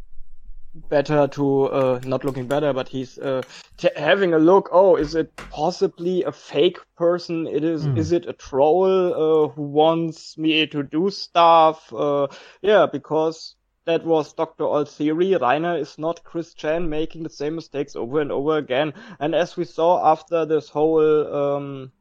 better 0.89 1.27
to 1.27 1.63
uh, 1.65 1.99
not 2.03 2.23
looking 2.23 2.47
better, 2.47 2.73
but 2.73 2.87
he's 2.87 3.19
uh, 3.19 3.43
t- 3.77 3.89
having 3.95 4.33
a 4.33 4.39
look. 4.39 4.69
Oh, 4.71 4.95
is 4.95 5.15
it 5.15 5.31
possibly 5.51 6.23
a 6.23 6.31
fake 6.31 6.79
person? 6.97 7.45
It 7.45 7.63
is. 7.63 7.83
Hmm. 7.83 7.97
Is 7.97 8.11
it 8.13 8.25
a 8.25 8.33
troll 8.33 8.85
uh, 9.13 9.49
who 9.49 9.63
wants 9.63 10.37
me 10.37 10.65
to 10.67 10.81
do 10.81 11.09
stuff? 11.09 11.93
Uh, 11.93 12.27
yeah, 12.61 12.87
because 12.91 13.55
that 13.85 14.05
was 14.05 14.33
Dr. 14.33 14.65
All's 14.65 14.95
theory. 14.95 15.35
Rainer 15.35 15.77
is 15.77 15.97
not 15.97 16.23
Chris 16.23 16.53
Chan 16.53 16.89
making 16.89 17.23
the 17.23 17.29
same 17.29 17.55
mistakes 17.55 17.95
over 17.95 18.21
and 18.21 18.31
over 18.31 18.57
again. 18.57 18.93
And 19.19 19.33
as 19.33 19.57
we 19.57 19.65
saw 19.65 20.11
after 20.11 20.45
this 20.45 20.69
whole 20.69 21.35
um, 21.35 21.91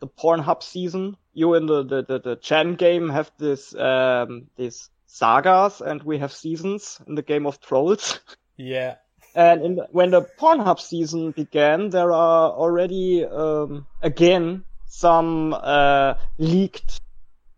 the 0.00 0.06
Pornhub 0.06 0.62
season, 0.62 1.16
you 1.32 1.54
in 1.54 1.66
the 1.66 1.82
the 1.82 2.02
the, 2.02 2.18
the 2.20 2.36
Chan 2.36 2.76
game 2.76 3.08
have 3.08 3.30
this 3.38 3.74
um 3.74 4.46
these 4.56 4.90
sagas, 5.06 5.80
and 5.80 6.02
we 6.02 6.18
have 6.18 6.32
seasons 6.32 7.00
in 7.06 7.14
the 7.14 7.22
Game 7.22 7.46
of 7.46 7.60
Trolls. 7.60 8.20
Yeah. 8.56 8.94
And 9.34 9.62
in 9.62 9.74
the, 9.74 9.88
when 9.90 10.12
the 10.12 10.22
Pornhub 10.22 10.78
season 10.78 11.32
began, 11.32 11.90
there 11.90 12.12
are 12.12 12.52
already 12.52 13.24
um, 13.24 13.84
again 14.00 14.62
some 14.86 15.52
uh, 15.52 16.14
leaked 16.38 17.00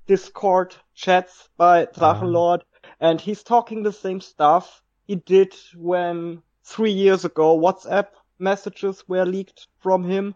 Discord 0.07 0.75
chats 0.95 1.51
by 1.59 1.85
Drachenlord, 1.85 2.63
and 3.01 3.21
he's 3.21 3.43
talking 3.43 3.83
the 3.83 3.93
same 3.93 4.21
stuff 4.21 4.83
he 5.07 5.17
did 5.17 5.55
when 5.75 6.43
three 6.65 6.93
years 6.93 7.25
ago 7.25 7.59
WhatsApp 7.59 8.09
messages 8.39 9.05
were 9.09 9.25
leaked 9.25 9.69
from 9.79 10.05
him. 10.05 10.35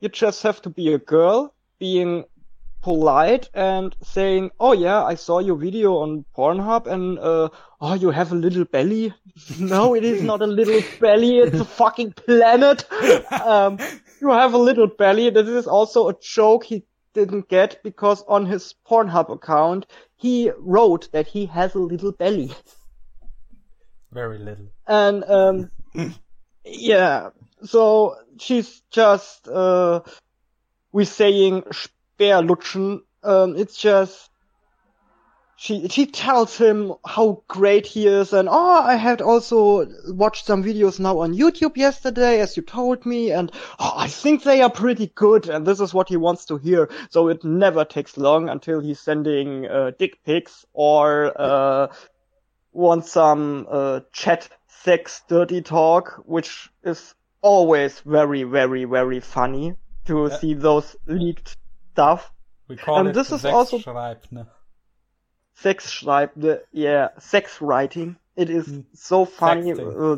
You 0.00 0.08
just 0.08 0.42
have 0.42 0.60
to 0.62 0.70
be 0.70 0.92
a 0.92 0.98
girl, 0.98 1.54
being 1.78 2.24
polite 2.82 3.48
and 3.54 3.94
saying, 4.02 4.50
"Oh 4.58 4.72
yeah, 4.72 5.04
I 5.04 5.14
saw 5.14 5.38
your 5.38 5.56
video 5.56 5.98
on 5.98 6.24
Pornhub, 6.36 6.86
and 6.86 7.18
uh, 7.18 7.48
oh, 7.80 7.94
you 7.94 8.10
have 8.10 8.32
a 8.32 8.34
little 8.34 8.64
belly." 8.64 9.14
no, 9.58 9.94
it 9.94 10.04
is 10.04 10.22
not 10.22 10.42
a 10.42 10.46
little 10.46 10.82
belly; 11.00 11.38
it's 11.38 11.60
a 11.60 11.64
fucking 11.64 12.12
planet. 12.12 12.84
Um, 13.32 13.78
you 14.20 14.30
have 14.30 14.54
a 14.54 14.58
little 14.58 14.86
belly. 14.86 15.30
This 15.30 15.48
is 15.48 15.66
also 15.66 16.08
a 16.08 16.14
joke 16.20 16.64
he 16.64 16.84
didn't 17.14 17.48
get 17.48 17.82
because 17.82 18.22
on 18.28 18.46
his 18.46 18.74
Pornhub 18.88 19.30
account 19.30 19.86
he 20.16 20.50
wrote 20.58 21.10
that 21.12 21.26
he 21.26 21.46
has 21.46 21.74
a 21.74 21.78
little 21.78 22.12
belly. 22.12 22.52
Very 24.10 24.38
little. 24.38 24.66
And 24.86 25.24
um 25.24 25.70
yeah, 26.64 27.30
so 27.62 28.16
she's 28.38 28.82
just 28.90 29.48
uh 29.48 30.00
we 30.92 31.04
saying 31.04 31.62
Speerlutschen. 31.62 33.00
Um 33.22 33.56
it's 33.56 33.76
just 33.76 34.30
she 35.62 35.86
she 35.88 36.06
tells 36.06 36.56
him 36.58 36.92
how 37.06 37.40
great 37.46 37.86
he 37.86 38.08
is 38.08 38.32
and 38.32 38.48
oh 38.50 38.82
I 38.82 38.96
had 38.96 39.20
also 39.22 39.86
watched 40.08 40.46
some 40.46 40.64
videos 40.64 40.98
now 40.98 41.20
on 41.20 41.34
YouTube 41.34 41.76
yesterday 41.76 42.40
as 42.40 42.56
you 42.56 42.64
told 42.64 43.06
me 43.06 43.30
and 43.30 43.52
oh, 43.78 43.92
I 43.96 44.08
think 44.08 44.42
they 44.42 44.60
are 44.60 44.70
pretty 44.70 45.06
good 45.14 45.48
and 45.48 45.64
this 45.64 45.78
is 45.78 45.94
what 45.94 46.08
he 46.08 46.16
wants 46.16 46.46
to 46.46 46.56
hear 46.56 46.90
so 47.10 47.28
it 47.28 47.44
never 47.44 47.84
takes 47.84 48.16
long 48.16 48.48
until 48.48 48.80
he's 48.80 48.98
sending 48.98 49.66
uh, 49.66 49.92
dick 49.98 50.18
pics 50.24 50.66
or 50.72 51.32
uh 51.40 51.86
want 52.72 53.06
some 53.06 53.66
uh, 53.70 54.00
chat 54.12 54.48
sex 54.66 55.22
dirty 55.28 55.60
talk, 55.60 56.22
which 56.24 56.70
is 56.82 57.14
always 57.42 58.00
very, 58.00 58.44
very, 58.44 58.84
very 58.84 59.20
funny 59.20 59.76
to 60.06 60.28
Yeah. 60.28 60.38
see 60.38 60.54
those 60.54 60.96
leaked 61.06 61.56
stuff. 61.92 62.32
We 62.68 62.76
call 62.76 63.00
And 63.00 63.08
it 63.10 63.14
this 63.14 63.30
is 63.30 63.44
also- 63.44 63.78
Sexschreibne. 63.78 64.46
Sex 65.54 65.90
schreiben, 65.90 66.58
yeah, 66.72 67.08
sex 67.18 67.60
writing. 67.60 68.16
It 68.36 68.50
is 68.50 68.66
Mm. 68.66 68.84
so 68.94 69.24
funny. 69.24 69.72
Uh, 69.72 70.16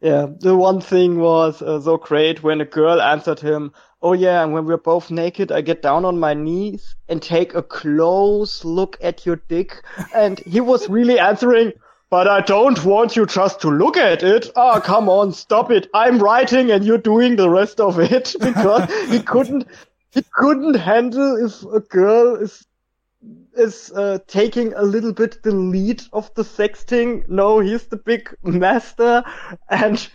yeah, 0.00 0.26
the 0.38 0.56
one 0.56 0.80
thing 0.80 1.18
was 1.18 1.60
uh, 1.60 1.80
so 1.80 1.96
great 1.96 2.42
when 2.42 2.60
a 2.60 2.64
girl 2.64 3.00
answered 3.02 3.40
him, 3.40 3.72
Oh 4.00 4.12
yeah, 4.12 4.44
and 4.44 4.52
when 4.52 4.64
we're 4.64 4.76
both 4.76 5.10
naked, 5.10 5.50
I 5.50 5.60
get 5.60 5.82
down 5.82 6.04
on 6.04 6.20
my 6.20 6.32
knees 6.32 6.94
and 7.08 7.20
take 7.20 7.54
a 7.54 7.62
close 7.64 8.64
look 8.64 8.96
at 9.00 9.26
your 9.26 9.42
dick. 9.48 9.82
And 10.14 10.38
he 10.40 10.60
was 10.60 10.88
really 10.88 11.18
answering, 11.18 11.72
but 12.08 12.28
I 12.28 12.40
don't 12.42 12.84
want 12.84 13.16
you 13.16 13.26
just 13.26 13.60
to 13.62 13.70
look 13.70 13.96
at 13.96 14.22
it. 14.22 14.50
Ah, 14.54 14.78
come 14.78 15.08
on, 15.08 15.32
stop 15.32 15.72
it. 15.72 15.88
I'm 15.92 16.20
writing 16.20 16.70
and 16.70 16.84
you're 16.84 16.96
doing 16.98 17.34
the 17.34 17.50
rest 17.50 17.80
of 17.80 17.98
it 17.98 18.36
because 18.40 18.88
he 19.10 19.20
couldn't, 19.20 19.66
he 20.12 20.22
couldn't 20.32 20.74
handle 20.74 21.44
if 21.44 21.64
a 21.64 21.80
girl 21.80 22.36
is 22.36 22.67
is 23.58 23.90
uh, 23.92 24.18
taking 24.26 24.72
a 24.74 24.82
little 24.82 25.12
bit 25.12 25.42
the 25.42 25.50
lead 25.52 26.02
of 26.12 26.32
the 26.34 26.42
sexting. 26.44 27.28
No, 27.28 27.60
he's 27.60 27.86
the 27.88 27.96
big 27.96 28.34
master, 28.42 29.24
and 29.68 30.08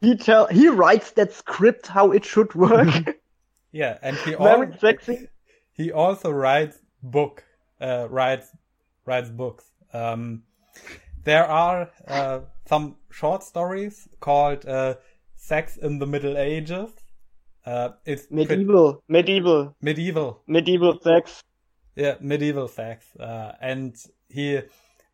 he 0.00 0.16
tell 0.16 0.46
he 0.46 0.68
writes 0.68 1.12
that 1.12 1.32
script 1.32 1.86
how 1.86 2.12
it 2.12 2.24
should 2.24 2.54
work. 2.54 3.16
Yeah, 3.72 3.98
and 4.02 4.16
he 4.18 4.34
Very 4.38 4.72
al- 4.72 4.78
sexy. 4.78 5.28
he 5.72 5.90
also 5.90 6.30
writes 6.30 6.78
book 7.02 7.42
uh, 7.80 8.06
writes 8.08 8.46
writes 9.04 9.30
books. 9.30 9.64
Um, 9.92 10.44
there 11.24 11.44
are 11.44 11.90
uh, 12.06 12.40
some 12.66 12.96
short 13.10 13.42
stories 13.42 14.08
called 14.20 14.64
uh, 14.64 14.94
"Sex 15.34 15.76
in 15.76 15.98
the 15.98 16.06
Middle 16.06 16.38
Ages." 16.38 16.90
Uh, 17.66 17.88
it's 18.04 18.26
pre- 18.26 18.44
Medieval, 18.46 19.02
medieval, 19.08 19.74
medieval 19.82 20.42
medieval 20.46 21.00
sex. 21.00 21.42
Yeah, 21.96 22.16
medieval 22.20 22.68
sex. 22.68 23.06
Uh, 23.18 23.52
and 23.60 23.96
he, 24.28 24.60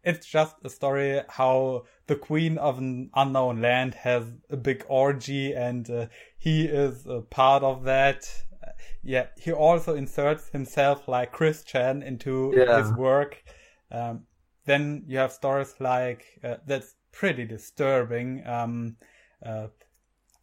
it's 0.03 0.27
just 0.27 0.57
a 0.65 0.71
story 0.71 1.21
how 1.29 1.85
the 2.07 2.17
queen 2.17 2.59
of 2.59 2.79
an 2.79 3.11
unknown 3.15 3.61
land 3.61 3.95
has 3.95 4.25
a 4.49 4.57
big 4.57 4.85
orgy 4.89 5.53
and 5.53 5.91
uh, 5.91 6.07
he 6.39 6.65
is 6.65 7.07
a 7.07 7.21
part 7.21 7.63
of 7.63 7.85
that. 7.85 8.25
Uh, 8.67 8.73
yeah, 9.03 9.27
he 9.37 9.53
also 9.53 9.95
inserts 9.95 10.49
himself 10.49 11.07
like 11.09 11.33
Chris 11.33 11.65
Chan 11.65 12.03
into 12.03 12.53
Yeah. 12.57 12.79
his 12.79 12.93
work. 12.93 13.43
Um, 13.91 14.23
then 14.65 15.05
you 15.07 15.19
have 15.19 15.33
stories 15.33 15.75
like, 15.81 16.25
uh, 16.45 16.57
that's 16.67 16.95
pretty 17.13 17.45
disturbing, 17.45 18.47
um, 18.47 18.97
uh, 19.45 19.69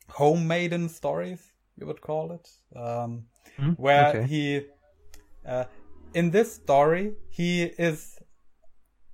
home 0.09 0.47
maiden 0.47 0.89
stories, 0.89 1.53
you 1.77 1.85
would 1.85 2.01
call 2.01 2.31
it. 2.31 2.49
Um, 2.76 3.23
Hmm, 3.57 3.73
where 3.77 4.09
okay. 4.09 4.27
he 4.27 4.65
uh, 5.45 5.65
in 6.18 6.31
this 6.31 6.53
story 6.56 7.14
he 7.30 7.64
is 7.88 8.18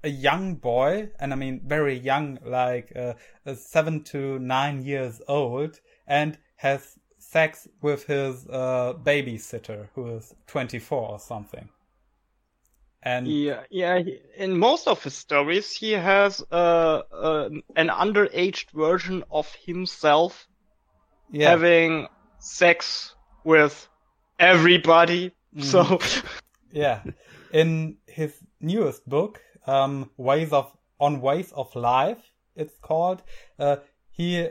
a 0.05 0.09
young 0.09 0.55
boy 0.55 1.09
and 1.19 1.33
i 1.33 1.35
mean 1.35 1.59
very 1.65 1.97
young 1.97 2.39
like 2.45 2.93
uh, 2.95 3.13
uh, 3.45 3.53
seven 3.53 4.01
to 4.03 4.39
nine 4.39 4.81
years 4.81 5.21
old 5.27 5.81
and 6.07 6.37
has 6.55 6.97
sex 7.17 7.67
with 7.81 8.05
his 8.05 8.47
uh, 8.47 8.93
babysitter 9.03 9.89
who 9.95 10.15
is 10.15 10.33
24 10.47 11.09
or 11.09 11.19
something 11.19 11.67
and 13.05 13.27
Yeah, 13.27 13.63
yeah. 13.69 13.99
In 14.37 14.57
most 14.57 14.87
of 14.87 15.03
his 15.03 15.13
stories, 15.13 15.75
he 15.75 15.91
has 15.91 16.41
uh, 16.51 17.01
uh, 17.11 17.49
an 17.75 17.89
underaged 17.89 18.71
version 18.71 19.25
of 19.29 19.53
himself 19.65 20.47
yeah 21.29 21.49
having 21.49 22.07
sex 22.39 23.15
with 23.43 23.89
everybody. 24.39 25.33
So 25.59 25.99
Yeah. 26.73 27.03
In 27.51 27.97
his 28.07 28.33
newest 28.59 29.07
book, 29.07 29.41
um, 29.67 30.09
Ways 30.17 30.51
of 30.51 30.75
on 30.99 31.21
Ways 31.21 31.51
of 31.51 31.75
Life, 31.75 32.31
it's 32.55 32.77
called. 32.79 33.21
Uh, 33.59 33.77
he 34.09 34.49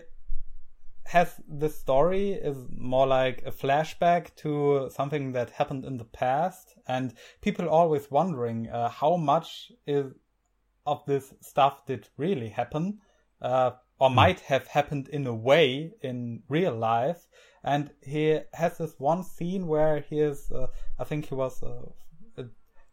has 1.04 1.34
this 1.48 1.76
story 1.78 2.30
is 2.30 2.56
more 2.70 3.08
like 3.08 3.42
a 3.44 3.50
flashback 3.50 4.34
to 4.36 4.88
something 4.94 5.32
that 5.32 5.50
happened 5.50 5.84
in 5.84 5.96
the 5.96 6.04
past, 6.04 6.74
and 6.86 7.14
people 7.40 7.68
always 7.68 8.10
wondering 8.10 8.68
uh, 8.68 8.88
how 8.88 9.16
much 9.16 9.72
is 9.86 10.12
of 10.86 11.04
this 11.06 11.34
stuff 11.40 11.84
did 11.86 12.08
really 12.16 12.48
happen, 12.48 12.98
uh, 13.40 13.72
or 13.98 14.10
might 14.10 14.40
have 14.40 14.66
happened 14.68 15.08
in 15.08 15.26
a 15.26 15.34
way 15.34 15.92
in 16.02 16.42
real 16.48 16.74
life. 16.74 17.26
And 17.64 17.90
he 18.02 18.40
has 18.52 18.78
this 18.78 18.94
one 18.98 19.22
scene 19.22 19.66
where 19.68 20.00
he 20.00 20.20
is, 20.20 20.50
uh, 20.50 20.66
I 20.98 21.04
think 21.04 21.26
he 21.26 21.34
was 21.34 21.62
uh, 21.62 21.82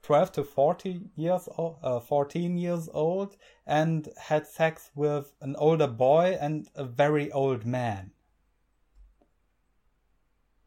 12 0.01 0.31
to 0.33 0.43
40 0.43 1.01
years 1.15 1.49
old, 1.57 1.77
uh, 1.83 1.99
14 1.99 2.57
years 2.57 2.89
old, 2.93 3.35
and 3.65 4.09
had 4.17 4.47
sex 4.47 4.91
with 4.95 5.33
an 5.41 5.55
older 5.57 5.87
boy 5.87 6.37
and 6.39 6.67
a 6.75 6.83
very 6.83 7.31
old 7.31 7.65
man. 7.65 8.11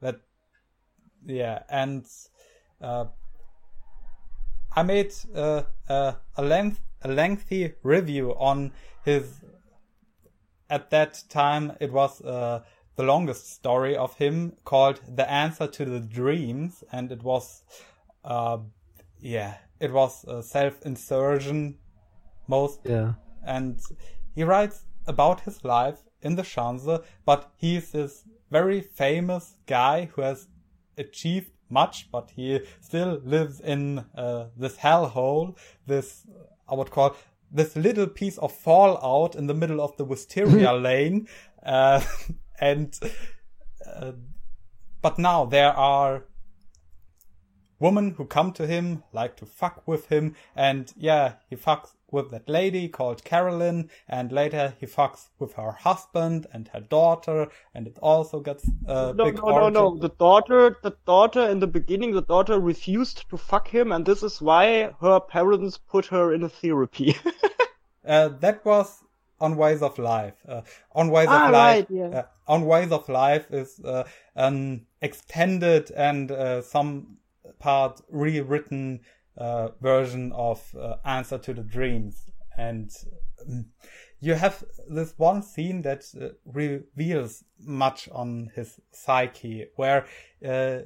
That, 0.01 0.21
yeah, 1.25 1.63
and 1.69 2.05
uh, 2.81 3.07
I 4.75 4.83
made 4.83 5.13
uh, 5.35 5.63
uh, 5.89 6.13
a 6.37 6.43
length 6.43 6.81
a 7.05 7.09
lengthy 7.09 7.73
review 7.83 8.31
on 8.39 8.73
his 9.05 9.41
at 10.71 10.91
that 10.91 11.25
time 11.29 11.73
it 11.81 11.93
was 11.93 12.21
uh, 12.23 12.63
the 12.97 13.03
longest 13.03 13.53
story 13.53 13.97
of 13.97 14.15
him 14.17 14.53
called 14.65 15.01
The 15.07 15.31
Answer 15.31 15.67
to 15.67 15.85
the 15.85 16.01
Dreams, 16.01 16.85
and 16.93 17.11
it 17.11 17.23
was, 17.23 17.63
uh, 18.25 18.59
yeah, 19.23 19.55
it 19.81 19.93
was 19.93 20.25
a 20.25 20.43
self-insertion 20.43 21.79
most, 22.49 22.81
Yeah. 22.85 23.15
and 23.47 23.81
he 24.35 24.43
writes 24.45 24.85
about 25.07 25.41
his 25.41 25.65
life 25.65 26.01
in 26.21 26.37
the 26.37 26.43
Schanze, 26.43 27.03
but 27.25 27.53
he's 27.57 27.93
this 27.93 28.25
very 28.51 28.81
famous 28.81 29.57
guy 29.67 30.07
who 30.13 30.23
has 30.23 30.49
achieved 30.99 31.51
much, 31.71 32.11
but 32.13 32.31
he 32.37 32.61
still 32.81 33.21
lives 33.25 33.61
in 33.61 34.05
uh, 34.15 34.47
this 34.57 34.77
hellhole, 34.77 35.57
this, 35.87 36.27
I 36.69 36.75
would 36.75 36.91
call, 36.91 37.17
this 37.51 37.77
little 37.77 38.07
piece 38.07 38.39
of 38.39 38.53
fallout 38.53 39.35
in 39.37 39.47
the 39.47 39.55
middle 39.55 39.81
of 39.81 39.97
the 39.97 40.05
wisteria 40.05 40.73
lane, 40.89 41.29
uh, 41.65 42.03
and, 42.61 42.99
uh, 43.87 44.13
but 45.01 45.19
now 45.19 45.45
there 45.47 45.73
are 45.73 46.25
women 47.87 48.07
who 48.17 48.25
come 48.25 48.53
to 48.53 48.67
him, 48.67 49.03
like 49.13 49.35
to 49.41 49.47
fuck 49.47 49.77
with 49.87 50.05
him, 50.15 50.35
and 50.57 50.93
yeah, 50.97 51.27
he 51.51 51.57
fucks 51.57 51.91
with 52.11 52.31
that 52.31 52.49
lady 52.49 52.89
called 52.89 53.25
Carolyn, 53.25 53.89
and 54.07 54.31
later 54.41 54.65
he 54.81 54.87
fucks 54.87 55.29
with 55.39 55.53
her 55.55 55.73
husband 55.73 56.47
and 56.53 56.69
her 56.75 56.81
daughter, 56.81 57.49
and 57.75 57.87
it 57.87 57.99
also 58.03 58.41
gets 58.41 58.65
a 58.87 59.13
No, 59.15 59.25
big 59.25 59.37
no, 59.37 59.59
no, 59.61 59.69
no. 59.71 59.97
The 59.97 60.11
daughter, 60.27 60.77
the 60.83 60.95
daughter 61.07 61.45
in 61.53 61.59
the 61.61 61.67
beginning, 61.79 62.13
the 62.13 62.23
daughter 62.35 62.61
refused 62.61 63.29
to 63.31 63.37
fuck 63.39 63.69
him, 63.69 63.93
and 63.93 64.05
this 64.07 64.23
is 64.23 64.41
why 64.43 64.67
her 65.01 65.19
parents 65.21 65.79
put 65.79 66.07
her 66.07 66.33
in 66.35 66.43
a 66.45 66.49
therapy. 66.49 67.17
Uh, 68.05 68.29
that 68.41 68.65
was 68.65 68.99
on 69.41 69.57
Ways 69.57 69.81
of 69.81 69.97
Life. 69.97 70.35
Uh, 70.49 70.63
on 71.01 71.09
Ways 71.11 71.29
Ah, 71.31 71.47
of 71.47 71.53
Life. 71.53 71.77
right, 71.77 71.87
yeah. 71.91 72.19
uh, 72.19 72.23
on 72.49 72.67
Ways 72.67 72.91
of 72.91 73.09
Life 73.09 73.47
is 73.53 73.79
uh, 73.85 74.03
an 74.35 74.87
extended 75.01 75.91
and 75.93 76.31
uh, 76.33 76.63
some 76.63 77.19
part 77.59 78.01
rewritten 78.09 79.01
uh, 79.37 79.69
version 79.81 80.33
of 80.33 80.75
uh, 80.79 80.97
Answer 81.05 81.39
to 81.39 81.55
the 81.55 81.63
Dreams, 81.63 82.31
and 82.57 82.91
um, 83.49 83.67
you 84.21 84.35
have 84.35 84.63
this 84.89 85.15
one 85.17 85.43
scene 85.43 85.83
that 85.83 86.05
uh, 86.21 86.29
reveals 86.45 87.45
much 87.59 88.09
on 88.11 88.51
his 88.55 88.81
psyche, 88.93 89.67
where 89.77 90.07
uh, 90.47 90.81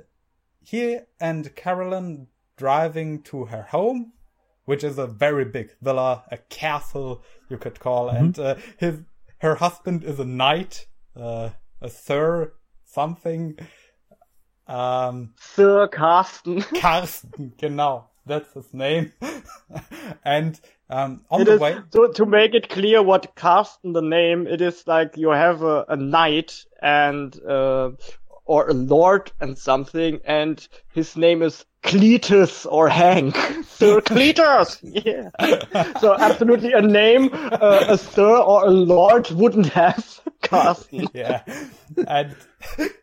he 0.62 0.98
and 1.20 1.54
Carolyn 1.56 2.28
driving 2.56 3.22
to 3.22 3.46
her 3.46 3.62
home 3.62 4.12
which 4.66 4.84
is 4.84 4.98
a 4.98 5.06
very 5.06 5.44
big 5.44 5.70
villa, 5.80 6.24
a 6.30 6.36
castle 6.36 7.22
you 7.48 7.56
could 7.56 7.80
call, 7.80 8.10
and 8.10 8.38
uh, 8.38 8.56
his 8.76 9.00
her 9.38 9.54
husband 9.54 10.04
is 10.04 10.18
a 10.18 10.24
knight, 10.24 10.86
uh, 11.16 11.50
a 11.80 11.88
sir 11.88 12.52
something. 12.84 13.56
Um, 14.66 15.34
Sir 15.38 15.88
Carsten. 15.88 16.62
Karsten, 16.80 17.52
genau, 17.58 18.06
that's 18.24 18.52
his 18.54 18.72
name. 18.74 19.12
and 20.24 20.60
um, 20.90 21.24
on 21.30 21.42
It 21.42 21.44
the 21.44 21.52
is, 21.54 21.60
way, 21.60 21.76
so 21.92 22.08
to 22.08 22.26
make 22.26 22.54
it 22.54 22.68
clear 22.68 23.02
what 23.02 23.34
Carsten 23.34 23.92
the 23.92 24.02
name, 24.02 24.46
it 24.46 24.60
is 24.60 24.86
like 24.86 25.16
you 25.16 25.30
have 25.30 25.62
a, 25.62 25.84
a 25.88 25.96
knight 25.96 26.64
and 26.82 27.38
uh, 27.44 27.90
or 28.46 28.68
a 28.68 28.74
lord 28.74 29.30
and 29.40 29.58
something, 29.58 30.20
and 30.24 30.66
his 30.92 31.16
name 31.16 31.42
is 31.42 31.64
Cletus 31.82 32.66
or 32.70 32.88
Hank. 32.88 33.36
Sir 33.66 34.00
Cletus! 34.00 34.80
Yeah. 35.06 35.30
so 36.00 36.14
absolutely 36.18 36.72
a 36.72 36.80
name 36.80 37.30
uh, 37.32 37.84
a 37.88 37.98
sir 37.98 38.36
or 38.38 38.66
a 38.66 38.70
lord 38.70 39.30
wouldn't 39.30 39.66
have. 39.68 40.20
Carsten. 40.42 41.06
yeah. 41.12 41.42
And 42.08 42.34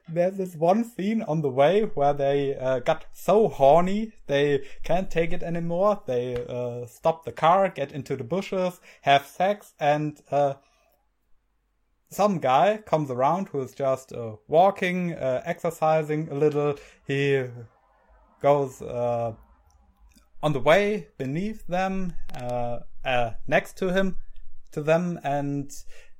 there's 0.09 0.37
this 0.37 0.55
one 0.55 0.83
scene 0.83 1.21
on 1.23 1.41
the 1.41 1.49
way 1.49 1.81
where 1.93 2.13
they 2.13 2.55
uh, 2.55 2.79
got 2.79 3.05
so 3.13 3.47
horny 3.47 4.11
they 4.27 4.63
can't 4.83 5.09
take 5.09 5.31
it 5.33 5.43
anymore. 5.43 6.01
They 6.05 6.43
uh, 6.47 6.85
stop 6.85 7.25
the 7.25 7.31
car, 7.31 7.69
get 7.69 7.91
into 7.91 8.15
the 8.15 8.23
bushes, 8.23 8.79
have 9.01 9.25
sex, 9.25 9.73
and 9.79 10.19
uh, 10.31 10.55
some 12.13 12.39
guy 12.39 12.77
comes 12.85 13.09
around 13.09 13.49
who 13.49 13.61
is 13.61 13.73
just 13.73 14.13
uh, 14.13 14.35
walking, 14.47 15.13
uh, 15.13 15.41
exercising 15.45 16.29
a 16.29 16.35
little. 16.35 16.75
He 17.07 17.45
goes 18.41 18.81
uh, 18.81 19.33
on 20.41 20.53
the 20.53 20.59
way 20.59 21.07
beneath 21.17 21.65
them, 21.67 22.13
uh, 22.35 22.79
uh, 23.05 23.31
next 23.47 23.77
to 23.77 23.93
him, 23.93 24.17
to 24.71 24.81
them, 24.81 25.19
and 25.23 25.71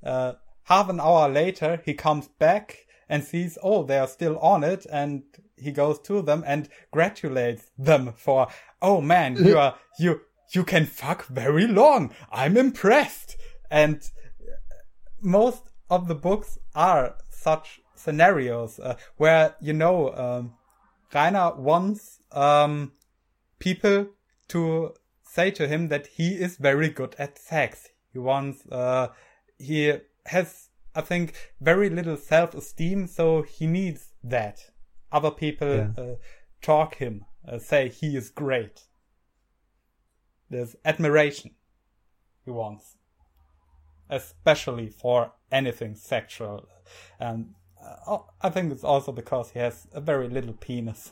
uh, 0.04 0.34
half 0.64 0.90
an 0.90 1.00
hour 1.00 1.30
later 1.30 1.82
he 1.86 1.94
comes 1.94 2.28
back 2.40 2.86
and 3.10 3.24
sees, 3.24 3.58
oh, 3.62 3.84
they 3.84 4.00
are 4.00 4.08
still 4.08 4.38
on 4.40 4.64
it, 4.64 4.86
and 4.92 5.24
he 5.58 5.72
goes 5.72 6.00
to 6.00 6.22
them 6.22 6.44
and 6.48 6.70
gratulates 6.92 7.70
them 7.78 8.14
for, 8.16 8.48
oh 8.82 9.02
man, 9.02 9.36
you 9.46 9.58
are 9.58 9.76
you 10.00 10.22
you 10.54 10.64
can 10.64 10.86
fuck 10.86 11.26
very 11.28 11.68
long. 11.68 12.14
I'm 12.32 12.58
impressed. 12.58 13.36
And 13.70 14.02
most 15.22 15.70
of 15.96 16.08
the 16.08 16.16
books 16.28 16.58
are 16.76 17.16
such 17.30 17.68
scenarios 17.96 18.80
uh, 18.80 18.96
where 19.18 19.46
you 19.68 19.74
know 19.74 19.98
um, 20.26 20.54
Rainer 21.14 21.50
wants 21.56 22.02
um, 22.32 22.74
people 23.60 24.08
to 24.54 24.94
say 25.36 25.52
to 25.52 25.68
him 25.68 25.88
that 25.90 26.06
he 26.18 26.28
is 26.46 26.58
very 26.58 26.90
good 26.90 27.16
at 27.18 27.38
sex. 27.38 27.90
He 28.14 28.20
wants 28.20 28.58
uh, 28.72 29.08
he 29.58 29.80
has 30.26 30.70
I 30.96 31.02
think 31.02 31.34
very 31.60 31.90
little 31.90 32.18
self 32.18 32.54
esteem, 32.54 33.08
so 33.08 33.42
he 33.42 33.66
needs 33.68 34.02
that. 34.24 34.58
Other 35.12 35.32
people 35.32 35.76
Yeah. 35.78 35.92
uh, 36.04 36.16
talk 36.62 36.96
him, 36.96 37.26
uh, 37.48 37.60
say 37.60 37.90
he 37.90 38.16
is 38.16 38.30
great. 38.44 38.78
There's 40.50 40.76
admiration 40.86 41.52
he 42.46 42.52
wants, 42.52 42.98
especially 44.14 44.90
for 44.90 45.32
anything 45.52 45.96
sexual. 45.96 46.66
And 47.20 47.56
uh, 48.08 48.20
I 48.42 48.50
think 48.50 48.72
it's 48.72 48.84
also 48.84 49.12
because 49.12 49.52
he 49.52 49.60
has 49.60 49.88
a 49.94 50.00
very 50.00 50.30
little 50.30 50.54
penis. 50.54 51.12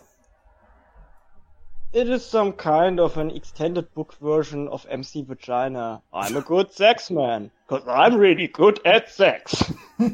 It 1.93 2.07
is 2.07 2.25
some 2.25 2.53
kind 2.53 2.99
of 2.99 3.17
an 3.17 3.31
extended 3.31 3.93
book 3.93 4.13
version 4.21 4.69
of 4.69 4.85
MC 4.89 5.23
Vagina. 5.23 6.01
I'm 6.13 6.37
a 6.37 6.41
good 6.41 6.71
sex 6.71 7.11
man, 7.11 7.51
cause 7.67 7.83
I'm 7.85 8.15
really 8.15 8.47
good 8.47 8.79
at 8.85 9.09
sex. 9.09 9.73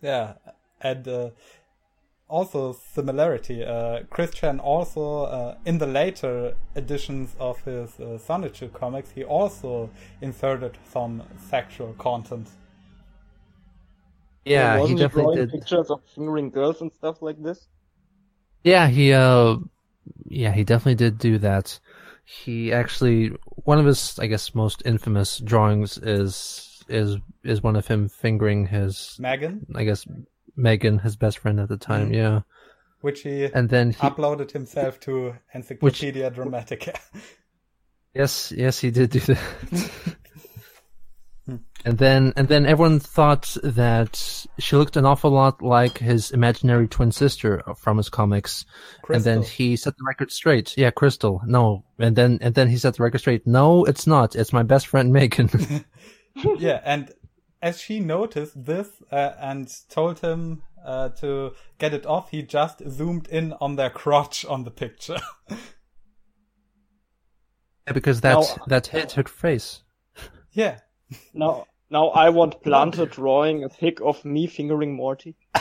Yeah, 0.00 0.34
and 0.80 1.08
uh, 1.08 1.30
also 2.28 2.72
similarity. 2.72 3.64
Uh, 3.64 4.04
Christian 4.10 4.60
also 4.60 5.24
uh, 5.24 5.56
in 5.64 5.78
the 5.78 5.86
later 5.86 6.54
editions 6.76 7.34
of 7.40 7.60
his 7.64 7.98
uh, 8.00 8.18
Sonichu 8.18 8.72
comics, 8.72 9.10
he 9.12 9.24
also 9.24 9.90
inserted 10.20 10.78
some 10.90 11.22
sexual 11.38 11.94
content. 11.94 12.48
Yeah, 14.44 14.80
he 14.80 14.94
Wasn't 14.94 14.96
definitely 14.96 15.30
drawing 15.34 15.46
did. 15.46 15.50
pictures 15.50 15.90
of 15.90 16.02
fingering 16.14 16.50
girls 16.50 16.80
and 16.80 16.92
stuff 16.92 17.22
like 17.22 17.42
this. 17.42 17.68
Yeah, 18.64 18.88
he 18.88 19.12
uh 19.12 19.56
yeah, 20.26 20.52
he 20.52 20.64
definitely 20.64 20.96
did 20.96 21.18
do 21.18 21.38
that. 21.38 21.78
He 22.24 22.72
actually 22.72 23.28
one 23.64 23.78
of 23.78 23.86
his 23.86 24.18
I 24.18 24.26
guess 24.26 24.54
most 24.54 24.82
infamous 24.84 25.38
drawings 25.38 25.98
is 25.98 26.84
is 26.88 27.16
is 27.44 27.62
one 27.62 27.76
of 27.76 27.86
him 27.86 28.08
fingering 28.08 28.66
his 28.66 29.18
Megan, 29.18 29.66
I 29.74 29.84
guess 29.84 30.06
Megan, 30.58 30.98
his 30.98 31.16
best 31.16 31.38
friend 31.38 31.60
at 31.60 31.68
the 31.68 31.76
time, 31.78 32.10
Mhm. 32.10 32.14
yeah. 32.14 32.40
which 33.00 33.22
he 33.22 33.44
And 33.44 33.68
then 33.68 33.90
he 33.92 33.96
uploaded 33.98 34.50
himself 34.50 34.98
to 35.00 35.34
Encyclopedia 35.54 36.30
Dramatica. 36.30 36.98
Yes, 38.14 38.50
yes, 38.56 38.80
he 38.80 38.90
did 38.90 39.10
do 39.10 39.20
that. 39.20 39.38
and 41.84 41.96
then, 41.98 42.32
and 42.36 42.48
then 42.48 42.66
everyone 42.66 42.98
thought 43.00 43.56
that 43.62 44.46
she 44.58 44.76
looked 44.76 44.96
an 44.96 45.06
awful 45.06 45.30
lot 45.30 45.62
like 45.62 45.98
his 45.98 46.30
imaginary 46.32 46.88
twin 46.88 47.12
sister 47.12 47.62
from 47.76 47.96
his 47.98 48.08
comics. 48.08 48.64
And 49.08 49.22
then 49.22 49.42
he 49.42 49.76
set 49.76 49.96
the 49.96 50.04
record 50.06 50.32
straight. 50.32 50.76
Yeah, 50.76 50.90
Crystal. 50.90 51.40
No, 51.46 51.84
and 51.98 52.16
then, 52.16 52.38
and 52.40 52.54
then 52.54 52.68
he 52.68 52.76
set 52.76 52.96
the 52.96 53.02
record 53.02 53.18
straight. 53.18 53.46
No, 53.46 53.84
it's 53.84 54.06
not. 54.06 54.34
It's 54.34 54.52
my 54.52 54.62
best 54.64 54.88
friend 54.88 55.12
Megan. 55.12 55.48
yeah, 56.58 56.80
and 56.84 57.12
as 57.60 57.80
she 57.80 58.00
noticed 58.00 58.64
this 58.66 58.88
uh, 59.10 59.32
and 59.40 59.72
told 59.88 60.20
him 60.20 60.62
uh, 60.84 61.08
to 61.20 61.52
get 61.78 61.92
it 61.94 62.06
off, 62.06 62.30
he 62.30 62.42
just 62.42 62.82
zoomed 62.88 63.28
in 63.28 63.52
on 63.60 63.76
their 63.76 63.90
crotch 63.90 64.44
on 64.44 64.64
the 64.64 64.70
picture. 64.70 65.18
Yeah, 67.86 67.94
because 67.94 68.20
that 68.20 68.34
No. 68.34 68.46
that 68.66 68.86
hit 68.88 69.12
her 69.12 69.24
face. 69.24 69.82
yeah. 70.52 70.80
Now, 71.32 71.64
now 71.88 72.08
I 72.08 72.28
want 72.28 72.62
Plante 72.62 73.06
drawing 73.06 73.64
a 73.64 73.70
pic 73.70 73.98
of 74.02 74.22
me 74.26 74.46
fingering 74.46 74.94
Morty. 74.94 75.36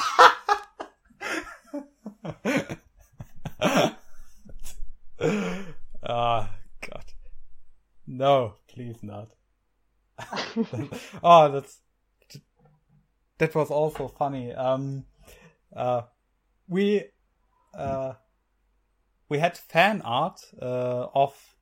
Ah, 6.04 6.52
God. 6.82 7.04
No, 8.06 8.56
please 8.68 8.98
not. 9.04 9.30
oh, 11.24 11.52
that's 11.52 11.80
that 13.38 13.56
was 13.56 13.70
also 13.70 14.08
funny. 14.08 14.54
Um, 14.54 15.06
uh, 15.76 16.04
we 16.68 17.06
uh, 17.78 18.14
we 19.30 19.40
had 19.40 19.58
fan 19.58 20.02
art 20.04 20.42
uh, 20.62 21.08
of 21.14 21.56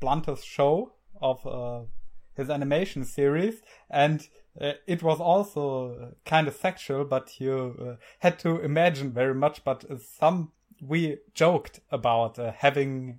Blunter's 0.00 0.44
show 0.44 0.92
of 1.20 1.46
uh, 1.46 1.86
his 2.34 2.50
animation 2.50 3.04
series, 3.04 3.62
and 3.90 4.28
uh, 4.60 4.72
it 4.86 5.02
was 5.02 5.20
also 5.20 6.14
kind 6.24 6.46
of 6.46 6.54
sexual, 6.54 7.04
but 7.04 7.40
you 7.40 7.76
uh, 7.80 8.04
had 8.20 8.38
to 8.40 8.60
imagine 8.60 9.12
very 9.12 9.34
much. 9.34 9.64
But 9.64 9.84
some 10.00 10.52
we 10.80 11.18
joked 11.34 11.80
about 11.90 12.36
having 12.36 13.18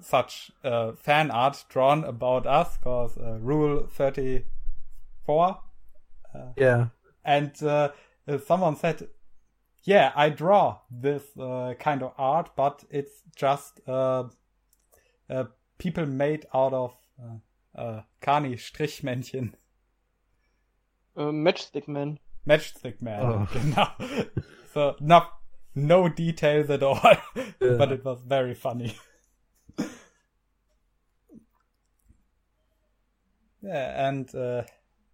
such 0.00 0.52
fan 0.62 1.30
art 1.30 1.64
drawn 1.68 2.04
about 2.04 2.46
us, 2.46 2.76
cause 2.78 3.18
Rule 3.18 3.88
Thirty 3.88 4.44
Four. 5.30 5.60
yeah, 6.56 6.86
and 7.24 7.62
uh, 7.62 7.90
someone 8.46 8.76
said, 8.76 9.08
"Yeah, 9.84 10.12
I 10.14 10.30
draw 10.30 10.78
this 10.90 11.22
uh, 11.38 11.74
kind 11.78 12.02
of 12.02 12.12
art, 12.18 12.50
but 12.56 12.84
it's 12.90 13.22
just 13.36 13.80
uh, 13.86 14.24
people 15.78 16.06
made 16.06 16.46
out 16.54 16.72
of." 16.72 16.94
äh, 17.74 18.02
Carni 18.20 18.56
Strichmännchen. 18.56 19.54
Uh, 21.16 21.32
Matchstick 21.32 21.88
Man. 21.88 22.20
Matchstick 22.44 23.02
Man, 23.02 23.22
oh. 23.22 23.48
genau. 23.52 23.88
so 24.72 24.96
no, 25.00 25.22
no 25.74 26.08
details 26.08 26.70
at 26.70 26.82
all, 26.82 27.00
yeah. 27.36 27.76
but 27.76 27.92
it 27.92 28.02
was 28.04 28.20
very 28.22 28.54
funny. 28.54 28.96
yeah, 33.62 34.08
and 34.08 34.34
uh, 34.34 34.62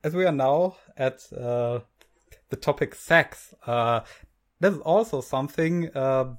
as 0.07 0.15
we 0.15 0.24
are 0.24 0.33
now 0.33 0.77
at 0.97 1.20
uh, 1.33 1.81
the 2.51 2.57
topic 2.57 2.95
sex, 2.95 3.53
uh, 3.66 4.01
there's 4.61 4.78
also 4.78 5.20
something 5.20 5.91
uh, 5.97 6.33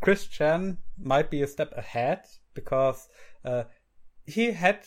Chris 0.00 0.26
Chan 0.26 0.78
might 0.98 1.30
be 1.30 1.40
a 1.40 1.46
step 1.46 1.72
ahead 1.76 2.22
because 2.54 3.08
uh, 3.44 3.62
he 4.26 4.50
had 4.50 4.80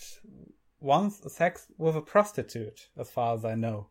once 0.82 1.22
sex 1.30 1.68
with 1.78 1.96
a 1.96 2.02
prostitute, 2.02 2.90
as 2.98 3.10
far 3.10 3.34
as 3.34 3.46
I 3.46 3.56
know. 3.56 3.88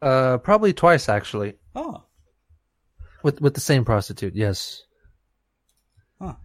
Uh, 0.00 0.38
probably 0.38 0.72
twice 0.72 1.10
actually. 1.10 1.58
Oh. 1.74 2.04
With 3.22 3.42
with 3.42 3.52
the 3.52 3.60
same 3.60 3.84
prostitute, 3.84 4.34
yes. 4.34 4.82
Huh. 6.18 6.36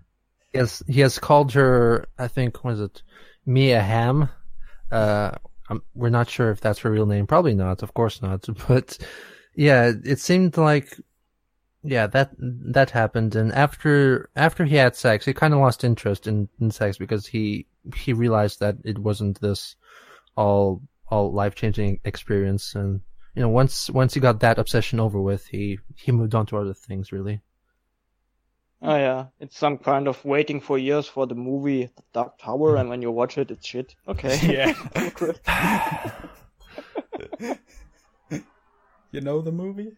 Yes, 0.53 0.84
he 0.88 0.99
has 0.99 1.19
called 1.19 1.53
her. 1.53 2.06
I 2.18 2.27
think 2.27 2.65
was 2.65 2.81
it 2.81 3.02
Mia 3.45 3.81
Hamm. 3.81 4.30
Uh, 4.91 5.31
I'm, 5.70 5.84
we're 5.94 6.10
not 6.10 6.30
sure 6.30 6.52
if 6.52 6.62
that's 6.62 6.80
her 6.80 6.91
real 6.91 7.06
name. 7.06 7.28
Probably 7.28 7.54
not. 7.54 7.84
Of 7.84 7.94
course 7.94 8.22
not. 8.22 8.48
But 8.68 8.98
yeah, 9.56 9.91
it 10.04 10.20
seemed 10.20 10.58
like 10.58 11.00
yeah 11.84 12.08
that 12.08 12.32
that 12.40 12.90
happened. 12.91 13.36
And 13.36 13.52
after 13.54 14.30
after 14.36 14.66
he 14.66 14.76
had 14.76 14.96
sex, 14.96 15.26
he 15.26 15.34
kind 15.34 15.54
of 15.54 15.60
lost 15.60 15.84
interest 15.84 16.28
in, 16.28 16.50
in 16.60 16.72
sex 16.72 16.98
because 16.98 17.26
he 17.28 17.68
he 17.96 18.14
realized 18.14 18.60
that 18.60 18.78
it 18.84 19.00
wasn't 19.00 19.40
this 19.41 19.76
all 20.36 20.82
all 21.08 21.32
life 21.32 21.56
changing 21.56 22.00
experience, 22.06 22.76
and 22.76 23.02
you 23.36 23.41
know 23.41 23.50
once 23.50 23.90
once 23.90 24.14
he 24.14 24.20
got 24.20 24.40
that 24.41 24.60
obsession 24.60 25.00
over 25.00 25.22
with, 25.22 25.48
he 25.48 25.80
he 25.96 26.12
moved 26.12 26.36
on 26.36 26.46
to 26.48 26.58
other 26.58 26.74
things 26.74 27.12
really. 27.12 27.41
Oh 28.81 28.95
yeah, 28.95 29.26
it's 29.39 29.57
some 29.57 29.77
kind 29.77 30.07
of 30.07 30.23
waiting 30.23 30.61
for 30.61 30.77
years 30.77 31.06
for 31.06 31.27
the 31.27 31.35
movie 31.35 31.85
The 31.85 32.03
Dark 32.14 32.38
Tower, 32.38 32.77
and 32.77 32.89
when 32.89 33.01
you 33.01 33.11
watch 33.11 33.38
it, 33.38 33.51
it's 33.51 33.68
shit. 33.68 33.95
Okay. 34.07 34.39
Yeah. 34.49 34.73
you 39.11 39.22
know 39.22 39.41
the 39.41 39.51
movie? 39.51 39.97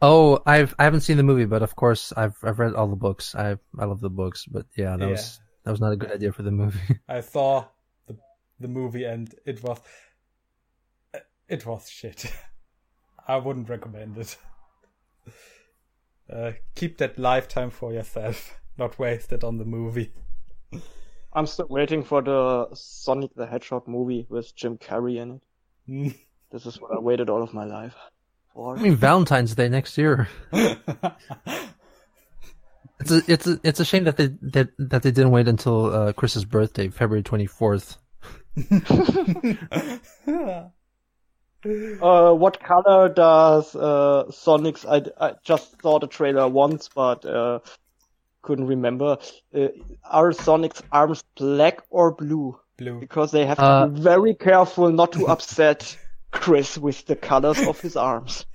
Oh, 0.00 0.40
I've 0.46 0.74
I 0.78 0.84
haven't 0.84 1.02
seen 1.02 1.18
the 1.18 1.22
movie, 1.22 1.44
but 1.44 1.62
of 1.62 1.76
course 1.76 2.12
I've 2.16 2.36
I've 2.42 2.58
read 2.58 2.74
all 2.74 2.88
the 2.88 2.96
books. 2.96 3.34
I 3.34 3.56
I 3.78 3.84
love 3.84 4.00
the 4.00 4.10
books, 4.10 4.46
but 4.46 4.66
yeah, 4.76 4.96
that 4.96 5.04
yeah. 5.04 5.10
was 5.10 5.40
that 5.64 5.70
was 5.70 5.80
not 5.80 5.92
a 5.92 5.96
good 5.96 6.12
idea 6.12 6.32
for 6.32 6.42
the 6.42 6.50
movie. 6.50 6.98
I 7.08 7.20
saw 7.20 7.66
the 8.06 8.16
the 8.58 8.68
movie 8.68 9.04
and 9.04 9.34
it 9.44 9.62
was 9.62 9.78
it 11.48 11.66
was 11.66 11.90
shit. 11.90 12.32
I 13.28 13.36
wouldn't 13.36 13.68
recommend 13.68 14.16
it. 14.16 14.36
Uh, 16.30 16.52
keep 16.74 16.98
that 16.98 17.18
lifetime 17.18 17.70
for 17.70 17.92
yourself, 17.92 18.60
not 18.78 18.98
waste 18.98 19.32
it 19.32 19.42
on 19.44 19.58
the 19.58 19.64
movie. 19.64 20.12
I'm 21.32 21.46
still 21.46 21.66
waiting 21.68 22.02
for 22.02 22.22
the 22.22 22.68
Sonic 22.74 23.34
the 23.34 23.46
Hedgehog 23.46 23.86
movie 23.86 24.26
with 24.28 24.54
Jim 24.54 24.78
Carrey 24.78 25.16
in 25.16 25.30
it. 25.32 25.42
Mm. 25.88 26.14
This 26.52 26.66
is 26.66 26.80
what 26.80 26.90
I 26.90 26.98
waited 26.98 27.30
all 27.30 27.44
of 27.44 27.54
my 27.54 27.64
life 27.64 27.94
for. 28.52 28.76
I 28.76 28.82
mean, 28.82 28.96
Valentine's 28.96 29.54
Day 29.54 29.68
next 29.68 29.96
year. 29.96 30.28
It's 33.00 33.10
a 33.10 33.22
it's 33.26 33.46
a 33.46 33.60
it's 33.62 33.80
a 33.80 33.84
shame 33.84 34.04
that 34.04 34.18
they 34.18 34.28
that 34.42 34.68
that 34.78 35.02
they 35.02 35.10
didn't 35.10 35.30
wait 35.30 35.48
until 35.48 35.86
uh, 35.86 36.12
Chris's 36.12 36.44
birthday, 36.44 36.90
February 36.90 37.22
twenty 37.22 37.46
fourth. 37.46 37.96
Uh, 41.64 42.32
what 42.32 42.60
color 42.60 43.08
does 43.08 43.74
uh, 43.74 44.30
Sonic's? 44.30 44.84
I, 44.84 45.02
I 45.20 45.34
just 45.44 45.80
saw 45.82 45.98
the 45.98 46.06
trailer 46.06 46.48
once, 46.48 46.88
but 46.94 47.24
uh, 47.24 47.60
couldn't 48.42 48.66
remember. 48.66 49.18
Uh, 49.54 49.68
are 50.04 50.32
Sonic's 50.32 50.82
arms 50.92 51.22
black 51.36 51.82
or 51.90 52.12
blue? 52.12 52.58
Blue. 52.76 52.98
Because 52.98 53.30
they 53.30 53.44
have 53.44 53.58
to 53.58 53.62
uh, 53.62 53.86
be 53.88 54.00
very 54.00 54.34
careful 54.34 54.90
not 54.90 55.12
to 55.12 55.26
upset 55.26 55.96
Chris 56.30 56.78
with 56.78 57.04
the 57.06 57.16
colors 57.16 57.58
of 57.66 57.80
his 57.80 57.96
arms. 57.96 58.46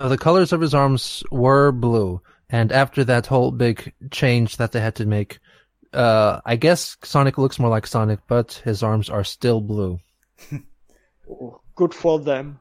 Uh, 0.00 0.08
the 0.08 0.18
colors 0.18 0.52
of 0.52 0.60
his 0.60 0.74
arms 0.74 1.24
were 1.30 1.72
blue. 1.72 2.20
And 2.50 2.72
after 2.72 3.04
that 3.04 3.26
whole 3.26 3.50
big 3.50 3.92
change 4.10 4.56
that 4.56 4.72
they 4.72 4.80
had 4.80 4.94
to 4.96 5.06
make, 5.06 5.38
uh, 5.92 6.40
I 6.46 6.56
guess 6.56 6.96
Sonic 7.02 7.36
looks 7.36 7.58
more 7.58 7.68
like 7.68 7.86
Sonic, 7.86 8.20
but 8.26 8.62
his 8.64 8.82
arms 8.82 9.10
are 9.10 9.24
still 9.24 9.60
blue. 9.60 9.98
oh, 11.30 11.60
good 11.78 11.94
for 11.94 12.18
them. 12.18 12.58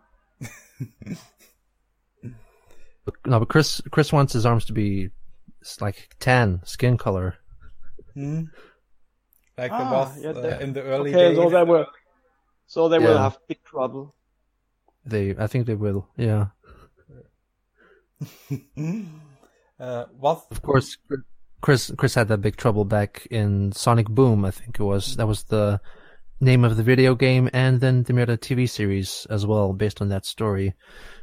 no, 3.25 3.39
but 3.39 3.49
Chris 3.49 3.81
Chris 3.89 4.13
wants 4.13 4.33
his 4.33 4.45
arms 4.45 4.65
to 4.65 4.73
be 4.73 5.09
like 5.81 6.15
tan 6.19 6.61
skin 6.63 6.97
color. 6.97 7.35
Hmm. 8.13 8.43
Like 9.57 9.71
ah, 9.71 9.91
was 9.91 10.23
yeah, 10.23 10.29
uh, 10.29 10.59
in 10.59 10.73
the 10.73 10.83
early 10.83 11.09
okay, 11.09 11.33
days. 11.33 11.37
So 11.37 11.49
they 11.49 11.63
will, 11.63 11.85
so 12.67 12.89
they 12.89 12.99
yeah. 12.99 13.07
will 13.07 13.17
have 13.17 13.39
big 13.47 13.63
trouble. 13.63 14.13
They, 15.03 15.35
I 15.35 15.47
think 15.47 15.65
they 15.65 15.75
will. 15.75 16.07
Yeah. 16.15 16.47
Uh, 19.79 20.05
was 20.17 20.41
of 20.49 20.63
course 20.63 20.97
Chris 21.61 21.91
Chris 21.97 22.15
had 22.15 22.29
that 22.29 22.41
big 22.41 22.55
trouble 22.55 22.83
back 22.83 23.27
in 23.29 23.71
Sonic 23.71 24.09
Boom. 24.09 24.43
I 24.43 24.49
think 24.49 24.79
it 24.79 24.83
was 24.83 25.17
that 25.17 25.27
was 25.27 25.43
the 25.43 25.79
name 26.39 26.63
of 26.63 26.77
the 26.77 26.83
video 26.83 27.15
game, 27.15 27.49
and 27.53 27.79
then 27.79 28.03
they 28.03 28.13
made 28.13 28.29
a 28.29 28.37
TV 28.37 28.69
series 28.69 29.25
as 29.29 29.45
well 29.45 29.73
based 29.73 30.01
on 30.01 30.09
that 30.09 30.25
story, 30.25 30.73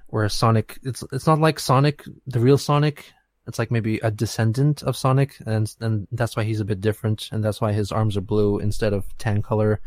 where 0.08 0.28
Sonic 0.28 0.78
it's 0.82 1.04
it's 1.12 1.26
not 1.26 1.40
like 1.40 1.58
Sonic 1.58 2.04
the 2.26 2.40
real 2.40 2.58
Sonic. 2.58 3.12
It's 3.46 3.58
like 3.58 3.70
maybe 3.70 3.98
a 3.98 4.10
descendant 4.10 4.82
of 4.82 4.96
Sonic, 4.96 5.36
and 5.46 5.72
and 5.80 6.08
that's 6.12 6.36
why 6.36 6.44
he's 6.44 6.60
a 6.60 6.64
bit 6.64 6.80
different, 6.80 7.28
and 7.32 7.44
that's 7.44 7.60
why 7.60 7.72
his 7.72 7.92
arms 7.92 8.16
are 8.16 8.22
blue 8.22 8.58
instead 8.58 8.92
of 8.92 9.04
tan 9.18 9.42
color. 9.42 9.80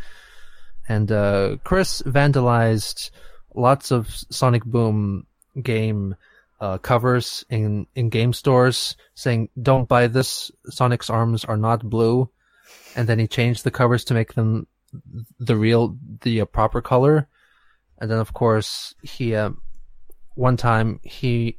And 0.87 1.11
uh, 1.11 1.57
Chris 1.63 2.01
vandalized 2.03 3.09
lots 3.53 3.91
of 3.91 4.07
Sonic 4.29 4.63
Boom 4.63 5.25
game 5.61 6.15
uh, 6.61 6.77
covers 6.77 7.45
in 7.49 7.87
in 7.95 8.09
game 8.09 8.33
stores 8.33 8.95
saying 9.15 9.49
"Don't 9.61 9.89
buy 9.89 10.07
this. 10.07 10.51
Sonic's 10.69 11.09
arms 11.09 11.43
are 11.45 11.57
not 11.57 11.89
blue," 11.89 12.29
and 12.95 13.07
then 13.07 13.19
he 13.19 13.27
changed 13.27 13.63
the 13.63 13.71
covers 13.71 14.05
to 14.05 14.13
make 14.13 14.33
them 14.33 14.67
the 15.39 15.55
real, 15.55 15.97
the 16.21 16.41
uh, 16.41 16.45
proper 16.45 16.81
color. 16.81 17.27
And 17.99 18.11
then, 18.11 18.19
of 18.19 18.33
course, 18.33 18.93
he 19.01 19.35
uh, 19.35 19.51
one 20.35 20.57
time 20.57 20.99
he 21.03 21.57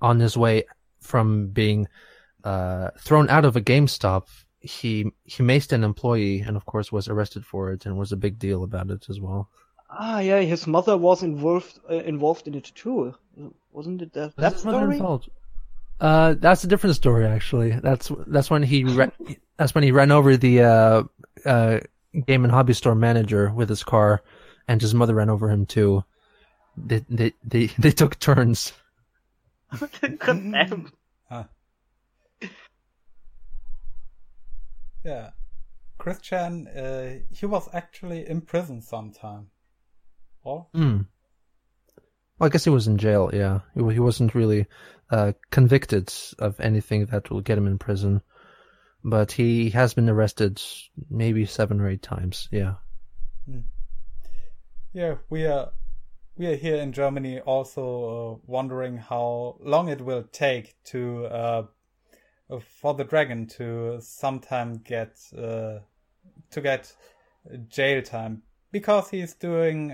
on 0.00 0.20
his 0.20 0.36
way 0.36 0.64
from 1.00 1.48
being 1.48 1.88
uh, 2.44 2.90
thrown 2.98 3.28
out 3.30 3.44
of 3.44 3.56
a 3.56 3.60
GameStop, 3.60 4.26
he 4.60 5.10
he 5.24 5.42
maced 5.42 5.72
an 5.72 5.84
employee, 5.84 6.40
and 6.40 6.56
of 6.56 6.66
course 6.66 6.92
was 6.92 7.08
arrested 7.08 7.44
for 7.44 7.72
it, 7.72 7.86
and 7.86 7.96
was 7.96 8.12
a 8.12 8.16
big 8.16 8.38
deal 8.38 8.64
about 8.64 8.90
it 8.90 9.08
as 9.08 9.20
well. 9.20 9.48
Ah, 9.90 10.20
yeah, 10.20 10.40
his 10.40 10.66
mother 10.66 10.96
was 10.96 11.22
involved 11.22 11.80
uh, 11.90 11.94
involved 11.94 12.46
in 12.46 12.54
it 12.54 12.70
too, 12.74 13.14
wasn't 13.72 14.02
it? 14.02 14.12
That, 14.12 14.36
that's 14.36 14.64
mother 14.64 14.92
involved. 14.92 15.30
Uh, 16.00 16.34
that's 16.38 16.62
a 16.62 16.68
different 16.68 16.96
story 16.96 17.26
actually. 17.26 17.70
That's 17.70 18.12
that's 18.26 18.50
when 18.50 18.62
he 18.62 18.84
re- 18.84 19.38
that's 19.56 19.74
when 19.74 19.84
he 19.84 19.90
ran 19.90 20.12
over 20.12 20.36
the 20.36 20.62
uh, 20.62 21.02
uh, 21.44 21.80
game 22.26 22.44
and 22.44 22.52
hobby 22.52 22.72
store 22.72 22.94
manager 22.94 23.52
with 23.54 23.68
his 23.68 23.84
car, 23.84 24.22
and 24.66 24.80
his 24.80 24.94
mother 24.94 25.14
ran 25.14 25.30
over 25.30 25.50
him 25.50 25.66
too. 25.66 26.04
They 26.76 27.04
they 27.08 27.32
they, 27.44 27.66
they 27.78 27.90
took 27.90 28.18
turns. 28.18 28.72
Good 30.00 30.18
Huh. 31.28 31.44
Yeah. 35.04 35.30
Chris 35.98 36.20
Chan, 36.20 36.68
uh, 36.68 37.18
he 37.30 37.44
was 37.44 37.68
actually 37.72 38.28
in 38.28 38.40
prison 38.40 38.80
sometime. 38.80 39.48
Or? 40.44 40.68
Hmm. 40.72 41.02
Well, 42.38 42.46
I 42.46 42.48
guess 42.48 42.64
he 42.64 42.70
was 42.70 42.86
in 42.86 42.98
jail. 42.98 43.30
Yeah, 43.32 43.60
he 43.74 43.80
he 43.92 43.98
wasn't 43.98 44.34
really 44.34 44.66
uh, 45.10 45.32
convicted 45.50 46.12
of 46.38 46.58
anything 46.60 47.06
that 47.06 47.30
will 47.30 47.40
get 47.40 47.58
him 47.58 47.66
in 47.66 47.78
prison, 47.78 48.22
but 49.04 49.32
he 49.32 49.70
has 49.70 49.94
been 49.94 50.08
arrested 50.08 50.60
maybe 51.10 51.46
seven 51.46 51.80
or 51.80 51.88
eight 51.88 52.02
times. 52.02 52.48
Yeah. 52.50 52.74
Hmm. 53.46 53.60
Yeah, 54.92 55.16
we 55.30 55.46
are 55.46 55.70
we 56.36 56.46
are 56.46 56.56
here 56.56 56.76
in 56.76 56.92
Germany 56.92 57.40
also 57.40 57.84
uh, 58.36 58.38
wondering 58.46 58.96
how 58.96 59.56
long 59.60 59.88
it 59.88 60.00
will 60.00 60.22
take 60.22 60.76
to 60.84 61.26
uh, 61.26 61.66
for 62.80 62.94
the 62.94 63.04
dragon 63.04 63.46
to 63.46 64.00
sometime 64.00 64.78
get 64.84 65.18
uh, 65.36 65.80
to 66.50 66.60
get 66.60 66.94
jail 67.68 68.02
time 68.02 68.42
because 68.72 69.10
he's 69.10 69.34
doing 69.34 69.92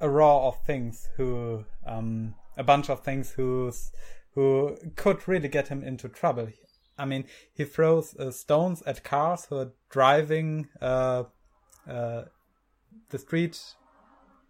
a 0.00 0.08
raw 0.08 0.48
of 0.48 0.62
things 0.64 1.08
who 1.16 1.64
um, 1.86 2.34
a 2.56 2.64
bunch 2.64 2.88
of 2.88 3.00
things 3.00 3.30
who's 3.30 3.92
who 4.34 4.76
could 4.96 5.26
really 5.28 5.48
get 5.48 5.68
him 5.68 5.82
into 5.82 6.08
trouble. 6.08 6.48
I 7.00 7.06
mean, 7.06 7.24
he 7.52 7.64
throws 7.64 8.14
uh, 8.16 8.30
stones 8.30 8.82
at 8.86 9.02
cars 9.02 9.46
who 9.46 9.56
are 9.58 9.72
driving 9.88 10.68
uh, 10.80 11.24
uh, 11.88 12.24
the 13.08 13.18
street 13.18 13.58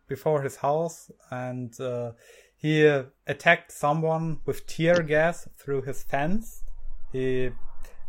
before 0.08 0.42
his 0.42 0.56
house, 0.56 1.10
and 1.30 1.80
uh, 1.80 2.12
he 2.56 2.84
attacked 3.26 3.70
someone 3.70 4.40
with 4.44 4.66
tear 4.66 5.02
gas 5.02 5.48
through 5.56 5.82
his 5.82 6.02
fence. 6.02 6.64
He 7.12 7.50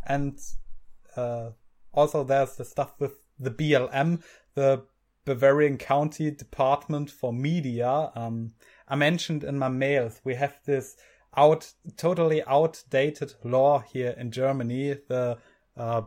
and 0.04 0.38
uh, 1.16 1.50
also 1.92 2.24
there's 2.24 2.56
the 2.56 2.64
stuff 2.64 2.94
with 2.98 3.12
the 3.38 3.50
BLM, 3.50 4.22
the 4.54 4.82
Bavarian 5.24 5.78
County 5.78 6.30
Department 6.32 7.10
for 7.10 7.32
Media. 7.32 8.10
Um, 8.16 8.54
I 8.88 8.96
mentioned 8.96 9.44
in 9.44 9.58
my 9.58 9.68
mails 9.68 10.20
we 10.24 10.34
have 10.34 10.58
this 10.64 10.96
out 11.36 11.72
totally 11.96 12.42
outdated 12.44 13.34
law 13.42 13.80
here 13.80 14.14
in 14.18 14.30
Germany, 14.30 14.96
the 15.08 15.38
uh, 15.76 16.02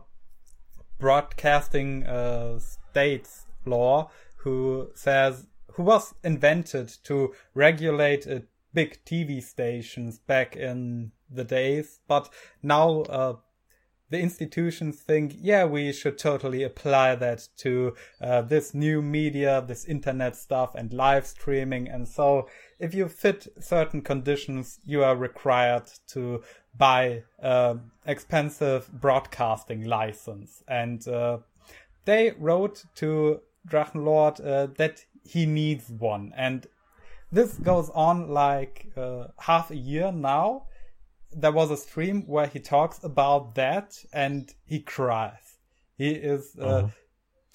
broadcasting 0.98 2.06
uh, 2.06 2.58
states 2.58 3.46
law, 3.64 4.10
who 4.38 4.90
says 4.94 5.46
who 5.72 5.82
was 5.82 6.14
invented 6.24 6.88
to 7.04 7.34
regulate 7.54 8.26
uh, 8.26 8.40
big 8.72 9.04
TV 9.04 9.42
stations 9.42 10.18
back 10.18 10.56
in 10.56 11.12
the 11.30 11.44
days, 11.44 12.00
but 12.06 12.30
now 12.62 13.00
uh, 13.02 13.36
the 14.10 14.20
institutions 14.20 15.00
think, 15.00 15.34
yeah, 15.36 15.64
we 15.64 15.92
should 15.92 16.16
totally 16.18 16.62
apply 16.62 17.16
that 17.16 17.48
to 17.58 17.94
uh, 18.20 18.42
this 18.42 18.72
new 18.72 19.02
media, 19.02 19.64
this 19.66 19.84
internet 19.84 20.36
stuff, 20.36 20.74
and 20.76 20.92
live 20.92 21.26
streaming. 21.26 21.88
And 21.88 22.06
so, 22.06 22.48
if 22.78 22.94
you 22.94 23.08
fit 23.08 23.46
certain 23.58 24.02
conditions, 24.02 24.80
you 24.84 25.02
are 25.02 25.16
required 25.16 25.90
to 26.08 26.42
buy 26.76 27.22
uh, 27.42 27.76
expensive 28.06 28.90
broadcasting 28.92 29.84
license. 29.84 30.62
And 30.68 31.06
uh, 31.08 31.38
they 32.04 32.32
wrote 32.38 32.84
to 32.96 33.40
Drachenlord 33.68 34.40
uh, 34.46 34.68
that 34.76 35.04
he 35.24 35.46
needs 35.46 35.90
one, 35.90 36.32
and 36.36 36.66
this 37.32 37.54
goes 37.54 37.90
on 37.90 38.28
like 38.28 38.86
uh, 38.96 39.26
half 39.38 39.72
a 39.72 39.76
year 39.76 40.12
now 40.12 40.66
there 41.36 41.52
was 41.52 41.70
a 41.70 41.76
stream 41.76 42.22
where 42.26 42.46
he 42.46 42.58
talks 42.58 43.02
about 43.04 43.54
that 43.54 44.02
and 44.12 44.54
he 44.64 44.80
cries. 44.80 45.58
He 45.96 46.10
is 46.10 46.56
uh, 46.58 46.64
uh-huh. 46.64 46.88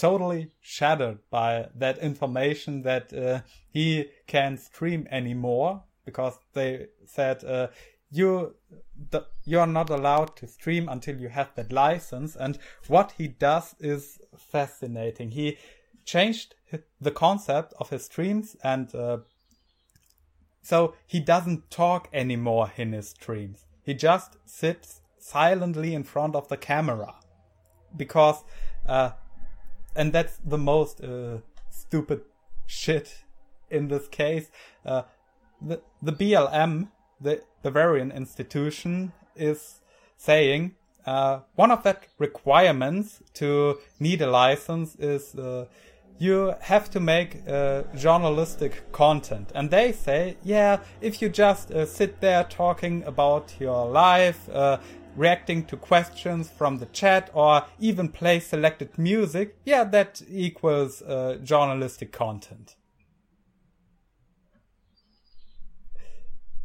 Totally 0.02 0.50
shattered 0.60 1.20
by 1.30 1.68
that 1.76 2.00
information 2.00 2.82
that 2.82 3.14
uh, 3.14 3.42
he 3.70 4.08
can't 4.26 4.60
stream 4.60 5.08
anymore 5.12 5.84
because 6.06 6.40
they 6.54 6.88
said 7.06 7.44
uh, 7.44 7.68
you 8.10 8.56
the, 9.12 9.22
you're 9.46 9.68
not 9.68 9.92
allowed 9.92 10.36
to 10.38 10.48
stream 10.48 10.90
until 10.90 11.18
you 11.18 11.30
have 11.30 11.54
that 11.56 11.72
license. 11.72 12.36
And 12.36 12.58
what 12.88 13.14
he 13.18 13.28
does 13.28 13.76
is 13.80 14.20
fascinating. 14.36 15.32
He 15.32 15.60
changed 16.04 16.56
the 17.00 17.12
concept 17.12 17.74
of 17.80 17.92
his 17.92 18.06
streams 18.06 18.56
and 18.64 18.94
uh, 18.96 19.20
so 20.64 20.96
he 21.06 21.20
doesn't 21.20 21.70
talk 21.70 22.10
anymore 22.12 22.72
in 22.76 22.94
his 22.94 23.10
streams. 23.10 23.66
He 23.84 23.94
just 23.94 24.38
sits 24.46 25.02
silently 25.20 25.94
in 25.94 26.04
front 26.04 26.36
of 26.36 26.48
the 26.48 26.58
camera 26.58 27.14
because, 27.96 28.44
uh, 28.88 29.12
and 29.96 30.14
that's 30.14 30.38
the 30.46 30.58
most 30.58 31.04
uh, 31.04 31.38
stupid 31.70 32.22
shit 32.66 33.24
in 33.70 33.88
this 33.88 34.08
case. 34.08 34.52
Uh, 34.86 35.04
the 35.62 35.82
the 36.02 36.14
BLM, 36.14 36.90
the 37.20 37.42
Bavarian 37.64 38.12
institution, 38.12 39.12
is 39.36 39.82
saying 40.18 40.76
uh, 41.06 41.40
one 41.56 41.72
of 41.72 41.84
that 41.84 42.08
requirements 42.20 43.22
to 43.34 43.80
need 44.00 44.22
a 44.22 44.30
license 44.30 44.96
is 44.96 45.36
uh, 45.36 45.66
you 46.20 46.54
have 46.62 46.92
to 46.92 47.00
make 47.00 47.38
uh, 47.48 47.82
journalistic 47.98 48.92
content. 48.92 49.52
And 49.56 49.72
they 49.72 49.92
say, 49.92 50.38
yeah, 50.44 50.78
if 51.02 51.20
you 51.20 51.30
just 51.30 51.72
uh, 51.72 51.88
sit 51.88 52.22
there 52.22 52.44
talking 52.44 53.04
about 53.06 53.56
your 53.60 53.90
life, 53.90 54.48
uh, 54.50 54.78
reacting 55.16 55.66
to 55.66 55.78
questions 55.78 56.50
from 56.50 56.80
the 56.80 56.86
chat, 56.88 57.30
or 57.34 57.66
even 57.80 58.10
play 58.10 58.40
selected 58.40 58.98
music, 58.98 59.58
yeah, 59.66 59.84
that 59.84 60.22
equals 60.30 61.02
uh, 61.02 61.38
journalistic 61.44 62.12
content. 62.12 62.76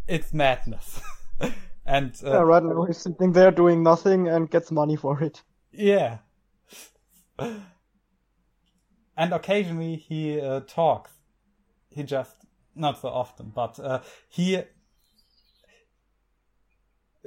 It's 0.06 0.32
madness. 0.32 1.00
and 1.84 2.14
uh, 2.24 2.30
yeah, 2.30 2.40
right 2.42 2.62
now 2.62 2.84
he's 2.84 2.98
sitting 2.98 3.32
there 3.32 3.50
doing 3.50 3.82
nothing 3.82 4.28
and 4.28 4.50
gets 4.50 4.70
money 4.70 4.96
for 4.96 5.20
it. 5.22 5.42
Yeah 5.72 6.18
and 7.38 9.32
occasionally 9.32 9.96
he 9.96 10.40
uh, 10.40 10.60
talks. 10.66 11.12
He 11.90 12.02
just 12.02 12.36
not 12.74 13.00
so 13.00 13.08
often, 13.08 13.52
but 13.54 13.78
uh, 13.80 14.00
he. 14.28 14.58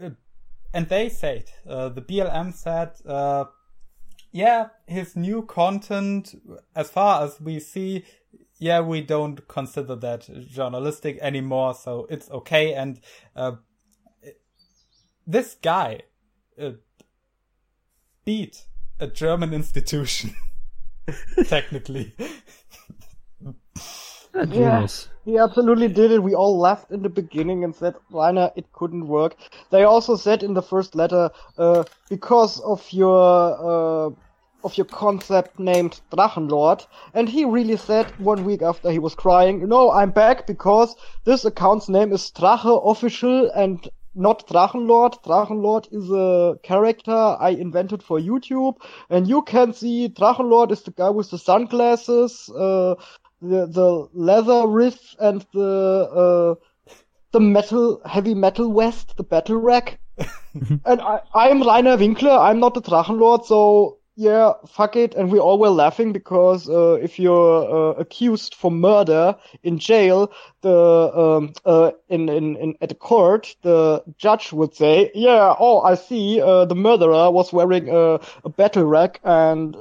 Uh, 0.02 0.10
and 0.74 0.88
they 0.90 1.10
said 1.10 1.46
uh, 1.68 1.90
the 1.90 2.02
BLM 2.02 2.54
said, 2.54 2.91
uh, 3.06 3.46
yeah, 4.32 4.68
his 4.86 5.16
new 5.16 5.44
content, 5.44 6.36
as 6.76 6.90
far 6.90 7.24
as 7.24 7.41
we 7.41 7.60
see, 7.60 8.06
yeah, 8.60 8.82
we 8.82 9.02
don't 9.02 9.48
consider 9.48 9.96
that 9.96 10.30
journalistic 10.48 11.18
anymore, 11.22 11.74
so 11.74 12.06
it's 12.10 12.30
okay. 12.30 12.74
And 12.74 13.00
uh, 13.36 13.54
this 15.26 15.56
guy 15.62 16.02
beat 18.26 18.66
a 19.00 19.08
German 19.08 19.54
institution. 19.62 20.36
technically. 21.46 22.14
yeah, 24.48 24.88
he 25.30 25.38
absolutely 25.38 25.88
did 25.88 26.11
it. 26.11 26.23
We 26.23 26.34
all 26.34 26.57
laughed 26.57 26.91
in 26.91 27.03
the 27.03 27.10
beginning 27.10 27.64
and 27.64 27.76
said, 27.76 27.95
Rainer, 28.11 28.51
it 28.56 28.72
couldn't 28.73 29.07
work. 29.07 29.35
They 29.69 29.84
also 29.84 30.15
said 30.15 30.41
in 30.41 30.56
the 30.56 30.61
first 30.61 30.95
letter, 30.95 31.30
uh, 31.57 31.84
because 32.10 32.60
of 32.61 32.85
your, 32.91 34.07
uh, 34.07 34.10
of 34.64 34.76
your 34.76 34.85
concept 34.85 35.60
named 35.60 36.01
Drachenlord, 36.11 36.85
and 37.14 37.30
he 37.30 37.45
really 37.45 37.77
said 37.77 38.07
one 38.19 38.43
week 38.43 38.61
after 38.61 38.91
he 38.91 38.99
was 38.99 39.15
crying, 39.15 39.68
no, 39.69 39.91
I'm 39.91 40.11
back 40.11 40.47
because 40.47 40.95
this 41.26 41.45
account's 41.45 41.88
name 41.89 42.11
is 42.11 42.31
Drache 42.31 42.91
Official 42.91 43.51
and 43.51 43.88
not 44.15 44.47
Drachenlord. 44.47 45.23
Drachenlord 45.23 45.88
is 45.91 46.10
a 46.11 46.57
character 46.64 47.11
I 47.11 47.51
invented 47.51 48.01
for 48.03 48.19
YouTube, 48.19 48.76
and 49.10 49.27
you 49.27 49.43
can 49.43 49.73
see 49.73 50.10
Drachenlord 50.10 50.72
is 50.72 50.81
the 50.81 50.91
guy 50.91 51.10
with 51.10 51.30
the 51.30 51.38
sunglasses, 51.38 52.49
uh, 52.49 52.95
the 53.41 53.66
the 53.68 54.10
leather 54.14 54.68
riff, 54.68 55.16
and 55.20 55.45
the 55.53 56.57
uh, 56.91 56.94
the 57.32 57.40
metal 57.40 58.02
heavy 58.06 58.34
metal 58.34 58.74
vest, 58.74 59.16
the 59.18 59.24
battle 59.24 59.57
rack. 59.57 59.99
and 60.86 61.02
I 61.02 61.22
I'm 61.34 61.61
Rainer 61.61 61.98
Winkler. 61.98 62.32
I'm 62.32 62.60
not 62.60 62.74
the 62.74 62.82
Drachenlord, 62.82 63.45
so 63.45 63.99
yeah, 64.20 64.52
fuck 64.68 64.98
it. 64.98 65.16
And 65.16 65.32
we 65.32 65.40
all 65.40 65.57
were 65.57 65.70
laughing 65.70 66.11
because 66.11 66.70
uh, 66.70 66.98
if 67.02 67.20
you're 67.20 67.64
uh, 67.64 67.94
accused 67.94 68.53
for 68.53 68.70
murder 68.70 69.38
in 69.64 69.80
jail, 69.80 70.34
the 70.60 70.74
um, 71.16 71.53
uh, 71.66 71.91
in, 72.10 72.28
in 72.28 72.57
in 72.57 72.76
at 72.82 72.90
the 72.90 72.95
court, 72.95 73.56
the 73.61 74.03
judge 74.18 74.52
would 74.52 74.76
say, 74.76 75.10
"Yeah, 75.16 75.56
oh, 75.57 75.80
I 75.80 75.95
see. 75.95 76.41
Uh, 76.41 76.66
the 76.66 76.76
murderer 76.76 77.32
was 77.32 77.53
wearing 77.53 77.88
a, 77.88 78.20
a 78.44 78.49
battle 78.49 78.84
rack 78.84 79.22
and 79.24 79.78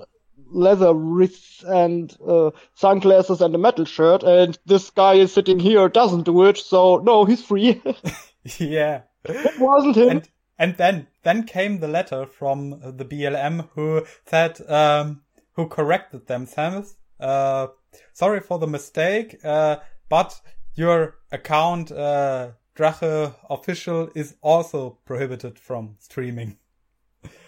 leather 0.50 0.94
wrists 0.94 1.62
and 1.62 2.16
uh, 2.26 2.50
sunglasses 2.74 3.40
and 3.40 3.54
a 3.54 3.58
metal 3.58 3.84
shirt, 3.84 4.22
and 4.22 4.58
this 4.66 4.90
guy 4.90 5.14
is 5.14 5.32
sitting 5.32 5.58
here 5.58 5.88
doesn't 5.88 6.24
do 6.24 6.44
it. 6.44 6.58
So 6.58 6.98
no, 6.98 7.24
he's 7.24 7.42
free. 7.42 7.82
yeah, 8.58 9.02
it 9.24 9.60
wasn't 9.60 9.96
him." 9.96 10.08
And- 10.08 10.28
and 10.58 10.76
then 10.76 11.06
then 11.22 11.44
came 11.44 11.78
the 11.78 11.88
letter 11.88 12.26
from 12.26 12.80
the 12.96 13.04
BLM 13.04 13.68
who 13.74 14.04
said, 14.26 14.60
um, 14.68 15.22
who 15.52 15.68
corrected 15.68 16.26
themselves. 16.26 16.96
Uh, 17.20 17.68
sorry 18.12 18.40
for 18.40 18.58
the 18.58 18.66
mistake, 18.66 19.36
uh, 19.44 19.76
but 20.08 20.40
your 20.74 21.18
account, 21.32 21.92
uh, 21.92 22.50
Drache 22.76 23.34
official 23.50 24.10
is 24.14 24.36
also 24.40 24.98
prohibited 25.04 25.58
from 25.58 25.96
streaming. 25.98 26.58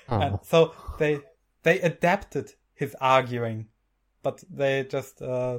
Oh. 0.09 0.21
And 0.21 0.39
so 0.43 0.75
they, 0.99 1.21
they 1.63 1.81
adapted 1.81 2.53
his 2.81 2.97
arguing, 3.01 3.69
but 4.23 4.43
they 4.51 4.85
just, 4.85 5.21
uh, 5.23 5.59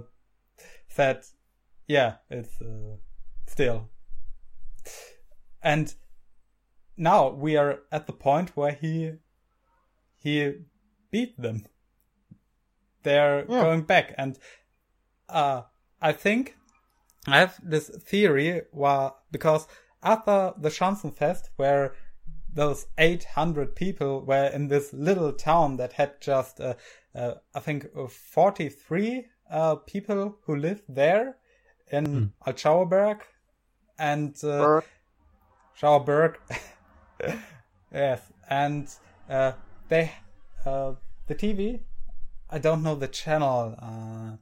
said, 0.88 1.24
yeah, 1.88 2.16
it's, 2.30 2.60
uh, 2.62 2.98
still. 3.48 3.90
And 5.62 5.94
now 6.98 7.30
we 7.30 7.58
are 7.58 7.80
at 7.92 8.08
the 8.08 8.14
point 8.14 8.58
where 8.58 8.74
he, 8.74 9.14
he 10.18 10.54
beat 11.12 11.40
them. 11.40 11.66
They're 13.04 13.46
Yeah. 13.48 13.62
going 13.62 13.84
back 13.84 14.14
and, 14.18 14.38
uh, 15.30 15.62
I 16.02 16.14
think 16.14 16.56
I 17.28 17.38
have 17.40 17.60
this 17.64 17.90
theory 17.90 18.64
where, 18.72 19.12
because 19.32 19.68
after 20.02 20.54
the 20.58 20.70
Schanzenfest, 20.70 21.50
where 21.58 21.94
those 22.54 22.88
800 22.98 23.76
people 23.76 24.22
were 24.26 24.48
in 24.48 24.68
this 24.68 24.94
little 24.94 25.32
town 25.32 25.78
that 25.78 25.94
had 25.94 26.20
just, 26.22 26.60
uh, 26.60 26.76
uh, 27.16 27.36
I 27.56 27.60
think, 27.60 27.88
uh, 27.98 28.08
43 28.08 29.26
uh, 29.50 29.76
people 29.76 30.38
who 30.46 30.56
lived 30.56 30.84
there 30.88 31.38
in 31.92 32.34
Altschauerberg 32.48 33.22
and 34.00 34.36
uh, 34.44 34.82
Schauerberg. 35.80 36.36
yes, 37.94 38.22
and 38.50 38.88
uh, 39.30 39.54
they 39.90 40.12
uh, 40.66 40.94
the 41.28 41.36
TV. 41.36 41.82
I 42.50 42.58
don't 42.60 42.84
know 42.84 42.96
the 42.96 43.08
channel. 43.08 43.76
Uh, 43.80 44.38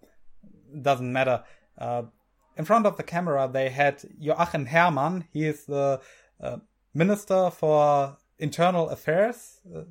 doesn't 0.82 1.12
matter. 1.12 1.44
Uh, 1.78 2.04
in 2.58 2.66
front 2.66 2.86
of 2.86 2.98
the 2.98 3.04
camera, 3.04 3.50
they 3.52 3.70
had 3.70 4.02
Joachim 4.18 4.66
Herrmann. 4.66 5.26
He 5.32 5.46
is 5.46 5.66
the 5.66 6.02
uh, 6.42 6.58
minister 6.94 7.50
for 7.50 8.18
internal 8.38 8.90
affairs. 8.90 9.60
Uh, 9.74 9.82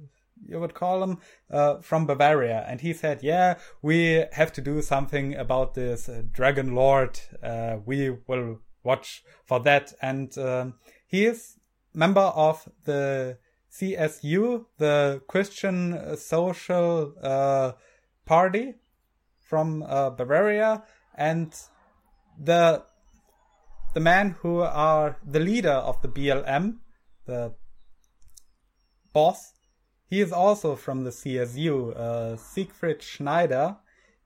you 0.47 0.61
would 0.61 0.75
call 0.75 1.03
him 1.03 1.19
uh, 1.51 1.79
from 1.81 2.07
Bavaria, 2.07 2.65
and 2.69 2.81
he 2.81 2.93
said, 2.93 3.23
"Yeah, 3.23 3.59
we 3.83 4.25
have 4.33 4.53
to 4.55 4.61
do 4.61 4.83
something 4.83 5.35
about 5.35 5.75
this 5.75 6.09
uh, 6.09 6.23
Dragon 6.33 6.75
Lord. 6.75 7.19
Uh, 7.43 7.79
we 7.85 8.11
will 8.27 8.61
watch 8.85 9.25
for 9.45 9.61
that." 9.61 9.93
And 10.01 10.37
um, 10.39 10.75
he 11.07 11.27
is 11.27 11.59
member 11.93 12.21
of 12.21 12.69
the 12.85 13.39
CSU, 13.73 14.67
the 14.79 15.23
Christian 15.27 16.17
Social 16.17 17.15
uh, 17.23 17.73
Party 18.25 18.75
from 19.41 19.83
uh, 19.83 20.11
Bavaria, 20.11 20.85
and 21.15 21.55
the 22.39 22.85
the 23.95 24.01
men 24.01 24.37
who 24.43 24.61
are 24.61 25.17
the 25.27 25.41
leader 25.41 25.73
of 25.73 26.01
the 26.03 26.09
BLM, 26.09 26.77
the 27.29 27.53
boss, 29.13 29.53
he 30.11 30.21
is 30.21 30.33
also 30.33 30.75
from 30.75 31.05
the 31.05 31.11
CSU, 31.11 31.95
uh, 31.95 32.37
Siegfried 32.37 33.03
Schneider. 33.03 33.77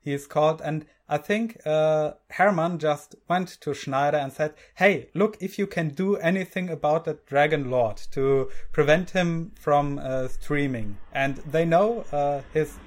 He 0.00 0.12
is 0.12 0.26
called, 0.26 0.62
and 0.62 0.86
I 1.08 1.18
think 1.18 1.60
uh, 1.66 2.12
Herrmann 2.30 2.78
just 2.78 3.14
went 3.28 3.48
to 3.60 3.74
Schneider 3.74 4.16
and 4.16 4.32
said, 4.32 4.54
"Hey, 4.74 5.10
look 5.14 5.36
if 5.40 5.58
you 5.58 5.66
can 5.66 5.88
do 5.90 6.16
anything 6.16 6.70
about 6.70 7.04
that 7.04 7.26
Dragon 7.26 7.70
Lord 7.70 7.98
to 8.12 8.50
prevent 8.72 9.10
him 9.10 9.52
from 9.60 9.98
uh, 9.98 10.28
streaming." 10.28 10.98
And 11.12 11.36
they 11.38 11.64
know 11.64 12.04
uh, 12.12 12.42
his 12.52 12.78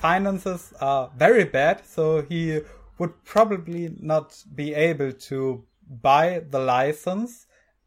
finances 0.00 0.72
are 0.80 1.10
very 1.16 1.44
bad, 1.44 1.84
so 1.86 2.22
he 2.22 2.60
would 2.98 3.24
probably 3.24 3.94
not 4.00 4.42
be 4.54 4.74
able 4.74 5.12
to 5.12 5.64
buy 5.88 6.42
the 6.50 6.58
license. 6.58 7.46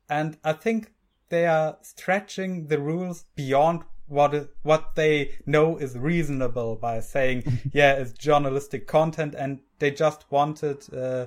And 0.09 0.37
I 0.43 0.53
think 0.53 0.91
they 1.31 1.47
are 1.47 1.77
stretching 1.81 2.67
the 2.67 2.77
rules 2.77 3.25
beyond 3.35 3.83
what 4.07 4.49
what 4.61 4.93
they 4.95 5.31
know 5.45 5.77
is 5.77 5.97
reasonable 5.97 6.75
by 6.75 6.99
saying, 6.99 7.43
yeah, 7.73 7.93
it's 7.93 8.11
journalistic 8.11 8.85
content, 8.85 9.33
and 9.35 9.61
they 9.79 9.89
just 9.89 10.29
wanted 10.29 10.85
uh, 10.93 11.25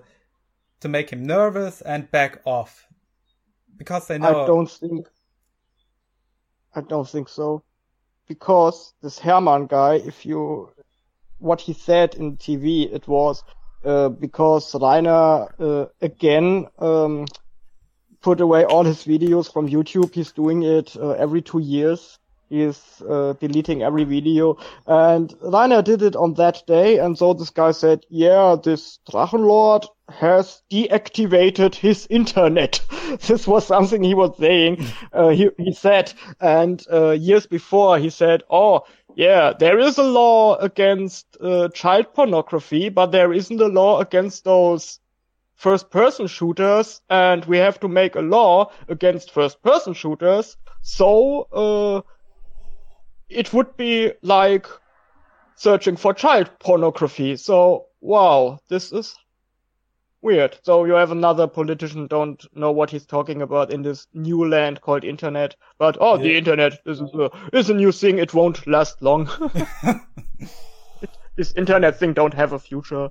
to 0.81 0.89
make 0.89 1.11
him 1.11 1.25
nervous 1.27 1.81
and 1.81 2.11
back 2.11 2.41
off 2.45 2.87
because 3.77 4.07
they 4.07 4.19
know. 4.19 4.45
I 4.45 4.47
don't 4.47 4.71
think. 4.71 5.09
I 6.77 6.83
don't 6.83 7.09
think 7.09 7.29
so, 7.29 7.63
because 8.29 8.95
this 9.01 9.19
Herrmann 9.19 9.67
guy, 9.67 9.95
if 9.95 10.27
you, 10.27 10.71
what 11.39 11.61
he 11.61 11.73
said 11.73 12.17
in 12.17 12.37
TV, 12.37 12.93
it 12.93 13.07
was 13.07 13.45
uh, 13.85 14.09
because 14.09 14.75
Rainer 14.75 15.47
uh, 15.59 15.87
again 16.03 16.67
um, 16.79 17.27
put 18.25 18.41
away 18.41 18.65
all 18.65 18.85
his 18.85 19.05
videos 19.05 19.53
from 19.53 19.69
YouTube. 19.69 20.15
He's 20.15 20.33
doing 20.33 20.63
it 20.63 20.97
uh, 20.97 21.11
every 21.11 21.43
two 21.43 21.61
years. 21.61 22.19
He's 22.49 23.03
uh, 23.09 23.35
deleting 23.41 23.83
every 23.83 24.05
video, 24.05 24.59
and 24.87 25.35
Rainer 25.43 25.83
did 25.83 26.03
it 26.03 26.17
on 26.17 26.35
that 26.35 26.63
day. 26.67 26.99
And 26.99 27.19
so 27.19 27.35
this 27.35 27.51
guy 27.51 27.73
said, 27.73 28.05
"Yeah, 28.09 28.57
this 28.63 28.99
Drachenlord 29.11 29.87
has 30.09 30.63
deactivated 30.71 31.75
his 31.75 32.07
internet." 32.11 32.81
this 33.27 33.47
was 33.47 33.67
something 33.67 34.03
he 34.03 34.15
was 34.15 34.37
saying. 34.39 34.85
Uh, 35.13 35.29
he 35.29 35.49
he 35.59 35.73
said, 35.73 36.13
and 36.41 36.83
uh, 36.93 37.11
years 37.11 37.47
before 37.47 37.99
he 37.99 38.11
said, 38.11 38.43
"Oh." 38.51 38.85
Yeah, 39.17 39.53
there 39.57 39.79
is 39.79 39.97
a 39.97 40.03
law 40.03 40.57
against 40.57 41.37
uh, 41.41 41.69
child 41.69 42.07
pornography, 42.15 42.89
but 42.89 43.13
there 43.13 43.33
isn't 43.33 43.61
a 43.61 43.69
law 43.69 44.01
against 44.01 44.43
those 44.43 44.99
first 45.55 45.91
person 45.91 46.27
shooters, 46.27 47.01
and 47.09 47.45
we 47.45 47.59
have 47.59 47.81
to 47.81 47.89
make 47.89 48.17
a 48.17 48.21
law 48.21 48.71
against 48.89 49.31
first 49.31 49.63
person 49.63 49.95
shooters. 49.95 50.57
So, 50.83 51.49
uh, 51.53 52.03
it 53.29 53.53
would 53.53 53.77
be 53.77 54.13
like 54.23 54.67
searching 55.57 55.97
for 55.97 56.13
child 56.13 56.51
pornography. 56.59 57.37
So, 57.37 57.87
wow, 58.01 58.59
this 58.69 58.93
is 58.93 59.17
weird. 60.25 60.59
So 60.63 60.85
you 60.85 60.95
have 60.95 61.13
another 61.13 61.47
politician 61.47 62.07
don't 62.07 62.45
know 62.57 62.73
what 62.73 62.91
he's 62.91 63.07
talking 63.07 63.43
about 63.43 63.71
in 63.71 63.83
this 63.83 64.09
new 64.15 64.49
land 64.49 64.81
called 64.81 65.05
internet. 65.05 65.55
But 65.79 65.99
oh, 66.01 66.17
the 66.17 66.37
internet 66.37 66.81
is 66.87 67.01
a, 67.01 67.31
is 67.53 67.71
a 67.71 67.75
new 67.75 67.93
thing. 67.93 68.19
It 68.19 68.35
won't 68.35 68.67
last 68.67 69.01
long. 69.03 69.29
this 71.37 71.53
internet 71.53 71.99
thing 71.99 72.15
don't 72.15 72.35
have 72.35 72.53
a 72.53 72.59
future. 72.59 73.11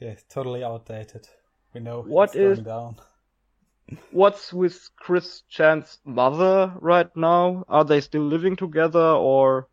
Yeah, 0.00 0.14
totally 0.28 0.64
outdated. 0.64 1.28
We 1.74 1.80
know 1.80 2.02
What 2.02 2.34
it's 2.34 2.60
going 2.60 2.64
down. 2.64 2.96
What's 4.10 4.52
with 4.52 4.90
Chris 4.96 5.42
Chan's 5.48 5.98
mother 6.04 6.72
right 6.80 7.14
now? 7.16 7.64
Are 7.68 7.84
they 7.84 8.00
still 8.00 8.22
living 8.22 8.56
together 8.56 9.00
or? 9.00 9.68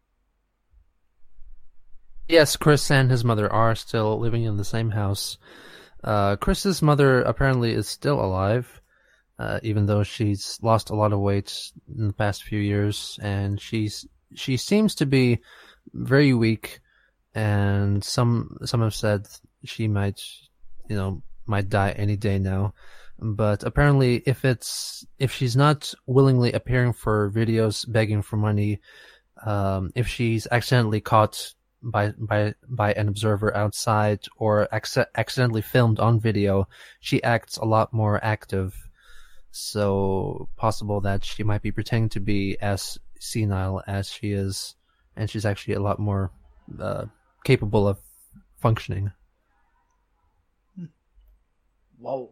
Yes, 2.27 2.57
Chris 2.57 2.91
and 2.91 3.09
his 3.09 3.23
mother 3.23 3.51
are 3.51 3.75
still 3.75 4.19
living 4.19 4.43
in 4.43 4.57
the 4.57 4.65
same 4.65 4.91
house. 4.91 5.37
Uh, 6.03 6.35
Chris's 6.35 6.81
mother 6.81 7.21
apparently 7.21 7.73
is 7.73 7.87
still 7.87 8.19
alive, 8.23 8.81
uh, 9.37 9.59
even 9.63 9.85
though 9.85 10.03
she's 10.03 10.59
lost 10.61 10.89
a 10.89 10.95
lot 10.95 11.11
of 11.11 11.19
weight 11.19 11.71
in 11.97 12.07
the 12.07 12.13
past 12.13 12.43
few 12.43 12.59
years, 12.59 13.19
and 13.21 13.59
she's 13.59 14.07
she 14.35 14.57
seems 14.57 14.95
to 14.95 15.05
be 15.05 15.39
very 15.93 16.33
weak, 16.33 16.79
and 17.35 18.03
some 18.03 18.57
some 18.65 18.81
have 18.81 18.95
said 18.95 19.27
she 19.63 19.87
might, 19.87 20.21
you 20.87 20.95
know, 20.95 21.21
might 21.45 21.69
die 21.69 21.91
any 21.91 22.15
day 22.15 22.39
now. 22.39 22.73
But 23.19 23.63
apparently, 23.63 24.23
if 24.25 24.45
it's 24.45 25.05
if 25.19 25.33
she's 25.33 25.55
not 25.55 25.93
willingly 26.05 26.53
appearing 26.53 26.93
for 26.93 27.31
videos 27.31 27.89
begging 27.91 28.21
for 28.21 28.37
money, 28.37 28.79
um, 29.45 29.91
if 29.95 30.07
she's 30.07 30.47
accidentally 30.51 31.01
caught 31.01 31.53
by 31.83 32.13
by 32.17 32.53
by 32.67 32.93
an 32.93 33.07
observer 33.09 33.55
outside 33.55 34.19
or 34.37 34.67
acc- 34.73 35.09
accidentally 35.15 35.61
filmed 35.61 35.99
on 35.99 36.19
video, 36.19 36.67
she 36.99 37.21
acts 37.23 37.57
a 37.57 37.65
lot 37.65 37.93
more 37.93 38.23
active. 38.23 38.89
So 39.51 40.47
possible 40.55 41.01
that 41.01 41.25
she 41.25 41.43
might 41.43 41.61
be 41.61 41.71
pretending 41.71 42.09
to 42.09 42.19
be 42.19 42.57
as 42.61 42.97
senile 43.19 43.81
as 43.87 44.09
she 44.09 44.31
is, 44.31 44.75
and 45.15 45.29
she's 45.29 45.45
actually 45.45 45.73
a 45.73 45.81
lot 45.81 45.99
more 45.99 46.31
uh, 46.79 47.05
capable 47.43 47.87
of 47.87 47.99
functioning. 48.57 49.11
Wow. 51.99 52.29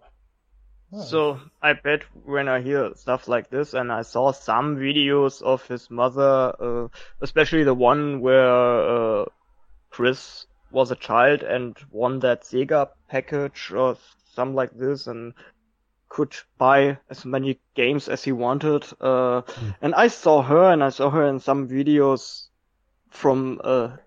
So 1.04 1.42
I 1.62 1.74
bet 1.74 2.04
when 2.24 2.48
I 2.48 2.62
hear 2.62 2.94
stuff 2.96 3.28
like 3.28 3.50
this, 3.50 3.74
and 3.74 3.92
I 3.92 4.04
saw 4.04 4.32
some 4.32 4.78
videos 4.78 5.42
of 5.42 5.68
his 5.68 5.92
mother, 5.92 6.56
uh, 6.60 6.88
especially 7.20 7.66
the 7.66 7.74
one 7.74 8.22
where 8.22 9.22
uh, 9.22 9.26
Chris 9.90 10.48
was 10.72 10.92
a 10.92 10.96
child 10.96 11.44
and 11.44 11.78
won 11.92 12.20
that 12.20 12.44
Sega 12.44 12.88
package 13.10 13.72
or 13.76 13.98
something 14.34 14.56
like 14.56 14.72
this, 14.78 15.08
and 15.08 15.34
could 16.08 16.34
buy 16.58 16.98
as 17.10 17.26
many 17.26 17.60
games 17.76 18.08
as 18.08 18.24
he 18.24 18.32
wanted. 18.32 18.86
Uh, 19.02 19.42
and 19.82 19.94
I 19.94 20.08
saw 20.08 20.42
her 20.42 20.72
and 20.72 20.82
I 20.82 20.90
saw 20.90 21.10
her 21.10 21.28
in 21.28 21.40
some 21.40 21.68
videos 21.68 22.48
from, 23.10 23.60
uh, 23.62 23.98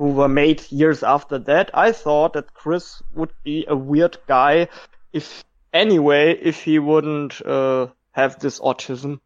who 0.00 0.12
were 0.12 0.28
made 0.28 0.62
years 0.72 1.02
after 1.02 1.38
that. 1.38 1.70
I 1.74 1.92
thought 1.92 2.32
that 2.32 2.54
Chris 2.54 3.02
would 3.14 3.34
be 3.44 3.66
a 3.68 3.76
weird 3.76 4.16
guy 4.26 4.68
if, 5.12 5.44
anyway, 5.74 6.32
if 6.40 6.62
he 6.62 6.78
wouldn't, 6.78 7.44
uh, 7.44 7.88
have 8.12 8.38
this 8.38 8.60
autism. 8.60 9.20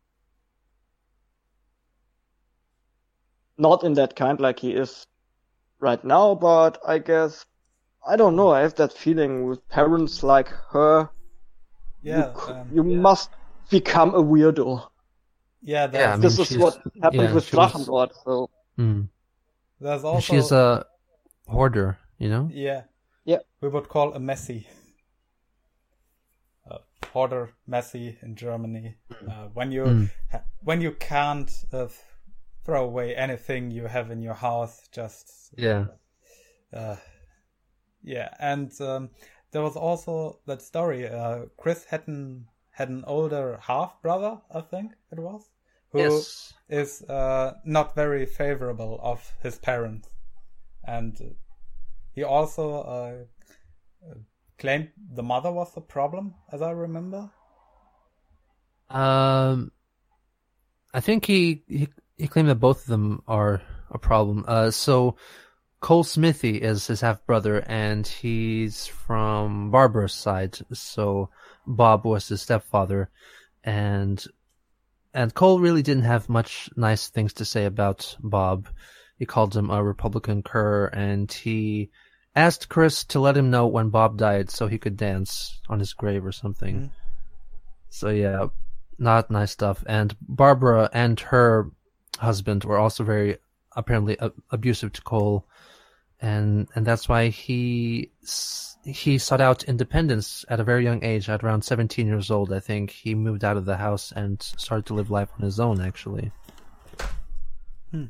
Not 3.57 3.85
in 3.85 3.94
that 3.94 4.17
kind 4.17 4.41
like 4.41 4.59
he 4.59 4.73
is 4.73 5.07
right 5.78 6.05
now, 6.05 6.35
but 6.35 6.81
I 6.85 6.99
guess, 6.99 7.47
I 8.05 8.17
don't 8.17 8.35
know, 8.35 8.51
I 8.51 8.62
have 8.62 8.75
that 8.75 8.93
feeling 8.93 9.47
with 9.47 9.69
parents 9.69 10.25
like 10.25 10.49
her, 10.73 11.09
Yeah, 12.03 12.35
you, 12.35 12.53
um, 12.53 12.69
you 12.75 12.83
must 12.83 13.31
become 13.70 14.12
a 14.17 14.23
weirdo. 14.23 14.89
yeah. 15.62 15.86
There's, 15.86 16.03
Yeah, 16.03 16.12
I 16.15 16.17
mean, 16.17 16.20
this 16.23 16.51
is 16.51 16.59
what 16.59 16.81
happened 17.01 17.20
yeah, 17.20 17.33
with 17.33 17.44
she 17.44 17.57
Drachenlord, 17.57 18.11
so 18.25 18.51
Mm. 18.77 19.09
There's 19.81 20.05
And 20.05 20.15
also 20.15 20.20
She's 20.35 20.53
a 20.53 20.86
hoarder, 21.49 21.99
you 22.19 22.28
know. 22.28 22.49
yeah, 22.53 22.83
Yeah. 23.25 23.41
We 23.61 23.69
would 23.69 23.89
call 23.89 24.15
a 24.15 24.20
messy. 24.20 24.67
Uh, 26.70 26.78
hoarder 27.12 27.51
messy 27.67 28.19
in 28.23 28.35
Germany. 28.36 28.97
Uh, 29.28 29.49
when 29.55 29.70
you 29.73 29.85
Mm. 29.85 30.11
ha- 30.33 30.44
when 30.62 30.81
you 30.81 30.93
can't 30.93 31.51
uh, 31.73 31.89
throw 32.65 32.85
away 32.85 33.15
anything 33.15 33.70
you 33.70 33.86
have 33.86 34.11
in 34.11 34.23
your 34.23 34.35
house, 34.35 34.89
just 34.89 35.53
Yeah. 35.59 35.86
uh, 36.73 36.97
yeah, 38.03 38.28
and 38.39 38.70
um, 38.81 39.11
there 39.51 39.62
was 39.62 39.77
also 39.77 40.41
that 40.47 40.62
story. 40.62 41.07
Uh, 41.09 41.47
Chris 41.57 41.85
had 41.85 42.09
an 42.09 42.49
had 42.70 42.89
an 42.89 43.05
older 43.07 43.59
half 43.62 44.01
brother, 44.03 44.41
I 44.51 44.61
think 44.62 44.93
it 45.12 45.19
was, 45.19 45.49
who 45.94 46.26
is 46.68 47.02
Yes. 47.02 47.02
uh, 47.08 47.55
not 47.64 47.94
very 47.94 48.26
favorable 48.26 49.00
of 49.02 49.32
his 49.42 49.58
parents, 49.58 50.08
and 50.86 51.36
he 52.12 52.23
also 52.23 52.82
uh, 52.82 54.14
claimed 54.58 54.90
the 55.12 55.23
mother 55.23 55.52
was 55.52 55.73
the 55.74 55.81
problem, 55.81 56.34
as 56.52 56.62
I 56.62 56.70
remember. 56.73 57.31
Um, 58.90 59.73
I 60.92 61.00
think 61.00 61.26
he, 61.26 61.64
he 61.68 61.89
he 62.16 62.28
claimed 62.28 62.48
that 62.48 62.56
both 62.56 62.82
of 62.82 62.86
them 62.86 63.23
are 63.26 63.62
a 63.90 63.98
problem. 63.98 64.44
Uh, 64.47 64.70
so 64.70 65.16
Cole 65.81 66.05
Smithey 66.05 66.62
is 66.62 66.86
his 66.86 67.00
half 67.00 67.24
brother, 67.26 67.64
and 67.66 68.06
he's 68.06 68.86
from 68.86 69.70
Barbara's 69.70 70.14
side. 70.14 70.58
So 70.73 71.31
Bob 71.66 72.05
was 72.06 72.28
his 72.28 72.42
stepfather, 72.42 73.10
and 73.64 74.24
and 75.15 75.33
Cole 75.33 75.60
really 75.60 75.83
didn't 75.83 76.02
have 76.05 76.28
much 76.28 76.68
nice 76.76 77.09
things 77.09 77.33
to 77.34 77.44
say 77.44 77.65
about 77.65 78.17
Bob. 78.20 78.68
He 79.17 79.26
called 79.26 79.57
him 79.57 79.70
a 79.70 79.83
Republican 79.83 80.43
cur, 80.43 80.86
and 80.89 81.33
he 81.33 81.91
asked 82.34 82.68
Chris 82.68 83.05
to 83.05 83.20
let 83.20 83.36
him 83.36 83.51
know 83.51 83.67
when 83.68 83.91
Bob 83.91 84.18
died 84.18 84.51
so 84.51 84.67
he 84.67 84.78
could 84.78 84.97
dance 84.97 85.60
on 85.68 85.78
his 85.78 85.93
grave 85.93 86.26
or 86.26 86.33
something. 86.33 86.76
Mhm. 86.76 86.91
So 87.91 88.09
yeah, 88.10 88.49
not 88.99 89.31
nice 89.31 89.52
stuff. 89.52 89.84
And 89.86 90.17
Barbara 90.20 90.91
and 90.93 91.18
her 91.20 91.70
husband 92.18 92.65
were 92.65 92.78
also 92.78 93.05
very 93.05 93.39
apparently 93.76 94.17
a- 94.18 94.33
abusive 94.51 94.93
to 94.94 95.02
Cole, 95.02 95.47
and 96.25 96.69
and 96.75 96.86
that's 96.86 97.07
why 97.07 97.28
he 97.28 98.11
he 98.85 99.19
sought 99.19 99.41
out 99.43 99.65
independence 99.65 100.44
at 100.49 100.61
a 100.61 100.65
very 100.65 100.83
young 100.83 101.05
age. 101.05 101.28
At 101.28 101.44
around 101.44 101.62
seventeen 101.62 102.07
years 102.07 102.31
old, 102.31 102.51
I 102.53 102.61
think 102.61 102.91
he 102.91 103.15
moved 103.15 103.44
out 103.44 103.59
of 103.59 103.67
the 103.67 103.77
house 103.77 104.11
and 104.11 104.41
started 104.43 104.86
to 104.86 104.94
live 104.94 105.11
life 105.11 105.28
on 105.39 105.44
his 105.44 105.61
own. 105.61 105.81
Actually, 105.81 106.33
Hmm. 107.91 108.07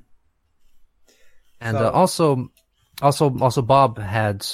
and 1.61 1.77
So- 1.77 1.89
uh, 1.89 1.91
also, 1.91 2.53
also, 3.03 3.37
also, 3.41 3.63
Bob 3.63 3.99
had 3.99 4.47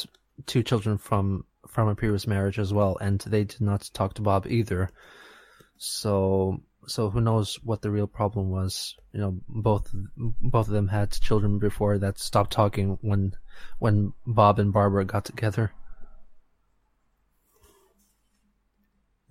two 0.47 0.63
children 0.63 0.97
from 0.97 1.45
from 1.69 1.89
a 1.89 1.95
previous 1.95 2.27
marriage 2.27 2.59
as 2.59 2.73
well, 2.73 2.97
and 3.01 3.21
they 3.21 3.45
did 3.45 3.61
not 3.61 3.91
talk 3.93 4.15
to 4.15 4.23
Bob 4.23 4.47
either. 4.49 4.91
So, 5.77 6.63
so 6.87 7.11
who 7.11 7.21
knows 7.21 7.59
what 7.63 7.83
the 7.83 7.91
real 7.91 8.07
problem 8.07 8.49
was? 8.51 8.97
You 9.13 9.21
know, 9.21 9.41
both 9.49 9.95
both 10.17 10.67
of 10.67 10.73
them 10.73 10.89
had 10.89 11.13
children 11.13 11.59
before 11.59 11.99
that 11.99 12.19
stopped 12.19 12.53
talking 12.53 12.99
when 13.03 13.35
when 13.79 14.13
Bob 14.27 14.59
and 14.59 14.73
Barbara 14.73 15.05
got 15.05 15.25
together. 15.25 15.73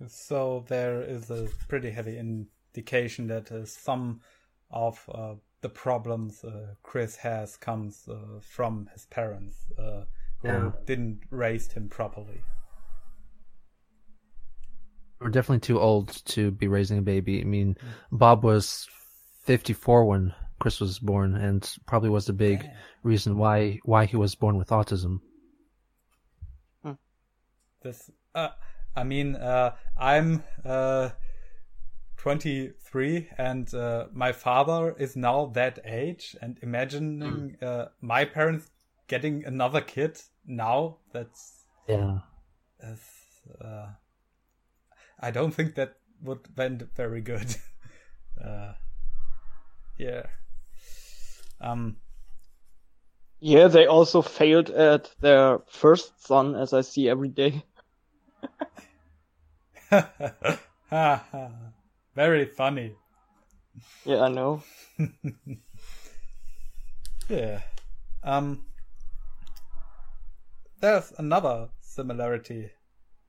So 0.06 0.64
there 0.68 1.02
is 1.02 1.30
a 1.30 1.48
pretty 1.68 1.90
heavy 1.90 2.18
indication 2.18 3.26
that 3.28 3.52
uh, 3.52 3.64
some 3.66 4.20
of 4.70 5.04
uh, 5.12 5.34
the 5.60 5.68
problems 5.68 6.42
uh, 6.42 6.74
Chris 6.82 7.16
has 7.16 7.56
comes 7.56 8.08
uh, 8.08 8.40
from 8.40 8.88
his 8.92 9.06
parents, 9.06 9.56
uh, 9.78 10.04
who 10.38 10.48
Yeah. 10.48 10.70
didn't 10.86 11.20
raise 11.30 11.70
him 11.72 11.88
properly. 11.88 12.40
We're 15.20 15.28
definitely 15.28 15.60
too 15.60 15.78
old 15.78 16.24
to 16.26 16.50
be 16.50 16.66
raising 16.66 16.96
a 16.96 17.02
baby. 17.02 17.42
I 17.42 17.44
mean, 17.44 17.76
Bob 18.10 18.42
was 18.42 18.88
54 19.44 20.06
when 20.06 20.34
Chris 20.60 20.78
was 20.80 20.98
born, 20.98 21.34
and 21.34 21.68
probably 21.86 22.10
was 22.10 22.26
the 22.26 22.32
big 22.32 22.60
Damn. 22.60 22.70
reason 23.02 23.36
why 23.36 23.80
why 23.84 24.04
he 24.04 24.16
was 24.16 24.34
born 24.34 24.56
with 24.56 24.68
autism. 24.68 25.20
This, 27.82 28.10
uh, 28.34 28.50
I 28.94 29.04
mean, 29.04 29.36
uh, 29.36 29.74
I'm 29.98 30.44
uh, 30.66 31.10
23, 32.18 33.28
and 33.38 33.72
uh, 33.72 34.08
my 34.12 34.32
father 34.32 34.94
is 34.98 35.16
now 35.16 35.46
that 35.54 35.78
age. 35.86 36.36
And 36.42 36.58
imagining 36.60 37.56
uh, 37.62 37.86
my 38.02 38.26
parents 38.26 38.70
getting 39.08 39.46
another 39.46 39.80
kid 39.80 40.20
now, 40.46 40.98
that's, 41.12 41.64
Yeah. 41.88 42.18
that's 42.78 43.08
uh, 43.64 43.86
I 45.18 45.30
don't 45.30 45.54
think 45.54 45.74
that 45.76 45.94
would 46.22 46.46
went 46.54 46.82
very 46.94 47.22
good. 47.22 47.56
uh, 48.44 48.74
yeah. 49.96 50.26
Um. 51.60 51.96
yeah, 53.40 53.68
they 53.68 53.86
also 53.86 54.22
failed 54.22 54.70
at 54.70 55.10
their 55.20 55.60
first 55.68 56.26
son, 56.26 56.54
as 56.54 56.72
I 56.72 56.80
see 56.80 57.08
every 57.08 57.28
day. 57.28 57.62
very 62.14 62.46
funny. 62.46 62.94
Yeah, 64.04 64.22
I 64.22 64.28
know. 64.28 64.62
Yeah. 67.30 67.60
Um. 68.24 68.64
There's 70.80 71.12
another 71.16 71.68
similarity 71.80 72.70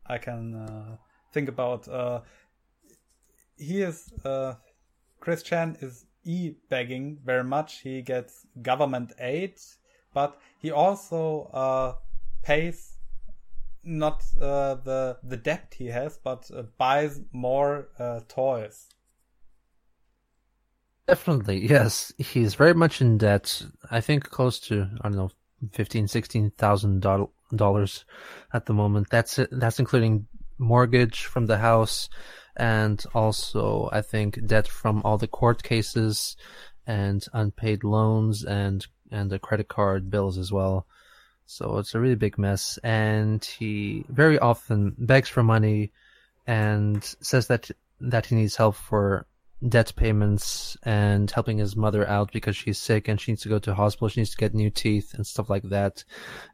I 0.07 0.17
can 0.17 0.55
uh, 0.55 0.97
think 1.31 1.49
about. 1.49 1.87
Uh, 1.87 2.21
he 3.57 3.83
is 3.83 4.11
uh, 4.25 4.55
Chris 5.19 5.43
Chan 5.43 5.77
is 5.81 6.05
e-begging 6.23 7.19
very 7.25 7.43
much. 7.43 7.79
He 7.79 8.01
gets 8.01 8.45
government 8.61 9.13
aid, 9.19 9.55
but 10.13 10.39
he 10.59 10.71
also 10.71 11.49
uh, 11.53 11.93
pays 12.43 12.97
not 13.83 14.23
uh, 14.39 14.75
the 14.75 15.17
the 15.23 15.37
debt 15.37 15.73
he 15.77 15.87
has, 15.87 16.17
but 16.23 16.49
uh, 16.55 16.63
buys 16.77 17.19
more 17.31 17.89
uh, 17.97 18.21
toys. 18.27 18.89
Definitely, 21.07 21.67
yes. 21.67 22.13
He's 22.17 22.53
very 22.53 22.73
much 22.73 23.01
in 23.01 23.17
debt. 23.17 23.63
I 23.89 24.01
think 24.01 24.29
close 24.29 24.59
to 24.67 24.87
I 25.01 25.09
don't 25.09 25.17
know, 25.17 25.31
fifteen, 25.71 26.07
sixteen 26.07 26.51
thousand 26.51 27.01
dollars 27.53 28.05
at 28.53 28.65
the 28.65 28.73
moment. 28.73 29.09
That's 29.09 29.39
it. 29.39 29.49
That's 29.51 29.79
including 29.79 30.27
mortgage 30.61 31.25
from 31.25 31.47
the 31.47 31.57
house, 31.57 32.09
and 32.55 33.03
also 33.13 33.89
I 33.91 34.01
think 34.01 34.45
debt 34.45 34.67
from 34.67 35.01
all 35.03 35.17
the 35.17 35.27
court 35.27 35.63
cases, 35.63 36.37
and 36.87 37.25
unpaid 37.33 37.83
loans, 37.83 38.45
and 38.45 38.85
and 39.11 39.29
the 39.29 39.39
credit 39.39 39.67
card 39.67 40.09
bills 40.09 40.37
as 40.37 40.51
well. 40.51 40.85
So 41.45 41.79
it's 41.79 41.95
a 41.95 41.99
really 41.99 42.15
big 42.15 42.37
mess, 42.37 42.79
and 42.83 43.43
he 43.43 44.05
very 44.07 44.39
often 44.39 44.95
begs 44.97 45.27
for 45.27 45.43
money, 45.43 45.91
and 46.47 47.03
says 47.21 47.47
that 47.47 47.69
that 47.99 48.27
he 48.27 48.35
needs 48.35 48.55
help 48.55 48.75
for 48.75 49.25
debt 49.67 49.93
payments 49.95 50.75
and 50.83 51.29
helping 51.29 51.57
his 51.57 51.75
mother 51.75 52.07
out 52.07 52.31
because 52.31 52.55
she's 52.55 52.79
sick 52.79 53.07
and 53.07 53.21
she 53.21 53.31
needs 53.31 53.43
to 53.43 53.49
go 53.49 53.59
to 53.59 53.73
hospital. 53.73 54.07
She 54.07 54.21
needs 54.21 54.31
to 54.31 54.37
get 54.37 54.55
new 54.55 54.69
teeth 54.69 55.13
and 55.13 55.25
stuff 55.25 55.49
like 55.49 55.63
that. 55.63 56.03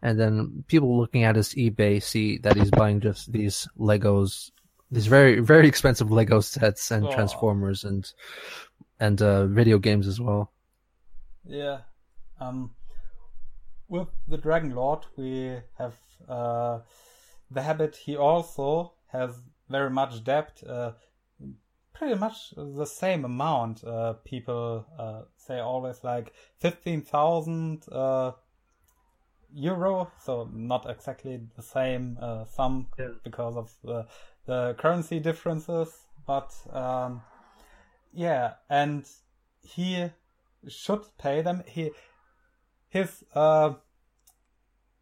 And 0.02 0.20
then 0.20 0.64
people 0.68 0.98
looking 0.98 1.24
at 1.24 1.36
his 1.36 1.54
eBay 1.56 2.02
see 2.04 2.38
that 2.40 2.58
he's 2.58 2.72
buying 2.72 3.00
just 3.00 3.32
these 3.32 3.68
Legos, 3.80 4.52
these 4.92 5.08
very, 5.08 5.40
very 5.40 5.68
expensive 5.68 6.12
Lego 6.12 6.42
sets 6.42 6.92
and 6.92 7.06
Aw. 7.06 7.14
Transformers 7.14 7.84
and, 7.84 8.12
and, 9.00 9.22
uh, 9.22 9.48
video 9.48 9.78
games 9.78 10.08
as 10.08 10.20
well. 10.20 10.52
Yeah. 11.46 11.80
Um, 12.40 12.72
with 13.88 14.10
the 14.28 14.38
Dragon 14.38 14.76
Lord, 14.76 15.06
we 15.16 15.56
have 15.78 15.96
uh, 16.28 16.80
the 17.50 17.62
habit 17.62 17.96
he 17.96 18.18
also 18.18 18.94
has 19.08 19.32
very 19.70 19.90
much 19.90 20.24
debt. 20.26 20.62
Uh, 20.68 20.92
pretty 21.98 22.16
much 22.16 22.54
the 22.56 22.86
same 22.86 23.26
amount. 23.26 23.84
Uh, 23.84 24.14
people 24.24 24.86
uh, 25.00 25.22
say 25.36 25.60
always 25.60 26.04
like 26.04 26.34
fifteen 26.60 27.02
thousand 27.02 27.86
uh, 27.92 28.32
euro, 29.54 30.12
so 30.24 30.50
not 30.54 30.90
exactly 30.90 31.40
the 31.56 31.64
same 31.64 32.18
uh, 32.22 32.46
sum 32.46 32.88
Yeah. 33.00 33.10
because 33.24 33.56
of 33.58 33.74
the, 33.84 34.06
the 34.46 34.76
currency 34.78 35.20
differences, 35.20 36.06
but 36.26 36.54
um, 36.72 37.22
yeah, 38.14 38.54
and 38.70 39.06
he 39.62 40.10
should 40.68 41.02
pay 41.18 41.42
them. 41.42 41.64
He 41.66 41.92
his 42.90 43.24
uh 43.36 43.74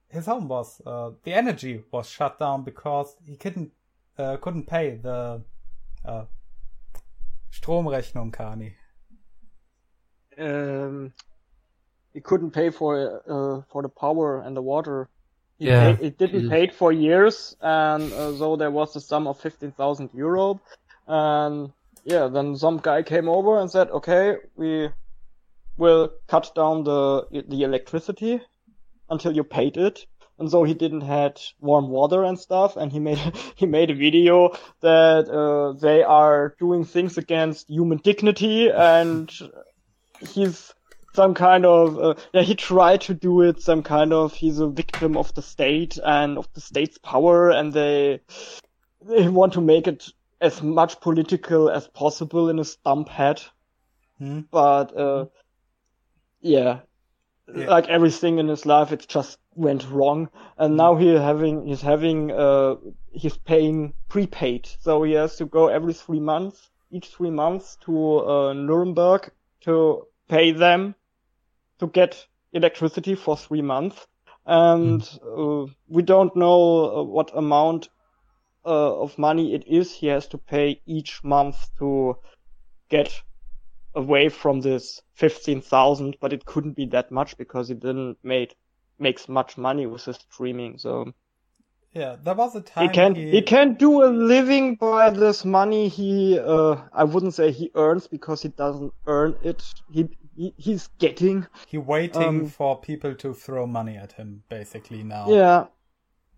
his 0.09 0.25
home 0.25 0.47
was 0.47 0.81
uh, 0.85 1.11
the 1.23 1.33
energy 1.33 1.83
was 1.91 2.09
shut 2.09 2.39
down 2.39 2.63
because 2.63 3.15
he 3.25 3.35
couldn't 3.35 3.71
uh, 4.17 4.37
couldn't 4.37 4.67
pay 4.67 4.95
the 4.95 5.41
uh, 6.05 6.25
Stromrechnung, 7.59 8.31
Carni. 8.31 8.73
Um, 10.37 11.13
he 12.13 12.21
couldn't 12.21 12.51
pay 12.51 12.69
for 12.69 13.21
uh, 13.27 13.61
for 13.71 13.81
the 13.81 13.89
power 13.89 14.41
and 14.41 14.55
the 14.55 14.61
water. 14.61 15.09
He 15.57 15.67
Yeah. 15.67 15.95
paid, 15.95 16.05
it 16.05 16.17
didn't 16.17 16.41
Jesus. 16.41 16.49
pay 16.49 16.67
for 16.67 16.91
years, 16.91 17.55
and 17.61 18.11
uh, 18.11 18.35
so 18.37 18.55
there 18.57 18.71
was 18.71 18.95
a 18.95 19.01
sum 19.01 19.27
of 19.27 19.39
fifteen 19.39 19.71
thousand 19.71 20.09
euro. 20.13 20.59
And 21.07 21.71
yeah, 22.03 22.27
then 22.27 22.55
some 22.57 22.77
guy 22.79 23.03
came 23.03 23.29
over 23.29 23.59
and 23.59 23.71
said, 23.71 23.89
"Okay, 23.89 24.35
we 24.55 24.89
will 25.77 26.09
cut 26.27 26.51
down 26.55 26.83
the 26.83 27.25
the 27.47 27.63
electricity 27.63 28.41
until 29.09 29.33
you 29.35 29.43
paid 29.43 29.77
it." 29.77 30.05
And 30.37 30.51
so 30.51 30.63
he 30.63 30.73
didn't 30.73 31.01
had 31.01 31.39
warm 31.59 31.89
water 31.89 32.23
and 32.23 32.37
stuff, 32.37 32.75
and 32.75 32.91
he 32.91 32.99
made 32.99 33.17
he 33.55 33.65
made 33.65 33.89
a 33.89 33.95
video 33.95 34.51
that 34.81 35.29
uh, 35.29 35.79
they 35.79 36.03
are 36.03 36.55
doing 36.59 36.83
things 36.85 37.17
against 37.17 37.69
human 37.69 37.99
dignity, 37.99 38.69
and 38.69 39.31
he's 40.19 40.73
some 41.13 41.33
kind 41.33 41.65
of 41.65 41.97
uh, 41.97 42.13
yeah 42.33 42.41
he 42.41 42.55
tried 42.55 42.99
to 42.99 43.13
do 43.13 43.41
it 43.41 43.61
some 43.61 43.81
kind 43.81 44.11
of 44.11 44.33
he's 44.33 44.59
a 44.59 44.67
victim 44.67 45.15
of 45.15 45.33
the 45.33 45.41
state 45.41 45.97
and 46.03 46.37
of 46.37 46.47
the 46.53 46.59
state's 46.59 46.97
power 46.97 47.49
and 47.51 47.71
they 47.71 48.19
they 49.07 49.27
want 49.29 49.53
to 49.53 49.61
make 49.61 49.87
it 49.87 50.09
as 50.41 50.61
much 50.61 50.99
political 50.99 51.69
as 51.69 51.87
possible 51.87 52.49
in 52.49 52.59
a 52.59 52.65
stump 52.65 53.07
head 53.07 53.41
Hmm? 54.17 54.41
but 54.51 54.97
uh 54.97 55.25
yeah, 56.41 56.79
Yeah. 57.53 57.67
like 57.69 57.87
everything 57.89 58.39
in 58.39 58.47
his 58.47 58.65
life 58.65 58.91
it's 58.91 59.05
just 59.05 59.37
went 59.55 59.89
wrong 59.89 60.29
and 60.57 60.75
now 60.75 60.95
he 60.95 61.07
having 61.15 61.65
he's 61.65 61.81
having 61.81 62.31
uh 62.31 62.75
he's 63.11 63.37
paying 63.37 63.93
prepaid. 64.09 64.69
So 64.79 65.03
he 65.03 65.13
has 65.13 65.37
to 65.37 65.45
go 65.45 65.67
every 65.67 65.93
three 65.93 66.19
months 66.19 66.69
each 66.91 67.07
three 67.07 67.29
months 67.29 67.77
to 67.85 68.19
uh, 68.19 68.53
Nuremberg 68.53 69.31
to 69.61 70.07
pay 70.29 70.51
them 70.51 70.95
to 71.79 71.87
get 71.87 72.25
electricity 72.53 73.15
for 73.15 73.35
three 73.35 73.61
months. 73.61 74.07
And 74.45 75.01
uh, 75.25 75.65
we 75.87 76.03
don't 76.03 76.35
know 76.35 76.99
uh, 76.99 77.03
what 77.03 77.35
amount 77.35 77.89
uh, 78.65 79.01
of 79.01 79.17
money 79.17 79.53
it 79.53 79.67
is 79.67 79.93
he 79.93 80.07
has 80.07 80.27
to 80.27 80.37
pay 80.37 80.81
each 80.85 81.23
month 81.23 81.57
to 81.79 82.17
get 82.89 83.21
away 83.93 84.29
from 84.29 84.61
this 84.61 85.01
15,000, 85.15 86.17
but 86.19 86.33
it 86.33 86.45
couldn't 86.45 86.75
be 86.75 86.85
that 86.87 87.11
much 87.11 87.37
because 87.37 87.67
he 87.67 87.73
didn't 87.73 88.17
made 88.23 88.53
makes 88.99 89.27
much 89.27 89.57
money 89.57 89.85
with 89.85 90.05
his 90.05 90.17
streaming. 90.17 90.77
So 90.77 91.13
Yeah, 91.93 92.17
there 92.21 92.35
was 92.35 92.55
a 92.55 92.61
time 92.61 92.89
he 92.89 92.93
can 92.93 93.15
he 93.15 93.41
can 93.41 93.73
do 93.75 94.03
a 94.03 94.09
living 94.09 94.75
by 94.75 95.09
this 95.09 95.45
money 95.45 95.87
he 95.87 96.39
uh 96.39 96.77
I 96.93 97.03
wouldn't 97.03 97.33
say 97.33 97.51
he 97.51 97.71
earns 97.75 98.07
because 98.07 98.41
he 98.41 98.49
doesn't 98.49 98.93
earn 99.07 99.35
it. 99.43 99.63
He, 99.91 100.09
he 100.35 100.53
he's 100.57 100.87
getting 100.99 101.47
he 101.67 101.77
waiting 101.77 102.41
um, 102.41 102.45
for 102.45 102.79
people 102.79 103.15
to 103.15 103.33
throw 103.33 103.65
money 103.65 103.97
at 103.97 104.13
him 104.13 104.43
basically 104.49 105.03
now. 105.03 105.31
Yeah. 105.31 105.65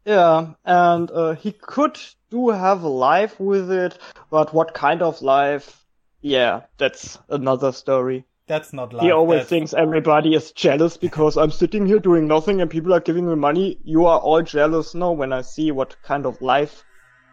Yeah, 0.05 0.53
and 0.63 1.11
uh, 1.11 1.33
he 1.33 1.51
could 1.51 1.99
do 2.29 2.47
have 2.47 2.83
a 2.83 2.87
life 2.87 3.41
with 3.41 3.69
it, 3.69 3.99
but 4.29 4.53
what 4.53 4.73
kind 4.73 5.01
of 5.01 5.21
life? 5.21 5.85
Yeah, 6.21 6.61
that's 6.77 7.19
another 7.27 7.73
story. 7.73 8.23
That's 8.47 8.71
not 8.71 8.93
life. 8.93 9.05
He 9.05 9.11
always 9.11 9.39
that's, 9.39 9.49
thinks 9.49 9.73
everybody 9.73 10.33
is 10.33 10.51
jealous 10.53 10.95
because 10.97 11.37
I'm 11.37 11.51
sitting 11.51 11.85
here 11.85 11.99
doing 11.99 12.27
nothing 12.27 12.61
and 12.61 12.69
people 12.71 12.93
are 12.93 13.01
giving 13.01 13.27
me 13.27 13.35
money. 13.35 13.77
You 13.83 14.05
are 14.05 14.19
all 14.19 14.41
jealous. 14.41 14.95
now 14.95 15.11
when 15.11 15.33
I 15.33 15.41
see 15.41 15.71
what 15.71 16.01
kind 16.01 16.25
of 16.25 16.41
life 16.41 16.83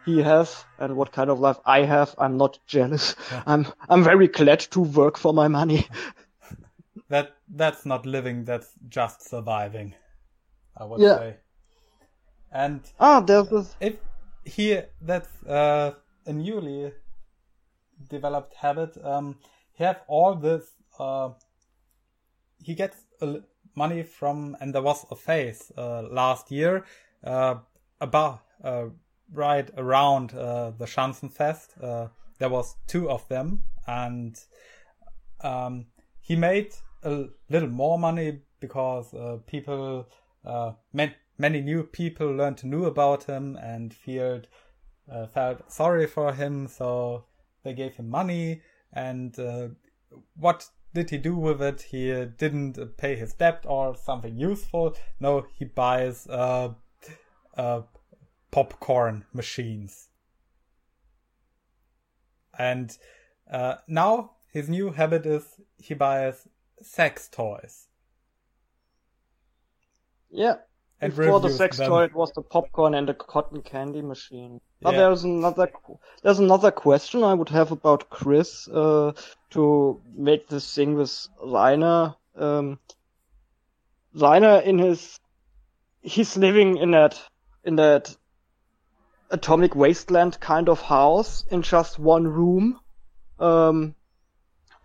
he 0.05 0.17
has 0.19 0.65
and 0.77 0.95
what 0.95 1.11
kind 1.11 1.29
of 1.29 1.39
life 1.39 1.57
I 1.65 1.83
have, 1.83 2.13
I'm 2.17 2.37
not 2.37 2.59
jealous. 2.67 3.15
I'm 3.47 3.65
I'm 3.89 4.03
very 4.03 4.27
glad 4.27 4.59
to 4.71 4.81
work 4.81 5.17
for 5.17 5.33
my 5.33 5.47
money. 5.47 5.87
that 7.09 7.35
that's 7.47 7.85
not 7.85 8.05
living. 8.05 8.43
That's 8.45 8.73
just 8.89 9.27
surviving. 9.27 9.95
I 10.77 10.83
would 10.83 11.01
Yeah. 11.01 11.17
say. 11.17 11.35
And 12.51 12.81
Ah, 12.99 13.21
there's 13.21 13.49
this. 13.49 13.75
if 13.79 13.95
he 14.43 14.79
that's 15.01 15.43
uh, 15.45 15.93
a 16.25 16.33
newly 16.33 16.91
developed 18.09 18.53
habit 18.55 18.97
um 19.03 19.35
he 19.73 19.83
have 19.83 20.01
all 20.07 20.35
this 20.35 20.73
uh 20.99 21.29
he 22.63 22.73
gets 22.73 22.97
money 23.75 24.03
from 24.03 24.55
and 24.59 24.73
there 24.73 24.81
was 24.81 25.05
a 25.11 25.15
phase 25.15 25.71
uh, 25.77 26.01
last 26.03 26.51
year 26.51 26.85
uh 27.23 27.55
about 28.01 28.41
uh 28.63 28.85
right 29.33 29.69
around 29.77 30.29
the 30.29 30.85
Schanzenfest 30.85 31.83
uh 31.83 32.07
there 32.39 32.49
was 32.49 32.75
two 32.87 33.09
of 33.09 33.27
them 33.27 33.63
and 33.87 34.39
um 35.41 35.85
he 36.21 36.35
made 36.35 36.73
a 37.03 37.25
little 37.49 37.69
more 37.69 37.99
money 37.99 38.39
because 38.59 39.13
people 39.47 40.07
man- 40.93 41.15
many 41.37 41.61
new 41.61 41.83
people 41.83 42.27
learned 42.31 42.57
to 42.57 42.67
know 42.67 42.85
about 42.85 43.25
him 43.25 43.57
and 43.57 43.93
felt 43.93 44.47
uh, 45.11 45.27
felt 45.27 45.71
sorry 45.71 46.07
for 46.07 46.33
him, 46.33 46.67
so 46.67 47.25
they 47.63 47.73
gave 47.73 47.95
him 47.95 48.09
money. 48.09 48.61
And 48.93 49.37
uh, 49.39 49.69
what 50.35 50.67
did 50.95 51.11
he 51.11 51.17
do 51.17 51.35
with 51.35 51.61
it? 51.61 51.81
He 51.91 52.07
didn't 52.25 52.97
pay 52.97 53.15
his 53.15 53.33
debt 53.33 53.63
or 53.67 53.95
something 53.95 54.35
useful. 54.35 54.95
No, 55.19 55.45
he 55.53 55.65
buys 55.65 56.25
uh, 56.27 56.69
uh, 57.55 57.81
popcorn 58.49 59.25
machines. 59.33 60.07
And 62.57 62.97
uh, 63.51 63.75
now 63.87 64.31
his 64.51 64.69
new 64.69 64.91
habit 64.91 65.25
is 65.25 65.45
he 65.77 65.93
buys 65.93 66.47
sex 66.81 67.27
toys. 67.27 67.87
Yeah. 70.31 70.55
And 71.01 71.13
Before 71.13 71.41
the 71.41 71.49
sex 71.49 71.77
them. 71.77 71.89
toy, 71.89 72.05
it 72.05 72.15
was 72.15 72.31
the 72.31 72.41
popcorn 72.41 72.95
and 72.95 73.09
the 73.09 73.13
cotton 73.13 73.61
candy 73.61 74.01
machine. 74.01 74.61
But 74.81 74.91
Yeah. 74.91 74.97
there's 74.97 75.23
another 75.23 75.71
there's 76.23 76.39
another 76.39 76.71
question 76.71 77.23
I 77.23 77.33
would 77.33 77.49
have 77.49 77.71
about 77.71 78.09
Chris 78.09 78.67
uh, 78.67 79.13
to 79.51 80.01
make 80.13 80.47
this 80.47 80.73
thing 80.73 80.95
with 80.95 81.27
Rainer. 81.43 82.15
Um, 82.35 82.79
Rainer 84.13 84.59
in 84.59 84.79
his 84.79 85.19
he's 86.01 86.37
living 86.37 86.77
in 86.77 86.91
that 86.91 87.19
in 87.63 87.77
that 87.77 88.15
atomic 89.31 89.75
wasteland 89.75 90.39
kind 90.39 90.69
of 90.69 90.81
house 90.81 91.45
in 91.49 91.61
just 91.61 91.99
one 91.99 92.27
room. 92.27 92.79
Um, 93.39 93.95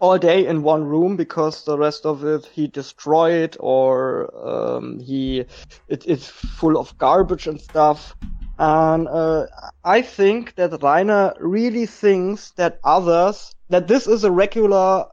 all 0.00 0.16
day 0.18 0.46
in 0.46 0.62
one 0.62 0.84
room 0.84 1.16
because 1.16 1.64
the 1.64 1.76
rest 1.76 2.06
of 2.06 2.24
it 2.24 2.46
he 2.46 2.66
destroyed 2.66 3.56
or 3.60 4.30
um, 4.48 4.98
he 4.98 5.44
it 5.88 6.06
is 6.06 6.26
full 6.26 6.78
of 6.78 6.96
garbage 6.96 7.46
and 7.46 7.60
stuff. 7.60 8.16
And 8.60 9.08
uh, 9.08 9.46
I 9.82 10.02
think 10.02 10.54
that 10.56 10.82
Rainer 10.82 11.32
really 11.40 11.86
thinks 11.86 12.50
that 12.52 12.78
others 12.84 13.54
that 13.70 13.88
this 13.88 14.06
is 14.06 14.22
a 14.22 14.30
regular 14.30 15.06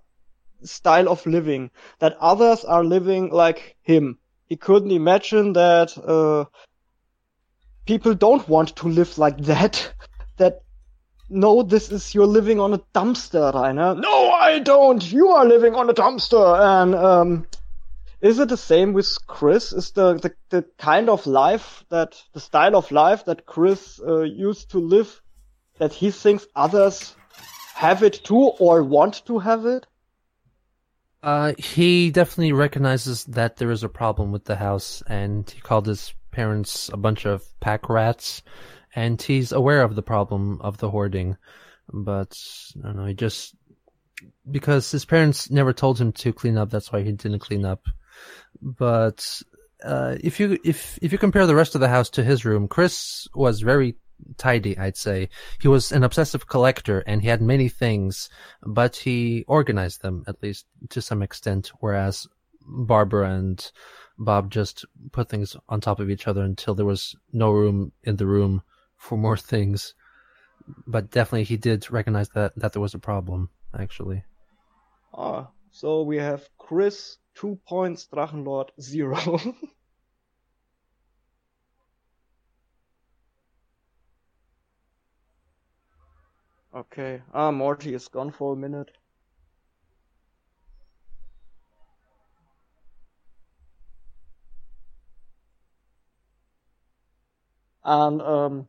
style 0.64 1.08
of 1.08 1.26
living 1.26 1.72
that 2.00 2.18
others 2.20 2.66
are 2.66 2.84
living 2.84 3.30
like 3.30 3.78
him. 3.84 4.20
He 4.48 4.58
couldn't 4.58 4.92
imagine 4.92 5.54
that 5.54 5.98
uh, 5.98 6.44
people 7.86 8.16
don't 8.16 8.46
want 8.50 8.76
to 8.76 8.90
live 8.90 9.18
like 9.18 9.38
that. 9.44 9.94
That 10.38 10.62
no, 11.30 11.64
this 11.64 11.90
is 11.92 12.14
you're 12.14 12.28
living 12.28 12.60
on 12.60 12.74
a 12.74 12.80
dumpster, 12.94 13.52
Rainer. 13.54 13.96
No, 13.96 14.30
I 14.32 14.60
don't. 14.60 15.02
You 15.12 15.30
are 15.30 15.46
living 15.46 15.74
on 15.74 15.90
a 15.90 15.94
dumpster. 15.94 16.60
And 16.60 16.94
um, 16.94 17.48
is 18.22 18.40
it 18.40 18.50
the 18.50 18.58
same 18.58 18.94
with 18.94 19.08
Chris? 19.28 19.74
Is 19.74 19.92
the, 19.92 20.16
the 20.16 20.34
the 20.50 20.66
kind 20.78 21.10
of 21.10 21.28
life 21.28 21.86
that 21.90 22.22
the 22.34 22.40
style 22.40 22.76
of 22.76 22.92
life 22.92 23.26
that 23.26 23.46
Chris 23.46 24.00
uh, 24.06 24.22
used 24.22 24.72
to 24.72 24.80
live 24.80 25.22
that 25.78 25.94
he 25.94 26.10
thinks 26.10 26.48
others 26.56 27.16
have 27.76 28.02
it 28.02 28.24
too 28.24 28.52
or 28.60 28.84
want 28.84 29.26
to 29.28 29.38
have 29.40 29.66
it? 29.66 29.86
Uh, 31.22 31.54
he 31.58 32.10
definitely 32.10 32.54
recognizes 32.54 33.24
that 33.26 33.58
there 33.58 33.72
is 33.72 33.84
a 33.84 33.90
problem 33.90 34.32
with 34.32 34.46
the 34.46 34.56
house, 34.56 35.04
and 35.08 35.50
he 35.50 35.60
called 35.62 35.86
his 35.86 36.14
parents 36.32 36.90
a 36.94 36.98
bunch 36.98 37.26
of 37.26 37.44
pack 37.60 37.90
rats, 37.90 38.42
and 38.96 39.22
he's 39.22 39.52
aware 39.52 39.82
of 39.82 39.96
the 39.96 40.04
problem 40.04 40.60
of 40.62 40.78
the 40.78 40.90
hoarding, 40.90 41.38
but 41.92 42.36
I 42.80 42.88
don't 42.88 42.96
know. 42.96 43.06
He 43.06 43.14
just 43.14 43.56
because 44.50 44.90
his 44.90 45.06
parents 45.06 45.52
never 45.52 45.74
told 45.74 46.00
him 46.00 46.12
to 46.12 46.34
clean 46.34 46.58
up. 46.58 46.70
That's 46.72 46.92
why 46.92 47.04
he 47.04 47.12
didn't 47.12 47.40
clean 47.40 47.66
up. 47.66 47.86
But 48.62 49.42
uh, 49.84 50.16
if 50.22 50.40
you 50.40 50.58
if 50.64 50.98
if 51.02 51.12
you 51.12 51.18
compare 51.18 51.46
the 51.46 51.56
rest 51.56 51.76
of 51.76 51.82
the 51.82 51.90
house 51.90 52.10
to 52.12 52.24
his 52.24 52.46
room, 52.46 52.68
Chris 52.68 53.28
was 53.34 53.62
very 53.62 53.96
tidy. 54.38 54.78
I'd 54.78 54.98
say 54.98 55.30
he 55.62 55.68
was 55.68 55.92
an 55.92 56.04
obsessive 56.04 56.48
collector, 56.48 57.04
and 57.06 57.22
he 57.22 57.28
had 57.28 57.42
many 57.42 57.70
things, 57.70 58.30
but 58.64 58.96
he 58.96 59.46
organized 59.48 60.02
them 60.02 60.24
at 60.28 60.42
least 60.42 60.66
to 60.90 61.02
some 61.02 61.22
extent. 61.22 61.72
Whereas 61.80 62.28
Barbara 62.62 63.32
and 63.32 63.72
Bob 64.18 64.50
just 64.50 64.86
put 65.12 65.30
things 65.30 65.56
on 65.70 65.80
top 65.80 66.00
of 66.00 66.10
each 66.10 66.28
other 66.28 66.42
until 66.42 66.74
there 66.74 66.86
was 66.86 67.16
no 67.32 67.52
room 67.52 67.92
in 68.04 68.16
the 68.16 68.26
room 68.26 68.64
for 68.98 69.18
more 69.18 69.38
things. 69.38 69.94
But 70.86 71.12
definitely, 71.12 71.44
he 71.44 71.58
did 71.58 71.90
recognize 71.92 72.30
that 72.30 72.54
that 72.58 72.74
there 72.74 72.82
was 72.82 72.94
a 72.94 73.00
problem. 73.00 73.50
Actually. 73.78 74.24
Ah, 75.14 75.50
so 75.72 76.02
we 76.02 76.18
have 76.18 76.50
Chris 76.58 77.18
two 77.38 77.60
points, 77.68 78.08
Drachenlord 78.14 78.70
zero. 78.82 79.18
okay. 86.76 87.22
Ah, 87.34 87.52
Morty 87.52 87.94
is 87.94 88.08
gone 88.10 88.32
for 88.32 88.54
a 88.54 88.58
minute. 88.58 88.92
And 97.84 98.22
um, 98.22 98.68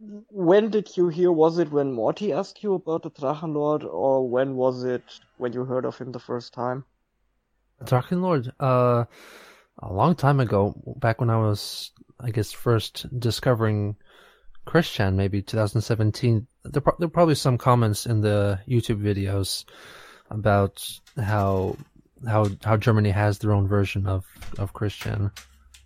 when 0.00 0.70
did 0.70 0.96
you 0.96 1.08
hear? 1.08 1.30
Was 1.30 1.58
it 1.58 1.70
when 1.70 1.92
Morty 1.92 2.32
asked 2.32 2.62
you 2.62 2.74
about 2.74 3.02
the 3.02 3.10
Drachenlord, 3.10 3.84
or 3.84 4.26
when 4.26 4.56
was 4.56 4.84
it 4.84 5.02
when 5.36 5.52
you 5.52 5.64
heard 5.64 5.84
of 5.84 5.98
him 5.98 6.12
the 6.12 6.18
first 6.18 6.54
time? 6.54 6.84
Drachenlord, 7.84 8.50
uh, 8.60 9.04
a 9.78 9.92
long 9.92 10.14
time 10.14 10.40
ago, 10.40 10.74
back 10.96 11.20
when 11.20 11.30
I 11.30 11.38
was, 11.38 11.92
I 12.18 12.30
guess, 12.30 12.52
first 12.52 13.06
discovering 13.18 13.96
Christian, 14.64 15.16
maybe 15.16 15.42
2017. 15.42 16.46
There, 16.64 16.82
there 16.82 16.94
were 16.98 17.08
probably 17.08 17.34
some 17.34 17.58
comments 17.58 18.06
in 18.06 18.20
the 18.20 18.60
YouTube 18.68 19.02
videos 19.02 19.64
about 20.30 20.86
how 21.16 21.76
how 22.26 22.46
how 22.64 22.76
Germany 22.76 23.10
has 23.10 23.38
their 23.38 23.52
own 23.52 23.68
version 23.68 24.06
of 24.06 24.24
of 24.58 24.72
Chris 24.72 24.94
Chan. 24.94 25.30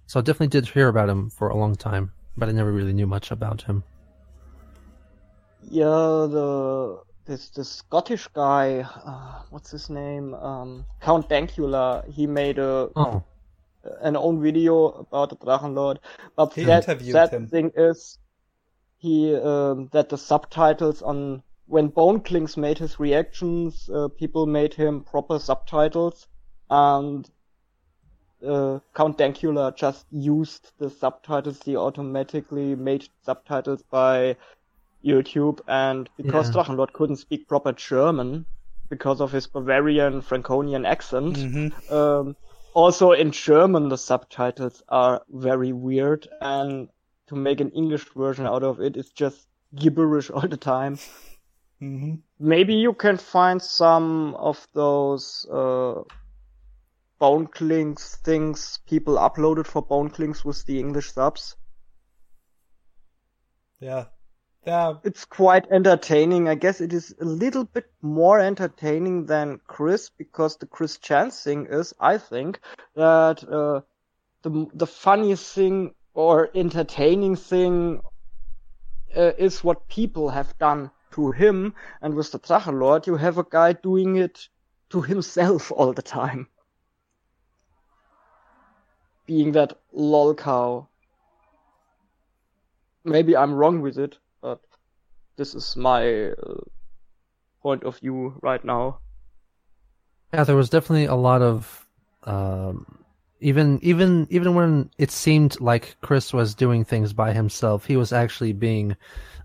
So 0.06 0.20
I 0.20 0.22
definitely 0.22 0.48
did 0.48 0.68
hear 0.68 0.88
about 0.88 1.08
him 1.08 1.30
for 1.30 1.48
a 1.48 1.56
long 1.56 1.74
time, 1.74 2.12
but 2.36 2.48
I 2.48 2.52
never 2.52 2.70
really 2.70 2.92
knew 2.92 3.06
much 3.06 3.30
about 3.30 3.62
him. 3.62 3.82
Yeah, 5.70 6.26
the 6.30 7.02
this 7.26 7.50
the 7.50 7.64
Scottish 7.64 8.28
guy, 8.28 8.80
uh, 8.80 9.42
what's 9.50 9.70
his 9.70 9.88
name? 9.90 10.34
Um, 10.34 10.84
Count 11.00 11.28
Dankula. 11.28 12.06
He 12.10 12.26
made 12.26 12.58
a 12.58 12.90
Oh, 12.96 13.22
an 14.00 14.16
own 14.16 14.40
video 14.42 14.88
about 14.88 15.30
the 15.30 15.36
Drachenlord. 15.36 15.98
But 16.36 16.52
He 16.54 16.64
that 16.64 16.86
that 17.12 17.30
him. 17.32 17.46
thing 17.46 17.72
is, 17.76 18.18
he 18.98 19.34
um, 19.36 19.88
that 19.92 20.08
the 20.08 20.18
subtitles 20.18 21.02
on 21.02 21.42
when 21.66 21.88
Bone 21.88 22.20
Clinks 22.20 22.56
made 22.56 22.78
his 22.78 23.00
reactions, 23.00 23.88
uh, 23.88 24.08
people 24.08 24.46
made 24.46 24.74
him 24.74 25.02
proper 25.02 25.38
subtitles, 25.38 26.26
and 26.70 27.30
uh, 28.46 28.78
Count 28.94 29.16
Dankula 29.18 29.74
just 29.74 30.06
used 30.10 30.72
the 30.78 30.90
subtitles. 30.90 31.62
He 31.62 31.76
automatically 31.76 32.74
made 32.74 33.08
subtitles 33.22 33.82
by 33.90 34.36
YouTube, 35.04 35.60
and 35.68 36.08
because 36.16 36.48
Yeah. 36.48 36.62
Drachenlord 36.62 36.92
couldn't 36.92 37.16
speak 37.16 37.46
proper 37.48 37.72
German 37.72 38.46
because 38.88 39.20
of 39.20 39.32
his 39.32 39.46
Bavarian 39.46 40.20
Franconian 40.22 40.84
accent, 40.86 41.36
Mhm. 41.36 41.92
um, 41.92 42.36
also 42.74 43.12
in 43.12 43.30
German 43.30 43.88
the 43.88 43.98
subtitles 43.98 44.82
are 44.88 45.22
very 45.28 45.72
weird, 45.72 46.28
and 46.40 46.88
to 47.26 47.36
make 47.36 47.60
an 47.60 47.70
English 47.70 48.06
version 48.14 48.46
out 48.46 48.62
of 48.62 48.80
it 48.80 48.96
is 48.96 49.10
just 49.10 49.48
gibberish 49.74 50.30
all 50.30 50.48
the 50.48 50.56
time. 50.56 50.98
Mhm. 51.80 52.20
Maybe 52.38 52.74
you 52.74 52.94
can 52.94 53.16
find 53.16 53.60
some 53.60 54.34
of 54.36 54.66
those 54.74 55.46
uh, 55.50 56.02
Bone 57.18 57.46
Clinks 57.46 58.16
things 58.16 58.78
people 58.86 59.14
uploaded 59.16 59.66
for 59.66 59.82
Bone 59.82 60.10
Clinks 60.10 60.44
with 60.44 60.64
the 60.66 60.78
English 60.78 61.12
subs. 61.12 61.56
Yeah. 63.80 64.04
It's 65.04 65.24
quite 65.26 65.70
entertaining. 65.70 66.48
I 66.48 66.54
guess 66.54 66.80
it 66.80 66.92
is 66.92 67.14
a 67.20 67.24
little 67.24 67.64
bit 67.64 67.86
more 68.00 68.40
entertaining 68.40 69.26
than 69.26 69.60
Chris 69.66 70.10
because 70.10 70.56
the 70.56 70.66
Chris 70.66 70.98
Chan's 70.98 71.42
thing 71.42 71.66
is, 71.66 71.92
I 72.00 72.18
think, 72.18 72.60
that 72.94 73.44
uh, 73.44 73.82
the 74.42 74.66
the 74.72 74.86
funniest 74.86 75.54
thing 75.54 75.94
or 76.14 76.50
entertaining 76.54 77.36
thing 77.36 78.00
uh, 79.16 79.32
is 79.36 79.62
what 79.62 79.88
people 79.88 80.30
have 80.30 80.56
done 80.58 80.90
to 81.12 81.30
him, 81.30 81.74
and 82.00 82.14
with 82.14 82.32
the 82.32 82.38
Drachenlord, 82.38 83.06
you 83.06 83.16
have 83.16 83.38
a 83.38 83.44
guy 83.48 83.72
doing 83.72 84.16
it 84.16 84.48
to 84.90 85.02
himself 85.02 85.70
all 85.72 85.92
the 85.92 86.02
time, 86.02 86.48
being 89.26 89.52
that 89.52 89.78
lol 89.92 90.34
cow. 90.34 90.88
Maybe 93.04 93.36
I'm 93.36 93.54
wrong 93.54 93.82
with 93.82 93.98
it, 93.98 94.18
this 95.36 95.54
is 95.54 95.76
my 95.76 96.30
uh, 96.30 96.60
point 97.62 97.84
of 97.84 97.98
view 97.98 98.38
right 98.42 98.64
now. 98.64 99.00
yeah, 100.32 100.44
there 100.44 100.56
was 100.56 100.70
definitely 100.70 101.06
a 101.06 101.14
lot 101.14 101.42
of, 101.42 101.86
um, 102.24 103.04
even 103.40 103.78
even 103.82 104.26
even 104.30 104.54
when 104.54 104.90
it 104.98 105.10
seemed 105.10 105.60
like 105.60 105.96
Chris 106.00 106.32
was 106.32 106.54
doing 106.54 106.84
things 106.84 107.12
by 107.12 107.32
himself, 107.32 107.84
he 107.84 107.96
was 107.96 108.12
actually 108.12 108.52
being 108.52 108.96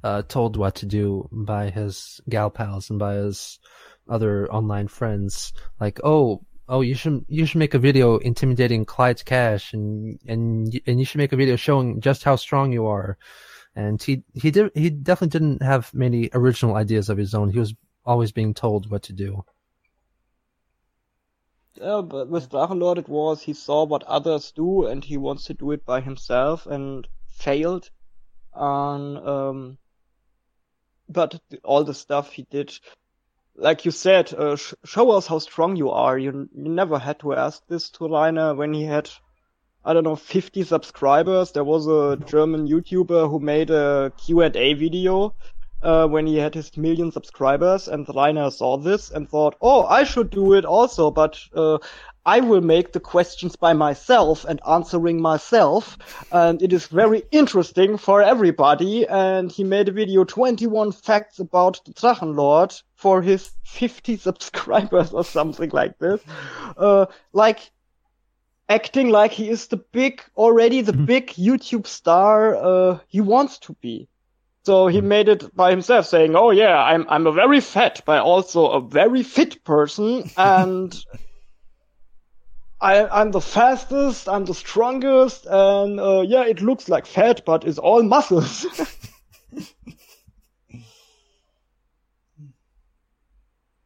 uh, 0.03 0.21
told 0.27 0.55
what 0.57 0.75
to 0.75 0.85
do 0.85 1.27
by 1.31 1.69
his 1.69 2.21
gal 2.29 2.49
pals 2.49 2.89
and 2.89 2.99
by 2.99 3.15
his 3.15 3.59
other 4.07 4.51
online 4.51 4.87
friends. 4.87 5.53
Like, 5.79 5.99
oh, 6.03 6.41
oh, 6.67 6.81
you 6.81 6.95
should 6.95 7.25
you 7.27 7.45
should 7.45 7.59
make 7.59 7.73
a 7.73 7.79
video 7.79 8.17
intimidating 8.17 8.85
Clyde 8.85 9.23
Cash, 9.25 9.73
and 9.73 10.19
and 10.27 10.79
and 10.87 10.99
you 10.99 11.05
should 11.05 11.19
make 11.19 11.33
a 11.33 11.37
video 11.37 11.55
showing 11.55 11.99
just 12.01 12.23
how 12.23 12.35
strong 12.35 12.71
you 12.71 12.87
are. 12.87 13.17
And 13.75 14.01
he 14.01 14.23
he 14.33 14.51
did 14.51 14.71
he 14.73 14.89
definitely 14.89 15.39
didn't 15.39 15.61
have 15.61 15.93
many 15.93 16.29
original 16.33 16.75
ideas 16.75 17.09
of 17.09 17.17
his 17.17 17.33
own. 17.33 17.49
He 17.49 17.59
was 17.59 17.73
always 18.05 18.31
being 18.31 18.53
told 18.53 18.89
what 18.89 19.03
to 19.03 19.13
do. 19.13 19.43
Yeah, 21.75 22.01
but 22.01 22.27
with 22.27 22.49
Drachenlord 22.49 22.97
it 22.97 23.07
was 23.07 23.41
he 23.41 23.53
saw 23.53 23.85
what 23.85 24.03
others 24.03 24.51
do 24.51 24.87
and 24.87 25.03
he 25.03 25.17
wants 25.17 25.45
to 25.45 25.53
do 25.53 25.71
it 25.71 25.85
by 25.85 26.01
himself 26.01 26.65
and 26.65 27.07
failed. 27.27 27.89
And 28.53 29.17
um, 29.17 29.77
but 31.09 31.41
all 31.63 31.83
the 31.83 31.93
stuff 31.93 32.31
he 32.31 32.43
did, 32.43 32.77
like 33.55 33.85
you 33.85 33.91
said, 33.91 34.33
uh, 34.33 34.55
sh- 34.55 34.73
show 34.85 35.11
us 35.11 35.27
how 35.27 35.39
strong 35.39 35.75
you 35.75 35.89
are. 35.89 36.17
You, 36.17 36.49
you 36.55 36.69
never 36.69 36.99
had 36.99 37.19
to 37.21 37.33
ask 37.33 37.65
this 37.67 37.89
to 37.91 38.07
Rainer 38.07 38.53
when 38.53 38.73
he 38.73 38.83
had, 38.83 39.09
I 39.89 39.93
don't 39.93 40.03
know, 40.03 40.15
50 40.15 40.65
subscribers. 40.65 41.51
There 41.51 41.63
was 41.63 41.87
a 41.87 42.23
German 42.27 42.67
YouTuber 42.67 43.27
who 43.27 43.39
made 43.39 43.71
a 43.71 44.13
Q&A 44.23 44.75
video 44.75 45.33
uh, 45.81 46.05
when 46.05 46.27
he 46.27 46.37
had 46.37 46.53
his 46.53 46.77
million 46.77 47.11
subscribers, 47.11 47.87
and 47.87 48.07
Rainer 48.15 48.51
saw 48.51 48.77
this 48.77 49.09
and 49.09 49.27
thought, 49.27 49.55
"Oh, 49.61 49.85
I 49.85 50.03
should 50.03 50.29
do 50.29 50.53
it 50.53 50.63
also, 50.63 51.09
but 51.09 51.39
uh, 51.55 51.79
I 52.23 52.39
will 52.39 52.61
make 52.61 52.93
the 52.93 52.99
questions 52.99 53.55
by 53.55 53.73
myself 53.73 54.45
and 54.45 54.61
answering 54.69 55.23
myself, 55.23 55.97
and 56.31 56.61
it 56.61 56.71
is 56.71 56.85
very 56.85 57.23
interesting 57.31 57.97
for 57.97 58.21
everybody." 58.21 59.07
And 59.07 59.51
he 59.51 59.63
made 59.63 59.89
a 59.89 59.91
video, 59.91 60.23
21 60.23 60.91
facts 60.91 61.39
about 61.39 61.81
the 61.83 61.93
Drachenlord 61.93 62.79
for 62.93 63.23
his 63.23 63.49
50 63.63 64.17
subscribers 64.27 65.13
or 65.13 65.23
something 65.23 65.71
like 65.73 65.97
this, 65.97 66.21
uh, 66.77 67.07
like 67.33 67.71
acting 68.69 69.09
like 69.09 69.31
he 69.31 69.49
is 69.49 69.67
the 69.67 69.77
big, 69.77 70.21
already 70.37 70.81
the 70.81 70.93
big 70.93 71.29
YouTube 71.31 71.87
star 71.87 72.55
uh, 72.55 72.99
he 73.07 73.19
wants 73.19 73.57
to 73.59 73.73
be. 73.81 74.07
So 74.65 74.87
he 74.87 75.01
made 75.01 75.27
it 75.27 75.55
by 75.55 75.71
himself, 75.71 76.05
saying, 76.05 76.35
"Oh 76.35 76.51
yeah, 76.51 76.77
I'm 76.77 77.05
I'm 77.09 77.25
a 77.25 77.31
very 77.31 77.59
fat, 77.59 78.03
but 78.05 78.21
also 78.21 78.67
a 78.67 78.81
very 78.81 79.23
fit 79.23 79.63
person, 79.63 80.29
and 80.37 80.95
I 82.79 83.07
I'm 83.07 83.31
the 83.31 83.41
fastest, 83.41 84.29
I'm 84.29 84.45
the 84.45 84.53
strongest, 84.53 85.47
and 85.49 85.99
uh, 85.99 86.21
yeah, 86.21 86.43
it 86.43 86.61
looks 86.61 86.87
like 86.87 87.07
fat, 87.07 87.41
but 87.45 87.63
it's 87.63 87.79
all 87.79 88.03
muscles." 88.03 88.67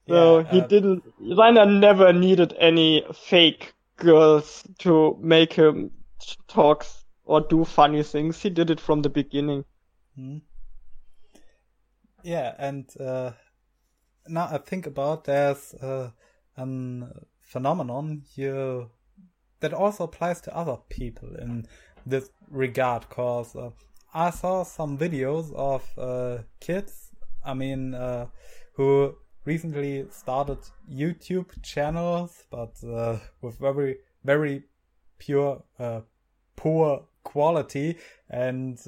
so 0.10 0.40
Yeah, 0.40 0.52
he 0.52 0.60
uh, 0.60 0.68
didn't. 0.68 1.04
Rainer 1.20 1.66
never 1.66 2.12
needed 2.12 2.54
any 2.60 3.06
fake 3.14 3.73
girls 3.98 4.64
to 4.80 5.18
make 5.22 5.54
him 5.54 5.92
talk 6.48 6.86
or 7.26 7.42
do 7.42 7.66
funny 7.66 8.04
things. 8.04 8.42
He 8.42 8.50
did 8.50 8.70
it 8.70 8.80
from 8.80 9.02
the 9.02 9.10
beginning. 9.10 9.66
Hmm. 10.16 10.38
Yeah, 12.24 12.54
and 12.58 12.90
uh, 13.00 13.32
now 14.28 14.48
I 14.52 14.58
think 14.58 14.88
about 14.88 15.26
there's 15.26 15.74
uh, 15.76 16.12
a 16.58 16.68
phenomenon 17.42 18.24
here 18.34 18.88
that 19.60 19.74
also 19.74 20.06
applies 20.06 20.42
to 20.42 20.56
other 20.56 20.78
people 20.90 21.36
in 21.36 21.66
this 22.06 22.30
regard. 22.50 23.10
Cause 23.10 23.56
uh, 23.56 23.72
I 24.14 24.30
saw 24.30 24.64
some 24.64 24.98
videos 24.98 25.54
of 25.54 25.84
uh, 25.98 26.44
kids. 26.60 27.10
I 27.46 27.54
mean, 27.54 27.94
uh, 27.94 28.28
who 28.76 29.16
recently 29.46 30.06
started 30.10 30.60
YouTube 30.92 31.62
channels, 31.62 32.46
but 32.50 32.76
uh, 32.84 33.18
with 33.42 33.58
very 33.60 33.98
very 34.24 34.64
pure 35.18 35.64
poor 36.56 37.04
quality, 37.24 37.98
and 38.30 38.80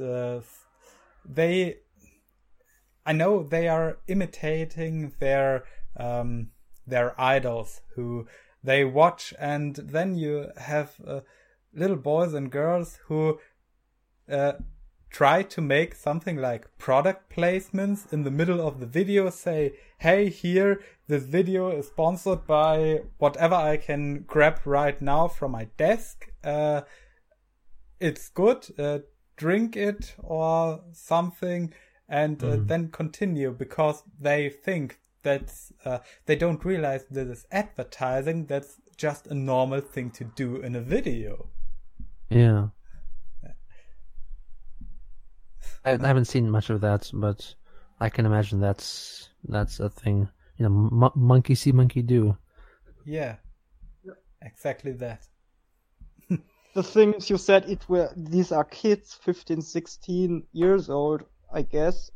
they 1.25 1.77
I 3.05 3.13
know 3.13 3.43
they 3.43 3.67
are 3.67 3.97
imitating 4.07 5.13
their 5.19 5.65
um, 5.97 6.51
their 6.87 7.19
idols 7.19 7.81
who 7.95 8.27
they 8.63 8.83
watch, 8.83 9.33
and 9.39 9.75
then 9.75 10.15
you 10.15 10.47
have 10.57 10.95
uh, 11.05 11.21
little 11.73 11.97
boys 11.97 12.33
and 12.33 12.51
girls 12.51 12.99
who 13.07 13.39
uh, 14.29 14.53
try 15.15 15.41
to 15.41 15.61
make 15.61 15.95
something 15.95 16.35
like 16.35 16.77
product 16.77 17.33
placements 17.33 18.11
in 18.11 18.23
the 18.23 18.31
middle 18.39 18.59
of 18.67 18.79
the 18.81 18.85
video. 18.85 19.29
Say, 19.29 19.59
"Hey, 19.99 20.29
here, 20.29 20.81
this 21.07 21.23
video 21.23 21.69
is 21.69 21.87
sponsored 21.87 22.45
by 22.45 23.01
whatever 23.17 23.55
I 23.55 23.77
can 23.77 24.23
grab 24.33 24.59
right 24.65 25.01
now 25.01 25.29
from 25.29 25.51
my 25.51 25.65
desk. 25.77 26.15
Uh, 26.43 26.81
it's 27.99 28.27
good. 28.29 28.61
Uh, 28.77 28.99
drink 29.37 29.75
it 29.75 30.15
or 30.19 30.81
something." 30.91 31.73
and 32.07 32.43
uh, 32.43 32.47
mm. 32.57 32.67
then 32.67 32.87
continue 32.89 33.51
because 33.51 34.03
they 34.19 34.47
think 34.47 34.99
that 35.23 35.51
uh, 35.85 35.97
they 36.27 36.35
don't 36.35 36.63
realize 36.63 37.03
this 37.09 37.27
is 37.27 37.47
advertising. 37.51 38.45
That's 38.45 38.79
just 38.95 39.27
a 39.27 39.33
normal 39.33 39.81
thing 39.81 40.11
to 40.11 40.23
do 40.23 40.57
in 40.57 40.75
a 40.75 40.81
video. 40.81 41.49
Yeah. 42.29 42.67
I, 45.85 45.91
I 45.91 46.07
haven't 46.07 46.25
seen 46.25 46.49
much 46.49 46.69
of 46.69 46.81
that, 46.81 47.09
but 47.13 47.55
I 47.99 48.09
can 48.09 48.25
imagine 48.25 48.59
that's 48.59 49.29
that's 49.47 49.79
a 49.79 49.89
thing. 49.89 50.27
You 50.57 50.69
know, 50.69 50.89
m- 51.05 51.11
monkey 51.15 51.55
see, 51.55 51.71
monkey 51.71 52.01
do. 52.01 52.37
Yeah, 53.05 53.35
exactly 54.41 54.93
that. 54.93 55.27
the 56.73 56.83
things 56.83 57.29
you 57.29 57.37
said, 57.37 57.69
it 57.69 57.87
were 57.87 58.11
these 58.15 58.51
are 58.51 58.63
kids, 58.63 59.13
15, 59.13 59.61
16 59.61 60.43
years 60.53 60.89
old, 60.89 61.23
I 61.53 61.61
guess. 61.61 62.11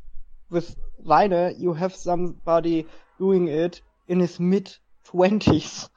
With 0.50 0.74
Rainer, 1.04 1.50
you 1.50 1.72
have 1.74 1.94
somebody 1.94 2.86
doing 3.18 3.46
it 3.48 3.82
in 4.08 4.18
his 4.18 4.40
mid 4.40 4.74
twenties 5.04 5.88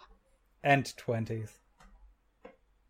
and 0.63 0.95
twenties. 0.95 1.51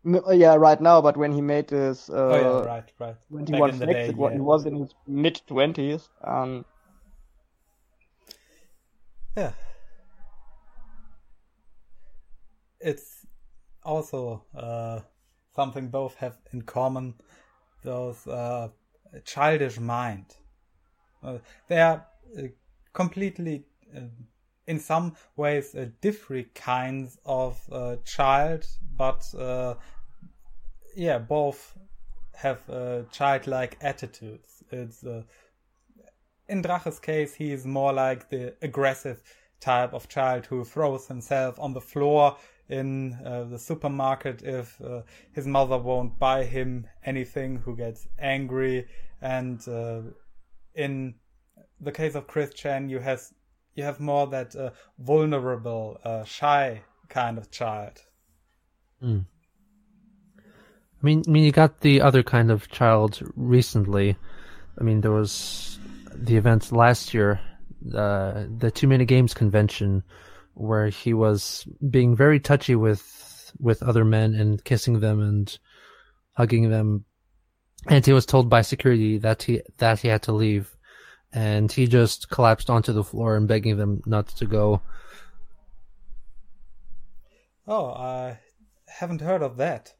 Uh, 0.06 0.32
yeah, 0.32 0.54
right 0.54 0.80
now. 0.80 1.00
But 1.00 1.16
when 1.16 1.32
he 1.32 1.40
made 1.40 1.70
his, 1.70 2.10
uh, 2.10 2.14
oh 2.14 2.62
yeah, 2.62 2.68
right, 2.68 2.92
right. 2.98 3.16
When 3.28 3.46
he 3.46 3.52
was 3.54 3.78
day, 3.78 4.14
yeah. 4.16 4.32
he 4.32 4.40
was 4.40 4.66
in 4.66 4.76
his 4.76 4.94
mid 5.06 5.40
twenties. 5.46 6.08
Um, 6.22 6.64
yeah, 9.36 9.52
it's 12.80 13.26
also 13.82 14.44
uh, 14.54 15.00
something 15.56 15.88
both 15.88 16.14
have 16.16 16.36
in 16.52 16.62
common. 16.62 17.14
Those 17.82 18.26
uh, 18.26 18.68
childish 19.24 19.78
mind. 19.78 20.26
Uh, 21.22 21.38
they 21.68 21.80
are 21.80 22.06
uh, 22.38 22.42
completely, 22.92 23.64
in 24.66 24.78
some 24.78 25.14
ways, 25.36 25.74
uh, 25.74 25.86
different 26.00 26.54
kinds 26.54 27.18
of 27.24 27.60
uh, 27.70 27.96
child, 28.04 28.66
but 28.96 29.22
uh, 29.38 29.74
yeah, 30.94 31.18
both 31.18 31.76
have 32.34 32.60
childlike 33.10 33.76
attitudes. 33.80 34.62
It's 34.70 35.04
in 36.48 36.62
Drache's 36.62 36.98
case, 36.98 37.34
he 37.34 37.52
is 37.52 37.66
more 37.66 37.92
like 37.92 38.28
the 38.28 38.54
aggressive 38.60 39.22
type 39.60 39.94
of 39.94 40.08
child 40.08 40.46
who 40.46 40.64
throws 40.64 41.06
himself 41.06 41.58
on 41.58 41.72
the 41.72 41.80
floor 41.80 42.36
in 42.68 43.14
uh, 43.24 43.44
the 43.44 43.58
supermarket 43.58 44.42
if 44.42 44.80
uh, 44.80 45.02
his 45.32 45.46
mother 45.46 45.78
won't 45.78 46.18
buy 46.18 46.44
him 46.44 46.86
anything, 47.04 47.56
who 47.56 47.76
gets 47.76 48.08
angry, 48.18 48.86
and 49.20 49.66
uh, 49.68 50.00
in 50.74 51.14
the 51.80 51.92
case 51.92 52.14
of 52.14 52.26
Chris 52.26 52.52
Chan, 52.54 52.88
you 52.88 53.00
have 53.00 53.22
you 53.74 53.84
have 53.84 54.00
more 54.00 54.26
that 54.28 54.54
uh, 54.54 54.70
vulnerable, 54.98 55.98
uh, 56.04 56.24
shy 56.24 56.82
kind 57.08 57.38
of 57.38 57.50
child. 57.50 58.00
Mm. 59.02 59.26
I 61.04 61.06
mean, 61.06 61.22
I 61.28 61.30
mean, 61.30 61.44
you 61.44 61.52
got 61.52 61.80
the 61.80 62.00
other 62.00 62.22
kind 62.22 62.50
of 62.50 62.70
child 62.70 63.20
recently. 63.36 64.16
I 64.80 64.84
mean, 64.84 65.02
there 65.02 65.12
was 65.12 65.78
the 66.14 66.38
event 66.38 66.72
last 66.72 67.12
year, 67.12 67.38
uh, 67.94 68.44
the 68.56 68.70
Too 68.70 68.88
Many 68.88 69.04
Games 69.04 69.34
convention, 69.34 70.02
where 70.54 70.88
he 70.88 71.12
was 71.12 71.68
being 71.90 72.16
very 72.16 72.40
touchy 72.40 72.74
with 72.74 73.52
with 73.60 73.82
other 73.82 74.02
men 74.02 74.34
and 74.34 74.64
kissing 74.64 75.00
them 75.00 75.20
and 75.20 75.58
hugging 76.32 76.70
them, 76.70 77.04
and 77.86 78.06
he 78.06 78.14
was 78.14 78.24
told 78.24 78.48
by 78.48 78.62
security 78.62 79.18
that 79.18 79.42
he 79.42 79.60
that 79.76 80.00
he 80.00 80.08
had 80.08 80.22
to 80.22 80.32
leave, 80.32 80.74
and 81.34 81.70
he 81.70 81.86
just 81.86 82.30
collapsed 82.30 82.70
onto 82.70 82.94
the 82.94 83.04
floor 83.04 83.36
and 83.36 83.46
begging 83.46 83.76
them 83.76 84.00
not 84.06 84.28
to 84.28 84.46
go. 84.46 84.80
Oh, 87.68 87.90
I 87.90 88.38
haven't 88.86 89.20
heard 89.20 89.42
of 89.42 89.58
that. 89.58 89.92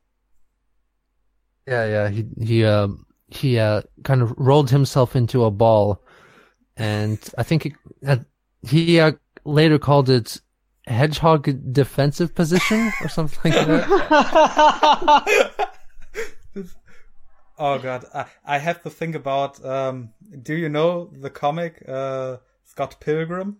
Yeah, 1.66 1.86
yeah, 1.86 2.08
he 2.10 2.26
he 2.42 2.64
uh, 2.64 2.88
he 3.28 3.58
uh, 3.58 3.82
kind 4.02 4.22
of 4.22 4.34
rolled 4.36 4.70
himself 4.70 5.16
into 5.16 5.44
a 5.44 5.50
ball, 5.50 6.02
and 6.76 7.18
I 7.38 7.42
think 7.42 7.62
he, 7.64 7.74
uh, 8.06 8.18
he 8.62 9.00
uh, 9.00 9.12
later 9.44 9.78
called 9.78 10.10
it 10.10 10.40
hedgehog 10.86 11.48
defensive 11.72 12.34
position 12.34 12.92
or 13.00 13.08
something 13.08 13.52
like 13.52 13.66
that. 13.66 13.86
oh 17.58 17.78
god, 17.78 18.04
I, 18.14 18.26
I 18.44 18.58
have 18.58 18.82
to 18.82 18.90
think 18.90 19.14
about. 19.14 19.64
Um, 19.64 20.10
do 20.42 20.54
you 20.54 20.68
know 20.68 21.10
the 21.12 21.30
comic 21.30 21.82
uh, 21.88 22.36
Scott 22.64 23.00
Pilgrim? 23.00 23.56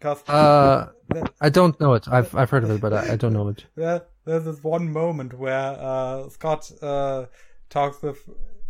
Cause 0.00 0.28
uh, 0.28 0.88
I 1.40 1.48
don't 1.48 1.78
know 1.80 1.94
it. 1.94 2.08
I've 2.08 2.34
I've 2.34 2.50
heard 2.50 2.64
of 2.64 2.70
it, 2.70 2.80
but 2.80 2.92
I, 2.92 3.12
I 3.12 3.16
don't 3.16 3.32
know 3.32 3.48
it. 3.48 3.64
There, 4.26 4.40
there's 4.40 4.56
this 4.56 4.64
one 4.64 4.92
moment 4.92 5.38
where 5.38 5.76
uh, 5.78 6.28
Scott 6.28 6.70
uh, 6.82 7.26
talks 7.70 8.02
with 8.02 8.28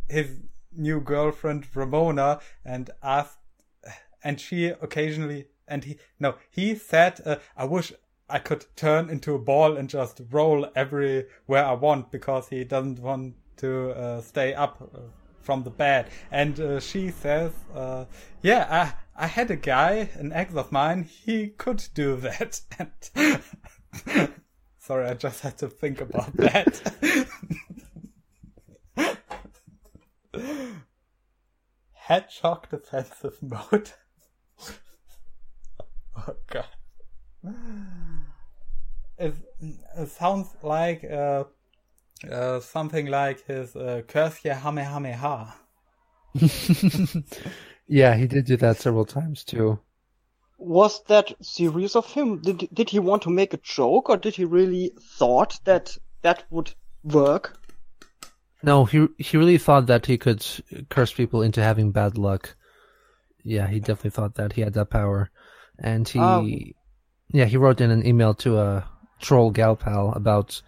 his 0.09 0.41
new 0.73 1.01
girlfriend 1.01 1.67
Ramona 1.75 2.41
and 2.65 2.91
asks, 3.02 3.39
and 4.23 4.41
she 4.41 4.67
occasionally 4.67 5.47
and 5.68 5.85
he 5.85 5.99
no 6.20 6.35
he 6.51 6.75
said 6.75 7.20
uh, 7.25 7.36
i 7.57 7.65
wish 7.65 7.93
i 8.28 8.39
could 8.39 8.65
turn 8.76 9.10
into 9.10 9.35
a 9.35 9.39
ball 9.39 9.76
and 9.76 9.89
just 9.89 10.20
roll 10.31 10.68
everywhere 10.76 11.65
i 11.65 11.73
want 11.73 12.10
because 12.12 12.49
he 12.49 12.62
doesn't 12.62 13.01
want 13.01 13.35
to 13.57 13.91
uh, 13.91 14.20
stay 14.20 14.52
up 14.55 14.81
uh, 14.94 15.01
from 15.41 15.62
the 15.62 15.70
bed. 15.70 16.10
And 16.31 16.59
uh, 16.59 16.81
she 16.81 17.10
says 17.10 17.52
yeah 18.43 18.67
i 19.17 19.25
i 19.25 19.26
had 19.26 19.51
a 19.51 19.57
guy 19.57 20.10
an 20.15 20.33
ex 20.33 20.55
of 20.55 20.73
mine 20.73 21.05
he 21.05 21.49
could 21.49 21.85
do 21.94 22.17
that. 22.17 22.60
And 24.07 24.33
sorry 24.87 25.07
i 25.07 25.15
just 25.15 25.41
had 25.41 25.59
to 25.59 25.69
think 25.69 26.01
about 26.01 26.33
that 26.37 26.81
hedgehog 31.93 32.69
defensive 32.71 33.37
mode 33.43 33.91
Oh 36.19 36.35
god. 36.47 36.65
It, 39.19 39.35
it 39.99 40.09
sounds 40.09 40.49
like 40.63 41.05
uh, 41.05 41.45
uh, 42.31 42.61
something 42.61 43.07
like 43.07 43.45
his 43.47 43.77
uh, 43.77 44.03
Kamehameha. 44.09 45.55
yeah, 47.87 48.15
he 48.15 48.27
did 48.27 48.47
do 48.47 48.57
that 48.57 48.79
several 48.79 49.05
times 49.05 49.45
too. 49.45 49.79
Was 50.59 51.02
that 51.05 51.33
serious 51.43 51.97
of 51.97 52.07
him? 52.07 52.41
Did 52.41 52.68
did 52.73 52.91
he 52.91 52.99
want 52.99 53.23
to 53.23 53.31
make 53.31 53.55
a 53.55 53.59
joke, 53.59 54.09
or 54.09 54.17
did 54.17 54.35
he 54.35 54.44
really 54.44 54.93
thought 55.18 55.60
that 55.65 55.97
that 56.23 56.44
would 56.51 56.73
work? 57.05 57.59
No, 58.62 58.85
he 58.85 59.07
he 59.18 59.36
really 59.36 59.59
thought 59.59 59.86
that 59.86 60.07
he 60.07 60.18
could 60.18 60.44
curse 60.89 61.12
people 61.12 61.43
into 61.43 61.62
having 61.62 61.93
bad 61.93 62.17
luck. 62.17 62.57
Yeah, 63.44 63.68
he 63.68 63.81
definitely 63.81 64.10
thought 64.10 64.35
that 64.36 64.55
he 64.55 64.62
had 64.62 64.73
that 64.75 64.91
power 64.91 65.31
and 65.78 66.09
he, 66.09 66.18
um, 66.18 66.60
yeah, 67.33 67.44
he 67.44 67.57
wrote 67.57 67.81
in 67.81 67.91
an 67.91 68.07
email 68.07 68.35
to 68.35 68.59
a 68.59 68.89
troll 69.20 69.51
gal 69.51 69.76
pal 69.76 70.12
about 70.12 70.60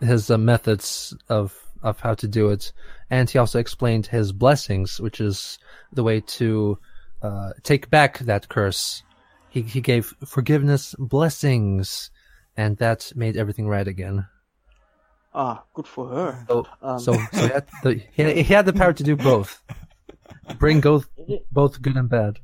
his 0.00 0.30
uh, 0.30 0.38
methods 0.38 1.16
of 1.28 1.56
of 1.82 2.00
how 2.00 2.14
to 2.14 2.28
do 2.28 2.50
it, 2.50 2.72
and 3.08 3.30
he 3.30 3.38
also 3.38 3.58
explained 3.58 4.06
his 4.06 4.32
blessings, 4.32 5.00
which 5.00 5.20
is 5.20 5.58
the 5.92 6.02
way 6.02 6.20
to 6.20 6.78
uh, 7.22 7.50
take 7.62 7.90
back 7.90 8.18
that 8.20 8.48
curse. 8.48 9.02
He 9.50 9.62
he 9.62 9.80
gave 9.80 10.14
forgiveness 10.24 10.94
blessings, 10.98 12.10
and 12.56 12.76
that 12.78 13.12
made 13.16 13.36
everything 13.36 13.68
right 13.68 13.86
again. 13.86 14.26
Ah, 15.34 15.64
good 15.74 15.86
for 15.86 16.08
her. 16.08 16.44
So 16.48 16.66
Um, 16.82 16.98
so, 16.98 17.12
so 17.32 17.46
he, 17.46 17.52
had 17.52 17.66
the, 17.82 17.94
he, 18.12 18.42
he 18.42 18.54
had 18.54 18.66
the 18.66 18.72
power 18.72 18.92
to 18.92 19.02
do 19.02 19.16
both, 19.16 19.62
bring 20.58 20.80
both 20.80 21.08
both 21.50 21.82
good 21.82 21.96
and 21.96 22.08
bad. 22.08 22.38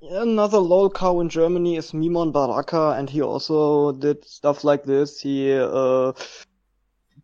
Another 0.00 0.58
lol 0.58 0.88
cow 0.88 1.20
in 1.20 1.28
Germany 1.28 1.76
is 1.76 1.92
Mimon 1.92 2.32
Baraka, 2.32 2.94
and 2.96 3.10
he 3.10 3.20
also 3.20 3.92
did 3.92 4.24
stuff 4.24 4.64
like 4.64 4.84
this. 4.84 5.20
He 5.20 5.52
uh, 5.52 6.12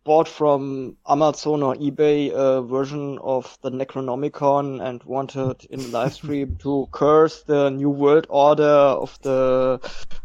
bought 0.03 0.27
from 0.27 0.97
Amazon 1.07 1.63
or 1.63 1.75
eBay 1.75 2.31
a 2.31 2.61
version 2.61 3.19
of 3.19 3.57
the 3.61 3.69
Necronomicon 3.69 4.81
and 4.83 5.03
wanted 5.03 5.65
in 5.69 5.79
the 5.79 5.87
live 5.89 6.13
stream 6.13 6.57
to 6.61 6.87
curse 6.91 7.43
the 7.43 7.69
New 7.69 7.89
World 7.89 8.27
Order 8.29 8.63
of 8.63 9.17
the 9.21 9.79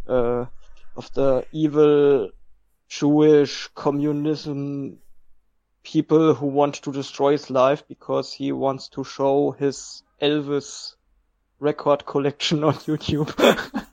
uh, 0.09 0.47
of 0.97 1.13
the 1.13 1.47
evil 1.53 2.31
Jewish 2.89 3.69
communism 3.75 4.99
people 5.83 6.35
who 6.35 6.47
want 6.47 6.75
to 6.75 6.93
destroy 6.93 7.33
his 7.33 7.51
life 7.51 7.85
because 7.87 8.33
he 8.33 8.51
wants 8.53 8.89
to 8.89 9.05
show 9.05 9.53
his 9.53 10.03
Elvis 10.21 10.95
record 11.61 12.05
collection 12.07 12.65
on 12.65 12.75
YouTube. 12.89 13.86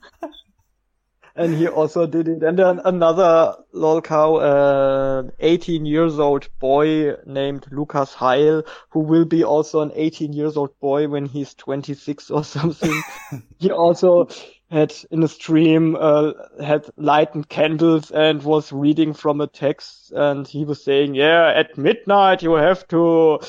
And 1.36 1.54
he 1.54 1.66
also 1.66 2.06
did 2.06 2.28
it. 2.28 2.42
And 2.42 2.58
then 2.58 2.80
another 2.84 3.56
lol 3.72 4.00
cow, 4.00 4.36
uh, 4.36 5.22
18 5.40 5.84
years 5.84 6.18
old 6.18 6.48
boy 6.60 7.14
named 7.26 7.66
Lucas 7.70 8.14
Heil, 8.14 8.62
who 8.90 9.00
will 9.00 9.24
be 9.24 9.42
also 9.42 9.80
an 9.80 9.92
18 9.94 10.32
years 10.32 10.56
old 10.56 10.78
boy 10.80 11.08
when 11.08 11.26
he's 11.26 11.54
26 11.54 12.30
or 12.30 12.44
something. 12.56 13.02
he 13.58 13.70
also 13.70 14.28
had 14.70 14.94
in 15.10 15.22
a 15.22 15.28
stream, 15.28 15.96
uh, 15.98 16.32
had 16.62 16.86
lighted 16.96 17.48
candles 17.48 18.10
and 18.10 18.42
was 18.42 18.72
reading 18.72 19.12
from 19.12 19.40
a 19.40 19.46
text 19.46 20.12
and 20.12 20.46
he 20.46 20.64
was 20.64 20.82
saying, 20.82 21.14
yeah, 21.14 21.52
at 21.54 21.76
midnight 21.76 22.42
you 22.42 22.52
have 22.54 22.86
to, 22.88 23.40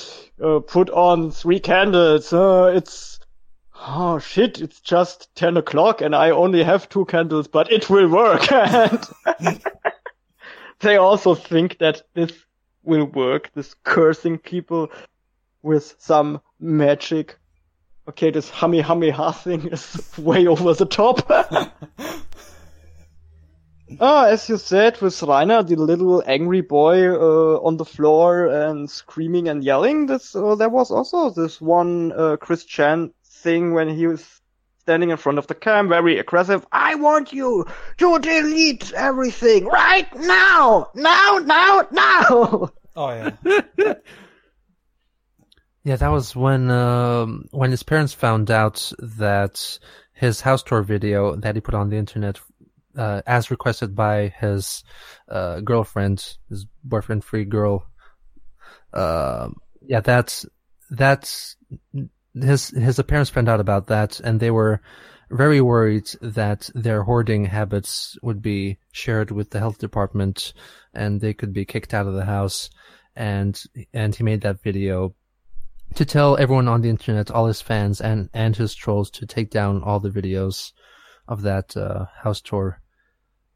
uh, 0.43 0.59
put 0.59 0.89
on 0.89 1.31
three 1.31 1.59
candles. 1.59 2.33
Uh, 2.33 2.73
it's, 2.75 3.14
oh 3.79 4.19
shit, 4.19 4.61
it's 4.61 4.79
just 4.79 5.33
10 5.35 5.57
o'clock 5.57 6.01
and 6.01 6.15
I 6.15 6.31
only 6.31 6.63
have 6.63 6.89
two 6.89 7.05
candles, 7.05 7.47
but 7.47 7.71
it 7.71 7.89
will 7.89 8.07
work. 8.07 8.51
and 8.51 9.07
they 10.79 10.97
also 10.97 11.35
think 11.35 11.77
that 11.79 12.01
this 12.13 12.31
will 12.83 13.05
work, 13.05 13.51
this 13.53 13.75
cursing 13.83 14.37
people 14.37 14.89
with 15.61 15.95
some 15.97 16.41
magic. 16.59 17.37
Okay, 18.07 18.29
this 18.29 18.49
hummy 18.49 18.81
hummy 18.81 19.09
ha 19.09 19.31
thing 19.31 19.67
is 19.67 20.13
way 20.17 20.45
over 20.47 20.73
the 20.73 20.85
top. 20.85 21.25
Ah, 23.99 24.25
as 24.25 24.49
you 24.49 24.57
said, 24.57 24.99
with 24.99 25.21
Rainer, 25.21 25.61
the 25.63 25.75
little 25.75 26.23
angry 26.25 26.61
boy 26.61 27.07
uh, 27.07 27.59
on 27.61 27.77
the 27.77 27.85
floor 27.85 28.47
and 28.47 28.89
screaming 28.89 29.47
and 29.47 29.63
yelling, 29.63 30.07
this 30.07 30.35
uh, 30.35 30.55
there 30.55 30.69
was 30.69 30.89
also 30.91 31.29
this 31.29 31.61
one 31.61 32.11
uh, 32.13 32.35
Chris 32.37 32.65
Chan 32.65 33.13
thing 33.45 33.73
when 33.73 33.87
he 33.87 34.07
was 34.07 34.23
standing 34.79 35.11
in 35.11 35.17
front 35.17 35.37
of 35.37 35.47
the 35.47 35.55
cam, 35.55 35.87
very 35.87 36.19
aggressive. 36.19 36.65
I 36.71 36.95
want 36.95 37.31
you 37.31 37.65
to 37.97 38.19
delete 38.19 38.91
everything 38.93 39.65
right 39.65 40.09
now, 40.15 40.89
now, 40.95 41.39
now, 41.43 41.87
now. 41.91 42.69
Oh 42.97 43.09
yeah. 43.09 43.93
Yeah, 45.85 45.97
that 45.97 46.07
was 46.07 46.35
when 46.35 46.71
um, 46.71 47.45
when 47.51 47.69
his 47.69 47.83
parents 47.83 48.11
found 48.11 48.49
out 48.49 48.91
that 48.97 49.79
his 50.13 50.41
house 50.41 50.63
tour 50.63 50.81
video 50.81 51.35
that 51.35 51.53
he 51.53 51.61
put 51.61 51.75
on 51.75 51.89
the 51.89 51.97
internet, 51.97 52.39
uh, 52.97 53.21
as 53.27 53.51
requested 53.51 53.93
by 53.93 54.33
his 54.39 54.83
uh, 55.29 55.59
girlfriend, 55.59 56.37
his 56.49 56.65
boyfriend-free 56.83 57.45
girl. 57.45 57.85
Uh, 58.91 59.49
yeah, 59.83 59.99
that's 59.99 60.47
that's 60.89 61.55
his 62.41 62.69
his 62.69 63.01
parents 63.03 63.29
found 63.29 63.49
out 63.49 63.59
about 63.59 63.87
that, 63.87 64.19
and 64.19 64.39
they 64.39 64.51
were 64.51 64.81
very 65.31 65.61
worried 65.61 66.07
that 66.21 66.69
their 66.75 67.03
hoarding 67.03 67.45
habits 67.45 68.17
would 68.21 68.41
be 68.41 68.77
shared 68.91 69.31
with 69.31 69.49
the 69.49 69.59
health 69.59 69.79
department, 69.79 70.53
and 70.93 71.21
they 71.21 71.33
could 71.33 71.53
be 71.53 71.65
kicked 71.65 71.93
out 71.93 72.07
of 72.07 72.13
the 72.13 72.25
house. 72.25 72.69
And 73.15 73.61
and 73.93 74.13
he 74.13 74.23
made 74.23 74.41
that 74.41 74.61
video 74.61 75.15
to 75.95 76.05
tell 76.05 76.37
everyone 76.37 76.67
on 76.67 76.81
the 76.81 76.89
internet, 76.89 77.31
all 77.31 77.47
his 77.47 77.61
fans 77.61 78.01
and 78.01 78.29
and 78.33 78.55
his 78.55 78.75
trolls, 78.75 79.09
to 79.11 79.25
take 79.25 79.49
down 79.49 79.81
all 79.83 79.99
the 79.99 80.09
videos 80.09 80.73
of 81.27 81.41
that 81.43 81.75
uh, 81.77 82.05
house 82.21 82.41
tour. 82.41 82.81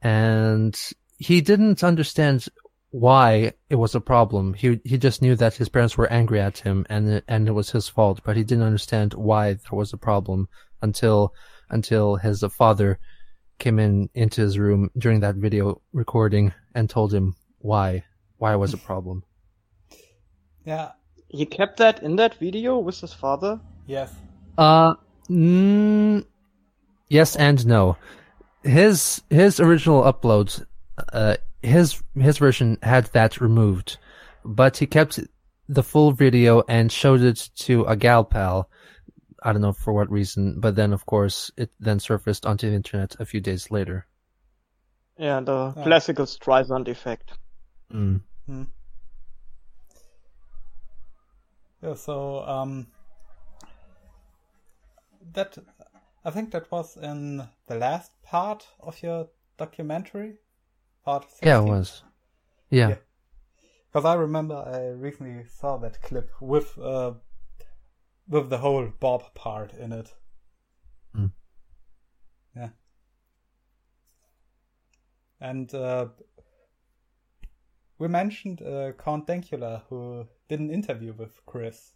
And 0.01 0.79
he 1.17 1.41
didn't 1.41 1.83
understand 1.83 2.47
why 2.91 3.53
it 3.69 3.75
was 3.75 3.95
a 3.95 4.01
problem. 4.01 4.53
He 4.53 4.79
he 4.83 4.97
just 4.97 5.21
knew 5.21 5.35
that 5.35 5.55
his 5.55 5.69
parents 5.69 5.97
were 5.97 6.11
angry 6.11 6.39
at 6.41 6.59
him 6.59 6.85
and 6.89 7.09
it, 7.09 7.23
and 7.27 7.47
it 7.47 7.51
was 7.51 7.71
his 7.71 7.87
fault, 7.87 8.21
but 8.23 8.37
he 8.37 8.43
didn't 8.43 8.63
understand 8.63 9.13
why 9.13 9.53
there 9.53 9.77
was 9.77 9.93
a 9.93 9.97
problem 9.97 10.49
until 10.81 11.33
until 11.69 12.15
his 12.15 12.43
father 12.51 12.99
came 13.59 13.77
in 13.77 14.09
into 14.13 14.41
his 14.41 14.57
room 14.57 14.89
during 14.97 15.19
that 15.19 15.35
video 15.35 15.81
recording 15.93 16.53
and 16.73 16.89
told 16.89 17.13
him 17.13 17.35
why 17.59 18.03
why 18.37 18.53
it 18.53 18.57
was 18.57 18.73
a 18.73 18.77
problem. 18.89 19.23
Yeah. 20.65 20.91
He 21.27 21.45
kept 21.45 21.77
that 21.77 22.01
in 22.01 22.15
that 22.15 22.35
video 22.35 22.79
with 22.79 22.99
his 22.99 23.13
father. 23.13 23.59
Yes. 23.85 24.11
Uh, 24.57 24.95
mm, 25.29 26.25
yes 27.07 27.35
and 27.35 27.65
no. 27.67 27.97
His 28.63 29.21
his 29.29 29.59
original 29.59 30.01
upload, 30.01 30.65
uh, 31.13 31.37
his 31.61 32.01
his 32.15 32.37
version 32.37 32.77
had 32.81 33.05
that 33.13 33.41
removed, 33.41 33.97
but 34.45 34.77
he 34.77 34.85
kept 34.87 35.19
the 35.67 35.83
full 35.83 36.11
video 36.11 36.63
and 36.67 36.91
showed 36.91 37.21
it 37.21 37.49
to 37.55 37.83
a 37.85 37.95
gal 37.95 38.23
pal. 38.23 38.69
I 39.43 39.53
don't 39.53 39.61
know 39.61 39.73
for 39.73 39.93
what 39.93 40.09
reason, 40.11 40.59
but 40.59 40.75
then 40.75 40.93
of 40.93 41.05
course 41.05 41.51
it 41.57 41.71
then 41.79 41.99
surfaced 41.99 42.45
onto 42.45 42.69
the 42.69 42.75
internet 42.75 43.15
a 43.19 43.25
few 43.25 43.39
days 43.41 43.71
later. 43.71 44.07
Yeah, 45.17 45.39
the 45.41 45.73
Ah. 45.75 45.83
classical 45.83 46.25
Streisand 46.25 46.87
effect. 46.87 47.33
Mm. 47.93 48.21
Yeah, 51.81 51.93
so 51.93 52.43
um 52.45 52.87
that 55.33 55.57
I 56.25 56.31
think 56.31 56.51
that 56.51 56.69
was 56.71 56.97
in 56.97 57.47
the 57.67 57.75
last 57.75 58.11
part 58.23 58.67
of 58.79 59.01
your 59.01 59.29
documentary. 59.57 60.39
Part 61.09 61.23
16. 61.29 61.47
Yeah, 61.49 61.59
it 61.61 61.65
was. 61.65 62.03
Yeah. 62.69 62.89
Yeah. 62.89 62.95
Because 63.91 64.05
I 64.05 64.13
remember 64.13 64.55
I 64.55 64.89
recently 64.89 65.45
saw 65.59 65.77
that 65.77 66.01
clip 66.01 66.29
with 66.39 66.77
uh 66.77 67.13
with 68.27 68.49
the 68.49 68.57
whole 68.59 68.91
Bob 68.99 69.23
part 69.33 69.73
in 69.73 69.91
it. 69.91 70.13
Mm. 71.15 71.31
Yeah. 72.55 72.69
And 75.41 75.73
uh 75.73 76.07
we 77.97 78.07
mentioned 78.07 78.61
uh, 78.61 78.91
Count 79.03 79.27
Dankula 79.27 79.81
who 79.89 80.25
did 80.47 80.59
an 80.59 80.69
interview 80.69 81.13
with 81.13 81.33
Chris 81.45 81.93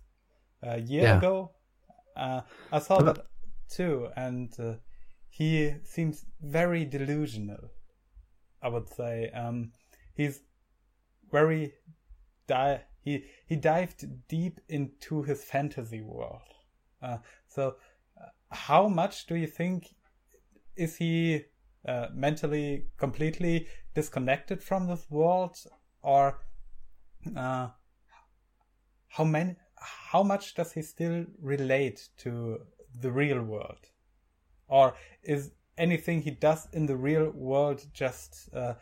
a 0.62 0.80
year 0.80 1.04
Yeah. 1.04 1.18
ago. 1.18 1.52
Uh, 2.16 2.42
I 2.72 2.80
saw 2.80 2.98
Uh, 2.98 3.04
that 3.04 3.26
too, 3.70 4.10
and 4.16 4.50
uh, 4.60 4.74
he 5.30 5.76
seems 5.84 6.26
very 6.42 6.86
delusional. 6.86 7.70
I 8.64 8.70
would 8.70 8.90
say 8.90 9.30
um, 9.32 9.74
he's 10.16 10.42
very 11.32 11.74
di- 12.48 12.82
he 13.02 13.26
he 13.46 13.56
dived 13.56 14.06
deep 14.28 14.60
into 14.70 15.24
his 15.24 15.44
fantasy 15.44 16.02
world. 16.02 16.42
Uh, 17.02 17.18
so, 17.48 17.76
uh, 18.20 18.30
how 18.50 18.88
much 18.88 19.28
do 19.28 19.36
you 19.36 19.48
think 19.48 19.94
is 20.76 20.96
he 20.96 21.46
uh, 21.88 22.08
mentally 22.14 22.86
completely 22.98 23.68
disconnected 23.94 24.64
from 24.64 24.88
this 24.88 25.06
world, 25.10 25.58
or 26.02 26.40
uh, 27.36 27.68
how 29.08 29.24
many? 29.24 29.56
How 29.76 30.24
much 30.24 30.56
does 30.56 30.72
he 30.72 30.82
still 30.82 31.26
relate 31.42 32.10
to 32.20 32.60
the 33.02 33.12
real 33.12 33.42
world, 33.44 33.90
or 34.68 34.96
is 35.24 35.52
anything 35.78 36.22
he 36.22 36.32
does 36.32 36.68
in 36.74 36.86
the 36.86 36.96
real 36.96 37.30
world 37.32 37.86
just 37.94 38.50
uh, 38.54 38.74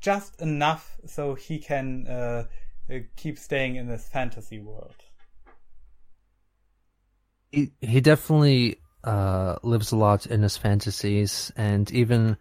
just 0.00 0.40
enough 0.40 0.96
so 1.06 1.34
he 1.34 1.58
can 1.58 2.06
uh, 2.06 2.44
uh, 2.92 2.98
keep 3.16 3.38
staying 3.38 3.76
in 3.76 3.86
this 3.86 4.08
fantasy 4.08 4.58
world? 4.58 4.94
he 7.50 7.70
he 7.80 8.00
definitely 8.00 8.78
uh 9.04 9.56
lives 9.62 9.92
a 9.92 9.96
lot 9.96 10.24
in 10.26 10.42
his 10.42 10.56
fantasies 10.56 11.52
and 11.54 11.90
even 11.92 12.36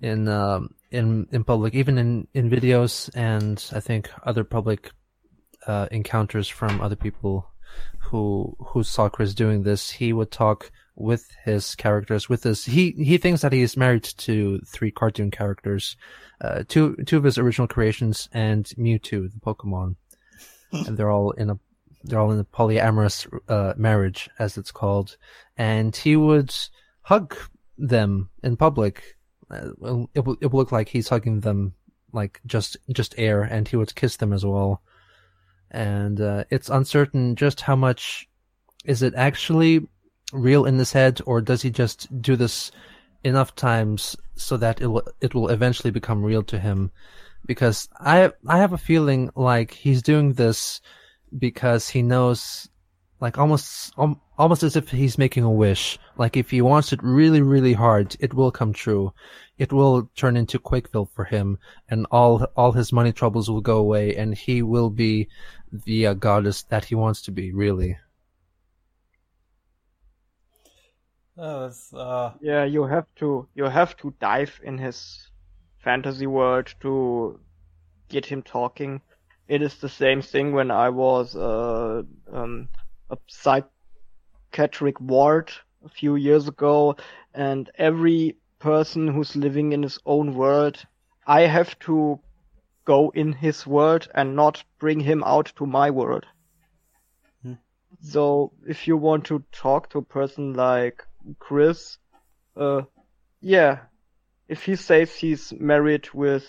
in 0.00 0.28
um 0.28 0.70
in 0.90 1.26
in 1.32 1.44
public, 1.44 1.74
even 1.74 1.98
in 1.98 2.28
in 2.34 2.50
videos, 2.50 3.10
and 3.14 3.62
I 3.72 3.80
think 3.80 4.10
other 4.22 4.44
public 4.44 4.92
uh, 5.66 5.88
encounters 5.90 6.48
from 6.48 6.80
other 6.80 6.96
people 6.96 7.48
who 7.98 8.56
who 8.58 8.82
saw 8.82 9.08
Chris 9.08 9.34
doing 9.34 9.62
this. 9.62 9.90
He 9.90 10.12
would 10.12 10.30
talk 10.30 10.70
with 10.96 11.30
his 11.44 11.74
characters. 11.74 12.28
With 12.28 12.42
his 12.42 12.64
he 12.64 12.92
he 12.92 13.18
thinks 13.18 13.42
that 13.42 13.52
he's 13.52 13.76
married 13.76 14.04
to 14.04 14.60
three 14.66 14.90
cartoon 14.90 15.30
characters, 15.30 15.96
uh, 16.40 16.64
two 16.66 16.96
two 17.06 17.18
of 17.18 17.24
his 17.24 17.38
original 17.38 17.68
creations, 17.68 18.28
and 18.32 18.64
Mewtwo, 18.78 19.30
the 19.32 19.40
Pokemon, 19.40 19.96
and 20.72 20.96
they're 20.96 21.10
all 21.10 21.30
in 21.32 21.50
a 21.50 21.58
they're 22.02 22.18
all 22.20 22.32
in 22.32 22.40
a 22.40 22.44
polyamorous 22.44 23.26
uh, 23.48 23.74
marriage, 23.76 24.28
as 24.38 24.56
it's 24.56 24.72
called. 24.72 25.16
And 25.56 25.94
he 25.94 26.16
would 26.16 26.54
hug 27.02 27.36
them 27.78 28.30
in 28.42 28.56
public. 28.56 29.16
Uh, 29.50 29.70
it 30.14 30.24
will 30.24 30.36
it 30.40 30.50
will 30.50 30.58
look 30.58 30.72
like 30.72 30.88
he's 30.88 31.08
hugging 31.08 31.40
them 31.40 31.74
like 32.12 32.40
just 32.46 32.76
just 32.92 33.14
air, 33.18 33.42
and 33.42 33.68
he 33.68 33.76
would 33.76 33.94
kiss 33.94 34.16
them 34.16 34.32
as 34.32 34.44
well. 34.44 34.82
And 35.70 36.20
uh, 36.20 36.44
it's 36.50 36.70
uncertain 36.70 37.36
just 37.36 37.60
how 37.60 37.76
much 37.76 38.28
is 38.84 39.02
it 39.02 39.14
actually 39.16 39.86
real 40.32 40.64
in 40.64 40.78
his 40.78 40.92
head, 40.92 41.20
or 41.26 41.40
does 41.40 41.62
he 41.62 41.70
just 41.70 42.20
do 42.20 42.36
this 42.36 42.70
enough 43.24 43.54
times 43.56 44.16
so 44.36 44.56
that 44.56 44.80
it 44.80 44.86
will 44.86 45.06
it 45.20 45.34
will 45.34 45.48
eventually 45.48 45.90
become 45.90 46.24
real 46.24 46.42
to 46.44 46.58
him? 46.58 46.90
Because 47.46 47.88
I 47.98 48.32
I 48.46 48.58
have 48.58 48.72
a 48.72 48.78
feeling 48.78 49.30
like 49.34 49.72
he's 49.72 50.02
doing 50.02 50.32
this 50.34 50.80
because 51.36 51.88
he 51.88 52.02
knows 52.02 52.68
like 53.20 53.38
almost 53.38 53.92
um, 53.96 54.20
almost 54.38 54.62
as 54.62 54.76
if 54.76 54.90
he's 54.90 55.18
making 55.18 55.44
a 55.44 55.50
wish. 55.50 55.98
Like 56.18 56.36
if 56.36 56.50
he 56.50 56.60
wants 56.60 56.92
it 56.92 57.02
really 57.02 57.42
really 57.42 57.72
hard 57.72 58.16
it 58.20 58.34
will 58.34 58.50
come 58.50 58.72
true. 58.72 59.12
It 59.58 59.72
will 59.72 60.10
turn 60.16 60.36
into 60.36 60.58
CWCville 60.58 61.10
for 61.10 61.24
him 61.24 61.58
and 61.88 62.06
all 62.10 62.46
all 62.56 62.72
his 62.72 62.92
money 62.92 63.12
troubles 63.12 63.48
will 63.48 63.62
go 63.62 63.78
away 63.78 64.16
and 64.16 64.34
he 64.34 64.62
will 64.62 64.90
be 64.90 65.28
the 65.72 66.08
uh, 66.08 66.14
goddess 66.14 66.62
that 66.64 66.84
he 66.84 66.94
wants 66.94 67.22
to 67.22 67.30
be 67.30 67.52
really 67.52 67.96
uh, 71.38 71.70
uh... 71.94 72.32
yeah 72.40 72.64
you 72.64 72.84
have 72.84 73.06
to 73.16 73.46
you 73.54 73.64
have 73.64 73.96
to 73.96 74.14
dive 74.20 74.58
in 74.62 74.78
his 74.78 75.30
fantasy 75.78 76.26
world 76.26 76.74
to 76.80 77.38
get 78.08 78.26
him 78.26 78.42
talking 78.42 79.00
it 79.48 79.62
is 79.62 79.76
the 79.76 79.88
same 79.88 80.22
thing 80.22 80.52
when 80.52 80.70
I 80.70 80.88
was 80.88 81.36
uh, 81.36 82.02
um, 82.32 82.68
a 83.10 83.16
psychiatric 83.28 85.00
ward 85.00 85.52
a 85.84 85.88
few 85.88 86.16
years 86.16 86.48
ago, 86.48 86.96
and 87.32 87.70
every 87.76 88.36
person 88.58 89.06
who's 89.06 89.36
living 89.36 89.72
in 89.72 89.82
his 89.82 90.00
own 90.04 90.34
world, 90.34 90.84
I 91.26 91.42
have 91.42 91.78
to 91.80 92.18
go 92.84 93.10
in 93.14 93.32
his 93.32 93.66
world 93.66 94.08
and 94.14 94.34
not 94.34 94.64
bring 94.78 95.00
him 95.00 95.22
out 95.24 95.52
to 95.56 95.66
my 95.66 95.90
world. 95.90 96.26
Hmm. 97.42 97.54
So 98.00 98.52
if 98.66 98.88
you 98.88 98.96
want 98.96 99.26
to 99.26 99.44
talk 99.52 99.90
to 99.90 99.98
a 99.98 100.02
person 100.02 100.54
like 100.54 101.06
Chris, 101.38 101.98
uh, 102.56 102.82
yeah, 103.40 103.78
if 104.48 104.64
he 104.64 104.76
says 104.76 105.14
he's 105.14 105.52
married 105.52 106.08
with 106.12 106.46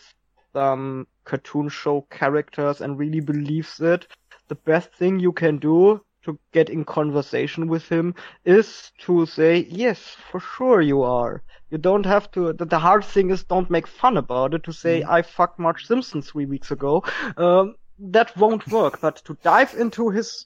some 0.54 1.08
cartoon 1.26 1.70
show 1.70 2.02
characters 2.10 2.82
and 2.82 2.98
really 2.98 3.20
believes 3.20 3.80
it, 3.80 4.08
the 4.48 4.56
best 4.56 4.92
thing 4.94 5.20
you 5.20 5.32
can 5.32 5.58
do 5.58 6.02
to 6.24 6.40
get 6.52 6.70
in 6.70 6.84
conversation 6.84 7.68
with 7.68 7.88
him 7.90 8.14
is 8.46 8.92
to 9.00 9.26
say, 9.26 9.66
yes, 9.70 10.00
for 10.30 10.40
sure 10.40 10.82
you 10.82 11.02
are. 11.02 11.42
You 11.70 11.78
don't 11.78 12.06
have 12.06 12.30
to, 12.32 12.54
the, 12.54 12.66
the 12.66 12.80
hard 12.80 13.04
thing 13.06 13.30
is 13.30 13.44
don't 13.44 13.70
make 13.70 13.88
fun 13.88 14.18
about 14.18 14.54
it 14.54 14.64
to 14.64 14.74
say, 14.74 15.02
mm. 15.02 15.10
I 15.10 15.22
fucked 15.22 15.60
Marge 15.60 15.86
Simpson 15.86 16.22
three 16.22 16.46
weeks 16.46 16.72
ago. 16.72 17.04
Um, 17.38 17.76
that 18.00 18.36
won't 18.38 18.68
work, 18.68 19.00
but 19.02 19.18
to 19.26 19.38
dive 19.42 19.74
into 19.74 20.10
his, 20.10 20.46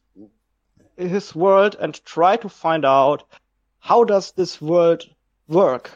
his 0.98 1.36
world 1.36 1.76
and 1.80 2.04
try 2.06 2.38
to 2.38 2.50
find 2.50 2.86
out 2.86 3.24
how 3.82 4.04
does 4.04 4.32
this 4.34 4.62
world 4.62 5.04
work? 5.48 5.90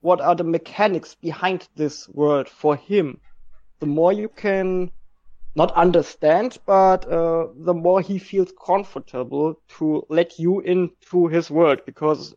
What 0.00 0.20
are 0.20 0.34
the 0.34 0.44
mechanics 0.44 1.14
behind 1.14 1.66
this 1.74 2.08
world 2.10 2.46
for 2.48 2.76
him? 2.76 3.20
The 3.80 3.86
more 3.86 4.12
you 4.12 4.28
can 4.28 4.92
not 5.56 5.72
understand, 5.72 6.58
but 6.66 7.10
uh, 7.10 7.46
the 7.56 7.72
more 7.72 8.02
he 8.02 8.18
feels 8.18 8.52
comfortable 8.64 9.58
to 9.78 10.04
let 10.10 10.38
you 10.38 10.60
into 10.60 11.26
his 11.28 11.50
world 11.50 11.80
because 11.86 12.34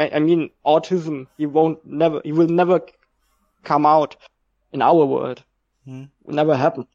I 0.00 0.18
mean 0.20 0.50
autism 0.64 1.26
he 1.36 1.46
won't 1.46 1.84
never 1.84 2.20
he 2.24 2.32
will 2.32 2.48
never 2.48 2.80
come 3.64 3.84
out 3.84 4.16
in 4.72 4.80
our 4.80 5.04
world. 5.04 5.42
Hmm. 5.84 6.04
Will 6.22 6.34
never 6.34 6.56
happen. 6.56 6.86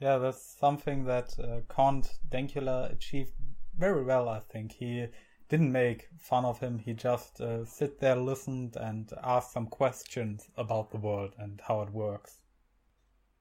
Yeah, 0.00 0.18
that's 0.18 0.56
something 0.58 1.04
that 1.04 1.38
uh, 1.38 1.60
Count 1.72 2.18
Dankula 2.28 2.90
achieved 2.92 3.32
very 3.76 4.02
well. 4.02 4.28
I 4.28 4.40
think 4.40 4.72
he 4.72 5.06
didn't 5.50 5.72
make 5.72 6.08
fun 6.18 6.46
of 6.46 6.58
him. 6.58 6.78
He 6.78 6.94
just 6.94 7.42
uh, 7.42 7.66
sit 7.66 8.00
there, 8.00 8.16
listened, 8.16 8.76
and 8.76 9.12
asked 9.22 9.52
some 9.52 9.66
questions 9.66 10.48
about 10.56 10.90
the 10.90 10.96
world 10.96 11.34
and 11.38 11.60
how 11.60 11.82
it 11.82 11.90
works 11.90 12.40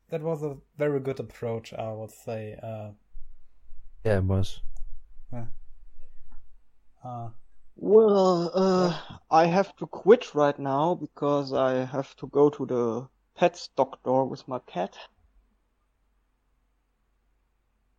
that 0.10 0.22
was 0.22 0.44
a 0.44 0.58
very 0.78 1.00
good 1.00 1.20
approach, 1.20 1.74
I 1.74 1.92
would 1.92 2.12
say. 2.12 2.58
Uh, 2.62 2.90
yeah, 4.04 4.18
it 4.18 4.24
was. 4.24 4.60
Yeah. 5.32 5.46
Uh, 7.04 7.30
well, 7.76 8.52
uh, 8.54 8.98
I 9.32 9.46
have 9.46 9.76
to 9.78 9.88
quit 9.88 10.34
right 10.36 10.58
now 10.58 10.96
because 10.96 11.54
I 11.54 11.86
have 11.86 12.16
to 12.18 12.28
go 12.28 12.50
to 12.50 12.66
the 12.66 13.08
pet's 13.36 13.70
doctor 13.78 14.24
with 14.24 14.48
my 14.48 14.60
cat. 14.60 14.98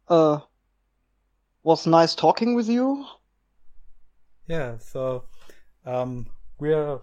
Uh, 0.09 0.41
was 1.63 1.87
nice 1.87 2.15
talking 2.15 2.55
with 2.57 2.69
you. 2.69 3.07
Yeah, 4.51 4.79
so 4.79 5.27
um, 5.87 6.27
we're 6.59 6.99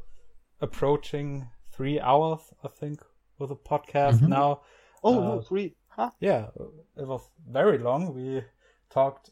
approaching 0.59 1.47
three 1.71 1.97
hours, 1.97 2.41
I 2.61 2.67
think, 2.67 3.01
with 3.39 3.47
the 3.49 3.55
podcast 3.55 4.15
mm-hmm. 4.15 4.27
now. 4.27 4.61
Oh, 5.01 5.17
uh, 5.17 5.35
no, 5.35 5.41
three. 5.41 5.73
Huh? 5.87 6.11
Yeah, 6.19 6.47
it 6.97 7.07
was 7.07 7.21
very 7.49 7.77
long. 7.77 8.13
We 8.13 8.43
talked 8.89 9.29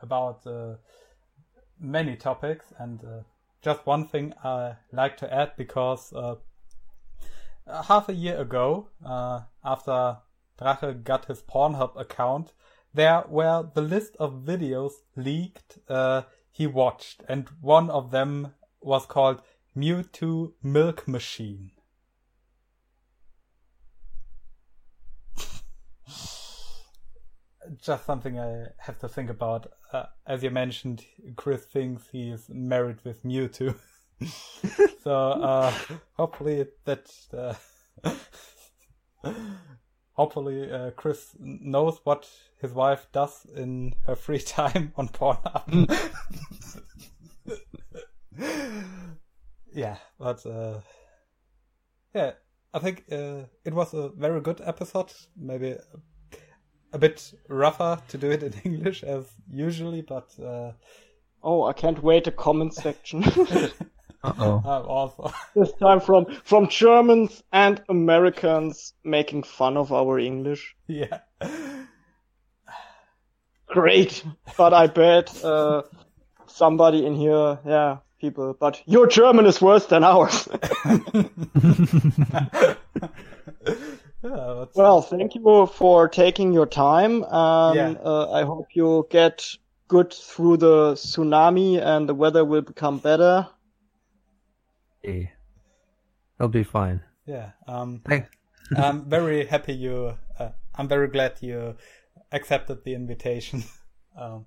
about 0.00 0.46
uh, 0.46 0.76
many 1.80 2.14
topics, 2.14 2.66
and 2.78 3.02
uh, 3.02 3.22
just 3.60 3.84
one 3.86 4.06
thing 4.06 4.34
I 4.44 4.76
like 4.92 5.16
to 5.16 5.34
add 5.34 5.56
because 5.56 6.12
uh, 6.12 6.36
half 7.66 8.08
a 8.08 8.14
year 8.14 8.40
ago, 8.40 8.86
uh, 9.04 9.40
after 9.64 10.18
Drache 10.60 11.02
got 11.02 11.24
his 11.24 11.42
Pornhub 11.42 12.00
account, 12.00 12.52
there 12.94 13.24
were 13.28 13.68
the 13.74 13.82
list 13.82 14.14
of 14.20 14.44
videos 14.44 14.92
leaked 15.16 15.78
uh, 15.88 16.22
he 16.52 16.66
watched, 16.66 17.22
and 17.28 17.48
one 17.60 17.90
of 17.90 18.10
them 18.10 18.54
was 18.82 19.06
called 19.06 19.40
Mewtwo 19.76 20.52
Milk 20.62 21.08
Machine. 21.08 21.70
just 27.82 28.04
something 28.04 28.38
I 28.38 28.66
have 28.78 28.98
to 28.98 29.08
think 29.08 29.30
about. 29.30 29.72
Uh, 29.92 30.04
as 30.26 30.42
you 30.42 30.50
mentioned, 30.50 31.06
Chris 31.36 31.64
thinks 31.64 32.08
he 32.12 32.30
is 32.30 32.50
married 32.50 32.98
with 33.02 33.24
Mewtwo. 33.24 33.74
so 35.02 35.14
uh, 35.14 35.72
hopefully 36.16 36.66
that 36.84 37.10
uh, 37.32 37.54
hopefully 40.12 40.70
uh, 40.70 40.90
Chris 40.90 41.34
knows 41.38 42.00
what 42.04 42.28
his 42.60 42.72
wife 42.72 43.06
does 43.12 43.46
in 43.54 43.94
her 44.06 44.16
free 44.16 44.38
time 44.56 44.92
on 44.96 45.08
Pornhub. 45.08 46.10
yeah, 49.72 49.96
but 50.18 50.44
uh, 50.46 50.80
yeah, 52.14 52.32
I 52.74 52.78
think 52.78 53.04
uh, 53.10 53.44
it 53.64 53.74
was 53.74 53.94
a 53.94 54.10
very 54.10 54.40
good 54.40 54.60
episode. 54.64 55.12
Maybe 55.36 55.76
a 56.92 56.98
bit 56.98 57.32
rougher 57.48 58.00
to 58.08 58.18
do 58.18 58.30
it 58.30 58.42
in 58.42 58.52
English 58.64 59.02
as 59.02 59.26
usually, 59.50 60.02
but 60.02 60.30
uh... 60.42 60.72
oh, 61.42 61.64
I 61.64 61.72
can't 61.72 62.02
wait 62.02 62.26
a 62.26 62.32
comment 62.32 62.74
section. 62.74 63.24
Uh-oh. 64.22 64.62
I'm 64.66 64.86
also 64.86 65.32
this 65.54 65.72
time 65.74 66.00
from 66.00 66.26
from 66.44 66.68
Germans 66.68 67.42
and 67.52 67.82
Americans 67.88 68.94
making 69.04 69.42
fun 69.42 69.76
of 69.76 69.92
our 69.92 70.18
English. 70.18 70.74
Yeah. 70.86 71.18
Great, 73.66 74.22
but 74.58 74.74
I 74.74 74.86
bet 74.86 75.42
uh, 75.42 75.82
somebody 76.46 77.06
in 77.06 77.14
here, 77.14 77.58
yeah, 77.64 77.98
people, 78.20 78.54
but 78.60 78.82
your 78.84 79.06
German 79.06 79.46
is 79.46 79.62
worse 79.62 79.86
than 79.86 80.04
ours. 80.04 80.46
Yeah, 84.24 84.66
well, 84.76 85.02
thank 85.02 85.34
you 85.34 85.66
for 85.66 86.08
taking 86.08 86.52
your 86.52 86.66
time. 86.66 87.24
Um, 87.24 87.76
yeah. 87.76 87.94
Uh, 88.04 88.30
I 88.30 88.44
hope 88.44 88.68
you 88.72 89.06
get 89.10 89.44
good 89.88 90.12
through 90.12 90.58
the 90.58 90.92
tsunami 90.92 91.82
and 91.82 92.08
the 92.08 92.14
weather 92.14 92.44
will 92.44 92.62
become 92.62 92.98
better. 92.98 93.48
Hey, 95.02 95.32
it'll 96.38 96.48
be 96.48 96.62
fine. 96.64 97.02
Yeah. 97.26 97.50
Um, 97.66 98.02
Thank- 98.06 98.26
I'm 98.76 99.04
very 99.10 99.46
happy 99.46 99.74
you. 99.74 100.16
Uh, 100.38 100.50
I'm 100.74 100.88
very 100.88 101.08
glad 101.08 101.38
you 101.40 101.76
accepted 102.30 102.84
the 102.84 102.94
invitation. 102.94 103.64
Um, 104.14 104.44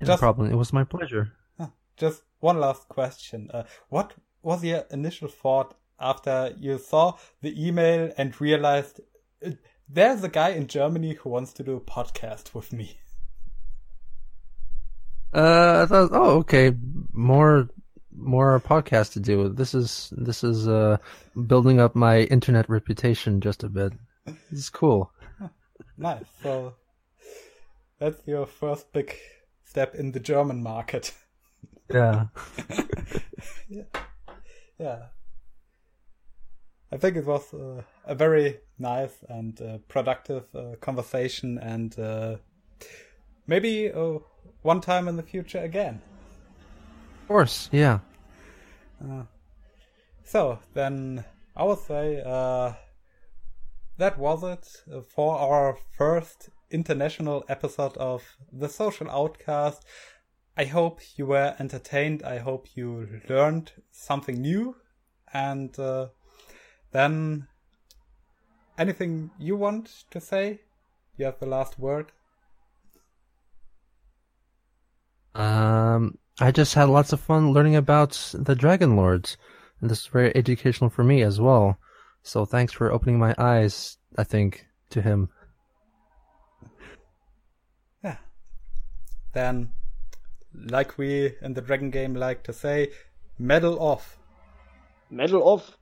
No 0.00 0.06
Just- 0.06 0.20
problem. 0.20 0.48
It 0.52 0.54
was 0.54 0.72
my 0.72 0.84
pleasure. 0.84 1.32
just 1.96 2.22
one 2.38 2.60
last 2.60 2.88
question. 2.88 3.50
Uh, 3.52 3.64
what 3.88 4.14
was 4.42 4.62
your 4.62 4.84
initial 4.92 5.26
thought 5.26 5.74
after 5.98 6.54
you 6.56 6.78
saw 6.78 7.14
the 7.42 7.52
email 7.66 8.12
and 8.16 8.40
realized 8.40 9.00
uh, 9.44 9.50
there's 9.88 10.22
a 10.22 10.28
guy 10.28 10.50
in 10.50 10.68
Germany 10.68 11.14
who 11.14 11.30
wants 11.30 11.52
to 11.54 11.64
do 11.64 11.74
a 11.76 11.80
podcast 11.80 12.54
with 12.54 12.72
me? 12.72 13.00
Uh, 15.34 15.80
I 15.82 15.86
thought, 15.86 16.10
oh, 16.12 16.38
okay, 16.38 16.72
more, 17.12 17.68
more 18.18 18.60
podcast 18.60 19.12
to 19.12 19.20
do. 19.20 19.48
This 19.48 19.74
is 19.74 20.12
this 20.16 20.44
is 20.44 20.68
uh 20.68 20.98
building 21.46 21.80
up 21.80 21.94
my 21.94 22.22
internet 22.22 22.68
reputation 22.68 23.40
just 23.40 23.64
a 23.64 23.68
bit. 23.68 23.92
This 24.26 24.60
is 24.60 24.70
cool. 24.70 25.12
Nice. 26.00 26.26
So 26.44 26.74
that's 27.98 28.20
your 28.24 28.46
first 28.46 28.92
big 28.92 29.16
step 29.64 29.96
in 29.96 30.12
the 30.12 30.20
German 30.20 30.62
market. 30.62 31.14
Yeah. 31.90 32.26
yeah. 34.78 35.06
I 36.90 36.96
think 36.96 37.16
it 37.16 37.26
was 37.26 37.52
uh, 37.52 37.82
a 38.06 38.14
very 38.14 38.60
nice 38.78 39.12
and 39.28 39.60
uh, 39.60 39.78
productive 39.88 40.44
uh, 40.54 40.76
conversation, 40.80 41.58
and 41.58 41.98
uh, 41.98 42.36
maybe 43.46 43.92
uh, 43.92 44.18
one 44.62 44.80
time 44.80 45.06
in 45.08 45.16
the 45.16 45.22
future 45.22 45.58
again. 45.58 46.00
Of 47.22 47.28
course. 47.28 47.68
Yeah. 47.72 47.98
So 50.24 50.58
then 50.74 51.24
I 51.56 51.64
would 51.64 51.78
say 51.78 52.22
uh, 52.24 52.74
that 53.96 54.18
was 54.18 54.44
it 54.44 55.04
for 55.08 55.38
our 55.38 55.78
first 55.96 56.50
international 56.70 57.44
episode 57.48 57.96
of 57.96 58.22
The 58.52 58.68
Social 58.68 59.10
Outcast. 59.10 59.84
I 60.56 60.64
hope 60.64 61.00
you 61.16 61.26
were 61.26 61.54
entertained. 61.58 62.22
I 62.22 62.38
hope 62.38 62.76
you 62.76 63.20
learned 63.28 63.72
something 63.90 64.40
new. 64.40 64.76
And 65.32 65.78
uh, 65.78 66.08
then 66.92 67.48
anything 68.76 69.30
you 69.38 69.56
want 69.56 70.04
to 70.10 70.20
say? 70.20 70.60
You 71.16 71.24
have 71.24 71.38
the 71.40 71.46
last 71.46 71.78
word. 71.78 72.12
Um, 75.34 76.18
I 76.40 76.52
just 76.52 76.74
had 76.74 76.88
lots 76.88 77.12
of 77.12 77.20
fun 77.20 77.52
learning 77.52 77.74
about 77.74 78.32
the 78.32 78.54
Dragon 78.54 78.96
Lords, 78.96 79.36
and 79.80 79.90
this 79.90 80.00
is 80.00 80.06
very 80.06 80.34
educational 80.36 80.90
for 80.90 81.02
me 81.02 81.22
as 81.22 81.40
well. 81.40 81.78
So 82.22 82.44
thanks 82.44 82.72
for 82.72 82.92
opening 82.92 83.18
my 83.18 83.34
eyes. 83.38 83.96
I 84.16 84.24
think 84.24 84.66
to 84.90 85.00
him. 85.00 85.30
Yeah. 88.04 88.16
Then, 89.32 89.70
like 90.54 90.98
we 90.98 91.34
in 91.42 91.54
the 91.54 91.60
Dragon 91.60 91.90
game 91.90 92.14
like 92.14 92.42
to 92.44 92.52
say, 92.52 92.92
Meddl 93.40 93.80
off. 93.80 94.18
Meddl 95.12 95.42
off. 95.42 95.77